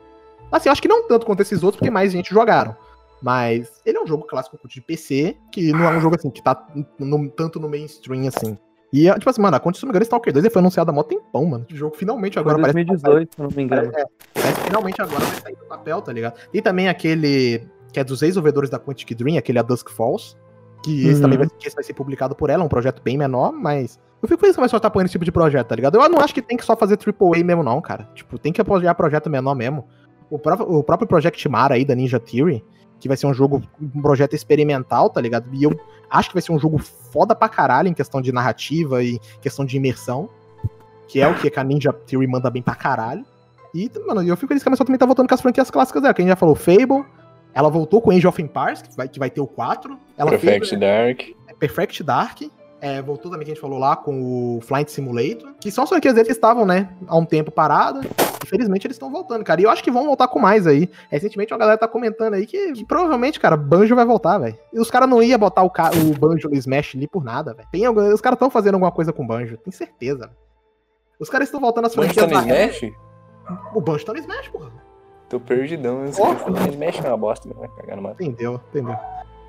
Assim, 0.52 0.68
eu 0.68 0.72
acho 0.72 0.82
que 0.82 0.88
não 0.88 1.08
tanto 1.08 1.26
quanto 1.26 1.40
esses 1.40 1.62
outros, 1.62 1.78
porque 1.78 1.90
mais 1.90 2.12
gente 2.12 2.32
jogaram. 2.32 2.76
Mas 3.22 3.80
ele 3.84 3.98
é 3.98 4.02
um 4.02 4.06
jogo 4.06 4.24
clássico 4.26 4.58
de 4.66 4.80
PC, 4.80 5.36
que 5.52 5.72
não 5.72 5.84
é 5.84 5.96
um 5.96 6.00
jogo 6.00 6.16
assim, 6.16 6.30
que 6.30 6.42
tá 6.42 6.66
no- 6.98 7.28
tanto 7.30 7.60
no 7.60 7.68
mainstream 7.68 8.26
assim. 8.28 8.56
E, 8.92 9.08
é, 9.08 9.14
tipo 9.14 9.30
assim, 9.30 9.40
mano, 9.40 9.56
a 9.56 9.60
Conte, 9.60 9.78
se 9.78 9.84
não 9.84 9.88
me 9.88 9.92
engano, 9.92 10.02
Stalker 10.04 10.32
2 10.32 10.44
ele 10.44 10.52
foi 10.52 10.60
anunciado 10.60 10.90
há 10.90 10.94
mó 10.94 11.02
tempão, 11.02 11.44
mano. 11.44 11.64
O 11.70 11.76
jogo 11.76 11.94
finalmente 11.96 12.34
Foi 12.34 12.40
agora 12.40 12.58
em 12.58 12.60
parece 12.62 12.78
que 12.78 12.84
vai 12.86 12.98
sair. 12.98 13.12
2018, 13.28 13.34
se 13.34 13.40
eu 13.40 13.48
não 13.48 13.56
me 13.56 13.62
engano. 13.62 13.92
É, 13.96 14.04
parece 14.34 14.60
finalmente 14.62 15.02
agora 15.02 15.20
vai 15.24 15.40
sair 15.40 15.54
do 15.56 15.64
papel, 15.66 16.02
tá 16.02 16.12
ligado? 16.12 16.40
E 16.52 16.60
também 16.60 16.88
aquele 16.88 17.68
que 17.92 18.00
é 18.00 18.04
dos 18.04 18.22
ex-desenvolvedores 18.22 18.68
da 18.70 18.78
Quantic 18.80 19.14
Dream, 19.14 19.36
aquele 19.38 19.58
a 19.58 19.62
Dusk 19.62 19.90
Falls, 19.90 20.36
que 20.82 21.02
esse 21.06 21.16
Uhum. 21.16 21.20
também 21.22 21.38
vai, 21.38 21.46
que 21.48 21.66
esse 21.66 21.74
vai 21.76 21.84
ser 21.84 21.92
publicado 21.94 22.34
por 22.34 22.50
ela, 22.50 22.62
é 22.62 22.66
um 22.66 22.68
projeto 22.68 23.00
bem 23.02 23.16
menor, 23.18 23.52
mas 23.52 23.98
eu 24.22 24.28
fico 24.28 24.40
feliz 24.40 24.54
que 24.56 24.60
a 24.60 24.62
Microsoft 24.62 24.82
tá 24.82 24.88
apoiando 24.88 25.06
esse 25.06 25.12
tipo 25.12 25.24
de 25.24 25.30
projeto, 25.32 25.68
tá 25.68 25.76
ligado? 25.76 25.96
Eu 26.00 26.08
não 26.08 26.18
acho 26.18 26.34
que 26.34 26.40
tem 26.42 26.56
que 26.56 26.64
só 26.64 26.74
fazer 26.76 26.96
AAA 26.96 27.44
mesmo 27.44 27.62
não, 27.62 27.80
cara. 27.80 28.08
Tipo, 28.14 28.38
tem 28.38 28.52
que 28.52 28.60
apoiar 28.60 28.94
projeto 28.94 29.28
menor 29.30 29.54
mesmo. 29.54 29.86
O 30.30 30.38
próprio, 30.38 30.68
o 30.68 30.82
próprio 30.82 31.06
Project 31.08 31.48
Mara 31.48 31.74
aí, 31.74 31.84
da 31.84 31.94
Ninja 31.94 32.18
Theory, 32.20 32.64
que 33.00 33.08
vai 33.08 33.16
ser 33.16 33.26
um 33.26 33.34
jogo, 33.34 33.62
um 33.80 34.02
projeto 34.02 34.34
experimental, 34.34 35.10
tá 35.10 35.20
ligado? 35.20 35.48
E 35.52 35.64
eu 35.64 35.78
acho 36.08 36.28
que 36.28 36.34
vai 36.34 36.42
ser 36.42 36.52
um 36.52 36.58
jogo 36.58 36.78
foda 36.78 37.34
pra 37.34 37.48
caralho 37.48 37.88
em 37.88 37.94
questão 37.94 38.20
de 38.20 38.30
narrativa 38.30 39.02
e 39.02 39.18
questão 39.40 39.64
de 39.64 39.76
imersão, 39.76 40.28
que 41.08 41.20
é 41.20 41.26
o 41.26 41.34
que 41.34 41.50
a 41.58 41.64
Ninja 41.64 41.92
Theory 41.92 42.26
manda 42.26 42.50
bem 42.50 42.62
pra 42.62 42.74
caralho. 42.74 43.24
E, 43.74 43.90
mano, 44.06 44.22
eu 44.22 44.36
fico 44.36 44.48
feliz 44.48 44.62
que 44.62 44.68
a 44.68 44.70
Microsoft 44.70 44.86
também 44.86 44.98
tá 44.98 45.06
voltando 45.06 45.28
com 45.28 45.34
as 45.34 45.40
franquias 45.40 45.70
clássicas 45.70 46.02
dela, 46.02 46.12
que 46.12 46.20
a 46.20 46.24
gente 46.24 46.30
já 46.30 46.36
falou, 46.36 46.54
Fable, 46.54 47.04
ela 47.54 47.68
voltou 47.68 48.00
com 48.00 48.10
Age 48.10 48.26
of 48.26 48.40
Empires, 48.40 48.82
que 48.82 48.96
vai, 48.96 49.08
que 49.08 49.18
vai 49.18 49.30
ter 49.30 49.40
o 49.40 49.46
4. 49.46 49.98
Ela 50.16 50.30
Perfect 50.30 50.68
fez, 50.68 50.80
Dark. 50.80 51.20
é, 51.48 51.54
Perfect 51.54 52.02
Dark. 52.02 52.42
É, 52.80 53.02
voltou 53.02 53.30
também 53.30 53.44
que 53.44 53.50
a 53.50 53.54
gente 53.54 53.60
falou 53.60 53.78
lá 53.78 53.94
com 53.94 54.56
o 54.56 54.60
Flight 54.62 54.90
Simulator. 54.90 55.52
Que 55.60 55.70
são 55.70 55.84
as 55.84 55.90
franquias 55.90 56.14
deles 56.14 56.28
que 56.28 56.32
estavam, 56.32 56.64
né, 56.64 56.88
há 57.06 57.16
um 57.16 57.24
tempo 57.26 57.50
paradas. 57.50 58.04
Infelizmente 58.42 58.86
eles 58.86 58.94
estão 58.96 59.10
voltando, 59.10 59.44
cara. 59.44 59.60
E 59.60 59.64
eu 59.64 59.70
acho 59.70 59.84
que 59.84 59.90
vão 59.90 60.06
voltar 60.06 60.26
com 60.28 60.38
mais 60.38 60.66
aí. 60.66 60.88
Recentemente 61.10 61.52
uma 61.52 61.58
galera 61.58 61.76
tá 61.78 61.86
comentando 61.86 62.34
aí 62.34 62.46
que, 62.46 62.72
que 62.72 62.84
provavelmente, 62.84 63.38
cara, 63.38 63.56
Banjo 63.56 63.94
vai 63.94 64.04
voltar, 64.06 64.38
velho. 64.38 64.56
E 64.72 64.80
os 64.80 64.90
caras 64.90 65.08
não 65.08 65.22
iam 65.22 65.38
botar 65.38 65.62
o, 65.62 65.68
ca- 65.70 65.90
o 65.90 66.18
Banjo 66.18 66.48
no 66.48 66.56
Smash 66.56 66.94
ali 66.96 67.06
por 67.06 67.22
nada, 67.22 67.52
velho. 67.54 67.68
Tem 67.70 67.84
algum- 67.84 68.12
Os 68.12 68.20
caras 68.20 68.36
estão 68.36 68.48
fazendo 68.50 68.74
alguma 68.74 68.90
coisa 68.90 69.12
com 69.12 69.22
o 69.22 69.26
Banjo, 69.26 69.56
tenho 69.58 69.76
certeza. 69.76 70.26
velho. 70.26 70.38
Os 71.20 71.28
caras 71.28 71.48
estão 71.48 71.60
voltando 71.60 71.84
às 71.86 71.94
Mas 71.94 72.14
tá 72.14 72.26
franquias 72.26 72.46
no 72.46 72.52
Smash? 72.54 72.92
O 73.74 73.80
Banjo 73.82 74.06
tá 74.06 74.12
no 74.14 74.18
Smash, 74.20 74.48
porra. 74.48 74.70
Tô 75.28 75.38
perdidão. 75.38 76.00
Ó. 76.18 76.32
Smash 76.70 77.04
é 77.04 77.08
uma 77.08 77.16
bosta, 77.18 77.46
né? 77.48 77.54
Vai 77.58 77.68
cagar 77.68 77.96
no 77.96 78.02
mato. 78.02 78.22
Entendeu, 78.22 78.58
entendeu. 78.70 78.96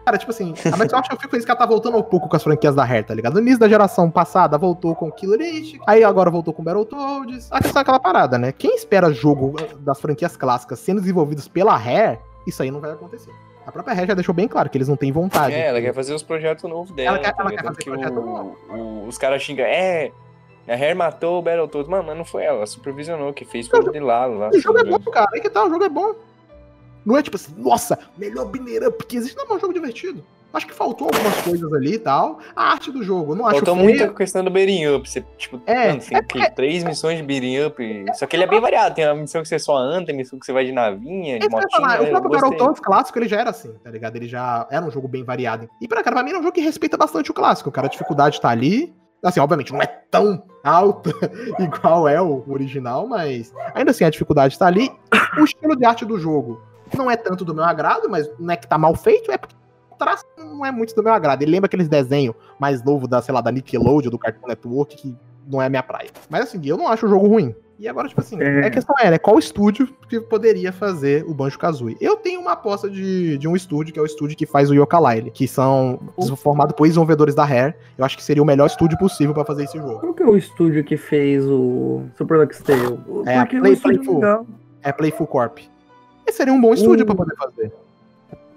Cara, 0.06 0.18
tipo 0.18 0.32
assim, 0.32 0.54
a 0.66 0.72
Microsoft 0.78 1.12
eu 1.12 1.18
fico 1.18 1.30
feliz 1.30 1.46
que 1.46 1.52
ela 1.52 1.60
tá 1.60 1.66
voltando 1.66 1.98
um 1.98 2.02
pouco 2.04 2.28
com 2.28 2.36
as 2.36 2.44
franquias 2.44 2.74
da 2.74 2.84
Rare, 2.84 3.04
tá 3.04 3.14
ligado? 3.14 3.34
No 3.36 3.40
início 3.42 3.60
da 3.60 3.70
geração 3.70 4.10
passada 4.10 4.58
voltou 4.58 4.96
com 4.96 5.12
Killer 5.12 5.40
Instinct, 5.42 5.80
aí 5.86 6.04
agora 6.04 6.30
voltou 6.32 6.54
com 6.54 6.64
Battletoads. 6.64 7.48
A 7.52 7.62
questão 7.62 7.80
é 7.80 7.84
aquela 7.84 8.00
parada, 8.00 8.38
né? 8.38 8.52
Quem 8.52 8.76
espera 8.76 9.12
jogo 9.14 9.56
eh, 9.60 9.68
das 9.80 10.00
franquias 10.02 10.36
clássicas 10.36 10.80
sendo 10.80 11.02
desenvolvidos 11.02 11.48
pela 11.48 11.76
Rare, 11.78 12.18
isso 12.48 12.64
aí 12.64 12.72
não 12.72 12.80
vai 12.80 12.92
acontecer. 12.92 13.32
A 13.66 13.72
própria 13.72 13.94
Rare 13.94 14.08
já 14.08 14.14
deixou 14.16 14.34
bem 14.34 14.48
claro 14.48 14.70
que 14.72 14.78
eles 14.78 14.88
não 14.88 14.96
têm 14.96 15.12
vontade. 15.12 15.54
É, 15.54 15.68
ela 15.68 15.80
quer 15.80 15.94
fazer 15.94 16.16
os 16.16 16.24
projetos 16.24 16.64
novos 16.68 16.92
dela. 16.92 17.18
Ela 17.18 17.20
quer- 17.20 17.34
tá 17.36 17.44
ela 17.44 17.50
ligado? 17.52 17.76
quer 17.76 17.84
fazer 17.86 17.92
projeto 17.92 18.20
o- 18.20 18.26
novo. 18.26 18.58
o- 18.72 19.08
os 19.08 19.18
caras 19.20 19.42
xingam, 19.44 19.66
é. 19.66 20.12
A 20.68 20.76
Rare 20.76 20.96
matou 20.96 21.38
o 21.40 21.42
Battletoads. 21.44 21.88
Mano, 21.90 22.04
mas 22.08 22.18
não 22.18 22.26
foi 22.26 22.44
ela, 22.44 22.58
ela 22.58 22.66
supervisionou, 22.66 23.32
que 23.34 23.46
fez 23.46 23.68
foi 23.68 23.80
o 23.80 23.92
de 23.92 24.00
lado 24.00 24.34
lá. 24.36 24.50
O 24.50 24.60
jogo 24.60 24.80
é 24.80 24.84
bom, 24.84 25.00
cara. 25.12 25.28
Aí 25.34 25.42
que 25.42 25.50
tá, 25.50 25.64
o 25.64 25.70
jogo 25.70 25.84
é 25.84 25.90
bom. 25.90 26.14
Não 27.06 27.18
é 27.18 27.22
tipo 27.24 27.36
assim, 27.38 27.54
nossa, 27.58 27.98
melhor 28.18 28.46
binner 28.46 28.88
up 28.88 29.06
que 29.06 29.18
existe. 29.18 29.36
Não, 29.38 29.46
é 29.46 29.54
um 29.56 29.60
jogo 29.60 29.74
divertido. 29.74 30.24
Acho 30.54 30.68
que 30.68 30.74
faltou 30.74 31.08
algumas 31.08 31.42
coisas 31.44 31.72
ali 31.72 31.94
e 31.94 31.98
tal. 32.00 32.40
A 32.54 32.72
arte 32.74 32.92
do 32.92 33.02
jogo, 33.02 33.34
não 33.36 33.46
acho 33.48 33.56
Faltou 33.60 33.74
muita 33.74 34.10
questão 34.14 34.44
do 34.44 34.52
beating 34.52 34.86
up. 34.88 35.10
Você, 35.10 35.24
tipo, 35.38 35.62
É, 35.66 35.88
mano, 35.88 36.02
tem 36.02 36.22
que- 36.24 36.52
três 36.52 36.84
missões 36.84 37.16
de 37.18 37.24
beating 37.24 37.64
up. 37.64 38.06
Só 38.16 38.26
que 38.28 38.36
ele 38.36 38.44
é 38.44 38.48
bem 38.48 38.60
variado. 38.60 38.94
Tem 38.94 39.06
uma 39.08 39.16
missão 39.16 39.42
que 39.42 39.48
você 39.48 39.58
só 39.58 39.78
anda, 39.78 40.08
tem 40.08 40.16
missão 40.18 40.38
que 40.38 40.46
você 40.46 40.52
vai 40.52 40.66
de 40.66 40.74
navinha, 40.74 41.40
de 41.40 41.48
motinha. 41.48 41.70
falar, 41.72 42.02
o 42.02 42.08
próprio. 42.08 42.32
Battletoads 42.32 42.82
clássico, 42.82 43.18
ele 43.20 43.30
já 43.30 43.40
era 43.40 43.50
assim, 43.52 43.72
tá 43.82 43.90
ligado? 43.90 44.18
Ele 44.18 44.28
já 44.28 44.68
era 44.70 44.86
um 44.86 44.92
jogo 44.92 45.08
bem 45.08 45.24
variado. 45.24 45.70
E 45.80 45.88
pra, 45.88 46.04
cara, 46.04 46.18
pra 46.18 46.24
mim 46.26 46.32
é 46.32 46.38
um 46.38 46.44
jogo 46.44 46.52
que 46.54 46.60
respeita 46.62 46.98
bastante 46.98 47.32
o 47.32 47.34
clássico, 47.34 47.72
cara. 47.72 47.88
A 47.88 47.90
dificuldade 47.90 48.42
tá 48.42 48.50
ali. 48.50 48.94
Assim, 49.24 49.40
obviamente, 49.40 49.72
não 49.72 49.82
é 49.82 49.86
tão 49.86 50.44
alta 50.64 51.12
igual 51.60 52.10
é 52.10 52.22
o 52.22 52.44
original, 52.50 53.08
mas 53.08 53.54
ainda 53.74 53.92
assim 53.92 54.04
a 54.04 54.10
dificuldade 54.10 54.58
tá 54.60 54.68
ali. 54.68 54.92
O 55.40 55.44
estilo 55.46 55.78
de 55.78 55.86
arte 55.86 56.04
do 56.04 56.20
jogo 56.20 56.60
não 56.98 57.10
é 57.10 57.16
tanto 57.16 57.44
do 57.46 57.54
meu 57.54 57.64
agrado, 57.64 58.10
mas 58.10 58.30
não 58.40 58.54
é 58.54 58.58
que 58.58 58.68
tá 58.68 58.78
mal 58.78 58.96
feito, 58.96 59.32
é 59.32 59.38
porque 59.38 59.56
o 59.92 59.96
traço 59.96 60.24
não 60.38 60.66
é 60.66 60.72
muito 60.72 60.96
do 60.96 61.04
meu 61.04 61.14
agrado. 61.14 61.42
Ele 61.42 61.52
lembra 61.52 61.66
aqueles 61.68 61.88
desenhos 61.88 62.36
mais 62.60 62.84
novos 62.84 63.08
da, 63.08 63.22
sei 63.22 63.34
lá, 63.34 63.42
da 63.42 63.52
Nickelodeon, 63.52 64.10
do 64.12 64.18
Cartoon 64.20 64.48
Network, 64.48 64.96
que 64.98 65.16
não 65.48 65.62
é 65.62 65.70
minha 65.70 65.84
praia. 65.84 66.10
Mas 66.30 66.42
assim, 66.44 66.60
eu 66.66 66.78
não 66.78 66.88
acho 66.88 67.06
o 67.06 67.10
jogo 67.10 67.28
ruim. 67.28 67.54
E 67.80 67.88
agora, 67.88 68.08
tipo 68.08 68.22
assim, 68.22 68.40
É. 68.40 68.68
a 68.68 68.70
questão 68.70 68.96
é, 69.00 69.10
né? 69.10 69.18
Qual 69.18 69.40
estúdio 69.40 69.88
que 70.08 70.20
poderia 70.22 70.72
fazer 70.72 71.26
o 71.28 71.34
Banjo 71.34 71.58
Kazooie? 71.58 71.98
Eu 72.00 72.16
tenho 72.16 72.40
uma 72.40 72.52
aposta 72.52 72.88
de, 72.88 73.40
de 73.40 73.48
um 73.48 73.56
estúdio, 73.56 73.92
que 73.92 73.98
é 73.98 74.02
o 74.04 74.06
estúdio 74.06 74.38
que 74.38 74.46
faz 74.46 74.70
o 74.70 74.76
Yooka-Laylee, 74.76 75.32
que 75.32 75.48
são 75.48 76.00
formados 76.38 76.76
por 76.76 76.86
desenvolvedores 76.86 77.34
da 77.34 77.44
Rare. 77.44 77.74
Eu 77.98 78.06
acho 78.06 78.16
que 78.16 78.24
seria 78.24 78.44
o 78.44 78.46
melhor 78.46 78.68
estúdio 78.68 79.00
possível 79.00 79.34
pra 79.34 79.44
fazer 79.44 79.64
esse 79.64 79.80
jogo. 79.80 80.00
Qual 80.00 80.14
que 80.14 80.22
é 80.22 80.28
o 80.28 80.38
estúdio 80.38 80.84
que 80.84 80.96
fez 80.96 81.44
o 81.44 82.04
Super 82.16 82.38
Lux 82.38 82.60
Tale? 82.62 83.00
É, 83.26 83.44
Play- 83.46 83.74
estúdio 83.74 84.04
Playful. 84.04 84.46
É 84.84 84.92
Playful 84.92 85.26
Corp. 85.26 85.58
Esse 86.26 86.38
seria 86.38 86.54
um 86.54 86.62
bom 86.62 86.74
estúdio 86.74 87.04
Uh. 87.04 87.08
pra 87.08 87.16
poder 87.16 87.36
fazer. 87.36 87.72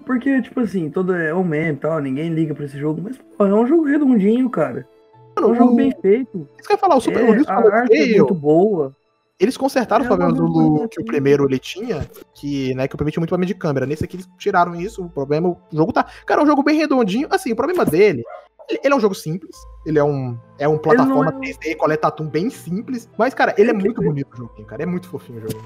Porque, 0.05 0.41
tipo 0.41 0.59
assim, 0.59 0.89
todo 0.89 1.15
é 1.15 1.33
o 1.33 1.43
meme 1.43 1.73
e 1.73 1.75
tal, 1.77 1.99
ninguém 1.99 2.29
liga 2.33 2.53
pra 2.53 2.65
esse 2.65 2.77
jogo, 2.77 3.01
mas 3.03 3.17
pô, 3.37 3.45
é 3.45 3.53
um 3.53 3.65
jogo 3.65 3.83
redondinho, 3.85 4.49
cara. 4.49 4.87
É 5.35 5.41
um 5.41 5.55
jogo 5.55 5.73
o- 5.73 5.75
bem 5.75 5.91
feito. 6.01 6.47
Isso 6.57 6.67
que 6.67 6.73
eu 6.73 6.75
ia 6.75 6.79
falar, 6.79 6.95
o 6.95 7.01
Super 7.01 7.21
É, 7.23 7.41
o 7.41 7.49
a 7.49 7.75
arte 7.75 7.93
é 7.97 8.17
muito 8.17 8.33
boa. 8.35 8.95
Eles 9.39 9.57
consertaram 9.57 10.05
É, 10.05 10.07
problemas 10.07 10.35
do 10.35 10.43
mas 10.43 10.51
Lu 10.53 10.87
que 10.87 11.01
o 11.01 11.05
primeiro 11.05 11.43
ele 11.45 11.59
tinha, 11.59 12.07
que, 12.33 12.73
né, 12.75 12.87
que 12.87 12.95
o 12.95 12.97
primeiro 12.97 13.13
tinha 13.13 13.21
muito 13.21 13.29
problema 13.29 13.47
de 13.47 13.53
câmera. 13.55 13.85
Nesse 13.85 14.05
aqui 14.05 14.15
eles 14.15 14.29
tiraram 14.37 14.75
isso, 14.75 15.03
o 15.03 15.09
problema, 15.09 15.49
o 15.49 15.57
jogo 15.73 15.91
tá. 15.91 16.05
Cara, 16.25 16.39
é 16.39 16.43
um 16.43 16.47
jogo 16.47 16.63
bem 16.63 16.77
redondinho. 16.77 17.27
Assim, 17.31 17.51
o 17.51 17.55
problema 17.55 17.83
dele. 17.83 18.23
Ele, 18.69 18.79
ele 18.83 18.93
é 18.93 18.97
um 18.97 18.99
jogo 18.99 19.13
simples, 19.13 19.55
ele 19.85 19.99
é 19.99 20.03
um, 20.03 20.37
é 20.57 20.67
um 20.67 20.77
plataforma 20.77 21.31
não 21.31 21.37
é- 21.39 21.41
3D, 21.41 21.75
coleta 21.75 22.07
atum 22.07 22.25
bem 22.27 22.49
simples, 22.49 23.09
mas, 23.17 23.33
cara, 23.33 23.53
ele 23.57 23.69
é 23.71 23.73
É 23.73 23.77
muito 23.77 24.01
bonito 24.01 24.33
o 24.33 24.37
joguinho, 24.37 24.65
cara, 24.67 24.83
é 24.83 24.85
muito 24.85 25.07
fofinho 25.09 25.39
o 25.39 25.41
jogo. 25.41 25.63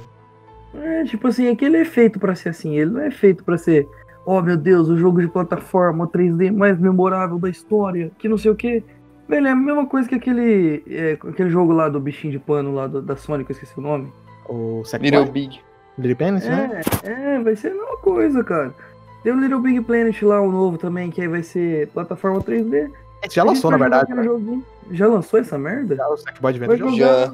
É, 0.74 1.04
tipo 1.04 1.28
assim, 1.28 1.48
é 1.48 1.56
que 1.56 1.66
ele 1.66 1.78
é 1.78 1.86
feito 1.86 2.20
pra 2.20 2.36
ser 2.36 2.50
assim, 2.50 2.78
ele 2.78 2.92
não 2.92 3.02
é 3.02 3.10
feito 3.12 3.44
pra 3.44 3.58
ser, 3.58 3.88
oh 4.26 4.42
meu 4.42 4.56
Deus, 4.56 4.88
o 4.88 4.98
jogo 4.98 5.20
de 5.22 5.28
plataforma 5.28 6.08
3D 6.08 6.52
mais 6.52 6.80
memorável 6.80 7.40
da 7.40 7.50
história, 7.50 8.12
que 8.20 8.30
não 8.30 8.38
sei 8.38 8.52
o 8.52 8.56
que. 8.56 8.84
Velho, 9.28 9.48
é 9.48 9.52
a 9.52 9.56
mesma 9.56 9.86
coisa 9.86 10.08
que 10.10 10.16
aquele, 10.16 10.84
é, 10.90 11.14
aquele 11.28 11.50
jogo 11.50 11.72
lá 11.74 11.88
do 11.90 12.00
bichinho 12.00 12.32
de 12.32 12.40
pano 12.40 12.74
lá 12.74 12.88
do- 12.88 13.02
da 13.02 13.16
Sony, 13.16 13.44
que 13.46 13.52
eu 13.52 13.54
esqueci 13.54 13.78
o 13.78 13.82
nome. 13.82 14.12
O 14.48 14.82
Little 15.00 15.26
Big. 15.26 15.60
Little 15.98 16.16
Penis, 16.16 16.46
né? 16.48 16.82
É, 17.04 17.36
é, 17.36 17.40
vai 17.40 17.56
ser 17.56 17.68
a 17.70 17.76
mesma 17.76 17.98
coisa, 17.98 18.44
cara. 18.44 18.74
Tem 19.22 19.34
o 19.34 19.40
Little 19.40 19.60
Big 19.60 19.82
Planet 19.82 20.22
lá, 20.24 20.40
o 20.42 20.52
novo 20.52 20.78
também, 20.78 21.12
que 21.12 21.22
aí 21.22 21.28
vai 21.28 21.44
ser 21.44 21.88
plataforma 21.90 22.42
3D. 22.42 22.90
Esse 23.24 23.36
já 23.36 23.44
lançou, 23.44 23.70
na 23.70 23.78
verdade. 23.78 24.12
joguinho. 24.24 24.64
Já 24.92 25.08
lançou 25.08 25.40
essa 25.40 25.58
merda? 25.58 25.96
Já, 25.96 26.08
o 26.08 26.18
Sackboy 26.18 26.54
já. 26.54 26.66
jogar. 26.78 26.96
Já. 26.96 27.34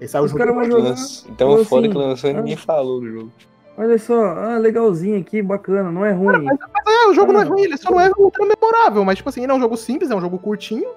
Esse 0.00 0.12
saiu 0.12 0.28
junto 0.28 0.46
com 0.46 0.52
o. 0.52 0.78
Lançou. 0.78 1.30
Então 1.30 1.48
Falou 1.50 1.64
foda 1.64 1.86
assim, 1.86 1.92
que 1.92 1.98
lançou 1.98 2.30
e 2.30 2.32
ah. 2.32 2.36
ninguém 2.36 2.56
falou 2.56 3.00
do 3.00 3.10
jogo. 3.10 3.32
Olha 3.78 3.98
só, 3.98 4.14
ah, 4.14 4.56
legalzinho 4.58 5.20
aqui, 5.20 5.42
bacana, 5.42 5.90
não 5.90 6.04
é 6.04 6.10
ruim. 6.10 6.46
É, 6.86 7.08
o 7.08 7.14
jogo 7.14 7.32
não 7.32 7.40
é 7.40 7.44
Ah. 7.44 7.46
ruim, 7.46 7.62
ele 7.62 7.76
só 7.76 7.90
não 7.90 8.00
é 8.00 8.10
ultra 8.16 8.44
memorável, 8.46 9.04
mas, 9.04 9.16
tipo 9.18 9.28
assim, 9.28 9.42
ele 9.42 9.52
é 9.52 9.54
um 9.54 9.60
jogo 9.60 9.76
simples, 9.76 10.10
é 10.10 10.16
um 10.16 10.20
jogo 10.20 10.38
curtinho, 10.38 10.88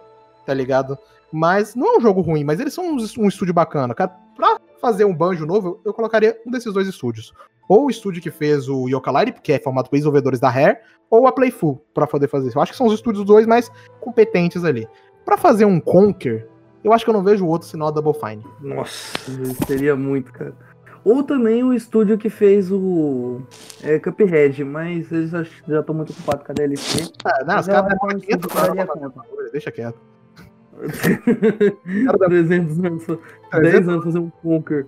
tá 0.45 0.53
ligado? 0.53 0.97
Mas 1.31 1.75
não 1.75 1.95
é 1.95 1.97
um 1.97 2.01
jogo 2.01 2.21
ruim, 2.21 2.43
mas 2.43 2.59
eles 2.59 2.73
são 2.73 2.85
um, 2.85 2.97
um 3.19 3.27
estúdio 3.27 3.53
bacana. 3.53 3.93
Cara, 3.93 4.11
pra 4.35 4.59
fazer 4.81 5.03
um 5.03 5.13
banjo 5.13 5.45
novo, 5.45 5.81
eu 5.83 5.93
colocaria 5.93 6.39
um 6.47 6.51
desses 6.51 6.73
dois 6.73 6.87
estúdios. 6.87 7.33
Ou 7.67 7.85
o 7.85 7.89
estúdio 7.89 8.21
que 8.21 8.31
fez 8.31 8.67
o 8.67 8.87
Yooka-Laylee, 8.87 9.33
que 9.43 9.51
é 9.51 9.59
formado 9.59 9.89
por 9.89 9.95
desenvolvedores 9.95 10.39
da 10.39 10.49
Rare, 10.49 10.77
ou 11.09 11.27
a 11.27 11.31
Playful, 11.31 11.83
pra 11.93 12.07
poder 12.07 12.27
fazer 12.27 12.47
isso. 12.47 12.57
Eu 12.57 12.61
acho 12.61 12.71
que 12.71 12.77
são 12.77 12.87
os 12.87 12.93
estúdios 12.93 13.25
dois 13.25 13.45
mais 13.45 13.69
competentes 13.99 14.63
ali. 14.63 14.87
Pra 15.23 15.37
fazer 15.37 15.65
um 15.65 15.79
Conker, 15.79 16.47
eu 16.83 16.93
acho 16.93 17.03
que 17.03 17.09
eu 17.09 17.13
não 17.13 17.23
vejo 17.23 17.45
outro 17.45 17.67
senão 17.67 17.87
a 17.87 17.91
Double 17.91 18.13
Fine. 18.13 18.43
Nossa, 18.61 19.17
seria 19.67 19.95
muito, 19.95 20.31
cara. 20.31 20.53
Ou 21.03 21.23
também 21.23 21.63
o 21.63 21.73
estúdio 21.73 22.17
que 22.17 22.29
fez 22.29 22.71
o 22.71 23.41
é, 23.83 23.99
Cuphead, 23.99 24.63
mas 24.63 25.11
eles 25.11 25.31
já 25.31 25.43
estão 25.79 25.95
muito 25.95 26.11
ocupados 26.11 26.45
com 26.45 26.51
a 26.51 26.55
DLC. 26.55 27.09
Ah, 27.23 27.43
não, 27.45 27.59
os 27.59 27.67
caras 27.67 27.89
demoram 27.89 28.19
500 28.19 28.29
estúdio 28.29 28.49
que 28.49 28.55
daria 28.55 28.81
anos 28.81 28.85
pra 28.85 29.09
conta. 29.09 29.35
fazer, 29.35 29.51
deixa 29.51 29.71
quieto. 29.71 29.97
300 32.29 32.79
anos, 32.79 33.05
10 33.51 33.89
anos 33.89 34.03
fazer 34.05 34.19
um 34.19 34.29
Conker. 34.29 34.85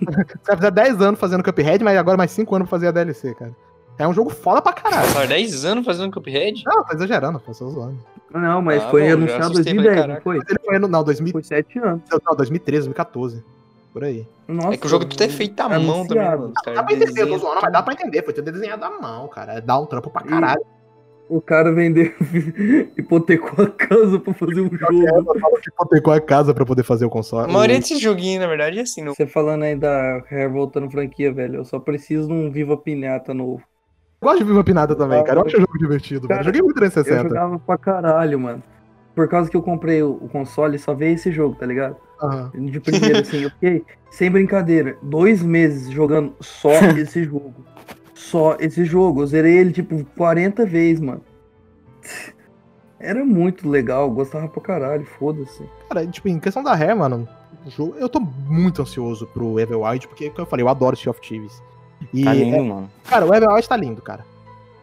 Os 0.00 0.14
caras 0.44 0.56
fizeram 0.56 0.74
10 0.74 1.00
anos 1.00 1.20
fazendo 1.20 1.44
Cuphead, 1.44 1.84
mas 1.84 1.98
agora 1.98 2.16
mais 2.16 2.30
5 2.30 2.54
anos 2.54 2.68
pra 2.68 2.78
fazer 2.78 2.88
a 2.88 2.92
DLC, 2.92 3.34
cara. 3.34 3.54
É 3.98 4.08
um 4.08 4.12
jogo 4.12 4.30
foda 4.30 4.62
pra 4.62 4.72
caralho. 4.72 5.06
Faz 5.08 5.28
10 5.28 5.64
anos 5.64 5.84
fazendo 5.84 6.12
Cuphead? 6.12 6.62
Não, 6.64 6.84
tá 6.84 6.94
exagerando, 6.94 7.38
pô, 7.38 7.52
só 7.52 7.68
zoando. 7.68 7.98
Não, 8.34 8.62
mas 8.62 8.82
Ah, 8.82 8.90
foi 8.90 9.02
bom, 9.02 9.12
anunciado 9.12 9.42
em 9.42 9.46
assustei, 9.46 9.74
2010, 9.74 10.00
falei, 10.00 10.14
não 10.16 10.22
foi? 10.22 10.36
Ele 10.36 10.58
foi 10.64 10.78
no, 10.78 10.88
não, 10.88 11.04
2000, 11.04 11.32
Foi 11.32 11.42
7 11.42 11.78
anos. 11.78 12.02
não, 12.24 12.36
2013, 12.36 12.86
2014. 12.88 13.44
Por 13.92 14.04
aí. 14.04 14.26
Nossa, 14.48 14.72
É 14.72 14.76
que 14.78 14.86
o 14.86 14.88
jogo 14.88 15.04
tudo 15.04 15.22
é 15.22 15.28
feito 15.28 15.60
à 15.60 15.68
mão 15.78 16.06
também, 16.06 16.24
mano. 16.24 16.46
Os 16.56 16.62
caras 16.62 16.78
Dá 16.78 16.82
pra 16.82 16.94
entender, 16.94 17.22
eu 17.22 17.28
tô 17.28 17.38
zoando, 17.38 17.60
mas 17.62 17.72
dá 17.72 17.82
pra 17.82 17.92
entender. 17.92 18.22
Foi 18.24 18.32
tudo 18.32 18.50
desenhado 18.50 18.84
à 18.84 18.90
mão, 18.90 19.28
cara. 19.28 19.60
Dá 19.60 19.78
um 19.78 19.84
trampo 19.84 20.08
pra 20.10 20.22
caralho. 20.22 20.62
O 21.28 21.40
cara 21.40 21.72
vendeu, 21.72 22.12
hipotecou 22.98 23.64
a 23.64 23.70
casa 23.70 24.18
pra 24.18 24.34
fazer 24.34 24.60
um 24.60 24.70
jogo. 24.76 25.38
Hipotecou 25.66 26.12
a 26.12 26.20
casa 26.20 26.52
pra 26.52 26.64
poder 26.66 26.82
fazer 26.82 27.04
o 27.04 27.10
console. 27.10 27.48
A 27.48 27.52
maioria 27.52 27.78
desses 27.78 28.00
joguinhos, 28.00 28.40
na 28.42 28.46
verdade, 28.48 28.78
é 28.78 28.82
assim. 28.82 29.02
Não... 29.02 29.14
Você 29.14 29.26
falando 29.26 29.62
aí 29.62 29.76
da 29.76 30.18
Rare 30.30 30.48
voltando 30.48 30.90
franquia, 30.90 31.32
velho, 31.32 31.56
eu 31.56 31.64
só 31.64 31.78
preciso 31.78 32.26
de 32.28 32.32
um 32.34 32.50
Viva 32.50 32.76
Pinhata 32.76 33.32
novo. 33.32 33.62
Eu 34.22 34.28
gosto 34.28 34.38
de 34.38 34.44
Viva 34.44 34.62
Pinada 34.62 34.94
também, 34.94 35.22
cara. 35.24 35.40
Eu 35.40 35.44
acho 35.46 35.56
o 35.56 35.60
jogo 35.60 35.76
divertido, 35.76 36.28
Cara, 36.28 36.38
mano. 36.40 36.44
Joguei 36.46 36.62
muito 36.62 36.76
Eu 36.76 36.90
360. 36.90 37.28
jogava 37.28 37.58
pra 37.58 37.76
caralho, 37.76 38.38
mano. 38.38 38.62
Por 39.16 39.26
causa 39.28 39.50
que 39.50 39.56
eu 39.56 39.62
comprei 39.62 40.00
o, 40.00 40.12
o 40.12 40.28
console, 40.28 40.78
só 40.78 40.94
veio 40.94 41.16
esse 41.16 41.32
jogo, 41.32 41.56
tá 41.56 41.66
ligado? 41.66 41.96
Aham. 42.22 42.50
De 42.54 42.78
primeiro, 42.78 43.18
assim, 43.18 43.42
eu 43.42 43.50
fiquei, 43.50 43.84
sem 44.12 44.30
brincadeira, 44.30 44.96
dois 45.02 45.42
meses 45.42 45.90
jogando 45.90 46.34
só 46.40 46.70
esse 46.96 47.24
jogo. 47.24 47.52
Só 48.14 48.56
esse 48.60 48.84
jogo. 48.84 49.22
Eu 49.22 49.26
zerei 49.26 49.58
ele, 49.58 49.72
tipo, 49.72 50.04
40 50.16 50.64
vezes, 50.64 51.00
mano. 51.00 51.20
Era 53.00 53.24
muito 53.24 53.68
legal, 53.68 54.08
gostava 54.08 54.46
pra 54.46 54.62
caralho, 54.62 55.04
foda-se. 55.04 55.68
Cara, 55.88 56.06
tipo, 56.06 56.28
em 56.28 56.38
questão 56.38 56.62
da 56.62 56.74
Rare, 56.76 56.94
mano, 56.94 57.28
eu 57.98 58.08
tô 58.08 58.20
muito 58.20 58.80
ansioso 58.82 59.26
pro 59.26 59.58
Everwild, 59.58 60.06
porque, 60.06 60.30
como 60.30 60.42
eu 60.42 60.46
falei, 60.46 60.64
eu 60.64 60.68
adoro 60.68 60.96
Sea 60.96 61.10
of 61.10 61.20
Thieves. 61.20 61.60
E, 62.12 62.24
Tá 62.24 62.30
é, 62.32 62.34
lindo, 62.38 62.64
mano. 62.64 62.90
cara, 63.08 63.24
o 63.26 63.34
Everwild 63.34 63.68
tá 63.68 63.76
lindo, 63.76 64.00
cara. 64.02 64.24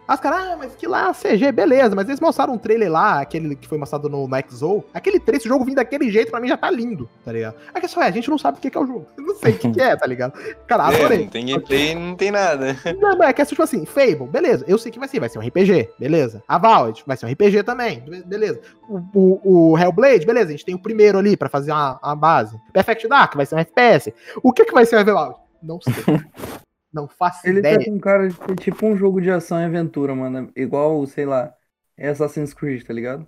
Aí 0.07 0.15
os 0.15 0.21
caras, 0.21 0.39
ah, 0.39 0.55
mas 0.57 0.73
que 0.75 0.87
lá, 0.87 1.13
CG, 1.13 1.51
beleza, 1.51 1.95
mas 1.95 2.07
eles 2.07 2.19
mostraram 2.19 2.53
um 2.53 2.57
trailer 2.57 2.91
lá, 2.91 3.21
aquele 3.21 3.55
que 3.55 3.67
foi 3.67 3.77
mostrado 3.77 4.09
no, 4.09 4.27
no 4.27 4.35
XO. 4.49 4.83
Aquele 4.91 5.19
trailer, 5.19 5.39
esse 5.39 5.47
jogo 5.47 5.63
vindo 5.63 5.75
daquele 5.75 6.09
jeito, 6.09 6.31
pra 6.31 6.39
mim 6.39 6.47
já 6.47 6.57
tá 6.57 6.71
lindo, 6.71 7.07
tá 7.23 7.31
ligado? 7.31 7.53
A 7.71 7.79
questão 7.79 8.01
é, 8.01 8.07
a 8.07 8.11
gente 8.11 8.27
não 8.27 8.39
sabe 8.39 8.57
o 8.57 8.61
que 8.61 8.71
que 8.71 8.77
é 8.79 8.81
o 8.81 8.87
jogo. 8.87 9.05
Eu 9.15 9.23
não 9.23 9.35
sei 9.35 9.51
o 9.53 9.59
que, 9.59 9.69
que 9.71 9.79
é, 9.79 9.95
tá 9.95 10.07
ligado? 10.07 10.33
Cara, 10.65 10.91
É, 10.91 10.95
adorei. 10.95 11.19
não 11.19 11.27
tem 11.27 11.45
gameplay, 11.45 11.93
não 11.93 12.15
tem 12.15 12.31
nada. 12.31 12.75
Não, 12.99 13.15
mas 13.19 13.29
é 13.29 13.33
que 13.33 13.41
é 13.43 13.45
tipo 13.45 13.61
assim, 13.61 13.85
Fable, 13.85 14.25
beleza, 14.25 14.65
eu 14.67 14.79
sei 14.79 14.91
que 14.91 14.97
vai 14.97 15.07
ser, 15.07 15.19
vai 15.19 15.29
ser 15.29 15.37
um 15.37 15.43
RPG, 15.47 15.89
beleza. 15.99 16.41
A 16.47 16.57
Valve 16.57 17.03
vai 17.05 17.15
ser 17.15 17.27
um 17.27 17.31
RPG 17.31 17.61
também, 17.61 17.99
be- 17.99 18.23
beleza. 18.25 18.61
O, 18.89 18.97
o, 19.13 19.71
o 19.73 19.77
Hellblade, 19.77 20.25
beleza, 20.25 20.47
a 20.47 20.51
gente 20.53 20.65
tem 20.65 20.73
o 20.73 20.79
primeiro 20.81 21.19
ali 21.19 21.37
pra 21.37 21.49
fazer 21.49 21.71
uma, 21.71 21.99
uma 22.03 22.15
base. 22.15 22.57
Perfect 22.73 23.07
Dark 23.07 23.35
vai 23.35 23.45
ser 23.45 23.53
um 23.53 23.59
FPS. 23.59 24.11
O 24.41 24.51
que 24.51 24.65
que 24.65 24.73
vai 24.73 24.87
ser 24.87 24.95
o 24.95 24.99
Hellblade? 25.01 25.35
Não 25.61 25.79
sei. 25.79 25.93
Não 26.93 27.07
faço 27.07 27.47
Ele 27.47 27.59
ideia. 27.59 27.77
tá 27.79 27.85
com 27.85 27.99
cara 27.99 28.27
de 28.27 28.33
ser 28.35 28.55
tipo 28.55 28.85
um 28.85 28.95
jogo 28.95 29.21
de 29.21 29.29
ação 29.29 29.59
e 29.59 29.65
aventura, 29.65 30.15
mano. 30.15 30.51
Igual, 30.55 31.05
sei 31.05 31.25
lá, 31.25 31.53
Assassin's 31.99 32.53
Creed, 32.53 32.83
tá 32.83 32.93
ligado? 32.93 33.27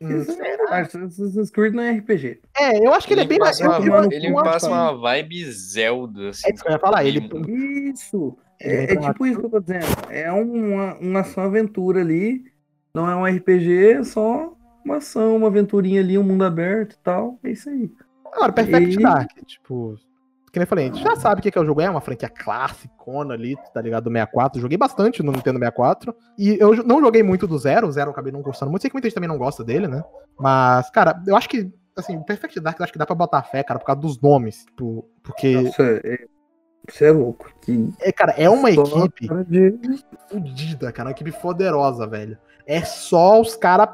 Hum, 0.00 0.08
é- 0.70 0.80
Assassin's 0.80 1.50
Creed 1.50 1.74
não 1.74 1.82
é 1.82 1.90
RPG. 1.92 2.40
É, 2.56 2.86
eu 2.86 2.92
acho 2.92 3.06
que 3.06 3.14
ele, 3.14 3.22
é 3.22 3.26
bem 3.26 3.38
mais. 3.38 3.58
passa 3.58 3.80
uma, 3.80 3.86
eu- 3.98 4.04
eu- 4.04 4.12
ele 4.12 4.26
acho 4.28 4.44
passa 4.44 4.68
uma 4.68 4.96
vibe 4.96 5.44
Zelda, 5.50 6.30
assim. 6.30 6.48
É 6.48 6.54
isso 6.54 6.62
que 6.62 6.68
eu 6.68 6.72
ia 6.72 6.78
falar. 6.78 7.04
Ele, 7.04 7.18
Isso! 7.90 8.36
Ele 8.60 8.74
É, 8.74 8.82
é 8.84 8.94
pra- 8.96 9.12
tipo 9.12 9.26
isso 9.26 9.40
que 9.40 9.46
eu 9.46 9.50
tô 9.50 9.60
dizendo. 9.60 9.86
É 10.10 10.30
uma, 10.32 10.94
uma 10.98 11.20
ação-aventura 11.20 12.00
ali. 12.00 12.44
Não 12.94 13.08
é 13.08 13.14
um 13.16 13.24
RPG, 13.26 13.92
é 13.92 14.04
só 14.04 14.52
uma 14.84 14.96
ação, 14.96 15.36
uma 15.36 15.46
aventurinha 15.48 16.00
ali, 16.00 16.18
um 16.18 16.22
mundo 16.24 16.44
aberto 16.44 16.92
e 16.94 16.98
tal. 16.98 17.38
É 17.44 17.50
isso 17.50 17.68
aí. 17.70 17.90
Agora, 18.32 18.52
Perfect 18.52 18.98
E- 18.98 19.02
Dark, 19.02 19.30
tipo. 19.46 19.96
Que 20.50 20.58
nem 20.58 20.64
eu 20.64 20.68
falei, 20.68 20.88
a 20.88 20.92
gente 20.92 21.02
já 21.02 21.14
sabe 21.16 21.40
o 21.40 21.42
que 21.42 21.58
é 21.58 21.60
o 21.60 21.64
jogo. 21.64 21.80
É 21.80 21.88
uma 21.90 22.00
franquia 22.00 22.28
classicona 22.28 23.34
ali, 23.34 23.56
tá 23.72 23.80
ligado? 23.80 24.04
Do 24.04 24.10
64. 24.10 24.60
Joguei 24.60 24.78
bastante 24.78 25.22
no 25.22 25.32
Nintendo 25.32 25.58
64. 25.58 26.14
E 26.38 26.56
eu 26.60 26.74
não 26.84 27.00
joguei 27.00 27.22
muito 27.22 27.46
do 27.46 27.58
Zero. 27.58 27.86
O 27.88 27.92
Zero 27.92 28.08
eu 28.08 28.12
acabei 28.12 28.32
não 28.32 28.42
gostando 28.42 28.70
muito. 28.70 28.82
Sei 28.82 28.90
que 28.90 28.94
muita 28.94 29.08
gente 29.08 29.14
também 29.14 29.28
não 29.28 29.38
gosta 29.38 29.62
dele, 29.64 29.86
né? 29.88 30.02
Mas, 30.38 30.88
cara, 30.90 31.20
eu 31.26 31.36
acho 31.36 31.48
que, 31.48 31.72
assim, 31.96 32.16
o 32.16 32.24
Perfect 32.24 32.58
Dark 32.60 32.78
eu 32.78 32.84
acho 32.84 32.92
que 32.92 32.98
dá 32.98 33.06
pra 33.06 33.14
botar 33.14 33.42
fé, 33.42 33.62
cara, 33.62 33.78
por 33.78 33.86
causa 33.86 34.00
dos 34.00 34.20
nomes. 34.20 34.64
Tipo, 34.66 35.04
porque, 35.22 35.60
Nossa, 35.62 35.82
é, 36.04 36.18
isso 36.88 37.04
é 37.04 37.10
louco. 37.10 37.52
Que 37.62 37.92
é, 38.00 38.10
cara, 38.12 38.32
é 38.32 38.48
uma 38.48 38.70
equipe 38.70 39.28
de- 39.48 39.78
fudida, 40.28 40.90
cara. 40.92 41.08
Uma 41.08 41.12
equipe 41.12 41.32
poderosa, 41.32 42.06
velho. 42.06 42.38
É 42.66 42.82
só 42.82 43.40
os 43.40 43.54
caras 43.56 43.88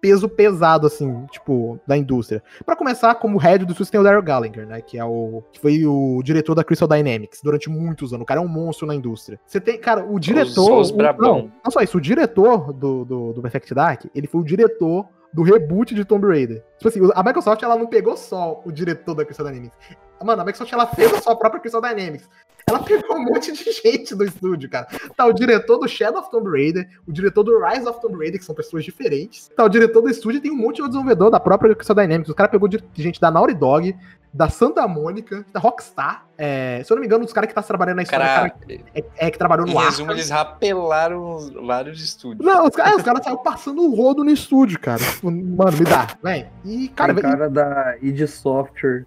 peso 0.00 0.28
pesado, 0.28 0.86
assim, 0.86 1.26
tipo, 1.30 1.78
da 1.86 1.96
indústria. 1.96 2.42
Pra 2.64 2.74
começar, 2.76 3.14
como 3.16 3.38
head 3.38 3.64
do 3.64 3.72
estúdio 3.72 3.92
tem 3.92 4.00
o 4.00 4.04
Daryl 4.04 4.22
Gallagher, 4.22 4.66
né? 4.66 4.80
Que 4.80 4.98
é 4.98 5.04
o. 5.04 5.42
que 5.52 5.60
foi 5.60 5.84
o 5.86 6.22
diretor 6.22 6.54
da 6.54 6.64
Crystal 6.64 6.88
Dynamics 6.88 7.40
durante 7.42 7.68
muitos 7.68 8.12
anos. 8.12 8.22
O 8.22 8.26
cara 8.26 8.40
é 8.40 8.42
um 8.42 8.48
monstro 8.48 8.86
na 8.86 8.94
indústria. 8.94 9.38
Você 9.46 9.60
tem, 9.60 9.78
cara, 9.78 10.04
o 10.04 10.18
diretor. 10.18 10.78
os 10.80 10.90
o- 10.90 10.96
brabão. 10.96 11.36
não, 11.42 11.52
não 11.64 11.70
só 11.70 11.80
isso, 11.80 11.98
o 11.98 12.00
diretor 12.00 12.72
do, 12.72 13.04
do, 13.04 13.32
do 13.34 13.42
Perfect 13.42 13.74
Dark, 13.74 14.04
ele 14.14 14.26
foi 14.26 14.40
o 14.40 14.44
diretor 14.44 15.06
do 15.32 15.42
reboot 15.42 15.94
de 15.94 16.04
Tomb 16.04 16.26
Raider. 16.26 16.64
Tipo 16.78 16.88
assim, 16.88 17.00
a 17.14 17.22
Microsoft 17.22 17.62
ela 17.62 17.76
não 17.76 17.86
pegou 17.86 18.16
só 18.16 18.60
o 18.64 18.72
diretor 18.72 19.14
da 19.14 19.24
Crystal 19.24 19.46
Dynamics. 19.46 19.76
Mano, 20.22 20.42
a 20.42 20.44
Microsoft 20.44 20.72
ela 20.72 20.86
fez 20.86 21.12
a 21.14 21.20
sua 21.20 21.36
própria 21.36 21.60
Crystal 21.60 21.80
Dynamics. 21.80 22.28
Ela 22.70 22.82
pegou 22.84 23.16
um 23.16 23.24
monte 23.24 23.52
de 23.52 23.72
gente 23.72 24.14
do 24.14 24.24
estúdio, 24.24 24.68
cara. 24.70 24.86
Tá 25.16 25.26
o 25.26 25.32
diretor 25.32 25.78
do 25.78 25.88
Shadow 25.88 26.20
of 26.20 26.30
Tomb 26.30 26.48
Raider, 26.50 26.88
o 27.06 27.12
diretor 27.12 27.42
do 27.42 27.58
Rise 27.64 27.86
of 27.88 28.00
Tomb 28.00 28.16
Raider, 28.16 28.38
que 28.38 28.44
são 28.44 28.54
pessoas 28.54 28.84
diferentes. 28.84 29.50
Tá 29.56 29.64
o 29.64 29.68
diretor 29.68 30.00
do 30.02 30.08
estúdio 30.08 30.38
e 30.38 30.40
tem 30.40 30.50
um 30.50 30.56
monte 30.56 30.76
de 30.76 30.86
desenvolvedor 30.88 31.30
da 31.30 31.40
própria 31.40 31.74
Crystal 31.74 31.96
Dynamics. 31.96 32.28
Os 32.28 32.34
caras 32.34 32.50
pegou 32.50 32.68
gente 32.94 33.20
da 33.20 33.30
Naughty 33.30 33.54
Dog, 33.54 33.96
da 34.32 34.48
Santa 34.48 34.86
Mônica, 34.86 35.44
da 35.52 35.58
Rockstar. 35.58 36.24
É, 36.38 36.80
se 36.84 36.92
eu 36.92 36.94
não 36.94 37.00
me 37.00 37.06
engano, 37.06 37.24
os 37.24 37.32
caras 37.32 37.48
que 37.48 37.54
tá 37.54 37.62
trabalhando 37.62 37.96
na 37.96 38.02
história 38.04 38.24
Cara, 38.24 38.54
é, 38.94 39.04
é 39.16 39.30
que 39.30 39.36
trabalhou 39.36 39.66
em 39.66 39.72
no 39.74 39.78
resumo, 39.80 40.04
Arkham. 40.10 40.16
eles 40.16 40.30
rapelaram 40.30 41.34
os- 41.34 41.50
vários 41.50 42.00
estúdios. 42.00 42.46
Não, 42.46 42.66
os 42.68 42.76
caras, 42.76 42.96
os 42.98 43.02
caras 43.02 43.24
saíram 43.24 43.42
passando 43.42 43.82
o 43.82 43.92
rodo 43.94 44.22
no 44.22 44.30
estúdio, 44.30 44.78
cara. 44.78 45.00
Tipo, 45.02 45.30
Mano, 45.32 45.76
me 45.76 45.84
dá, 45.84 46.06
vem. 46.22 46.46
E, 46.64 46.88
cara, 46.90 47.12
tem 47.12 47.22
cara 47.22 47.50
da 47.50 47.96
id 48.00 48.24
Software, 48.28 49.04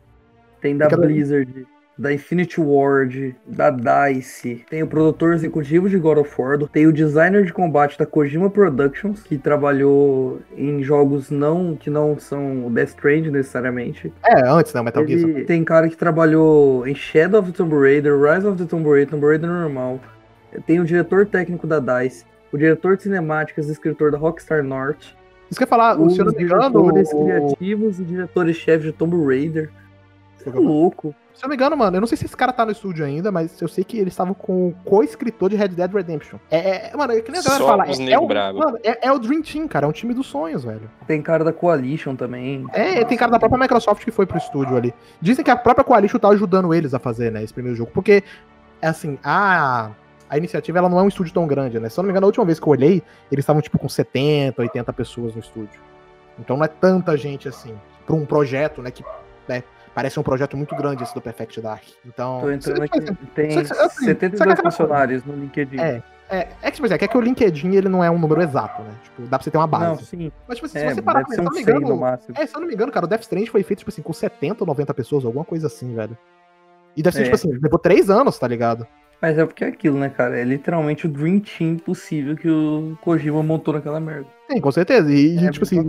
tem 0.59 0.75
da 0.77 0.89
Cara- 0.89 1.03
Blizzard, 1.03 1.65
da 1.97 2.11
Infinity 2.11 2.59
Ward, 2.59 3.35
da 3.45 3.69
DICE, 3.69 4.65
tem 4.69 4.81
o 4.81 4.87
produtor 4.87 5.33
executivo 5.35 5.87
de 5.87 5.97
God 5.99 6.17
of 6.17 6.41
War, 6.41 6.57
tem 6.69 6.87
o 6.87 6.91
designer 6.93 7.45
de 7.45 7.53
combate 7.53 7.99
da 7.99 8.05
Kojima 8.05 8.49
Productions, 8.49 9.21
que 9.21 9.37
trabalhou 9.37 10.39
em 10.57 10.81
jogos 10.81 11.29
não 11.29 11.75
que 11.75 11.89
não 11.91 12.17
são 12.17 12.71
Death 12.71 12.89
Stranding 12.89 13.29
necessariamente. 13.29 14.11
é, 14.25 14.41
antes, 14.47 14.73
né, 14.73 14.81
Metal 14.81 15.05
Gear. 15.07 15.19
Ele 15.19 15.43
tem 15.45 15.63
cara 15.63 15.87
que 15.87 15.95
trabalhou 15.95 16.87
em 16.87 16.95
Shadow 16.95 17.39
of 17.41 17.51
the 17.51 17.57
Tomb 17.57 17.75
Raider, 17.75 18.19
Rise 18.19 18.47
of 18.47 18.57
the 18.57 18.65
Tomb 18.65 18.89
Raider, 18.89 19.09
Tomb 19.09 19.25
Raider 19.27 19.49
normal. 19.49 19.99
Tem 20.65 20.79
o 20.79 20.85
diretor 20.85 21.25
técnico 21.27 21.67
da 21.67 21.79
DICE, 21.79 22.25
o 22.51 22.57
diretor 22.57 22.97
de 22.97 23.03
cinemáticas 23.03 23.69
e 23.69 23.71
escritor 23.71 24.11
da 24.11 24.17
Rockstar 24.17 24.63
North, 24.63 25.15
Isso 25.49 25.59
que 25.59 25.63
eu 25.63 25.65
ia 25.65 25.69
falar, 25.69 25.99
os 25.99 26.13
se 26.15 26.19
eu 26.21 26.25
não 26.25 26.33
me 26.33 26.43
engano, 26.43 26.61
diretores 26.69 27.13
o- 27.13 27.23
criativos 27.25 27.99
e 27.99 28.03
diretores-chefe 28.03 28.85
de 28.85 28.91
Tomb 28.93 29.15
Raider. 29.27 29.69
É 30.45 30.49
louco. 30.49 31.13
Se 31.33 31.43
eu 31.43 31.47
não 31.47 31.49
me 31.49 31.55
engano, 31.55 31.75
mano, 31.75 31.97
eu 31.97 32.01
não 32.01 32.07
sei 32.07 32.15
se 32.15 32.25
esse 32.25 32.37
cara 32.37 32.53
tá 32.53 32.63
no 32.63 32.71
estúdio 32.71 33.03
ainda, 33.03 33.31
mas 33.31 33.59
eu 33.59 33.67
sei 33.67 33.83
que 33.83 33.97
eles 33.97 34.13
estavam 34.13 34.35
com 34.35 34.67
o 34.67 34.75
co-escritor 34.85 35.49
de 35.49 35.55
Red 35.55 35.69
Dead 35.69 35.91
Redemption. 35.91 36.37
É, 36.51 36.91
é- 36.91 36.95
mano, 36.95 37.13
é 37.13 37.21
que 37.21 37.31
nem 37.31 37.41
a 37.41 37.43
galera 37.43 37.63
Só 37.63 37.69
fala. 37.69 37.89
os 37.89 37.99
É, 37.99 38.11
é 38.11 38.19
o, 38.19 38.27
mano, 38.27 38.77
é, 38.83 39.07
é 39.07 39.11
o 39.11 39.17
Dream 39.17 39.41
Team, 39.41 39.67
cara, 39.67 39.87
é 39.87 39.89
um 39.89 39.91
time 39.91 40.13
dos 40.13 40.27
sonhos, 40.27 40.63
velho. 40.63 40.89
Tem 41.07 41.21
cara 41.21 41.43
da 41.43 41.51
Coalition 41.51 42.15
também. 42.15 42.65
É, 42.71 43.03
tem 43.03 43.17
cara 43.17 43.31
da 43.31 43.39
própria 43.39 43.59
Microsoft 43.59 44.03
que 44.03 44.11
foi 44.11 44.27
pro 44.27 44.37
estúdio 44.37 44.77
ali. 44.77 44.93
Dizem 45.19 45.43
que 45.43 45.49
a 45.49 45.55
própria 45.55 45.83
Coalition 45.83 46.19
tá 46.19 46.29
ajudando 46.29 46.73
eles 46.73 46.93
a 46.93 46.99
fazer, 46.99 47.31
né, 47.31 47.43
esse 47.43 47.53
primeiro 47.53 47.75
jogo, 47.75 47.89
porque, 47.91 48.23
é 48.79 48.87
assim, 48.87 49.17
a, 49.23 49.89
a 50.29 50.37
iniciativa, 50.37 50.77
ela 50.77 50.89
não 50.89 50.99
é 50.99 51.03
um 51.03 51.07
estúdio 51.07 51.33
tão 51.33 51.47
grande, 51.47 51.79
né? 51.79 51.89
Se 51.89 51.99
eu 51.99 52.03
não 52.03 52.07
me 52.07 52.11
engano, 52.11 52.25
a 52.25 52.27
última 52.27 52.45
vez 52.45 52.59
que 52.59 52.67
eu 52.67 52.71
olhei, 52.71 53.01
eles 53.31 53.43
estavam, 53.43 53.61
tipo, 53.61 53.79
com 53.79 53.89
70, 53.89 54.61
80 54.61 54.93
pessoas 54.93 55.33
no 55.33 55.39
estúdio. 55.39 55.81
Então 56.39 56.57
não 56.57 56.63
é 56.63 56.67
tanta 56.67 57.17
gente, 57.17 57.47
assim, 57.47 57.73
pra 58.05 58.15
um 58.15 58.25
projeto, 58.25 58.81
né, 58.83 58.91
que, 58.91 59.03
né, 59.47 59.63
parece 59.93 60.19
um 60.19 60.23
projeto 60.23 60.55
muito 60.57 60.75
grande 60.75 61.03
esse 61.03 61.13
do 61.13 61.21
Perfect 61.21 61.61
Dark. 61.61 61.83
Então... 62.05 62.41
Tô 62.41 62.51
entrando 62.51 62.81
aqui. 62.83 62.99
Tem 63.35 63.57
assim, 63.59 63.65
só 63.73 63.89
72 63.89 64.41
que 64.41 64.49
aquela 64.53 64.71
funcionários 64.71 65.23
no 65.25 65.33
LinkedIn. 65.35 65.79
É, 65.79 66.01
É, 66.29 66.47
é 66.61 66.71
que, 66.71 66.71
tipo 66.71 66.85
assim, 66.85 66.95
é 66.95 67.07
que 67.07 67.17
o 67.17 67.21
LinkedIn 67.21 67.75
ele 67.75 67.89
não 67.89 68.03
é 68.03 68.09
um 68.09 68.17
número 68.17 68.41
exato, 68.41 68.81
né? 68.81 68.91
Tipo, 69.03 69.21
dá 69.23 69.37
pra 69.37 69.43
você 69.43 69.51
ter 69.51 69.57
uma 69.57 69.67
base. 69.67 69.85
Não, 69.85 69.95
sim. 69.97 70.31
Mas, 70.47 70.57
tipo 70.57 70.65
assim, 70.65 70.79
É, 70.79 70.89
se 70.89 70.95
você 70.95 71.01
parar 71.01 71.23
pra 71.25 71.29
um 71.29 71.33
se 71.35 71.39
eu 71.41 71.43
100 71.43 71.45
não 71.45 71.51
me 71.53 71.79
no 71.79 71.79
engano. 71.87 72.01
máximo. 72.01 72.35
É, 72.37 72.45
se 72.47 72.55
eu 72.55 72.59
não 72.61 72.67
me 72.67 72.73
engano, 72.73 72.91
cara, 72.91 73.05
o 73.05 73.09
Death 73.09 73.21
Stranding 73.21 73.47
foi 73.47 73.61
feito, 73.63 73.79
tipo 73.79 73.91
assim, 73.91 74.01
com 74.01 74.13
70 74.13 74.63
ou 74.63 74.67
90 74.67 74.93
pessoas, 74.93 75.25
alguma 75.25 75.45
coisa 75.45 75.67
assim, 75.67 75.93
velho. 75.93 76.17
E 76.95 77.03
deve 77.03 77.15
ser, 77.15 77.21
É. 77.21 77.23
tipo 77.25 77.35
assim, 77.35 77.51
levou 77.61 77.77
três 77.77 78.09
anos, 78.09 78.37
tá 78.39 78.47
ligado? 78.47 78.87
Mas 79.23 79.37
é 79.37 79.45
porque 79.45 79.63
é 79.63 79.69
aquilo, 79.69 79.97
né, 79.97 80.09
cara? 80.09 80.37
É 80.37 80.43
literalmente 80.43 81.05
o 81.05 81.09
Dream 81.09 81.39
Team 81.39 81.77
possível 81.77 82.35
que 82.35 82.49
o 82.49 82.97
Kojima 82.99 83.41
montou 83.41 83.73
naquela 83.73 83.97
merda. 83.97 84.27
Sim, 84.51 84.59
com 84.59 84.69
certeza. 84.69 85.09
E, 85.13 85.37
É 85.37 85.49
tipo 85.49 85.63
assim, 85.63 85.79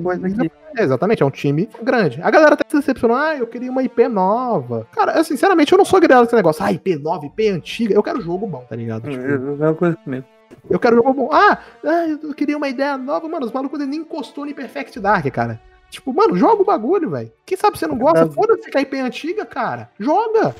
é, 0.77 0.83
exatamente, 0.85 1.21
é 1.21 1.27
um 1.27 1.33
time 1.33 1.69
grande. 1.83 2.23
A 2.23 2.31
galera 2.31 2.55
até 2.55 2.63
se 2.69 2.77
decepcionou, 2.77 3.17
ah, 3.17 3.37
eu 3.37 3.49
queria 3.49 3.73
uma 3.73 3.83
IP 3.83 4.07
nova. 4.07 4.87
Cara, 4.93 5.19
eu, 5.19 5.25
sinceramente, 5.25 5.73
eu 5.73 5.79
não 5.79 5.85
sou 5.85 6.01
criado 6.01 6.27
esse 6.27 6.37
negócio, 6.37 6.65
ah, 6.65 6.71
IP 6.71 6.95
nova, 6.95 7.27
IP 7.27 7.49
antiga. 7.49 7.93
Eu 7.93 8.05
quero 8.05 8.21
jogo 8.21 8.47
bom, 8.47 8.65
tá 8.69 8.77
ligado? 8.77 9.11
Tipo, 9.11 9.21
É 9.21 9.35
a 9.35 9.39
mesma 9.39 9.75
coisa 9.75 9.97
comigo. 9.97 10.25
Eu 10.71 10.79
quero 10.79 10.95
jogo 10.95 11.13
bom. 11.13 11.29
Ah, 11.33 11.59
ah, 11.85 12.07
eu 12.23 12.33
queria 12.35 12.57
uma 12.57 12.69
ideia 12.69 12.97
nova. 12.97 13.29
Mano, 13.29 13.47
os 13.47 13.53
malucos 13.53 13.81
nem 13.81 13.99
encostou 13.99 14.47
no 14.47 14.55
Perfect 14.55 15.01
Dark, 15.01 15.27
cara. 15.33 15.61
Tipo, 15.91 16.15
mano, 16.15 16.37
joga 16.37 16.63
o 16.63 16.65
bagulho, 16.65 17.11
velho. 17.11 17.33
Quem 17.45 17.59
sabe 17.59 17.79
você 17.79 17.87
não 17.89 17.99
gosta? 17.99 18.27
É. 18.27 18.31
Foda-se 18.31 18.71
que 18.71 18.79
a 18.79 18.81
IP 18.81 18.97
é 18.97 19.01
antiga, 19.01 19.45
cara. 19.45 19.91
Joga. 19.99 20.55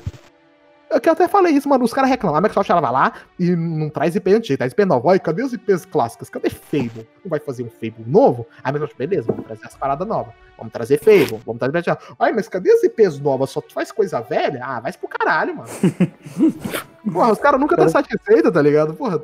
Eu 0.89 1.01
que 1.01 1.09
eu 1.09 1.13
até 1.13 1.27
falei 1.27 1.53
isso, 1.53 1.67
mano. 1.67 1.83
Os 1.83 1.93
caras 1.93 2.09
reclamam. 2.09 2.37
A 2.37 2.41
Microsoft 2.41 2.69
ela 2.69 2.81
vai 2.81 2.91
lá 2.91 3.13
e 3.39 3.55
não 3.55 3.89
traz 3.89 4.15
IP 4.15 4.33
antiga, 4.33 4.57
traz 4.57 4.71
IP 4.71 4.85
nova. 4.85 5.07
Olha, 5.07 5.19
cadê 5.19 5.41
as 5.41 5.53
IPs 5.53 5.85
clássicas? 5.85 6.29
Cadê 6.29 6.49
Fable? 6.49 7.07
Não 7.23 7.29
vai 7.29 7.39
fazer 7.39 7.63
um 7.63 7.69
Fable 7.69 8.05
novo? 8.05 8.45
Aí 8.63 8.69
a 8.69 8.73
Microsoft, 8.73 8.97
beleza, 8.97 9.27
vamos 9.27 9.45
trazer 9.45 9.65
as 9.65 9.75
paradas 9.75 10.07
novas. 10.07 10.33
Vamos 10.57 10.71
trazer 10.71 10.99
Fable, 10.99 11.41
vamos 11.45 11.59
trazer. 11.59 11.97
Ai, 12.19 12.31
mas 12.31 12.47
cadê 12.47 12.71
as 12.71 12.83
IPs 12.83 13.19
novas? 13.19 13.49
Só 13.49 13.61
tu 13.61 13.73
faz 13.73 13.91
coisa 13.91 14.21
velha? 14.21 14.61
Ah, 14.63 14.79
vai 14.79 14.93
pro 14.93 15.07
caralho, 15.07 15.55
mano. 15.55 15.69
Porra, 17.11 17.31
os 17.31 17.39
caras 17.39 17.59
nunca 17.59 17.75
estão 17.75 17.89
satisfeitos, 17.89 18.51
tá 18.51 18.61
ligado? 18.61 18.93
Porra, 18.93 19.21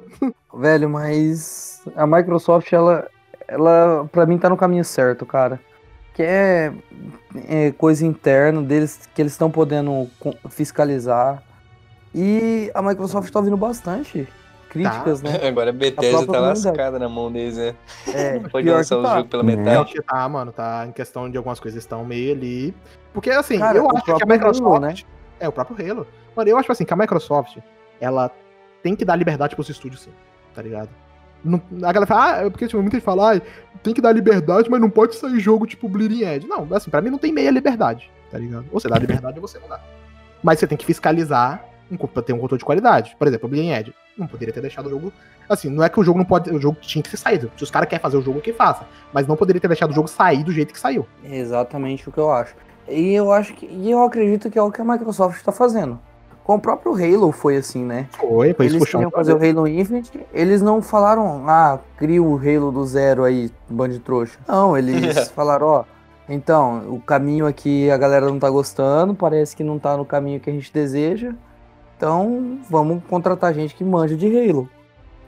Velho, 0.54 0.90
mas 0.90 1.82
a 1.96 2.06
Microsoft, 2.06 2.72
ela, 2.74 3.08
ela 3.48 4.08
pra 4.12 4.26
mim 4.26 4.38
tá 4.38 4.50
no 4.50 4.58
caminho 4.58 4.84
certo, 4.84 5.26
cara. 5.26 5.60
Que 6.14 6.24
é, 6.24 6.74
é 7.48 7.72
coisa 7.72 8.06
interna 8.06 8.62
deles 8.62 9.10
que 9.14 9.22
eles 9.22 9.32
estão 9.32 9.50
podendo 9.50 10.10
fiscalizar. 10.50 11.42
E 12.14 12.72
a 12.74 12.82
Microsoft 12.82 13.32
tá 13.32 13.40
ouvindo 13.40 13.58
bastante 13.58 14.28
críticas, 14.70 15.22
né? 15.22 15.40
Agora 15.48 15.70
a 15.70 15.74
Bethesda 15.74 16.18
própria 16.26 16.34
tá 16.34 16.40
lascada 16.48 17.00
na 17.00 17.08
mão 17.10 17.32
deles, 17.32 17.58
né? 17.58 17.76
É, 18.08 18.40
Pode 18.50 18.66
pior 18.66 18.78
lançar 18.78 18.96
que 18.96 19.02
o 19.02 19.04
tá. 19.04 19.16
jogo 19.18 19.30
pela 19.30 19.44
Né? 19.44 19.56
metade. 19.56 19.96
Não, 19.96 20.04
tá, 20.04 20.30
mano, 20.30 20.52
tá 20.52 20.86
em 20.88 20.92
questão 20.92 21.30
de 21.30 21.38
algumas 21.38 21.60
coisas 21.60 21.82
estão 21.82 22.04
meio 22.06 22.34
ali. 22.34 22.74
Porque 23.14 23.30
assim, 23.30 23.60
Cara, 23.60 23.78
eu 23.78 23.86
acho 23.90 24.04
que 24.04 24.12
a 24.12 24.16
próprio 24.16 24.28
Microsoft. 24.34 24.66
Halo, 24.66 24.80
né? 24.80 24.96
É, 25.40 25.48
o 25.48 25.52
próprio 25.52 25.92
Halo. 25.92 26.08
Mano, 26.36 26.50
eu 26.50 26.58
acho 26.58 26.72
assim 26.72 26.86
que 26.86 26.94
a 26.94 26.98
Microsoft, 26.98 27.58
ela 28.00 28.32
tem 28.84 28.96
que 28.96 29.04
dar 29.06 29.16
liberdade 29.16 29.56
pros 29.56 29.70
estúdios, 29.70 30.02
sim. 30.02 30.12
Tá 30.54 30.62
ligado? 30.62 30.90
Não- 31.44 31.62
a 31.78 31.92
galera 31.92 32.06
fala, 32.06 32.36
ah, 32.38 32.46
é 32.46 32.50
porque 32.50 32.68
tipo, 32.68 32.82
muita 32.82 32.98
gente 32.98 33.04
fala, 33.04 33.36
ah, 33.36 33.42
tem 33.82 33.94
que 33.94 34.02
dar 34.02 34.12
liberdade, 34.12 34.70
mas 34.70 34.80
não 34.80 34.90
pode 34.90 35.16
sair 35.16 35.40
jogo 35.40 35.66
tipo 35.66 35.90
Bleeding 35.90 36.24
Edge. 36.24 36.48
Não, 36.48 36.68
assim, 36.72 36.90
pra 36.92 37.02
mim 37.02 37.10
não 37.10 37.18
tem 37.18 37.32
meia 37.34 37.50
liberdade, 37.52 38.12
tá 38.30 38.38
ligado? 38.38 38.66
Ou 38.72 38.80
você 38.80 38.88
dá 38.88 38.98
liberdade 38.98 39.40
ou 39.40 39.48
você 39.48 39.58
não 39.60 39.68
dá. 39.68 39.80
Mas 40.44 40.60
você 40.60 40.68
tem 40.68 40.78
que 40.78 40.86
fiscalizar 40.86 41.64
um, 41.92 41.98
pra 41.98 42.22
ter 42.22 42.34
um 42.34 42.40
controle 42.40 42.60
de 42.60 42.66
qualidade. 42.66 43.16
Por 43.18 43.28
exemplo, 43.28 43.48
o 43.48 43.50
Bleeding 43.50 43.72
Edge. 43.72 43.94
Não 44.18 44.28
poderia 44.28 44.54
ter 44.54 44.62
deixado 44.62 44.88
o 44.88 44.90
jogo. 44.90 45.14
Assim, 45.50 45.70
não 45.70 45.84
é 45.84 45.90
que 45.90 46.00
o 46.00 46.04
jogo 46.04 46.18
não 46.18 46.26
pode. 46.26 46.50
O 46.50 46.60
jogo 46.60 46.78
tinha 46.82 47.02
que 47.02 47.10
ser 47.10 47.18
saído. 47.18 47.52
Se 47.58 47.64
os 47.64 47.72
caras 47.72 47.90
querem 47.90 48.02
fazer 48.02 48.18
o 48.18 48.22
jogo, 48.22 48.42
que 48.42 48.54
faça. 48.54 48.86
Mas 49.14 49.28
não 49.28 49.36
poderia 49.36 49.60
ter 49.60 49.68
deixado 49.68 49.92
o 49.92 49.94
jogo 49.94 50.08
sair 50.08 50.44
do 50.44 50.52
jeito 50.52 50.74
que 50.74 50.80
saiu. 50.80 51.06
É 51.24 51.38
exatamente 51.38 52.08
o 52.08 52.12
que 52.12 52.18
eu 52.18 52.32
acho. 52.32 52.56
E 52.88 53.14
eu 53.14 53.32
acho 53.32 53.54
que. 53.54 53.66
E 53.66 53.92
eu 53.92 54.04
acredito 54.04 54.50
que 54.50 54.58
é 54.58 54.62
o 54.62 54.72
que 54.72 54.82
a 54.82 54.86
Microsoft 54.86 55.38
está 55.38 55.52
fazendo. 55.52 56.00
Com 56.44 56.56
o 56.56 56.60
próprio 56.60 56.94
Halo 56.94 57.32
foi 57.32 57.58
assim, 57.58 57.84
né? 57.84 58.08
Foi, 58.12 58.54
foi 58.54 58.66
isso 58.66 58.78
eles 58.78 58.90
queriam 58.90 59.12
fazer 59.12 59.34
o 59.34 59.38
Halo 59.38 59.68
Infinite, 59.68 60.26
eles 60.34 60.60
não 60.60 60.82
falaram, 60.82 61.48
ah, 61.48 61.80
cria 61.98 62.22
o 62.22 62.36
Halo 62.36 62.72
do 62.72 62.84
zero 62.84 63.24
aí, 63.24 63.52
bando 63.70 63.94
de 63.94 64.00
trouxa. 64.00 64.40
Não, 64.48 64.76
eles 64.76 65.30
falaram, 65.30 65.68
ó, 65.68 65.84
então, 66.28 66.94
o 66.94 67.02
caminho 67.02 67.46
aqui 67.46 67.92
a 67.92 67.98
galera 67.98 68.28
não 68.28 68.40
tá 68.40 68.50
gostando, 68.50 69.14
parece 69.14 69.56
que 69.56 69.64
não 69.64 69.78
tá 69.78 69.98
no 69.98 70.06
caminho 70.06 70.40
que 70.40 70.50
a 70.50 70.54
gente 70.54 70.72
deseja, 70.72 71.34
então 72.02 72.58
vamos 72.68 73.04
contratar 73.08 73.54
gente 73.54 73.76
que 73.76 73.84
manja 73.84 74.18
de 74.18 74.26
Halo. 74.26 74.68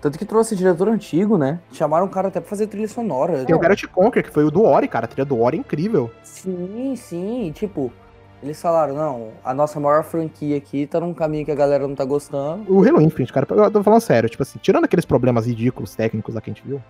Tanto 0.01 0.17
que 0.17 0.25
trouxe 0.25 0.55
diretor 0.55 0.89
antigo, 0.89 1.37
né? 1.37 1.59
Chamaram 1.71 2.07
o 2.07 2.09
cara 2.09 2.29
até 2.29 2.39
pra 2.39 2.49
fazer 2.49 2.65
trilha 2.65 2.87
sonora. 2.87 3.45
Tem 3.45 3.55
o 3.55 3.59
Garrett 3.59 3.87
Conker, 3.87 4.23
que 4.23 4.31
foi 4.31 4.43
o 4.43 4.49
do 4.49 4.63
Ori, 4.63 4.87
cara. 4.87 5.05
A 5.05 5.07
trilha 5.07 5.23
do 5.23 5.39
Ori 5.39 5.57
é 5.57 5.59
incrível. 5.59 6.09
Sim, 6.23 6.95
sim. 6.97 7.51
Tipo, 7.53 7.93
eles 8.41 8.59
falaram, 8.59 8.95
não, 8.95 9.27
a 9.45 9.53
nossa 9.53 9.79
maior 9.79 10.03
franquia 10.03 10.57
aqui 10.57 10.87
tá 10.87 10.99
num 10.99 11.13
caminho 11.13 11.45
que 11.45 11.51
a 11.51 11.55
galera 11.55 11.87
não 11.87 11.93
tá 11.93 12.05
gostando. 12.05 12.65
O 12.67 12.83
Halo 12.83 12.99
Infinite, 12.99 13.31
cara, 13.31 13.45
eu 13.51 13.69
tô 13.69 13.83
falando 13.83 14.01
sério, 14.01 14.27
tipo 14.27 14.41
assim, 14.41 14.57
tirando 14.59 14.85
aqueles 14.85 15.05
problemas 15.05 15.45
ridículos 15.45 15.93
técnicos 15.93 16.33
lá 16.33 16.41
que 16.41 16.49
a 16.49 16.53
gente 16.53 16.67
viu, 16.67 16.81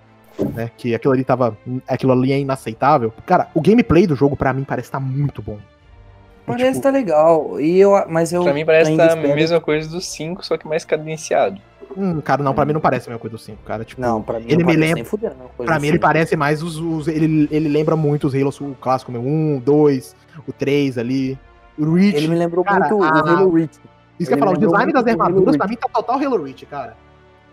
né, 0.55 0.71
que 0.77 0.95
aquilo 0.95 1.13
ali 1.13 1.25
tava, 1.25 1.57
aquilo 1.85 2.13
ali 2.13 2.31
é 2.31 2.39
inaceitável. 2.39 3.13
Cara, 3.25 3.49
o 3.53 3.61
gameplay 3.61 4.07
do 4.07 4.15
jogo 4.15 4.37
pra 4.37 4.53
mim 4.53 4.63
parece 4.63 4.87
estar 4.87 4.99
tá 4.99 5.05
muito 5.05 5.41
bom. 5.41 5.59
Parece 6.45 6.73
tipo, 6.73 6.83
tá 6.83 6.89
legal, 6.89 7.59
e 7.59 7.79
eu, 7.79 7.91
mas 8.09 8.33
eu 8.33 8.43
Pra 8.43 8.53
mim 8.53 8.65
parece 8.65 8.95
tá 8.97 9.13
a 9.13 9.15
mesma 9.15 9.61
coisa 9.61 9.89
do 9.89 10.01
5, 10.01 10.45
só 10.45 10.57
que 10.57 10.67
mais 10.67 10.83
cadenciado. 10.83 11.61
Hum, 11.95 12.19
cara, 12.21 12.43
não, 12.43 12.53
pra 12.53 12.65
mim 12.65 12.73
não 12.73 12.81
parece 12.81 13.07
a 13.07 13.11
mesma 13.11 13.19
coisa 13.19 13.37
do 13.37 13.41
5, 13.41 13.63
cara. 13.63 13.85
Tipo, 13.85 14.01
não, 14.01 14.21
pra 14.21 14.39
mim 14.39 14.45
ele 14.49 14.63
não 14.63 14.69
me 14.69 14.75
lembra. 14.75 15.05
Pra 15.57 15.79
mim 15.79 15.87
ele 15.87 15.99
parece 15.99 16.35
mais 16.35 16.61
os. 16.63 16.77
os 16.77 17.07
ele, 17.07 17.47
ele 17.51 17.69
lembra 17.69 17.95
muito 17.95 18.27
os 18.27 18.33
Halo 18.33 18.49
o 18.61 18.75
clássico, 18.75 19.11
meu 19.11 19.21
1, 19.21 19.61
2, 19.63 20.15
o 20.47 20.51
3 20.51 20.97
ali. 20.97 21.37
O 21.77 21.93
Reach. 21.93 22.17
Ele 22.17 22.27
me 22.27 22.35
lembrou 22.35 22.63
cara, 22.63 22.89
muito 22.89 23.03
a... 23.03 23.07
o 23.07 23.29
Halo 23.29 23.53
Reach. 23.53 23.79
Isso 24.19 24.29
que 24.29 24.33
eu 24.33 24.37
ia 24.37 24.43
falar, 24.43 24.57
o 24.57 24.59
design 24.59 24.93
das 24.93 25.07
armaduras 25.07 25.57
pra 25.57 25.67
mim 25.67 25.75
tá 25.75 25.87
total 25.87 26.17
Halo 26.17 26.43
Reach, 26.43 26.65
cara. 26.65 26.95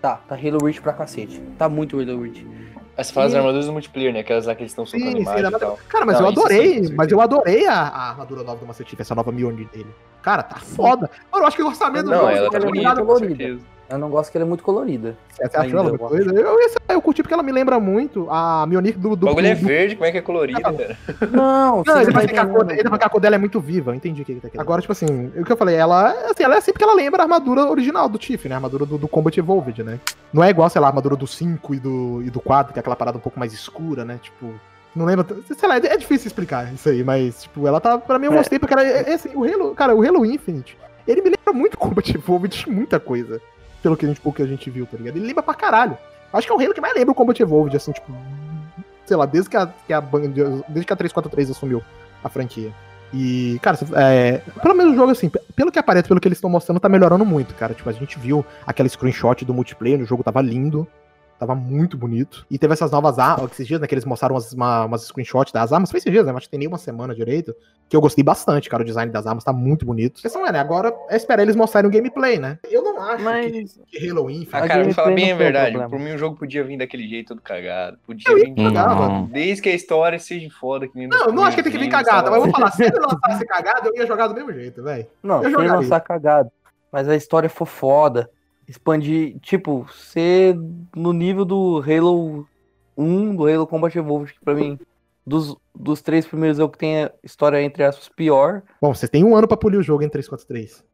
Tá, 0.00 0.16
tá 0.16 0.34
Halo 0.34 0.64
Reach 0.64 0.80
pra 0.80 0.92
cacete. 0.92 1.40
Tá 1.58 1.68
muito 1.68 2.00
Halo 2.00 2.22
Reach. 2.22 2.46
Mas 2.96 3.06
você 3.06 3.12
fala 3.12 3.26
as 3.26 3.34
armaduras 3.34 3.66
do 3.66 3.72
multiplayer, 3.72 4.12
né? 4.12 4.20
Aquelas 4.20 4.46
lá 4.46 4.54
que 4.54 4.62
eles 4.62 4.72
estão 4.72 4.84
socando 4.84 5.12
sim, 5.12 5.20
imagem 5.20 5.46
sim, 5.46 5.56
e 5.56 5.58
tal. 5.58 5.78
Cara, 5.88 6.04
mas 6.04 6.16
não, 6.16 6.26
eu 6.26 6.28
adorei, 6.32 6.84
sim, 6.84 6.94
mas 6.94 7.10
eu 7.10 7.20
adorei 7.20 7.66
a, 7.66 7.74
a 7.74 8.10
armadura 8.10 8.42
nova 8.42 8.60
do 8.60 8.66
Master 8.66 8.86
Chief, 8.86 9.00
essa 9.00 9.14
nova 9.14 9.32
Mjolnir 9.32 9.68
dele. 9.68 9.86
Cara, 10.22 10.42
tá 10.42 10.56
foda. 10.56 11.10
Mano, 11.32 11.44
eu 11.44 11.46
acho 11.46 11.56
que 11.56 11.62
o 11.62 11.66
orçamento 11.66 12.04
do 12.04 12.10
não, 12.10 12.18
jogo 12.18 12.30
ela 12.30 12.50
tá 12.50 12.60
bonita, 12.60 13.04
com 13.04 13.16
certeza. 13.16 13.60
Eu 13.90 13.98
não 13.98 14.08
gosto 14.08 14.30
que 14.30 14.38
ela 14.38 14.46
é 14.46 14.48
muito 14.48 14.62
colorida. 14.62 15.16
Você 15.34 15.42
acha 15.42 15.68
ela 15.68 15.82
muito 15.82 15.98
colorida? 15.98 16.32
Eu, 16.32 16.60
eu, 16.60 16.70
eu, 16.88 17.02
curti 17.02 17.22
porque 17.22 17.34
ela 17.34 17.42
me 17.42 17.50
lembra 17.50 17.80
muito 17.80 18.28
a 18.30 18.64
Mionir 18.64 18.96
do, 18.96 19.16
do. 19.16 19.26
O 19.26 19.30
bagulho 19.30 19.48
do, 19.48 19.50
é 19.50 19.54
verde, 19.54 19.96
como 19.96 20.06
é 20.06 20.12
que 20.12 20.18
é 20.18 20.20
colorida, 20.20 20.60
cara? 20.60 20.96
Não, 21.32 21.82
não 21.84 22.00
ele 22.00 22.12
vai 22.12 22.28
ficar 22.28 22.46
cor, 22.46 22.70
ele 22.70 22.82
vai 22.84 22.92
ficar 22.92 23.06
a 23.06 23.10
cor 23.10 23.20
dela 23.20 23.34
é 23.34 23.38
muito 23.38 23.60
viva, 23.60 23.90
eu 23.90 23.94
entendi 23.96 24.22
o 24.22 24.24
que 24.24 24.30
ele 24.30 24.40
tá 24.40 24.48
querendo. 24.48 24.62
Agora, 24.62 24.80
tipo 24.80 24.92
assim, 24.92 25.32
o 25.36 25.44
que 25.44 25.50
eu 25.50 25.56
falei, 25.56 25.74
ela, 25.74 26.10
assim, 26.30 26.44
ela 26.44 26.54
é 26.54 26.58
assim 26.58 26.70
porque 26.72 26.84
ela 26.84 26.94
lembra 26.94 27.22
a 27.22 27.24
armadura 27.24 27.66
original 27.66 28.08
do 28.08 28.16
Tiff, 28.16 28.48
né? 28.48 28.54
A 28.54 28.58
armadura 28.58 28.86
do, 28.86 28.96
do 28.96 29.08
Combat 29.08 29.36
Evolved, 29.36 29.82
né? 29.82 29.98
Não 30.32 30.44
é 30.44 30.50
igual, 30.50 30.70
sei 30.70 30.80
lá, 30.80 30.86
a 30.86 30.90
armadura 30.90 31.16
do 31.16 31.26
5 31.26 31.74
e 31.74 31.80
do, 31.80 32.22
e 32.22 32.30
do 32.30 32.40
4, 32.40 32.72
que 32.72 32.78
é 32.78 32.80
aquela 32.80 32.94
parada 32.96 33.18
um 33.18 33.20
pouco 33.20 33.40
mais 33.40 33.52
escura, 33.52 34.04
né? 34.04 34.20
Tipo. 34.22 34.54
Não 34.94 35.04
lembra. 35.04 35.26
Sei 35.56 35.68
lá, 35.68 35.78
é 35.78 35.96
difícil 35.96 36.28
explicar 36.28 36.72
isso 36.72 36.88
aí, 36.88 37.02
mas, 37.02 37.42
tipo, 37.42 37.66
ela 37.66 37.80
tá. 37.80 37.98
Pra 37.98 38.20
mim, 38.20 38.26
eu 38.26 38.32
gostei, 38.32 38.58
porque 38.58 38.72
ela. 38.72 38.84
É, 38.84 39.10
é 39.10 39.14
assim, 39.14 39.30
o 39.34 39.44
Halo. 39.44 39.74
Cara, 39.74 39.94
o 39.94 40.06
Halo 40.06 40.24
Infinite, 40.24 40.76
ele 41.06 41.22
me 41.22 41.30
lembra 41.30 41.52
muito 41.52 41.78
Combat 41.78 42.08
Evolved 42.14 42.64
de 42.64 42.70
muita 42.70 43.00
coisa 43.00 43.40
pelo 43.82 43.96
que 43.96 44.04
a 44.04 44.08
gente, 44.08 44.20
que 44.20 44.42
a 44.42 44.46
gente 44.46 44.70
viu, 44.70 44.86
tá 44.86 44.96
ligado? 44.96 45.16
Ele 45.16 45.26
lembra 45.26 45.42
pra 45.42 45.54
caralho. 45.54 45.96
Acho 46.32 46.46
que 46.46 46.52
é 46.52 46.56
o 46.56 46.60
Halo 46.60 46.74
que 46.74 46.80
mais 46.80 46.94
lembra 46.94 47.12
o 47.12 47.14
Combat 47.14 47.40
Evolved, 47.40 47.76
assim, 47.76 47.92
tipo. 47.92 48.12
Sei 49.04 49.16
lá, 49.16 49.26
desde 49.26 49.50
que 49.50 49.56
a, 49.56 49.66
que 49.66 49.92
a, 49.92 50.00
desde 50.00 50.86
que 50.86 50.92
a 50.92 50.96
343 50.96 51.50
assumiu 51.50 51.82
a 52.22 52.28
franquia. 52.28 52.72
E, 53.12 53.58
cara, 53.60 53.76
é, 53.96 54.40
pelo 54.62 54.74
menos 54.74 54.92
o 54.92 54.96
jogo, 54.96 55.10
assim, 55.10 55.28
pelo 55.56 55.72
que 55.72 55.78
aparece, 55.78 56.06
pelo 56.06 56.20
que 56.20 56.28
eles 56.28 56.38
estão 56.38 56.48
mostrando, 56.48 56.78
tá 56.78 56.88
melhorando 56.88 57.24
muito, 57.24 57.54
cara. 57.54 57.74
Tipo, 57.74 57.88
a 57.90 57.92
gente 57.92 58.18
viu 58.18 58.44
aquela 58.64 58.88
screenshot 58.88 59.44
do 59.44 59.52
multiplayer, 59.52 60.00
o 60.00 60.06
jogo 60.06 60.22
tava 60.22 60.40
lindo. 60.40 60.86
Tava 61.40 61.54
muito 61.54 61.96
bonito. 61.96 62.44
E 62.50 62.58
teve 62.58 62.74
essas 62.74 62.90
novas 62.90 63.18
armas, 63.18 63.52
esses 63.52 63.66
dias, 63.66 63.80
né, 63.80 63.86
que 63.86 63.94
eles 63.94 64.04
mostraram 64.04 64.34
umas, 64.34 64.52
uma, 64.52 64.84
umas 64.84 65.04
screenshots 65.04 65.54
das 65.54 65.72
armas. 65.72 65.90
Foi 65.90 65.96
esses 65.96 66.12
dias, 66.12 66.26
né? 66.26 66.32
Acho 66.32 66.42
que 66.42 66.50
tem 66.50 66.58
nem 66.58 66.68
uma 66.68 66.76
semana 66.76 67.14
direito. 67.14 67.56
Que 67.88 67.96
eu 67.96 68.00
gostei 68.02 68.22
bastante, 68.22 68.68
cara. 68.68 68.82
O 68.82 68.84
design 68.86 69.10
das 69.10 69.26
armas 69.26 69.42
tá 69.42 69.50
muito 69.50 69.86
bonito. 69.86 70.18
A 70.18 70.20
questão 70.22 70.46
é, 70.46 70.52
né? 70.52 70.60
Agora 70.60 70.94
é 71.08 71.16
esperar 71.16 71.42
eles 71.42 71.56
mostrarem 71.56 71.88
o 71.88 71.90
gameplay, 71.90 72.38
né? 72.38 72.58
Eu 72.70 72.82
não 72.84 73.00
acho 73.00 73.24
Mas... 73.24 73.80
que, 73.90 73.98
que 73.98 74.10
Halo 74.10 74.28
Infinite... 74.28 74.50
Ah, 74.52 74.68
cara, 74.68 74.84
me 74.84 74.92
fala 74.92 75.12
bem 75.12 75.32
a 75.32 75.34
verdade. 75.34 75.78
Por 75.88 75.98
mim, 75.98 76.12
o 76.12 76.18
jogo 76.18 76.36
podia 76.36 76.62
vir 76.62 76.76
daquele 76.76 77.08
jeito 77.08 77.28
todo 77.28 77.40
cagado. 77.40 77.96
Podia 78.06 78.30
eu 78.30 78.36
vir... 78.36 78.54
Cagado. 78.54 79.26
Desde 79.32 79.62
que 79.62 79.70
a 79.70 79.74
história 79.74 80.18
seja 80.18 80.50
foda. 80.50 80.86
Que 80.88 80.98
nem 80.98 81.08
não, 81.08 81.24
eu 81.24 81.32
não 81.32 81.42
acho 81.42 81.56
que 81.56 81.62
tem 81.62 81.72
que 81.72 81.78
vir 81.78 81.88
cagado. 81.88 82.30
Mas 82.30 82.38
eu 82.38 82.44
vou 82.44 82.52
falar, 82.52 82.70
se 82.72 82.84
ele 82.84 82.98
lançasse 82.98 83.46
cagado, 83.46 83.88
eu 83.88 83.96
ia 83.96 84.06
jogar 84.06 84.26
do 84.26 84.34
mesmo 84.34 84.52
jeito, 84.52 84.82
velho. 84.82 85.06
Não, 85.22 85.42
eu 85.42 85.48
se 85.48 85.56
ele 85.56 85.68
lançar 85.68 86.00
cagado, 86.00 86.50
mas 86.92 87.08
a 87.08 87.16
história 87.16 87.48
for 87.48 87.64
foda 87.64 88.28
expandir, 88.70 89.36
tipo, 89.40 89.84
ser 89.92 90.56
no 90.94 91.12
nível 91.12 91.44
do 91.44 91.82
Halo 91.84 92.46
1, 92.96 93.34
do 93.34 93.46
Halo 93.46 93.66
Combat 93.66 93.96
Evolved, 93.98 94.32
que 94.32 94.44
pra 94.44 94.54
mim, 94.54 94.78
dos, 95.26 95.56
dos 95.74 96.00
três 96.00 96.24
primeiros 96.24 96.60
é 96.60 96.64
o 96.64 96.68
que 96.68 96.78
tem 96.78 97.04
a 97.04 97.12
história, 97.22 97.60
entre 97.60 97.82
aspas, 97.82 98.08
pior. 98.08 98.62
Bom, 98.80 98.94
vocês 98.94 99.10
têm 99.10 99.24
um 99.24 99.34
ano 99.36 99.48
pra 99.48 99.56
polir 99.56 99.80
o 99.80 99.82
jogo 99.82 100.04
em 100.04 100.08
343. 100.08 100.84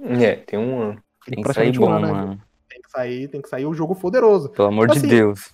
É, 0.00 0.36
tem 0.36 0.58
um 0.58 0.80
ano. 0.80 1.02
Tem 1.26 1.42
que 1.42 1.52
sair 1.52 1.76
bom, 1.76 1.86
um 1.86 1.92
ano, 1.92 2.08
mano. 2.08 2.42
Tem 2.68 2.80
que 2.80 2.90
sair, 2.90 3.28
tem 3.28 3.42
que 3.42 3.48
sair 3.48 3.66
o 3.66 3.74
jogo 3.74 3.96
poderoso. 3.96 4.50
Pelo 4.50 4.68
amor 4.68 4.90
assim, 4.90 5.00
de 5.00 5.08
Deus. 5.08 5.52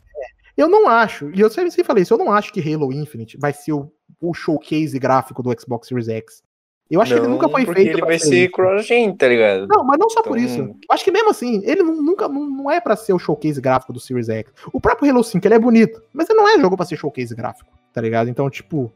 Eu 0.57 0.69
não 0.69 0.87
acho, 0.89 1.31
e 1.35 1.41
eu 1.41 1.51
sempre 1.51 1.83
falei 1.83 2.03
isso, 2.03 2.15
eu 2.15 2.19
não 2.19 2.31
acho 2.31 2.53
que 2.53 2.61
Halo 2.61 2.93
Infinite 2.93 3.37
vai 3.39 3.53
ser 3.53 3.73
o, 3.73 3.91
o 4.21 4.33
showcase 4.33 4.97
gráfico 4.99 5.43
do 5.43 5.51
Xbox 5.59 5.89
Series 5.89 6.09
X. 6.09 6.45
Eu 6.91 7.01
acho 7.01 7.12
não, 7.12 7.18
que 7.18 7.26
ele 7.26 7.32
nunca 7.32 7.49
foi 7.49 7.64
feito. 7.64 7.97
Ele 7.97 8.01
vai 8.03 8.18
ser 8.18 8.51
cross-gen, 8.51 9.16
tá 9.16 9.26
ligado? 9.26 9.66
Não, 9.66 9.82
mas 9.85 9.99
não 9.99 10.11
só 10.11 10.20
então... 10.20 10.32
por 10.32 10.39
isso. 10.39 10.61
Eu 10.61 10.76
acho 10.91 11.03
que 11.03 11.11
mesmo 11.11 11.30
assim, 11.30 11.62
ele 11.64 11.82
nunca 11.82 12.28
não 12.28 12.70
é 12.70 12.80
para 12.80 12.95
ser 12.95 13.12
o 13.12 13.18
showcase 13.18 13.61
gráfico 13.61 13.93
do 13.93 14.01
Series 14.01 14.28
X. 14.28 14.53
O 14.72 14.80
próprio 14.80 15.11
Halo 15.11 15.24
5, 15.24 15.47
ele 15.47 15.55
é 15.55 15.59
bonito, 15.59 16.03
mas 16.12 16.28
ele 16.28 16.39
não 16.39 16.49
é 16.49 16.59
jogo 16.59 16.76
para 16.76 16.85
ser 16.85 16.97
showcase 16.97 17.35
gráfico, 17.35 17.72
tá 17.93 18.01
ligado? 18.01 18.28
Então, 18.28 18.51
tipo, 18.51 18.93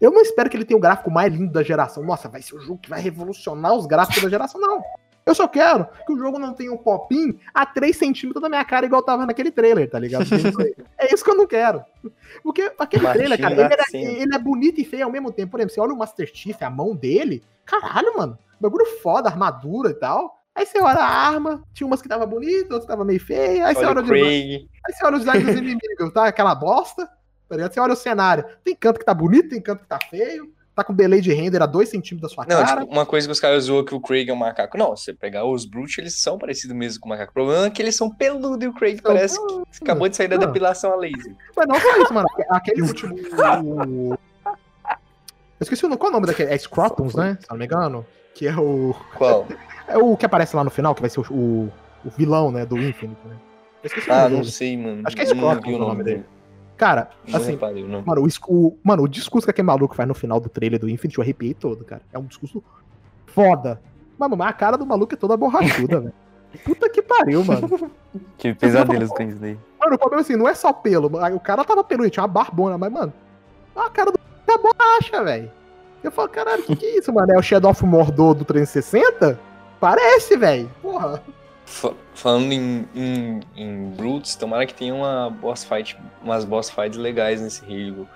eu 0.00 0.12
não 0.12 0.22
espero 0.22 0.48
que 0.48 0.56
ele 0.56 0.64
tenha 0.64 0.78
o 0.78 0.80
gráfico 0.80 1.10
mais 1.10 1.32
lindo 1.32 1.52
da 1.52 1.62
geração. 1.62 2.04
Nossa, 2.04 2.28
vai 2.28 2.40
ser 2.40 2.54
o 2.54 2.60
jogo 2.60 2.78
que 2.80 2.88
vai 2.88 3.00
revolucionar 3.00 3.74
os 3.74 3.84
gráficos 3.86 4.22
da 4.22 4.30
geração. 4.30 4.60
Não. 4.60 4.80
Eu 5.28 5.34
só 5.34 5.46
quero 5.46 5.86
que 6.06 6.12
o 6.12 6.18
jogo 6.18 6.38
não 6.38 6.54
tenha 6.54 6.72
um 6.72 6.76
popinho 6.78 7.38
a 7.52 7.66
3 7.66 7.94
centímetros 7.94 8.40
da 8.40 8.48
minha 8.48 8.64
cara, 8.64 8.86
igual 8.86 9.02
tava 9.02 9.26
naquele 9.26 9.50
trailer, 9.50 9.88
tá 9.88 9.98
ligado? 9.98 10.24
é 10.96 11.12
isso 11.12 11.22
que 11.22 11.30
eu 11.30 11.34
não 11.34 11.46
quero. 11.46 11.84
Porque 12.42 12.72
aquele 12.78 13.06
trailer, 13.06 13.38
cara, 13.38 13.52
ele, 13.52 13.62
era, 13.62 13.84
ele, 13.92 14.34
é 14.34 14.38
bonito 14.38 14.80
e 14.80 14.86
feio 14.86 15.04
ao 15.04 15.12
mesmo 15.12 15.30
tempo. 15.30 15.50
Por 15.50 15.60
exemplo, 15.60 15.74
você 15.74 15.80
olha 15.82 15.92
o 15.92 15.98
Master 15.98 16.30
Chief, 16.32 16.62
a 16.62 16.70
mão 16.70 16.96
dele, 16.96 17.42
caralho, 17.66 18.16
mano. 18.16 18.38
Bagulho 18.58 18.86
foda, 19.02 19.28
armadura 19.28 19.90
e 19.90 19.94
tal. 19.94 20.42
Aí 20.54 20.64
você 20.64 20.80
olha 20.80 20.98
a 20.98 21.06
arma, 21.06 21.62
tinha 21.74 21.86
umas 21.86 22.00
que 22.00 22.08
tava 22.08 22.24
bonita, 22.24 22.74
outras 22.74 22.84
que 22.84 22.88
tava 22.88 23.04
meio 23.04 23.20
feia. 23.20 23.66
Aí 23.66 23.74
você 23.74 23.84
olha, 23.84 24.00
o 24.00 24.12
Aí 24.12 24.68
você 24.88 25.04
olha 25.04 25.16
os 25.16 25.24
design 25.24 25.44
dos 25.44 25.54
inimigos, 25.60 26.10
tá? 26.14 26.26
Aquela 26.26 26.54
bosta. 26.54 27.06
Tá 27.46 27.54
ligado? 27.54 27.74
Você 27.74 27.80
olha 27.80 27.92
o 27.92 27.96
cenário. 27.96 28.46
Tem 28.64 28.74
canto 28.74 28.98
que 28.98 29.04
tá 29.04 29.12
bonito, 29.12 29.50
tem 29.50 29.60
canto 29.60 29.82
que 29.82 29.88
tá 29.88 29.98
feio 30.08 30.56
tá 30.78 30.84
com 30.84 30.94
delay 30.94 31.20
de 31.20 31.32
render 31.32 31.62
a 31.62 31.66
2 31.66 31.88
centímetros 31.88 32.30
da 32.30 32.34
sua 32.34 32.46
não, 32.46 32.64
cara. 32.64 32.80
Tipo, 32.80 32.92
uma 32.92 33.04
coisa 33.04 33.26
que 33.26 33.32
os 33.32 33.40
caras 33.40 33.64
zoam 33.64 33.84
que 33.84 33.94
o 33.94 34.00
Craig 34.00 34.28
é 34.28 34.32
um 34.32 34.36
macaco. 34.36 34.78
Não, 34.78 34.96
você 34.96 35.12
pegar 35.12 35.44
os 35.44 35.64
Brute, 35.64 36.00
eles 36.00 36.14
são 36.14 36.38
parecidos 36.38 36.76
mesmo 36.76 37.00
com 37.00 37.06
o 37.06 37.10
macaco. 37.10 37.30
O 37.30 37.34
problema 37.34 37.66
é 37.66 37.70
que 37.70 37.82
eles 37.82 37.96
são 37.96 38.08
peludos 38.10 38.64
e 38.64 38.68
o 38.68 38.72
Craig 38.72 38.98
então, 38.98 39.12
parece 39.12 39.36
não, 39.38 39.64
que 39.64 39.82
acabou 39.82 40.08
de 40.08 40.16
sair 40.16 40.28
não. 40.28 40.38
da 40.38 40.46
depilação 40.46 40.92
a 40.92 40.96
laser. 40.96 41.34
Mas 41.56 41.66
não 41.66 41.80
só 41.80 42.02
isso, 42.02 42.14
mano. 42.14 42.28
Aquele 42.50 42.82
último. 42.82 43.16
Eu 45.58 45.64
esqueci 45.64 45.84
o 45.84 45.88
nome. 45.88 45.98
Qual 45.98 46.08
é 46.08 46.10
o 46.10 46.14
nome 46.14 46.26
daquele? 46.26 46.52
É 46.52 46.58
Scrotums, 46.58 47.14
né? 47.14 47.36
Se 47.40 47.50
não 47.50 47.56
me 47.56 47.64
engano. 47.64 48.06
Que 48.34 48.46
é 48.46 48.56
o. 48.56 48.94
Qual? 49.16 49.46
É 49.88 49.96
o 49.96 50.18
que 50.18 50.26
aparece 50.26 50.54
lá 50.54 50.62
no 50.62 50.68
final, 50.68 50.94
que 50.94 51.00
vai 51.00 51.08
ser 51.08 51.20
o, 51.20 51.24
o, 51.30 51.72
o 52.04 52.10
vilão, 52.10 52.52
né? 52.52 52.66
Do 52.66 52.76
Infinite, 52.76 53.18
né? 53.24 53.34
Eu 53.82 53.86
esqueci 53.86 54.10
ah, 54.10 54.28
não 54.28 54.44
sei, 54.44 54.76
mano. 54.76 55.00
Acho 55.06 55.16
que 55.16 55.22
é 55.22 55.24
Scrotums 55.24 55.74
o 55.74 55.78
nome 55.78 56.04
dele. 56.04 56.18
dele. 56.18 56.28
Cara, 56.78 57.10
assim, 57.34 57.50
reparei, 57.50 57.84
mano, 57.84 58.22
o, 58.22 58.28
o, 58.48 58.78
mano, 58.84 59.02
o 59.02 59.08
discurso 59.08 59.44
que 59.44 59.50
aquele 59.50 59.66
maluco 59.66 59.96
faz 59.96 60.08
no 60.08 60.14
final 60.14 60.38
do 60.38 60.48
trailer 60.48 60.78
do 60.78 60.88
Infinite, 60.88 61.18
eu 61.18 61.22
arrepiei 61.22 61.52
todo, 61.52 61.84
cara. 61.84 62.02
É 62.12 62.18
um 62.18 62.24
discurso 62.24 62.62
foda. 63.26 63.82
Mano, 64.16 64.36
mas 64.36 64.48
a 64.48 64.52
cara 64.52 64.78
do 64.78 64.86
maluco 64.86 65.12
é 65.12 65.16
toda 65.16 65.36
borrachuda, 65.36 65.98
velho. 66.00 66.14
Puta 66.64 66.88
que 66.88 67.02
pariu, 67.02 67.44
mano. 67.44 67.68
Que 68.38 68.54
pesadelos 68.54 69.10
tem 69.10 69.28
isso 69.28 69.38
daí. 69.38 69.58
Mano, 69.78 69.96
o 69.96 69.98
problema 69.98 70.22
é 70.22 70.24
assim, 70.24 70.36
não 70.36 70.48
é 70.48 70.54
só 70.54 70.72
pelo. 70.72 71.08
O 71.34 71.40
cara 71.40 71.64
tava 71.64 71.84
peludo, 71.84 72.08
tinha 72.08 72.22
uma 72.22 72.28
barbona, 72.28 72.78
mas, 72.78 72.90
mano, 72.90 73.12
a 73.76 73.90
cara 73.90 74.12
do 74.12 74.18
é 74.46 74.58
borracha, 74.58 75.22
velho. 75.24 75.50
Eu 76.02 76.12
falo, 76.12 76.28
caralho, 76.28 76.62
que 76.62 76.76
que 76.76 76.86
é 76.86 76.98
isso, 76.98 77.12
mano? 77.12 77.32
É 77.32 77.36
o 77.36 77.42
Shadow 77.42 77.70
of 77.70 77.84
Mordor 77.84 78.34
do 78.34 78.44
360? 78.44 79.38
Parece, 79.80 80.36
velho. 80.36 80.70
Porra. 80.80 81.22
Falando 82.14 82.50
em, 82.52 82.86
em, 82.94 83.40
em 83.56 83.90
Brutes, 83.90 84.34
tomara 84.34 84.66
que 84.66 84.74
tenha 84.74 84.94
uma 84.94 85.30
boss 85.30 85.64
fight, 85.64 85.96
umas 86.22 86.44
boss 86.44 86.70
fights 86.70 86.98
legais 86.98 87.40
nesse 87.40 87.62
Halo. 87.64 88.08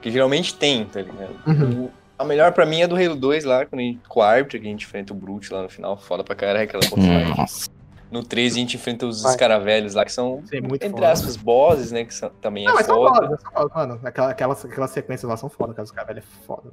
Que 0.00 0.10
geralmente 0.10 0.54
tem, 0.54 0.84
tá 0.86 1.02
ligado? 1.02 1.34
Uhum. 1.46 1.90
A 2.18 2.24
melhor 2.24 2.52
pra 2.52 2.64
mim 2.64 2.80
é 2.80 2.86
do 2.88 2.96
Halo 2.96 3.14
2 3.14 3.44
lá, 3.44 3.66
quando 3.66 3.80
a 3.80 3.82
gente, 3.84 4.00
com 4.08 4.20
o 4.20 4.22
árbitro, 4.22 4.58
que 4.58 4.66
a 4.66 4.70
gente 4.70 4.84
enfrenta 4.86 5.12
o 5.12 5.16
Brute 5.16 5.52
lá 5.52 5.62
no 5.62 5.68
final. 5.68 5.96
Foda 5.98 6.24
pra 6.24 6.34
caralho 6.34 6.64
aquela 6.64 6.82
bossfight. 6.88 7.36
Nossa. 7.38 7.70
No 8.10 8.22
13 8.24 8.56
a 8.56 8.60
gente 8.60 8.76
enfrenta 8.76 9.04
os 9.06 9.24
escaravelhos 9.24 9.94
lá, 9.94 10.04
que 10.04 10.12
são, 10.12 10.42
é 10.52 10.60
muito 10.60 10.74
entre 10.82 10.90
foda. 10.90 11.10
aspas, 11.12 11.36
bosses, 11.36 11.92
né? 11.92 12.04
Que 12.04 12.14
são- 12.14 12.30
também 12.40 12.64
é 12.64 12.66
Não, 12.68 12.74
mas 12.74 12.86
são 12.86 12.94
foda. 12.94 13.36
são 13.38 13.52
foda, 13.52 13.70
mano. 13.74 14.00
Aquela, 14.04 14.30
aquelas, 14.30 14.64
aquelas 14.64 14.90
sequências 14.90 15.28
lá 15.28 15.36
são 15.36 15.48
foda, 15.50 15.74
cara. 15.74 15.84
Os 15.84 15.90
caras 15.90 16.06
velho 16.08 16.20
é 16.20 16.46
foda. 16.46 16.70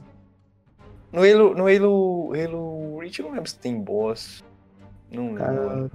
No 1.12 1.22
Halo, 1.22 1.54
no 1.56 1.68
Halo, 1.68 2.34
Halo 2.34 3.00
Reach 3.00 3.20
eu 3.20 3.26
não 3.28 3.34
lembro 3.34 3.50
se 3.50 3.58
tem 3.58 3.80
boss. 3.80 4.44
Não 5.14 5.90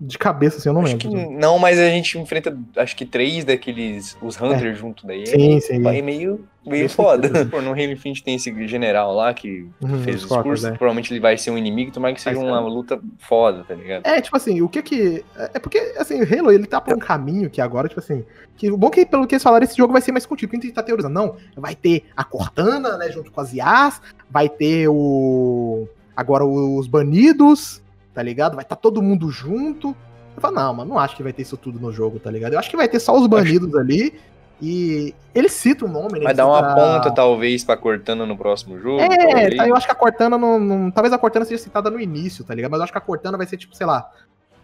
de 0.00 0.16
cabeça, 0.16 0.58
assim, 0.58 0.68
eu 0.68 0.72
não 0.72 0.82
acho 0.82 0.96
lembro. 0.96 1.10
que 1.10 1.34
não, 1.36 1.58
mas 1.58 1.78
a 1.78 1.88
gente 1.88 2.16
enfrenta, 2.16 2.56
acho 2.76 2.94
que 2.94 3.04
três 3.04 3.44
daqueles, 3.44 4.16
os 4.22 4.40
Hunters 4.40 4.78
junto 4.78 5.06
daí. 5.06 5.22
É. 5.22 5.26
Sim, 5.26 5.56
é, 5.56 5.60
sim. 5.60 5.86
É 5.86 6.02
meio, 6.02 6.46
meio 6.64 6.88
foda. 6.88 7.28
Pô, 7.50 7.60
no 7.60 7.72
Halo 7.72 7.82
Infinite 7.92 8.22
tem 8.22 8.36
esse 8.36 8.68
general 8.68 9.12
lá 9.14 9.34
que 9.34 9.66
Uhum, 9.82 9.98
fez 10.02 10.24
os 10.24 10.30
é. 10.64 10.70
Provavelmente 10.72 11.12
ele 11.12 11.20
vai 11.20 11.36
ser 11.36 11.50
um 11.50 11.58
inimigo, 11.58 11.90
tomara 11.90 12.14
que 12.14 12.20
seja 12.20 12.38
uma 12.38 12.60
luta 12.60 13.00
foda, 13.18 13.64
tá 13.66 13.74
ligado? 13.74 14.06
É, 14.06 14.20
tipo 14.20 14.36
assim, 14.36 14.60
o 14.62 14.68
que 14.68 14.82
que. 14.82 15.24
É 15.52 15.58
porque, 15.58 15.78
assim, 15.98 16.20
o 16.20 16.22
Halo, 16.22 16.52
ele 16.52 16.66
tá 16.66 16.80
por 16.80 16.94
um 16.94 16.98
caminho 16.98 17.50
que 17.50 17.60
agora, 17.60 17.88
tipo 17.88 18.00
assim. 18.00 18.24
Que 18.56 18.70
o 18.70 18.76
bom 18.76 18.90
que, 18.90 19.04
pelo 19.04 19.26
que 19.26 19.34
eles 19.34 19.42
falaram, 19.42 19.64
esse 19.64 19.76
jogo 19.76 19.92
vai 19.92 20.02
ser 20.02 20.12
mais 20.12 20.24
contido. 20.24 20.50
Quem 20.50 20.60
tá 20.70 20.82
teorizando? 20.82 21.14
Não, 21.14 21.36
vai 21.56 21.74
ter 21.74 22.04
a 22.16 22.24
Cortana, 22.24 22.96
né, 22.96 23.10
junto 23.10 23.30
com 23.32 23.40
as 23.40 23.52
IAs, 23.52 24.00
vai 24.30 24.48
ter 24.48 24.88
o. 24.88 25.88
Agora 26.16 26.46
os 26.46 26.86
banidos, 26.86 27.82
tá 28.16 28.22
ligado? 28.22 28.54
Vai 28.56 28.64
estar 28.64 28.76
todo 28.76 29.02
mundo 29.02 29.30
junto. 29.30 29.94
Eu 30.34 30.40
falo, 30.40 30.54
não, 30.54 30.72
mano, 30.74 30.90
não 30.94 30.98
acho 30.98 31.14
que 31.14 31.22
vai 31.22 31.34
ter 31.34 31.42
isso 31.42 31.56
tudo 31.56 31.78
no 31.78 31.92
jogo, 31.92 32.18
tá 32.18 32.30
ligado? 32.30 32.54
Eu 32.54 32.58
acho 32.58 32.70
que 32.70 32.76
vai 32.76 32.88
ter 32.88 32.98
só 32.98 33.14
os 33.14 33.26
banidos 33.26 33.74
ali. 33.76 34.18
E 34.60 35.14
ele 35.34 35.50
cita 35.50 35.84
o 35.84 35.88
nome, 35.88 36.18
né? 36.18 36.24
Vai 36.24 36.34
dar 36.34 36.46
uma 36.46 36.56
cita- 36.70 36.74
ponta, 36.74 37.10
talvez, 37.14 37.62
pra 37.62 37.76
Cortana 37.76 38.24
no 38.24 38.38
próximo 38.38 38.78
jogo. 38.78 39.00
É, 39.02 39.08
talvez. 39.08 39.56
tá, 39.58 39.68
eu 39.68 39.76
acho 39.76 39.84
que 39.86 39.92
a 39.92 39.94
Cortana 39.94 40.38
não, 40.38 40.58
não- 40.58 40.90
Talvez 40.90 41.12
a 41.12 41.18
Cortana 41.18 41.44
seja 41.44 41.62
citada 41.62 41.90
no 41.90 42.00
início, 42.00 42.42
tá 42.42 42.54
ligado? 42.54 42.70
Mas 42.70 42.78
eu 42.80 42.84
acho 42.84 42.92
que 42.92 42.96
a 42.98 43.02
Cortana 43.02 43.36
vai 43.36 43.46
ser, 43.46 43.58
tipo, 43.58 43.76
sei 43.76 43.86
lá, 43.86 44.10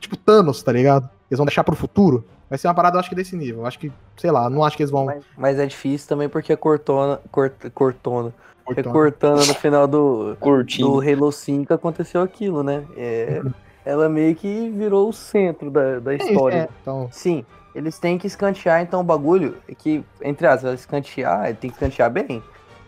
tipo 0.02 0.16
Thanos, 0.16 0.62
tá 0.62 0.72
ligado? 0.72 1.08
Eles 1.30 1.38
vão 1.38 1.46
deixar 1.46 1.64
pro 1.64 1.74
futuro. 1.74 2.24
Vai 2.50 2.58
ser 2.58 2.68
uma 2.68 2.74
parada, 2.74 2.96
eu 2.96 3.00
acho 3.00 3.08
que 3.08 3.14
desse 3.14 3.34
nível. 3.34 3.60
Eu 3.62 3.66
acho 3.66 3.78
que, 3.78 3.90
sei 4.18 4.30
lá, 4.30 4.50
não 4.50 4.62
acho 4.62 4.76
que 4.76 4.82
eles 4.82 4.90
vão. 4.90 5.06
Mas, 5.06 5.24
mas 5.38 5.58
é 5.58 5.64
difícil 5.64 6.06
também 6.08 6.28
porque 6.28 6.52
a 6.52 6.56
Cortona. 6.56 7.18
Cort, 7.30 7.54
cortona. 7.72 8.34
Porque 8.66 8.82
Cortana. 8.82 8.92
Cortana 8.92 9.46
no 9.46 9.54
final 9.54 9.86
do, 9.88 10.36
Curtinho. 10.38 10.88
do 10.88 11.00
Halo 11.00 11.32
5 11.32 11.72
aconteceu 11.72 12.20
aquilo, 12.20 12.62
né? 12.62 12.84
É, 12.96 13.42
ela 13.84 14.08
meio 14.08 14.34
que 14.36 14.68
virou 14.70 15.08
o 15.08 15.12
centro 15.12 15.70
da, 15.70 15.98
da 15.98 16.12
É, 16.12 16.16
história. 16.18 16.56
é, 16.56 16.68
então, 16.82 17.08
Sim, 17.10 17.44
eles 17.74 17.98
têm 17.98 18.18
que 18.18 18.26
escantear, 18.26 18.82
então 18.82 19.00
o 19.00 19.04
bagulho 19.04 19.56
é 19.66 19.74
que, 19.74 20.04
entre 20.22 20.46
aspas, 20.46 20.78
escantear, 20.80 21.46
ele 21.46 21.56
tem 21.56 21.70
que 21.70 21.76
escantear 21.76 22.10
bem. 22.10 22.42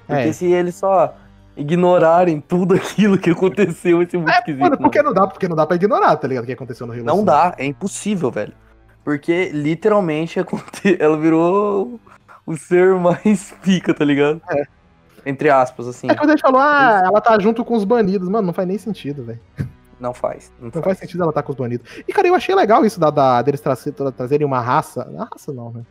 Porque 0.06 0.28
É. 0.28 0.32
se 0.32 0.44
eles 0.52 0.74
só 0.74 1.14
ignorarem 1.56 2.40
tudo 2.40 2.74
aquilo 2.74 3.18
que 3.18 3.30
aconteceu, 3.30 3.98
vai 3.98 4.06
ser 4.08 4.16
muito 4.18 4.30
esquisito. 4.30 4.60
mano, 4.60 4.76
porque 4.78 5.02
não 5.02 5.12
dá, 5.12 5.26
porque 5.26 5.48
não 5.48 5.56
dá 5.56 5.66
pra 5.66 5.76
ignorar, 5.76 6.16
tá 6.16 6.26
ligado? 6.28 6.44
O 6.44 6.46
que 6.46 6.52
aconteceu 6.52 6.86
no 6.86 6.92
Halo 6.92 7.04
Não 7.04 7.14
5. 7.16 7.26
dá, 7.26 7.54
é 7.58 7.64
impossível, 7.64 8.30
velho. 8.30 8.52
Porque 9.04 9.50
literalmente 9.52 10.38
ela 10.98 11.16
virou 11.18 12.00
o 12.46 12.56
ser 12.56 12.94
mais 12.96 13.54
pica, 13.62 13.92
tá 13.94 14.04
ligado? 14.04 14.40
É. 14.50 14.64
Entre 15.26 15.48
aspas, 15.48 15.86
assim. 15.88 16.10
É 16.10 16.14
quando 16.14 16.30
a 16.30 16.32
gente 16.32 16.42
falou, 16.42 16.60
ah, 16.60 17.02
ela 17.04 17.20
tá 17.20 17.38
junto 17.38 17.64
com 17.64 17.74
os 17.74 17.84
banidos. 17.84 18.28
Mano, 18.28 18.46
não 18.48 18.52
faz 18.52 18.68
nem 18.68 18.76
sentido, 18.76 19.24
velho. 19.24 19.40
Não 19.98 20.12
faz. 20.12 20.52
Não 20.58 20.66
Não 20.66 20.72
faz. 20.72 20.84
faz 20.84 20.98
sentido 20.98 21.22
ela 21.22 21.32
tá 21.32 21.42
com 21.42 21.52
os 21.52 21.56
banidos. 21.56 21.88
E, 22.06 22.12
cara, 22.12 22.28
eu 22.28 22.34
achei 22.34 22.54
legal 22.54 22.84
isso 22.84 23.00
da, 23.00 23.08
da- 23.10 23.40
deles 23.40 23.60
tra 23.60 23.74
tra- 23.76 24.12
trazerem 24.12 24.46
uma 24.46 24.60
raça. 24.60 25.06
Uma 25.08 25.26
raça 25.32 25.50
não, 25.52 25.70
né? 25.72 25.82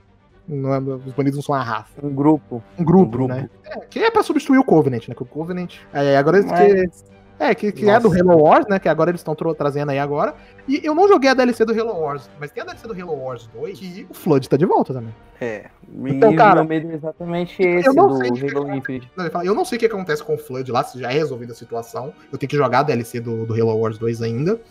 Não 0.48 0.74
é- 0.74 0.80
os 0.80 1.14
banidos 1.14 1.38
não 1.38 1.44
são 1.44 1.56
uma 1.56 1.64
raça. 1.64 1.94
Um 2.04 2.14
grupo. 2.14 2.62
Um 2.78 2.84
grupo, 2.84 3.04
Um 3.06 3.10
grupo. 3.10 3.34
né? 3.34 3.50
É, 3.66 3.80
que 3.80 4.00
é 4.00 4.12
pra 4.12 4.24
substituir 4.24 4.58
o 4.58 4.64
Covenant, 4.64 5.08
né? 5.08 5.16
Que 5.16 5.24
o 5.24 5.26
Covenant. 5.26 5.76
É, 5.94 6.18
agora 6.18 6.38
eles 6.38 6.52
que, 6.52 6.58
Mas- 6.58 7.14
É, 7.40 7.56
que, 7.56 7.72
que 7.72 7.90
é 7.90 8.00
do. 8.00 8.08
Halo 8.14 8.42
Wars, 8.44 8.66
né? 8.70 8.78
Que 8.80 8.88
agora 8.88 9.10
eles 9.10 9.20
estão 9.20 9.36
trazendo 9.36 9.90
aí 9.90 10.00
agora. 10.00 10.36
E 10.68 10.80
eu 10.84 10.94
não 10.94 11.08
joguei 11.08 11.30
a 11.30 11.34
DLC 11.34 11.66
do 11.66 11.74
Halo 11.78 12.00
Wars, 12.00 12.30
mas 12.40 12.52
tem 12.52 12.62
a 12.62 12.66
DLC 12.66 12.88
do 12.88 12.94
Halo 12.94 13.20
Wars 13.22 13.48
2 13.54 13.80
que 13.80 14.08
o 14.10 14.14
Flood 14.14 14.48
tá 14.48 14.56
de 14.56 14.66
volta 14.66 14.94
também. 14.94 15.14
É. 15.42 15.66
Então, 16.06 16.34
cara, 16.36 16.64
medo 16.64 16.90
é 16.92 16.94
exatamente 16.94 17.62
eu 17.62 17.80
esse 17.80 17.94
não 17.94 18.08
do 18.08 18.18
sei 18.18 18.30
Halo 18.56 18.74
Infinite. 18.76 19.12
Não, 19.18 19.26
ele 19.26 19.32
fala, 19.32 19.46
Eu 19.46 19.56
não 19.56 19.66
sei 19.66 19.78
o 19.78 19.80
que 19.80 19.86
acontece 19.88 20.24
com 20.24 20.36
o 20.36 20.38
Flood 20.38 20.72
lá, 20.72 20.84
se 20.84 21.00
já 21.00 21.10
é 21.12 21.14
resolvida 21.16 21.52
a 21.54 21.56
situação. 21.56 22.14
Eu 22.32 22.38
tenho 22.38 22.50
que 22.50 22.56
jogar 22.56 22.80
a 22.80 22.84
DLC 22.84 23.20
do, 23.20 23.46
do 23.46 23.54
Halo 23.54 23.76
Wars 23.78 23.98
2 23.98 24.22
ainda. 24.22 24.62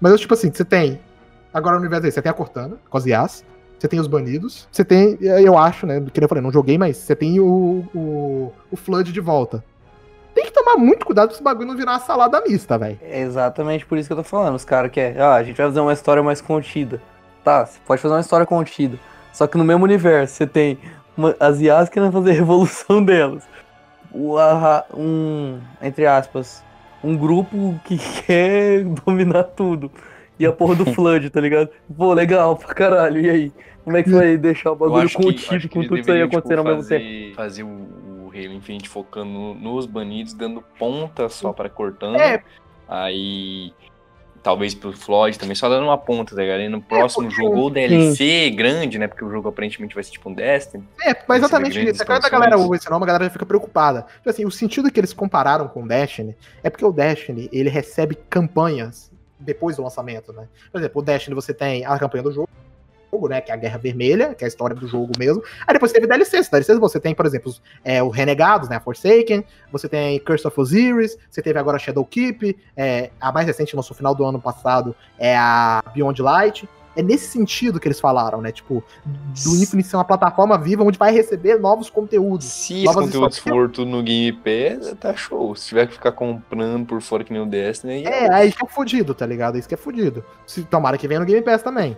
Mas 0.00 0.12
eu, 0.12 0.18
tipo 0.18 0.34
assim, 0.34 0.50
você 0.52 0.64
tem. 0.64 1.00
Agora 1.52 1.76
no 1.76 1.80
universo 1.80 2.04
aí, 2.06 2.12
você 2.12 2.20
tem 2.22 2.30
a 2.30 2.34
Cortana, 2.34 2.76
com 2.90 2.98
as 2.98 3.06
IAs. 3.06 3.44
Você 3.78 3.88
tem 3.88 4.00
os 4.00 4.06
banidos. 4.06 4.66
Você 4.72 4.84
tem, 4.84 5.18
eu 5.20 5.56
acho, 5.58 5.86
né? 5.86 6.02
Que 6.12 6.22
eu 6.22 6.28
falei, 6.28 6.42
não 6.42 6.52
joguei, 6.52 6.78
mas 6.78 6.96
você 6.96 7.14
tem 7.14 7.38
o, 7.40 7.84
o, 7.94 8.52
o 8.70 8.76
Flood 8.76 9.12
de 9.12 9.20
volta. 9.20 9.62
Tem 10.34 10.44
que 10.46 10.52
tomar 10.52 10.76
muito 10.76 11.04
cuidado 11.06 11.28
pra 11.28 11.34
esse 11.34 11.42
bagulho 11.42 11.68
não 11.68 11.76
virar 11.76 11.92
uma 11.92 12.00
salada 12.00 12.42
mista, 12.46 12.76
velho. 12.78 12.98
É 13.02 13.20
exatamente 13.20 13.86
por 13.86 13.96
isso 13.98 14.08
que 14.08 14.12
eu 14.12 14.16
tô 14.18 14.22
falando. 14.22 14.54
Os 14.54 14.64
caras 14.64 14.90
querem, 14.90 15.18
ah, 15.20 15.34
a 15.34 15.42
gente 15.42 15.56
vai 15.56 15.66
fazer 15.66 15.80
uma 15.80 15.92
história 15.92 16.22
mais 16.22 16.40
contida. 16.40 17.00
Tá, 17.44 17.64
você 17.64 17.78
pode 17.86 18.02
fazer 18.02 18.14
uma 18.14 18.20
história 18.20 18.44
contida. 18.46 18.98
Só 19.32 19.46
que 19.46 19.56
no 19.58 19.64
mesmo 19.64 19.84
universo 19.84 20.34
você 20.34 20.46
tem 20.46 20.78
uma, 21.16 21.34
as 21.38 21.60
IAs 21.60 21.88
querendo 21.88 22.12
fazer 22.12 22.30
a 22.30 22.34
revolução 22.34 23.02
delas. 23.04 23.44
O, 24.12 24.36
a- 24.38 24.84
um, 24.94 25.58
entre 25.82 26.06
aspas, 26.06 26.62
um 27.04 27.16
grupo 27.16 27.78
que 27.84 27.98
quer 28.26 28.84
dominar 28.84 29.44
tudo. 29.44 29.90
E 30.38 30.44
a 30.46 30.52
porra 30.52 30.74
do 30.74 30.84
Flood, 30.94 31.30
tá 31.30 31.40
ligado? 31.40 31.70
Pô, 31.96 32.12
legal 32.12 32.56
pra 32.56 32.74
caralho. 32.74 33.20
E 33.20 33.30
aí? 33.30 33.52
Como 33.84 33.96
é 33.96 34.02
que 34.02 34.10
você 34.10 34.16
vai 34.16 34.36
deixar 34.36 34.72
o 34.72 34.76
bagulho 34.76 35.10
contido 35.12 35.60
que 35.60 35.68
com 35.68 35.82
tudo 35.82 35.98
isso 35.98 36.10
aí 36.10 36.22
tipo, 36.22 36.36
acontecendo 36.36 36.58
ao 36.58 36.64
mesmo 36.64 36.88
tempo? 36.88 37.04
fazer, 37.04 37.34
Fazer 37.34 37.62
o, 37.62 37.68
o 37.68 38.30
Halo 38.34 38.52
Infinite 38.52 38.88
focando 38.88 39.30
no- 39.30 39.54
nos 39.54 39.86
banidos, 39.86 40.34
dando 40.34 40.62
ponta 40.78 41.28
só 41.28 41.52
pra 41.52 41.68
Cortana. 41.68 42.18
É. 42.20 42.42
Aí. 42.88 43.72
Talvez 44.42 44.76
pro 44.76 44.92
Floyd 44.92 45.36
também, 45.40 45.56
só 45.56 45.68
dando 45.68 45.82
uma 45.84 45.98
ponta, 45.98 46.36
tá 46.36 46.40
ligado? 46.40 46.60
E 46.60 46.68
no 46.68 46.80
próximo 46.80 47.24
porque- 47.26 47.42
jogo, 47.42 47.58
ou 47.58 47.68
DLC 47.70 48.48
grande, 48.50 48.96
né? 48.96 49.08
Porque 49.08 49.24
o 49.24 49.30
jogo 49.30 49.48
aparentemente 49.48 49.92
vai 49.92 50.04
ser 50.04 50.12
tipo 50.12 50.30
um 50.30 50.32
Destiny. 50.32 50.84
É, 51.02 51.16
mas 51.26 51.38
exatamente 51.42 51.84
isso. 51.84 52.00
A 52.02 52.28
galera 52.28 52.56
ouve 52.56 52.76
esse 52.76 52.88
nome, 52.88 53.02
a 53.02 53.06
galera 53.06 53.24
já 53.24 53.30
fica 53.30 53.44
preocupada. 53.44 54.02
Tipo 54.18 54.30
assim, 54.30 54.44
o 54.44 54.50
sentido 54.50 54.88
que 54.88 55.00
eles 55.00 55.12
compararam 55.12 55.66
com 55.66 55.82
o 55.82 55.88
Destiny 55.88 56.36
é 56.62 56.70
porque 56.70 56.84
o 56.84 56.92
Destiny, 56.92 57.48
ele 57.52 57.68
recebe 57.68 58.14
campanhas 58.30 59.10
depois 59.38 59.76
do 59.76 59.82
lançamento, 59.82 60.32
né? 60.32 60.48
Por 60.70 60.78
exemplo, 60.78 61.00
o 61.00 61.04
Destiny 61.04 61.34
você 61.34 61.52
tem 61.52 61.84
a 61.84 61.98
campanha 61.98 62.22
do 62.22 62.32
jogo, 62.32 62.48
né? 63.28 63.40
Que 63.40 63.50
é 63.50 63.54
a 63.54 63.56
Guerra 63.56 63.78
Vermelha, 63.78 64.34
que 64.34 64.44
é 64.44 64.46
a 64.46 64.48
história 64.48 64.74
do 64.74 64.86
jogo 64.86 65.12
mesmo. 65.18 65.42
Aí 65.66 65.72
depois 65.72 65.92
teve 65.92 66.06
DLCs. 66.06 66.48
DLCs 66.48 66.78
você 66.78 67.00
tem, 67.00 67.14
por 67.14 67.26
exemplo, 67.26 67.52
é, 67.84 68.02
o 68.02 68.08
Renegados, 68.08 68.68
né? 68.68 68.80
Forsaken, 68.80 69.44
você 69.70 69.88
tem 69.88 70.18
Curse 70.20 70.46
of 70.46 70.60
Osiris, 70.60 71.16
você 71.30 71.42
teve 71.42 71.58
agora 71.58 71.78
Shadowkeep, 71.78 72.56
é, 72.76 73.10
a 73.20 73.32
mais 73.32 73.46
recente, 73.46 73.76
nosso 73.76 73.94
final 73.94 74.14
do 74.14 74.24
ano 74.24 74.40
passado, 74.40 74.94
é 75.18 75.36
a 75.36 75.82
Beyond 75.94 76.22
Light. 76.22 76.68
É 76.96 77.02
nesse 77.02 77.26
sentido 77.28 77.78
que 77.78 77.86
eles 77.86 78.00
falaram, 78.00 78.40
né? 78.40 78.50
Tipo, 78.50 78.82
do 79.04 79.54
Infinite 79.62 79.86
ser 79.88 79.96
uma 79.96 80.04
plataforma 80.04 80.56
viva 80.56 80.82
onde 80.82 80.98
vai 80.98 81.12
receber 81.12 81.58
novos 81.60 81.90
conteúdos. 81.90 82.46
Se 82.46 82.74
esse 82.74 82.84
Novas 82.86 83.04
conteúdo 83.04 83.30
histórias. 83.32 83.38
for 83.66 83.70
tudo 83.70 83.90
no 83.90 84.02
Game 84.02 84.32
Pass, 84.32 84.94
tá 84.98 85.14
show. 85.14 85.54
Se 85.54 85.68
tiver 85.68 85.86
que 85.86 85.92
ficar 85.94 86.12
comprando 86.12 86.86
por 86.86 87.00
fora 87.02 87.22
que 87.22 87.32
nem 87.32 87.42
o 87.42 87.46
Destiny, 87.46 87.92
aí 87.92 88.04
É, 88.06 88.32
aí 88.32 88.52
que 88.52 88.64
é 88.64 88.68
fudido, 88.68 89.14
tá 89.14 89.26
ligado? 89.26 89.58
Isso 89.58 89.68
que 89.68 89.74
é 89.74 89.78
fudido. 89.78 90.24
Se, 90.46 90.62
tomara 90.64 90.96
que 90.96 91.06
venha 91.06 91.20
no 91.20 91.26
Game 91.26 91.42
Pass 91.42 91.62
também. 91.62 91.96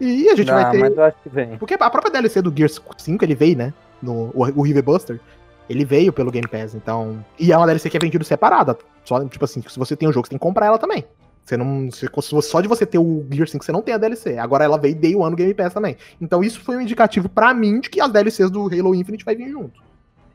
E 0.00 0.28
a 0.30 0.34
gente 0.34 0.50
vai 0.50 0.62
Ah, 0.64 0.70
ter. 0.70 0.78
mas 0.78 0.96
eu 0.96 1.02
acho 1.04 1.16
que 1.22 1.28
vem. 1.28 1.58
Porque 1.58 1.74
a 1.78 1.90
própria 1.90 2.10
DLC 2.10 2.40
do 2.40 2.50
Gears 2.56 2.80
5, 2.96 3.22
ele 3.22 3.34
veio, 3.34 3.58
né? 3.58 3.74
No, 4.02 4.30
o, 4.34 4.60
o 4.60 4.62
River 4.62 4.82
Buster, 4.82 5.20
ele 5.68 5.84
veio 5.84 6.10
pelo 6.10 6.30
Game 6.30 6.48
Pass, 6.48 6.74
então. 6.74 7.22
E 7.38 7.52
é 7.52 7.56
uma 7.56 7.66
DLC 7.66 7.90
que 7.90 7.96
é 7.98 8.00
vendida 8.00 8.24
separada. 8.24 8.78
Só, 9.04 9.22
tipo 9.28 9.44
assim, 9.44 9.62
se 9.68 9.78
você 9.78 9.94
tem 9.94 10.08
o 10.08 10.12
jogo, 10.12 10.26
você 10.26 10.30
tem 10.30 10.38
que 10.38 10.42
comprar 10.42 10.66
ela 10.66 10.78
também. 10.78 11.04
Você 11.50 11.56
não. 11.56 11.90
se- 11.90 12.08
só 12.42 12.60
de 12.60 12.68
você 12.68 12.86
ter 12.86 12.98
o 12.98 13.26
Gears 13.30 13.50
5, 13.50 13.64
você 13.64 13.72
não 13.72 13.82
tem 13.82 13.92
a 13.94 13.98
DLC. 13.98 14.38
Agora 14.38 14.64
ela 14.64 14.78
veio 14.78 14.94
day 14.94 15.14
one 15.16 15.30
no 15.30 15.36
Game 15.36 15.52
Pass 15.52 15.74
também. 15.74 15.96
Então 16.20 16.42
isso 16.44 16.60
foi 16.60 16.76
um 16.76 16.80
indicativo 16.80 17.28
pra 17.28 17.52
mim 17.52 17.80
de 17.80 17.90
que 17.90 18.00
as 18.00 18.10
DLCs 18.10 18.50
do 18.50 18.62
Halo 18.66 18.94
Infinite 18.94 19.24
vai 19.24 19.34
vir 19.34 19.50
junto. 19.50 19.80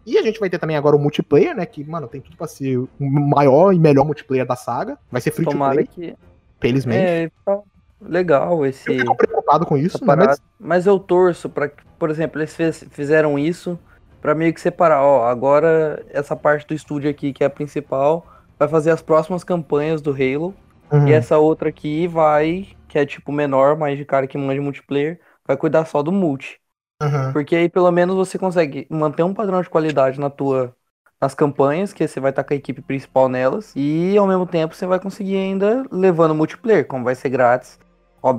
E 0.05 0.17
a 0.17 0.21
gente 0.21 0.39
vai 0.39 0.49
ter 0.49 0.59
também 0.59 0.75
agora 0.77 0.95
o 0.95 0.99
multiplayer, 0.99 1.55
né? 1.55 1.65
Que, 1.65 1.83
mano, 1.83 2.07
tem 2.07 2.21
tudo 2.21 2.35
pra 2.37 2.45
ser 2.47 2.77
o 2.77 2.89
maior 2.99 3.73
e 3.73 3.79
melhor 3.79 4.05
multiplayer 4.05 4.45
da 4.45 4.55
saga. 4.55 4.97
Vai 5.11 5.19
ser 5.21 5.31
free 5.31 5.45
to 5.45 5.51
Tomara 5.51 5.73
play, 5.75 5.87
que. 5.87 6.15
felizmente. 6.59 6.99
É, 6.99 7.31
tá 7.43 7.59
legal 8.01 8.65
esse. 8.65 8.87
Eu 8.91 8.99
fico 8.99 9.15
preocupado 9.15 9.65
com 9.65 9.77
isso, 9.77 10.03
né? 10.05 10.15
Mas. 10.15 10.41
Mas 10.59 10.85
eu 10.85 10.99
torço 10.99 11.49
pra 11.49 11.69
que, 11.69 11.81
por 11.97 12.09
exemplo, 12.09 12.39
eles 12.39 12.53
fez- 12.53 12.85
fizeram 12.91 13.39
isso 13.39 13.79
pra 14.21 14.35
meio 14.35 14.53
que 14.53 14.61
separar, 14.61 15.01
ó, 15.03 15.25
agora 15.27 16.03
essa 16.09 16.35
parte 16.35 16.67
do 16.67 16.73
estúdio 16.73 17.09
aqui 17.09 17.31
que 17.33 17.43
é 17.43 17.47
a 17.47 17.49
principal 17.49 18.25
vai 18.57 18.67
fazer 18.67 18.89
as 18.91 19.01
próximas 19.01 19.43
campanhas 19.43 20.01
do 20.01 20.11
Halo 20.11 20.53
Uhum. 20.95 21.07
e 21.07 21.13
essa 21.13 21.37
outra 21.37 21.69
aqui 21.69 22.07
vai, 22.07 22.67
que 22.87 22.97
é 22.97 23.05
tipo 23.05 23.31
menor, 23.31 23.77
mais 23.77 23.97
de 23.97 24.05
cara 24.05 24.27
que 24.27 24.37
manda 24.37 24.61
multiplayer, 24.61 25.19
vai 25.45 25.57
cuidar 25.57 25.85
só 25.85 26.01
do 26.01 26.11
multi. 26.11 26.59
Uhum. 27.01 27.33
Porque 27.33 27.55
aí 27.55 27.69
pelo 27.69 27.91
menos 27.91 28.15
você 28.15 28.37
consegue 28.37 28.87
manter 28.89 29.23
um 29.23 29.33
padrão 29.33 29.61
de 29.61 29.69
qualidade 29.69 30.19
na 30.19 30.29
tua 30.29 30.75
nas 31.19 31.33
campanhas, 31.33 31.93
que 31.93 32.07
você 32.07 32.19
vai 32.19 32.29
estar 32.29 32.43
com 32.43 32.53
a 32.53 32.57
equipe 32.57 32.81
principal 32.81 33.29
nelas, 33.29 33.71
e 33.75 34.17
ao 34.17 34.27
mesmo 34.27 34.45
tempo 34.45 34.75
você 34.75 34.85
vai 34.85 34.99
conseguir 34.99 35.37
ainda 35.37 35.85
levando 35.91 36.35
multiplayer, 36.35 36.85
como 36.85 37.03
vai 37.05 37.15
ser 37.15 37.29
grátis. 37.29 37.79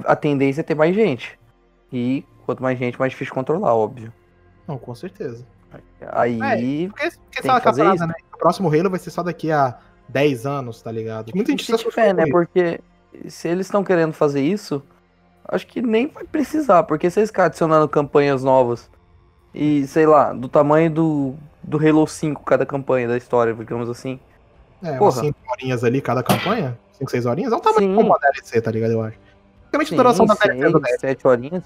A 0.05 0.15
tendência 0.15 0.61
é 0.61 0.65
ter 0.65 0.74
mais 0.74 0.95
gente. 0.95 1.39
E 1.93 2.24
quanto 2.45 2.62
mais 2.62 2.78
gente, 2.78 2.99
mais 2.99 3.12
difícil 3.12 3.33
controlar, 3.33 3.74
óbvio. 3.74 4.12
Não, 4.69 4.78
com 4.78 4.95
certeza. 4.95 5.47
Aí. 6.12 6.89
Porque, 6.89 7.11
porque 7.11 7.43
Tem 7.43 7.55
que 7.55 7.61
fazer 7.61 7.95
isso. 7.95 8.07
né? 8.07 8.15
O 8.35 8.39
próximo 8.39 8.69
Halo 8.69 8.91
vai 8.91 8.99
ser 8.99 9.11
só 9.11 9.23
daqui 9.23 9.51
a 9.51 9.78
10 10.09 10.47
anos, 10.47 10.81
tá 10.83 10.91
ligado? 10.91 11.33
Muita 11.35 11.51
gente 11.51 11.65
se 11.65 12.12
né? 12.12 12.27
Porque 12.31 12.81
se 13.28 13.49
eles 13.49 13.66
estão 13.66 13.83
querendo 13.83 14.12
fazer 14.12 14.43
isso, 14.43 14.83
acho 15.49 15.66
que 15.66 15.81
nem 15.83 16.07
vai 16.07 16.24
precisar. 16.24 16.83
Porque 16.85 17.11
se 17.11 17.20
eles 17.20 17.31
ficarem 17.31 17.49
adicionando 17.49 17.89
campanhas 17.89 18.43
novas 18.43 18.91
e, 19.55 19.87
sei 19.87 20.07
lá, 20.07 20.33
do 20.33 20.49
tamanho 20.49 20.91
do, 20.91 21.35
do 21.62 21.78
Halo 21.78 22.07
5 22.07 22.45
cada 22.45 22.66
campanha 22.66 23.09
da 23.09 23.16
história, 23.16 23.55
digamos 23.55 23.89
assim. 23.89 24.20
É, 24.83 24.91
umas 24.91 24.99
Porra. 24.99 25.20
5 25.23 25.39
horinhas 25.51 25.85
ali 25.85 26.01
cada 26.01 26.23
campanha. 26.23 26.78
5, 26.93 27.11
6 27.11 27.27
horinhas. 27.27 27.53
É 27.53 27.57
um 27.57 27.61
tamanho 27.61 27.95
como 27.95 28.15
a 28.15 28.19
DLC, 28.19 28.61
tá 28.61 28.70
ligado? 28.70 28.93
Eu 28.93 29.03
acho. 29.03 29.19
Basicamente 29.77 29.95
a 29.95 29.97
duração 29.97 30.27
da 30.27 30.35
DLC 30.35 30.70
do 30.70 30.81
10. 30.81 30.89
seis, 30.89 31.01
sete 31.01 31.27
horinhas. 31.27 31.62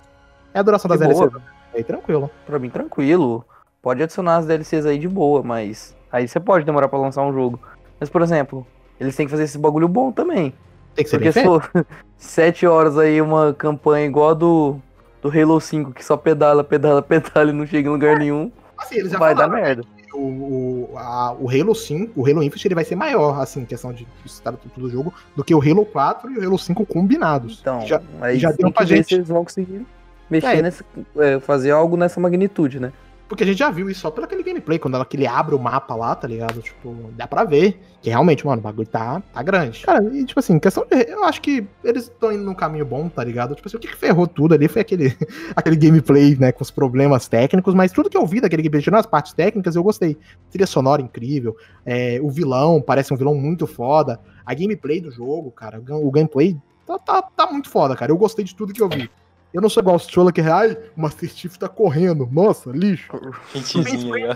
É 0.53 0.59
a 0.59 0.63
duração 0.63 0.89
da 0.89 0.97
De 0.97 1.03
DLC 1.03 1.19
boa. 1.19 1.31
do 1.31 1.39
10. 1.39 1.51
Aí, 1.75 1.85
tranquilo. 1.85 2.31
Pra 2.47 2.59
mim, 2.59 2.71
tranquilo. 2.71 3.45
Pode 3.81 4.03
adicionar 4.03 4.37
as 4.37 4.47
DLCs 4.47 4.85
aí 4.85 4.99
de 4.99 5.09
boa, 5.09 5.43
mas 5.43 5.97
aí 6.13 6.29
você 6.29 6.39
pode 6.39 6.65
demorar 6.65 6.89
pra 6.89 6.99
lançar 6.99 7.23
um 7.23 7.33
jogo. 7.33 7.61
Mas, 8.01 8.09
por 8.09 8.23
exemplo, 8.23 8.67
eles 8.99 9.15
têm 9.15 9.27
que 9.27 9.31
fazer 9.31 9.45
esse 9.45 9.59
bagulho 9.59 9.87
bom 9.87 10.11
também. 10.11 10.53
Tem 10.95 11.05
que 11.05 11.11
ser 11.11 11.19
Porque 11.19 11.33
se 11.33 11.43
for 11.45 11.71
7 12.17 12.67
horas 12.67 12.99
aí 12.99 13.21
uma 13.21 13.53
campanha 13.55 14.07
igual 14.07 14.31
a 14.31 14.35
do, 14.35 14.77
do 15.23 15.29
Halo 15.29 15.61
5, 15.61 15.93
que 15.93 16.05
só 16.05 16.17
pedala, 16.17 16.65
pedala, 16.65 17.01
pedala 17.03 17.51
e 17.51 17.53
não 17.53 17.67
chega 17.67 17.89
em 17.89 17.93
lugar 17.93 18.19
nenhum, 18.19 18.51
Assim, 18.77 18.97
eles 18.97 19.13
já 19.13 19.19
vai 19.19 19.35
dar 19.35 19.45
falaram, 19.45 19.63
merda. 19.63 19.83
o, 20.15 20.19
o, 20.19 20.91
a- 20.97 21.37
o 21.39 21.51
Halo 21.51 21.75
5, 21.75 22.19
o 22.19 22.27
Halo 22.27 22.43
Infinite, 22.43 22.67
ele 22.69 22.75
vai 22.75 22.85
ser 22.85 22.97
maior, 22.97 23.39
assim, 23.39 23.61
em 23.61 23.65
questão 23.67 23.93
de 23.93 24.07
estar 24.25 24.53
tudo 24.53 24.73
do 24.81 24.91
jogo, 24.91 25.13
do 25.37 25.45
que 25.45 25.55
o 25.55 25.61
Halo 25.61 25.85
4 25.85 26.33
e 26.33 26.39
o 26.39 26.45
Halo 26.47 26.59
5 26.59 26.87
combinados. 26.87 27.59
Então, 27.61 27.83
já, 27.87 28.01
aí 28.23 28.39
já 28.39 28.49
tem 28.49 28.57
deu 28.61 28.69
que 28.69 28.75
pra 28.79 28.87
ver 28.87 28.97
gente- 28.97 29.09
se 29.09 29.15
eles 29.17 29.29
vão 29.29 29.45
conseguir 29.45 29.87
mexer 30.31 30.57
É. 30.57 30.63
nessa. 30.63 30.83
é, 31.19 31.39
fazer 31.41 31.71
algo 31.73 31.97
nessa 31.97 32.19
magnitude, 32.19 32.81
né? 32.81 32.91
Porque 33.31 33.45
a 33.45 33.47
gente 33.47 33.61
já 33.61 33.71
viu 33.71 33.89
isso 33.89 34.01
só 34.01 34.11
pelo 34.11 34.25
aquele 34.25 34.43
gameplay, 34.43 34.77
quando 34.77 34.97
ela, 34.97 35.05
que 35.05 35.17
ele 35.17 35.25
abre 35.25 35.55
o 35.55 35.59
mapa 35.59 35.95
lá, 35.95 36.17
tá 36.17 36.27
ligado? 36.27 36.61
Tipo, 36.61 37.13
dá 37.17 37.29
pra 37.29 37.45
ver 37.45 37.81
que 38.03 38.11
realmente, 38.11 38.45
mano, 38.45 38.59
o 38.59 38.63
bagulho 38.63 38.89
tá, 38.89 39.23
tá 39.33 39.41
grande. 39.41 39.83
Cara, 39.83 40.03
e 40.13 40.25
tipo 40.25 40.41
assim, 40.41 40.59
questão 40.59 40.85
de. 40.91 41.09
Eu 41.09 41.23
acho 41.23 41.41
que 41.41 41.65
eles 41.85 42.09
estão 42.09 42.33
indo 42.33 42.43
num 42.43 42.55
caminho 42.55 42.85
bom, 42.85 43.09
tá 43.09 43.23
ligado? 43.23 43.55
Tipo 43.55 43.69
assim, 43.69 43.77
o 43.77 43.81
que, 43.81 43.87
que 43.87 43.97
ferrou 43.97 44.27
tudo 44.27 44.55
ali 44.55 44.67
foi 44.67 44.83
aquele, 44.83 45.17
aquele 45.55 45.77
gameplay, 45.77 46.37
né, 46.41 46.51
com 46.51 46.65
os 46.65 46.73
problemas 46.73 47.29
técnicos, 47.29 47.73
mas 47.73 47.93
tudo 47.93 48.11
que 48.11 48.17
eu 48.17 48.27
vi 48.27 48.41
daquele 48.41 48.63
gameplay, 48.63 48.83
tirando 48.83 48.99
as 48.99 49.07
partes 49.07 49.33
técnicas, 49.33 49.77
eu 49.77 49.85
gostei. 49.85 50.19
Trilha 50.51 50.67
sonora 50.67 51.01
incrível, 51.01 51.57
é, 51.87 52.19
o 52.21 52.31
vilão 52.31 52.83
parece 52.83 53.15
um 53.15 53.17
vilão 53.17 53.37
muito 53.37 53.65
foda, 53.65 54.19
a 54.45 54.53
gameplay 54.55 55.01
do 55.01 55.13
jogo, 55.13 55.53
cara, 55.53 55.81
o, 55.89 56.11
gameplay 56.11 56.57
tá, 56.85 56.99
tá, 56.99 57.23
tá 57.23 57.47
muito 57.47 57.71
foda, 57.71 57.95
cara. 57.95 58.11
Eu 58.11 58.19
gostei 58.19 58.45
de 58.45 58.57
tudo 58.57 58.73
que 58.73 58.83
eu 58.83 58.89
vi. 58.89 59.09
Eu 59.53 59.61
não 59.61 59.69
sou 59.69 59.81
igual 59.81 59.97
o 59.97 59.99
Stroller 59.99 60.33
que, 60.33 60.41
ai, 60.43 60.77
o 60.97 61.01
Master 61.01 61.29
Chief 61.29 61.57
tá 61.57 61.69
correndo. 61.69 62.29
Nossa, 62.31 62.71
lixo. 62.71 63.11
Hitzinho 63.55 64.15
aí, 64.15 64.25
ó. 64.25 64.33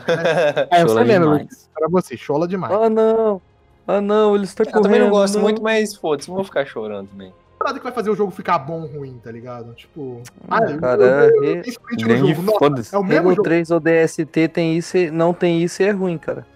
É, 0.70 0.82
eu 0.82 0.88
Chola 0.88 1.04
sei 1.04 1.04
mesmo, 1.18 1.32
demais. 1.38 1.70
pra 1.74 1.88
você, 1.88 2.16
chola 2.16 2.48
demais. 2.48 2.72
Ah, 2.74 2.90
não! 2.90 3.40
Ah, 3.86 4.00
não, 4.00 4.34
ele 4.34 4.44
está 4.44 4.62
Eu 4.64 4.66
correndo. 4.66 4.82
também 4.84 5.00
não 5.00 5.10
gosto 5.10 5.34
não. 5.34 5.42
muito, 5.42 5.62
mas 5.62 5.94
foda-se, 5.94 6.28
não 6.28 6.36
vou 6.36 6.44
ficar 6.44 6.64
chorando 6.66 7.08
também. 7.10 7.32
Nada 7.62 7.78
que 7.78 7.84
vai 7.84 7.92
fazer 7.92 8.10
o 8.10 8.16
jogo 8.16 8.30
ficar 8.30 8.58
bom 8.58 8.82
ou 8.82 8.86
ruim, 8.88 9.18
tá 9.22 9.30
ligado? 9.30 9.72
Tipo, 9.74 10.20
Ah, 10.50 10.62
eu- 10.64 10.78
cara, 10.80 11.02
eu- 11.02 11.08
eu- 11.36 11.44
eu 11.44 11.50
é- 11.58 11.60
tenho 11.62 11.70
sprint 11.72 12.02
no 12.02 12.08
Grande 12.08 12.34
jogo. 12.34 12.58
Foda-se. 12.58 12.94
é 12.94 12.98
o 12.98 13.04
mesmo 13.04 13.26
Halo 13.28 13.36
jogo. 13.36 13.42
3 13.42 13.70
ODST 13.70 14.48
tem 14.48 14.76
isso 14.76 14.96
e 14.96 15.10
não 15.10 15.32
tem 15.32 15.62
isso 15.62 15.80
e 15.82 15.86
é 15.86 15.90
ruim, 15.92 16.18
cara. 16.18 16.46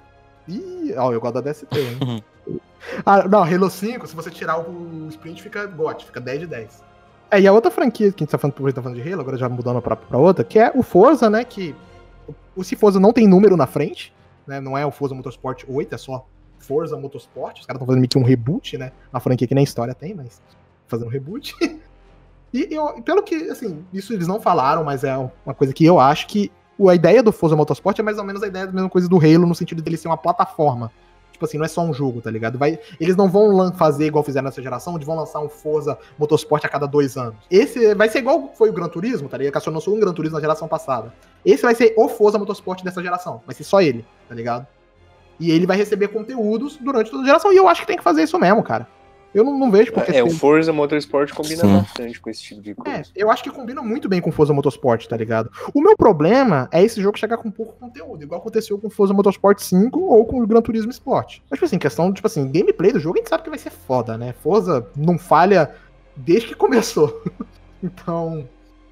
Ih, 0.49 0.95
ó, 0.97 1.13
eu 1.13 1.21
gosto 1.21 1.35
da 1.35 1.41
DST, 1.43 1.67
hein? 1.79 2.25
ah, 3.07 3.27
não, 3.29 3.43
Halo 3.43 3.71
5, 3.71 4.07
se 4.07 4.17
você 4.17 4.31
tirar 4.31 4.59
o 4.59 5.07
sprint, 5.09 5.43
fica 5.43 5.65
GOT, 5.67 6.05
fica 6.07 6.21
10 6.21 6.41
de 6.41 6.47
10. 6.47 6.83
É, 7.31 7.41
e 7.41 7.47
a 7.47 7.53
outra 7.53 7.71
franquia 7.71 8.11
que 8.11 8.23
a 8.23 8.25
gente 8.25 8.31
tá 8.31 8.39
falando, 8.39 8.55
por 8.55 8.73
tá 8.73 8.83
falando 8.83 9.01
de 9.01 9.09
Halo, 9.09 9.21
agora 9.21 9.37
já 9.37 9.49
mudando 9.49 9.83
pra, 9.83 9.97
pra 9.97 10.19
outra, 10.19 10.45
que 10.45 10.59
é 10.59 10.73
o 10.75 10.83
Forza, 10.83 11.29
né? 11.29 11.45
Que 11.45 11.75
o 12.57 12.65
se 12.65 12.75
Forza 12.75 12.99
não 12.99 13.13
tem 13.13 13.27
número 13.27 13.57
na 13.57 13.67
frente, 13.67 14.15
né? 14.47 14.61
Não 14.61 14.77
é 14.77 14.87
o 14.87 14.91
Forza 14.91 15.15
Motorsport 15.15 15.65
8, 15.69 15.95
é 15.95 15.99
só 15.99 16.27
Forza 16.59 16.97
Motorsport. 16.97 17.61
Os 17.61 17.67
caras 17.67 17.77
estão 17.77 17.87
fazendo 17.87 18.01
meio 18.01 18.09
que 18.09 18.19
um 18.19 18.23
reboot, 18.23 18.79
né? 18.79 18.93
Uma 19.13 19.21
franquia 19.21 19.47
que 19.47 19.55
nem 19.55 19.65
história 19.65 19.95
tem, 19.95 20.15
mas 20.15 20.41
fazendo 20.87 21.09
um 21.09 21.11
reboot. 21.11 21.55
E 22.51 22.67
eu, 22.71 23.03
pelo 23.03 23.23
que, 23.23 23.35
assim, 23.51 23.85
isso 23.93 24.11
eles 24.11 24.27
não 24.27 24.41
falaram, 24.41 24.83
mas 24.83 25.05
é 25.05 25.15
uma 25.45 25.55
coisa 25.55 25.71
que 25.75 25.85
eu 25.85 26.01
acho 26.01 26.27
que 26.27 26.51
a 26.89 26.95
ideia 26.95 27.23
do 27.23 27.31
Forza 27.33 27.55
Motorsport 27.55 27.99
é 27.99 28.03
mais 28.03 28.17
ou 28.17 28.25
menos 28.25 28.43
a 28.43 28.47
ideia 28.47 28.67
da 28.67 28.73
mesma 28.73 28.89
coisa 28.89 29.07
do 29.07 29.19
Halo, 29.19 29.47
no 29.47 29.55
sentido 29.55 29.83
dele 29.83 29.99
ser 29.99 30.09
uma 30.09 30.17
plataforma. 30.17 30.91
Tipo 31.39 31.45
assim, 31.45 31.57
não 31.57 31.65
é 31.65 31.69
só 31.69 31.83
um 31.83 31.95
jogo, 31.95 32.21
tá 32.21 32.33
ligado? 32.33 32.59
Vai, 32.59 32.81
eles 32.99 33.15
não 33.15 33.31
vão 33.31 33.73
fazer 33.73 34.07
igual 34.07 34.25
fizeram 34.25 34.47
nessa 34.47 34.61
geração, 34.61 34.97
onde 34.97 35.07
vão 35.07 35.15
lançar 35.15 35.39
um 35.39 35.49
Forza 35.49 35.97
Motorsport 36.19 36.65
a 36.65 36.69
cada 36.69 36.85
dois 36.85 37.17
anos. 37.17 37.37
Esse 37.49 37.95
vai 37.95 38.09
ser 38.09 38.19
igual 38.19 38.53
foi 38.57 38.71
o 38.71 38.73
Gran 38.73 38.89
Turismo, 38.89 39.29
tá 39.29 39.39
ligado? 39.39 39.63
Que 39.63 39.69
a 39.69 39.73
lançou 39.73 39.95
um 39.95 40.01
Gran 40.01 40.13
Turismo 40.13 40.35
na 40.35 40.41
geração 40.41 40.67
passada. 40.67 41.15
Esse 41.47 41.63
vai 41.63 41.77
ser 41.77 41.95
o 41.97 42.09
Forza 42.09 42.41
Motorsport 42.41 42.83
dessa 42.83 43.01
geração. 43.01 43.41
Vai 43.47 43.55
ser 43.55 43.63
só 43.63 43.81
ele, 43.81 44.05
tá 44.29 44.35
ligado? 44.35 44.67
E 45.39 45.53
ele 45.53 45.65
vai 45.65 45.77
receber 45.77 46.09
conteúdos 46.09 46.77
durante 46.77 47.09
toda 47.09 47.23
a 47.23 47.27
geração. 47.27 47.53
E 47.53 47.57
eu 47.57 47.69
acho 47.69 47.83
que 47.83 47.87
tem 47.87 47.97
que 47.97 48.03
fazer 48.03 48.25
isso 48.25 48.37
mesmo, 48.37 48.65
cara. 48.65 48.89
Eu 49.35 49.45
não, 49.45 49.59
não 49.59 49.71
vejo 49.71 49.93
porque 49.93 50.17
É, 50.17 50.23
o 50.23 50.31
Forza 50.31 50.73
Motorsport 50.73 51.33
combina 51.33 51.63
Sim. 51.63 51.77
bastante 51.79 52.21
com 52.21 52.31
esse 52.31 52.43
tipo 52.43 52.63
de 52.63 52.71
é, 52.71 52.75
coisa. 52.75 53.11
eu 53.15 53.31
acho 53.31 53.43
que 53.43 53.51
combina 53.51 53.83
muito 53.83 54.09
bem 54.09 54.21
com 54.21 54.33
Forza 54.33 54.53
Motorsport, 54.53 55.07
tá 55.07 55.17
ligado? 55.17 55.51
O 55.75 55.81
meu 55.81 55.97
problema 55.97 56.69
é 56.73 56.83
esse 56.83 57.01
jogo 57.01 57.19
chegar 57.19 57.37
com 57.37 57.51
pouco 57.51 57.75
conteúdo, 57.79 58.23
igual 58.23 58.41
aconteceu 58.41 58.79
com 58.79 58.89
Forza 58.89 59.13
Motorsport 59.13 59.61
5 59.61 60.01
ou 60.01 60.25
com 60.25 60.41
o 60.43 60.47
Gran 60.47 60.63
Turismo 60.63 60.91
Sport. 60.91 61.41
Mas, 61.51 61.59
tipo 61.59 61.67
assim, 61.67 61.79
questão, 61.79 62.13
tipo 62.13 62.27
assim, 62.27 62.51
gameplay 62.51 62.93
do 62.93 63.01
jogo 63.01 63.17
a 63.17 63.21
gente 63.21 63.29
sabe 63.29 63.43
que 63.43 63.51
vai 63.51 63.59
ser 63.59 63.71
foda, 63.71 64.17
né? 64.17 64.35
Forza 64.43 64.87
não 64.97 65.19
falha 65.19 65.75
desde 66.17 66.49
que 66.49 66.55
começou. 66.55 67.23
então, 67.83 68.49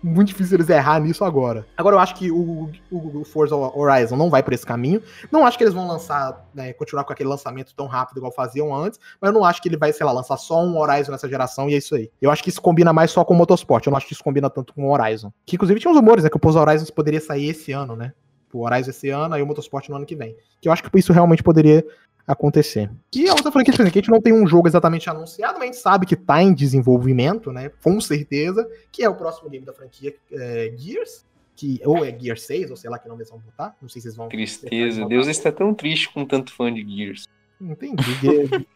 muito 0.07 0.29
difícil 0.29 0.57
eles 0.57 0.69
errar 0.69 1.01
nisso 1.01 1.25
agora. 1.25 1.67
Agora 1.77 1.97
eu 1.97 2.01
acho 2.01 2.15
que 2.15 2.31
o, 2.31 2.71
o, 2.91 3.21
o 3.21 3.25
Forza 3.25 3.57
Horizon 3.57 4.17
não 4.17 4.31
vai 4.31 4.43
por 4.43 4.53
esse 4.53 4.65
caminho. 4.65 5.03
Não 5.33 5.45
acho 5.45 5.59
que 5.59 5.65
eles 5.65 5.75
vão 5.75 5.87
lançar, 5.87 6.49
né, 6.55 6.73
continuar 6.73 7.05
com 7.05 7.13
aquele 7.13 7.29
lançamento 7.29 7.75
tão 7.75 7.87
rápido 7.87 8.19
igual 8.19 8.33
faziam 8.33 8.75
antes, 8.75 9.01
mas 9.21 9.29
eu 9.29 9.35
não 9.35 9.45
acho 9.45 9.61
que 9.61 9.69
ele 9.69 9.77
vai, 9.77 9.93
sei 9.93 10.07
lá, 10.07 10.13
lançar 10.13 10.37
só 10.37 10.63
um 10.65 10.79
Horizon 10.79 11.11
nessa 11.11 11.29
geração 11.29 11.69
e 11.69 11.75
é 11.75 11.79
isso 11.79 11.95
aí. 11.95 12.11
Eu 12.23 12.31
acho 12.31 12.43
que 12.43 12.51
isso 12.51 12.63
combina 12.63 12.93
mais 12.93 13.11
só 13.11 13.25
com 13.25 13.35
o 13.35 13.37
Motorsport, 13.37 13.85
eu 13.85 13.91
não 13.91 13.97
acho 13.97 14.07
que 14.07 14.13
isso 14.13 14.23
combina 14.23 14.49
tanto 14.49 14.73
com 14.73 14.87
o 14.87 14.93
Horizon. 14.93 15.33
Que 15.45 15.57
inclusive 15.57 15.81
tinha 15.81 15.91
uns 15.91 15.97
rumores, 15.97 16.23
né, 16.23 16.31
que 16.31 16.37
o 16.37 16.41
Forza 16.41 16.61
Horizon 16.61 16.87
poderia 16.95 17.21
sair 17.21 17.49
esse 17.49 17.73
ano, 17.73 17.97
né? 17.97 18.13
O 18.53 18.65
Horizon 18.65 18.91
esse 18.91 19.11
ano, 19.11 19.35
aí 19.35 19.43
o 19.43 19.47
Motorsport 19.47 19.89
no 19.89 19.97
ano 19.97 20.07
que 20.07 20.17
vem. 20.17 20.35
Que 20.63 20.69
eu 20.69 20.73
acho 20.73 20.83
que 20.83 20.99
isso 20.99 21.13
realmente 21.13 21.43
poderia 21.43 21.85
acontecer. 22.27 22.91
E 23.15 23.29
a 23.29 23.33
outra 23.33 23.53
franquia 23.53 23.73
tipo 23.73 23.83
assim, 23.83 23.93
que 23.93 23.99
a 23.99 24.03
gente 24.03 24.11
não 24.11 24.21
tem 24.21 24.33
um 24.33 24.47
jogo 24.47 24.67
exatamente 24.67 25.09
anunciado, 25.09 25.55
mas 25.55 25.63
a 25.63 25.67
gente 25.67 25.77
sabe 25.79 26.07
que 26.07 26.17
tá 26.17 26.43
em 26.43 26.53
desenvolvimento, 26.53 27.53
né? 27.53 27.71
Com 27.83 28.01
certeza, 28.01 28.69
que 28.91 29.05
é 29.05 29.09
o 29.09 29.15
próximo 29.15 29.49
game 29.49 29.65
da 29.65 29.73
franquia 29.73 30.15
é, 30.33 30.75
Gears, 30.77 31.25
que 31.55 31.81
ou 31.85 32.05
é 32.05 32.17
Gear 32.19 32.37
6, 32.37 32.71
ou 32.71 32.77
sei 32.77 32.91
lá 32.91 32.99
que 32.99 33.09
nome 33.09 33.23
eles 33.23 33.31
vão 33.31 33.39
botar. 33.39 33.77
Não 33.81 33.89
sei 33.89 34.03
se 34.03 34.09
vocês 34.09 34.17
vão. 34.17 34.29
Tristeza. 34.29 35.07
Deus 35.07 35.27
está 35.27 35.53
tão 35.53 35.73
triste 35.73 36.13
com 36.13 36.25
tanto 36.25 36.53
fã 36.53 36.73
de 36.73 36.85
Gears. 36.87 37.27
Não 37.61 37.73
entendi. 37.73 38.03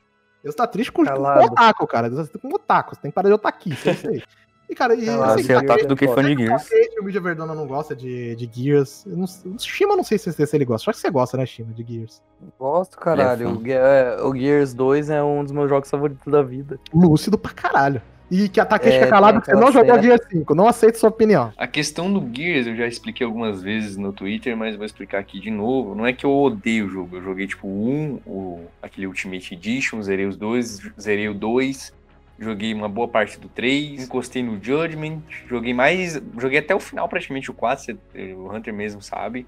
Deus 0.43 0.55
tá 0.55 0.66
triste 0.66 0.90
com, 0.90 1.05
com 1.05 1.09
Calado. 1.09 1.52
otaku, 1.52 1.86
cara. 1.86 2.09
Deus 2.09 2.31
tá 2.31 2.39
com 2.39 2.48
otaku. 2.55 2.94
Você 2.94 3.02
tem 3.02 3.10
que 3.10 3.14
parar 3.14 3.28
de 3.28 3.35
otaquice, 3.35 3.90
é 3.90 3.93
isso 3.93 4.09
aí. 4.09 4.22
E, 4.70 4.74
cara, 4.74 4.94
e, 4.94 5.05
Calado, 5.05 5.32
assim, 5.40 5.48
cara, 5.48 5.60
ataque 5.60 5.84
do 5.86 5.97
que 5.97 6.06
fã 6.06 6.22
de 6.22 6.36
Gears. 6.44 6.68
o 7.01 7.05
Mídia 7.05 7.20
Verdona 7.20 7.56
não 7.56 7.66
gosta 7.66 7.94
de, 7.97 8.36
de 8.36 8.48
Gears. 8.52 9.05
Eu 9.05 9.16
não, 9.16 9.24
o 9.24 9.59
Shima, 9.59 9.97
não 9.97 10.05
sei 10.05 10.16
se, 10.16 10.30
se 10.32 10.56
ele 10.56 10.64
gosta. 10.64 10.88
Acho 10.88 10.98
que 10.98 11.02
você 11.02 11.10
gosta, 11.10 11.36
né, 11.36 11.44
Shima, 11.44 11.72
de 11.74 11.82
Gears. 11.82 12.22
Gosto, 12.56 12.97
caralho. 12.97 13.48
É 13.48 13.51
o, 13.51 13.66
é, 13.68 14.22
o 14.22 14.34
Gears 14.34 14.72
2 14.72 15.10
é 15.10 15.22
um 15.24 15.42
dos 15.42 15.52
meus 15.52 15.68
jogos 15.68 15.90
favoritos 15.90 16.32
da 16.32 16.40
vida. 16.40 16.78
Lúcido 16.94 17.36
pra 17.36 17.52
caralho. 17.52 18.01
E 18.30 18.48
que 18.48 18.60
a 18.60 18.64
Takeshi 18.64 18.94
É, 18.94 18.98
fica 19.01 19.10
calado 19.10 19.40
tem 19.40 19.40
que 19.40 19.47
você 19.51 19.56
não 19.60 19.72
jogou 19.72 19.90
cena- 19.90 20.02
Gear 20.02 20.20
5. 20.30 20.55
Não 20.55 20.68
aceito 20.68 20.98
sua 20.98 21.09
opinião. 21.09 21.52
A 21.56 21.66
questão 21.66 22.12
do 22.12 22.20
Gears 22.32 22.68
eu 22.68 22.76
já 22.76 22.86
expliquei 22.86 23.26
algumas 23.26 23.60
vezes 23.60 23.97
no 23.97 24.12
Twitter, 24.12 24.56
mas 24.56 24.76
vou 24.76 24.86
explicar 24.86 25.18
aqui 25.18 25.40
de 25.40 25.51
novo. 25.51 25.97
Não 25.97 26.06
é 26.06 26.12
que 26.12 26.24
eu 26.24 26.30
odeio 26.32 26.86
o 26.86 26.88
jogo, 26.88 27.16
eu 27.16 27.22
joguei 27.24 27.48
tipo 27.48 27.66
o 27.66 27.88
1, 27.90 28.20
o, 28.24 28.60
aquele 28.80 29.09
Ultimate 29.09 29.52
Edition, 29.55 30.01
zerei 30.01 30.26
os 30.26 30.36
dois, 30.36 30.78
zerei 30.98 31.28
o 31.28 31.34
2, 31.34 31.92
joguei 32.40 32.72
uma 32.74 32.88
boa 32.88 33.06
parte 33.06 33.38
do 33.38 33.48
3, 33.48 34.02
encostei 34.04 34.42
no 34.42 34.58
Judgment, 34.62 35.20
joguei 35.46 35.72
mais. 35.74 36.20
Joguei 36.38 36.58
até 36.58 36.74
o 36.74 36.80
final 36.80 37.08
praticamente 37.08 37.50
o 37.50 37.54
4, 37.54 37.84
você- 37.84 38.32
o 38.34 38.50
Hunter 38.52 38.72
mesmo 38.74 39.00
sabe. 39.02 39.46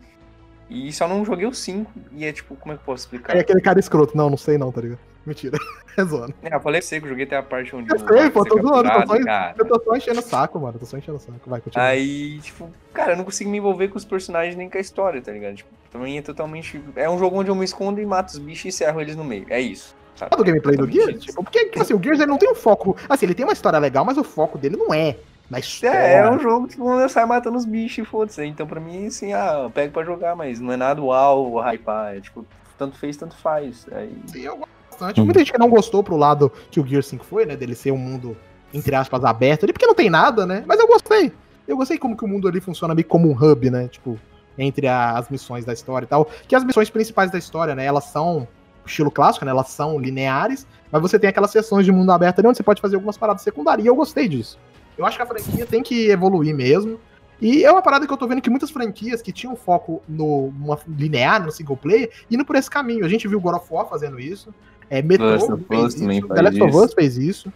E 0.71 0.93
só 0.93 1.09
não 1.09 1.25
joguei 1.25 1.47
o 1.47 1.53
5. 1.55 1.91
E 2.13 2.25
é 2.25 2.33
tipo, 2.33 2.55
como 2.57 2.73
é 2.73 2.77
que 2.77 2.83
eu 2.83 2.87
posso 2.87 3.05
explicar? 3.05 3.37
É 3.37 3.41
aquele 3.41 3.61
cara 3.61 3.79
escroto. 3.81 4.17
Não, 4.17 4.31
não 4.31 4.37
sei 4.37 4.57
não, 4.57 4.71
tá 4.71 4.81
ligado? 4.81 4.99
Mentira. 5.27 5.59
É 5.95 6.03
zoando. 6.07 6.33
É, 6.43 6.55
eu 6.55 6.61
falei 6.61 6.81
pra 6.81 6.89
você 6.89 6.99
que 6.99 7.05
eu 7.05 7.11
joguei 7.11 7.27
até 7.27 7.37
a 7.37 7.43
parte 7.43 7.77
onde 7.77 7.93
Eu 7.93 7.99
sei, 7.99 8.31
pô, 8.31 8.47
tô 8.47 8.59
zoando, 8.63 8.91
tô 8.91 9.07
só- 9.09 9.25
cara. 9.25 9.55
Eu 9.59 9.67
tô 9.69 9.83
só 9.85 9.95
enchendo 9.95 10.21
o 10.21 10.23
saco, 10.23 10.59
mano. 10.59 10.79
Tô 10.79 10.87
só 10.87 10.97
enchendo 10.97 11.19
o 11.19 11.21
saco. 11.21 11.39
Vai, 11.45 11.61
continua. 11.61 11.85
Aí, 11.87 12.39
tipo, 12.41 12.71
cara, 12.95 13.13
eu 13.13 13.17
não 13.19 13.25
consigo 13.25 13.51
me 13.51 13.59
envolver 13.59 13.89
com 13.89 13.99
os 13.99 14.05
personagens 14.07 14.57
nem 14.57 14.71
com 14.71 14.79
a 14.79 14.81
história, 14.81 15.21
tá 15.21 15.31
ligado? 15.31 15.57
Tipo, 15.57 15.69
também 15.91 16.17
é 16.17 16.23
totalmente. 16.23 16.81
É 16.97 17.11
um 17.11 17.19
jogo 17.19 17.39
onde 17.39 17.51
eu 17.51 17.55
me 17.55 17.67
escondo 17.67 18.01
e 18.01 18.07
mato 18.07 18.31
os 18.31 18.39
bichos 18.39 18.65
e 18.65 18.69
encerro 18.69 19.03
eles 19.03 19.15
no 19.15 19.23
meio. 19.23 19.45
É 19.51 19.61
isso. 19.61 19.95
Sabe? 20.17 20.31
Ah, 20.33 20.37
do 20.37 20.45
gameplay 20.45 20.77
do 20.77 20.91
Gears? 20.91 21.25
Tipo, 21.25 21.43
porque, 21.43 21.67
tipo 21.67 21.81
assim, 21.81 21.95
o 21.95 22.03
Gears 22.03 22.21
ele 22.21 22.31
não 22.31 22.39
tem 22.39 22.51
um 22.51 22.55
foco. 22.55 22.97
Assim, 23.09 23.27
ele 23.27 23.35
tem 23.35 23.45
uma 23.45 23.53
história 23.53 23.79
legal, 23.79 24.05
mas 24.05 24.19
o 24.19 24.25
foco 24.25 24.59
dele 24.59 24.77
não 24.77 24.93
é 24.93 25.17
na 25.51 25.59
história. 25.59 25.97
É, 25.97 26.15
é 26.19 26.31
um 26.31 26.39
jogo 26.39 26.69
que 26.69 26.79
eu 26.81 27.09
saio 27.09 27.29
matando 27.29 27.57
os 27.57 27.65
bichos 27.65 27.99
e 27.99 28.05
foda-se. 28.05 28.45
Então, 28.45 28.67
pra 28.67 28.81
mim, 28.81 29.07
assim, 29.07 29.33
ah, 29.33 29.61
eu 29.65 29.71
pego 29.71 29.93
pra 29.93 30.05
jogar, 30.05 30.37
mas 30.37 30.61
não 30.61 30.73
é 30.73 30.77
nada 30.77 31.01
uau, 31.03 31.61
hypar. 31.61 32.17
É 32.17 32.21
tipo, 32.21 32.45
tanto 32.79 32.99
fez, 32.99 33.17
tanto 33.17 33.37
faz. 33.37 33.87
Aí, 33.93 34.13
Sim, 34.27 34.43
eu 34.43 34.57
gosto 34.57 34.71
bastante. 34.91 35.21
Muita 35.21 35.41
gente 35.41 35.53
que 35.53 35.59
não 35.59 35.69
gostou 35.69 36.03
pro 36.03 36.17
lado 36.17 36.51
que 36.71 36.81
o 36.81 36.87
Gear 36.87 37.03
5 37.03 37.25
foi, 37.25 37.47
né? 37.47 37.57
Dele 37.57 37.75
ser 37.75 37.93
um 37.93 37.99
mundo, 37.99 38.37
entre 38.73 38.95
aspas, 38.95 39.25
aberto 39.25 39.65
ali, 39.65 39.73
porque 39.73 39.87
não 39.87 39.95
tem 39.95 40.11
nada, 40.11 40.47
né? 40.47 40.63
Mas 40.67 40.79
eu 40.79 40.87
gostei. 40.87 41.33
Eu 41.67 41.77
gostei 41.77 41.99
como 41.99 42.17
que 42.17 42.25
o 42.25 42.29
mundo 42.29 42.49
ali 42.49 42.61
funciona 42.61 42.95
meio 42.95 43.07
como 43.07 43.29
um 43.29 43.33
hub, 43.33 43.71
né? 43.71 43.89
Tipo, 43.89 44.19
entre 44.59 44.89
as 44.89 45.29
missões 45.29 45.65
da 45.65 45.73
história 45.73 46.05
e 46.05 46.09
tal. 46.09 46.29
Que 46.47 46.55
as 46.55 46.65
missões 46.65 46.91
principais 46.91 47.31
da 47.31 47.39
história, 47.39 47.75
né, 47.75 47.85
elas 47.85 48.05
são 48.05 48.47
estilo 48.85 49.11
clássico, 49.11 49.45
né, 49.45 49.51
elas 49.51 49.69
são 49.69 49.99
lineares, 49.99 50.67
mas 50.91 51.01
você 51.01 51.19
tem 51.19 51.31
aquelas 51.31 51.51
sessões 51.51 51.85
de 51.85 51.93
mundo 51.93 52.11
aberto 52.11 52.39
ali 52.39 52.49
onde 52.49 52.57
você 52.57 52.63
pode 52.63 52.81
fazer 52.81 52.97
algumas 52.97 53.17
paradas 53.17 53.43
secundárias, 53.43 53.85
e 53.85 53.89
eu 53.89 53.95
gostei 53.95 54.29
disso. 54.29 54.59
Eu 54.97 55.07
acho 55.07 55.17
que 55.17 55.23
a 55.23 55.27
franquia 55.27 55.67
tem 55.67 55.83
que 55.83 56.11
evoluir 56.11 56.55
mesmo. 56.55 57.01
E 57.41 57.65
é 57.65 57.73
uma 57.73 57.83
parada 57.83 58.07
que 58.07 58.13
eu 58.13 58.17
tô 58.17 58.29
vendo 58.29 58.41
que 58.41 58.49
muitas 58.49 58.71
franquias 58.71 59.21
que 59.21 59.33
tinham 59.33 59.57
foco 59.57 60.01
no 60.09 60.47
uma 60.47 60.79
linear, 60.87 61.45
no 61.45 61.51
single 61.51 61.77
player, 61.77 62.09
indo 62.31 62.45
por 62.45 62.55
esse 62.55 62.71
caminho. 62.71 63.05
A 63.05 63.09
gente 63.09 63.27
viu 63.27 63.41
God 63.41 63.57
of 63.57 63.67
War 63.69 63.89
fazendo 63.89 64.21
isso. 64.21 64.55
É, 64.89 65.03
Metro 65.03 65.27
fez 65.69 65.95
isso, 65.95 66.29
The 66.29 66.43
Last 66.43 66.63
of. 66.63 66.77
Us 66.77 66.95
fez 66.95 67.17
isso. 67.17 67.53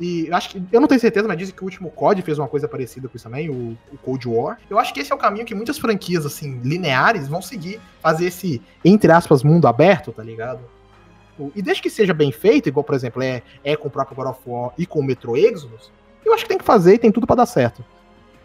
E 0.00 0.30
acho 0.32 0.50
que. 0.50 0.62
Eu 0.70 0.80
não 0.80 0.88
tenho 0.88 1.00
certeza, 1.00 1.26
mas 1.26 1.38
dizem 1.38 1.54
que 1.54 1.62
o 1.62 1.64
último 1.64 1.90
COD 1.90 2.22
fez 2.22 2.38
uma 2.38 2.48
coisa 2.48 2.68
parecida 2.68 3.08
com 3.08 3.16
isso 3.16 3.24
também, 3.24 3.48
o, 3.48 3.76
o 3.92 3.98
Cold 4.02 4.28
War. 4.28 4.58
Eu 4.68 4.78
acho 4.78 4.92
que 4.92 5.00
esse 5.00 5.12
é 5.12 5.14
o 5.14 5.18
caminho 5.18 5.46
que 5.46 5.54
muitas 5.54 5.78
franquias, 5.78 6.26
assim, 6.26 6.60
lineares 6.62 7.28
vão 7.28 7.40
seguir, 7.40 7.80
fazer 8.00 8.26
esse, 8.26 8.60
entre 8.84 9.10
aspas, 9.10 9.42
mundo 9.42 9.66
aberto, 9.66 10.12
tá 10.12 10.22
ligado? 10.22 10.60
E 11.54 11.60
desde 11.60 11.82
que 11.82 11.90
seja 11.90 12.14
bem 12.14 12.32
feito, 12.32 12.68
igual, 12.68 12.84
por 12.84 12.94
exemplo, 12.94 13.22
é, 13.22 13.42
é 13.62 13.76
com 13.76 13.88
o 13.88 13.90
próprio 13.90 14.16
God 14.16 14.28
of 14.28 14.40
War 14.46 14.72
e 14.78 14.86
com 14.86 15.00
o 15.00 15.04
Metro 15.04 15.36
Exodus, 15.36 15.90
eu 16.24 16.32
acho 16.32 16.44
que 16.44 16.48
tem 16.48 16.58
que 16.58 16.64
fazer 16.64 16.94
e 16.94 16.98
tem 16.98 17.12
tudo 17.12 17.26
pra 17.26 17.36
dar 17.36 17.46
certo. 17.46 17.84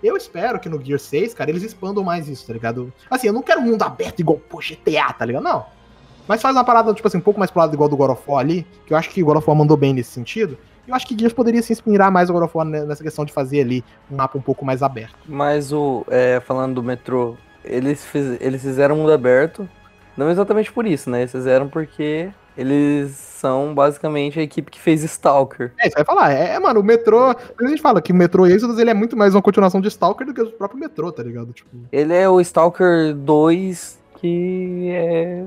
Eu 0.03 0.17
espero 0.17 0.59
que 0.59 0.67
no 0.67 0.83
Gear 0.83 0.99
6, 0.99 1.33
cara, 1.33 1.49
eles 1.49 1.63
expandam 1.63 2.03
mais 2.03 2.27
isso, 2.27 2.47
tá 2.47 2.53
ligado? 2.53 2.91
Assim, 3.09 3.27
eu 3.27 3.33
não 3.33 3.41
quero 3.41 3.61
um 3.61 3.65
mundo 3.65 3.83
aberto 3.83 4.19
igual, 4.19 4.37
pô, 4.37 4.57
GTA, 4.57 5.13
tá 5.13 5.25
ligado? 5.25 5.43
Não. 5.43 5.65
Mas 6.27 6.41
faz 6.41 6.55
uma 6.55 6.63
parada, 6.63 6.93
tipo 6.93 7.07
assim, 7.07 7.17
um 7.17 7.21
pouco 7.21 7.39
mais 7.39 7.51
pro 7.51 7.61
lado 7.61 7.73
igual 7.73 7.87
do 7.87 7.95
God 7.97 8.11
of 8.11 8.23
War 8.27 8.39
ali, 8.39 8.65
que 8.85 8.93
eu 8.93 8.97
acho 8.97 9.09
que 9.09 9.21
o 9.21 9.25
God 9.25 9.37
of 9.37 9.47
War 9.47 9.57
mandou 9.57 9.77
bem 9.77 9.93
nesse 9.93 10.11
sentido. 10.11 10.57
Eu 10.87 10.95
acho 10.95 11.07
que 11.07 11.17
Gears 11.17 11.33
poderia 11.33 11.61
se 11.61 11.71
inspirar 11.71 12.09
mais 12.11 12.29
War 12.29 12.49
ne- 12.65 12.85
nessa 12.85 13.03
questão 13.03 13.23
de 13.23 13.31
fazer 13.31 13.61
ali 13.61 13.83
um 14.11 14.15
mapa 14.15 14.37
um 14.37 14.41
pouco 14.41 14.65
mais 14.65 14.81
aberto. 14.81 15.15
Mas 15.27 15.71
o. 15.71 16.05
é, 16.09 16.39
falando 16.39 16.75
do 16.75 16.83
metrô, 16.83 17.35
eles, 17.63 18.03
fiz- 18.05 18.37
eles 18.41 18.61
fizeram 18.61 18.95
mundo 18.95 19.11
aberto. 19.11 19.67
Não 20.17 20.29
exatamente 20.29 20.71
por 20.71 20.85
isso, 20.85 21.09
né? 21.09 21.19
Eles 21.21 21.31
fizeram 21.31 21.69
porque 21.69 22.29
eles 22.57 23.11
são 23.11 23.73
basicamente 23.73 24.39
a 24.39 24.43
equipe 24.43 24.69
que 24.69 24.79
fez 24.79 25.03
Stalker. 25.03 25.71
É, 25.79 25.87
isso 25.87 25.95
vai 25.95 26.03
falar. 26.03 26.33
É, 26.33 26.55
é, 26.55 26.59
mano, 26.59 26.81
o 26.81 26.83
metrô. 26.83 27.29
A 27.31 27.67
gente 27.67 27.81
fala 27.81 28.01
que 28.01 28.11
o 28.11 28.15
metrô 28.15 28.45
Exodus 28.45 28.77
ele 28.77 28.89
é 28.89 28.93
muito 28.93 29.15
mais 29.15 29.33
uma 29.33 29.41
continuação 29.41 29.79
de 29.79 29.87
Stalker 29.87 30.27
do 30.27 30.33
que 30.33 30.41
o 30.41 30.51
próprio 30.51 30.79
metrô, 30.79 31.11
tá 31.11 31.23
ligado? 31.23 31.53
Tipo, 31.53 31.69
Ele 31.91 32.13
é 32.13 32.27
o 32.27 32.41
Stalker 32.41 33.13
2 33.15 33.99
que 34.19 34.89
é 34.91 35.43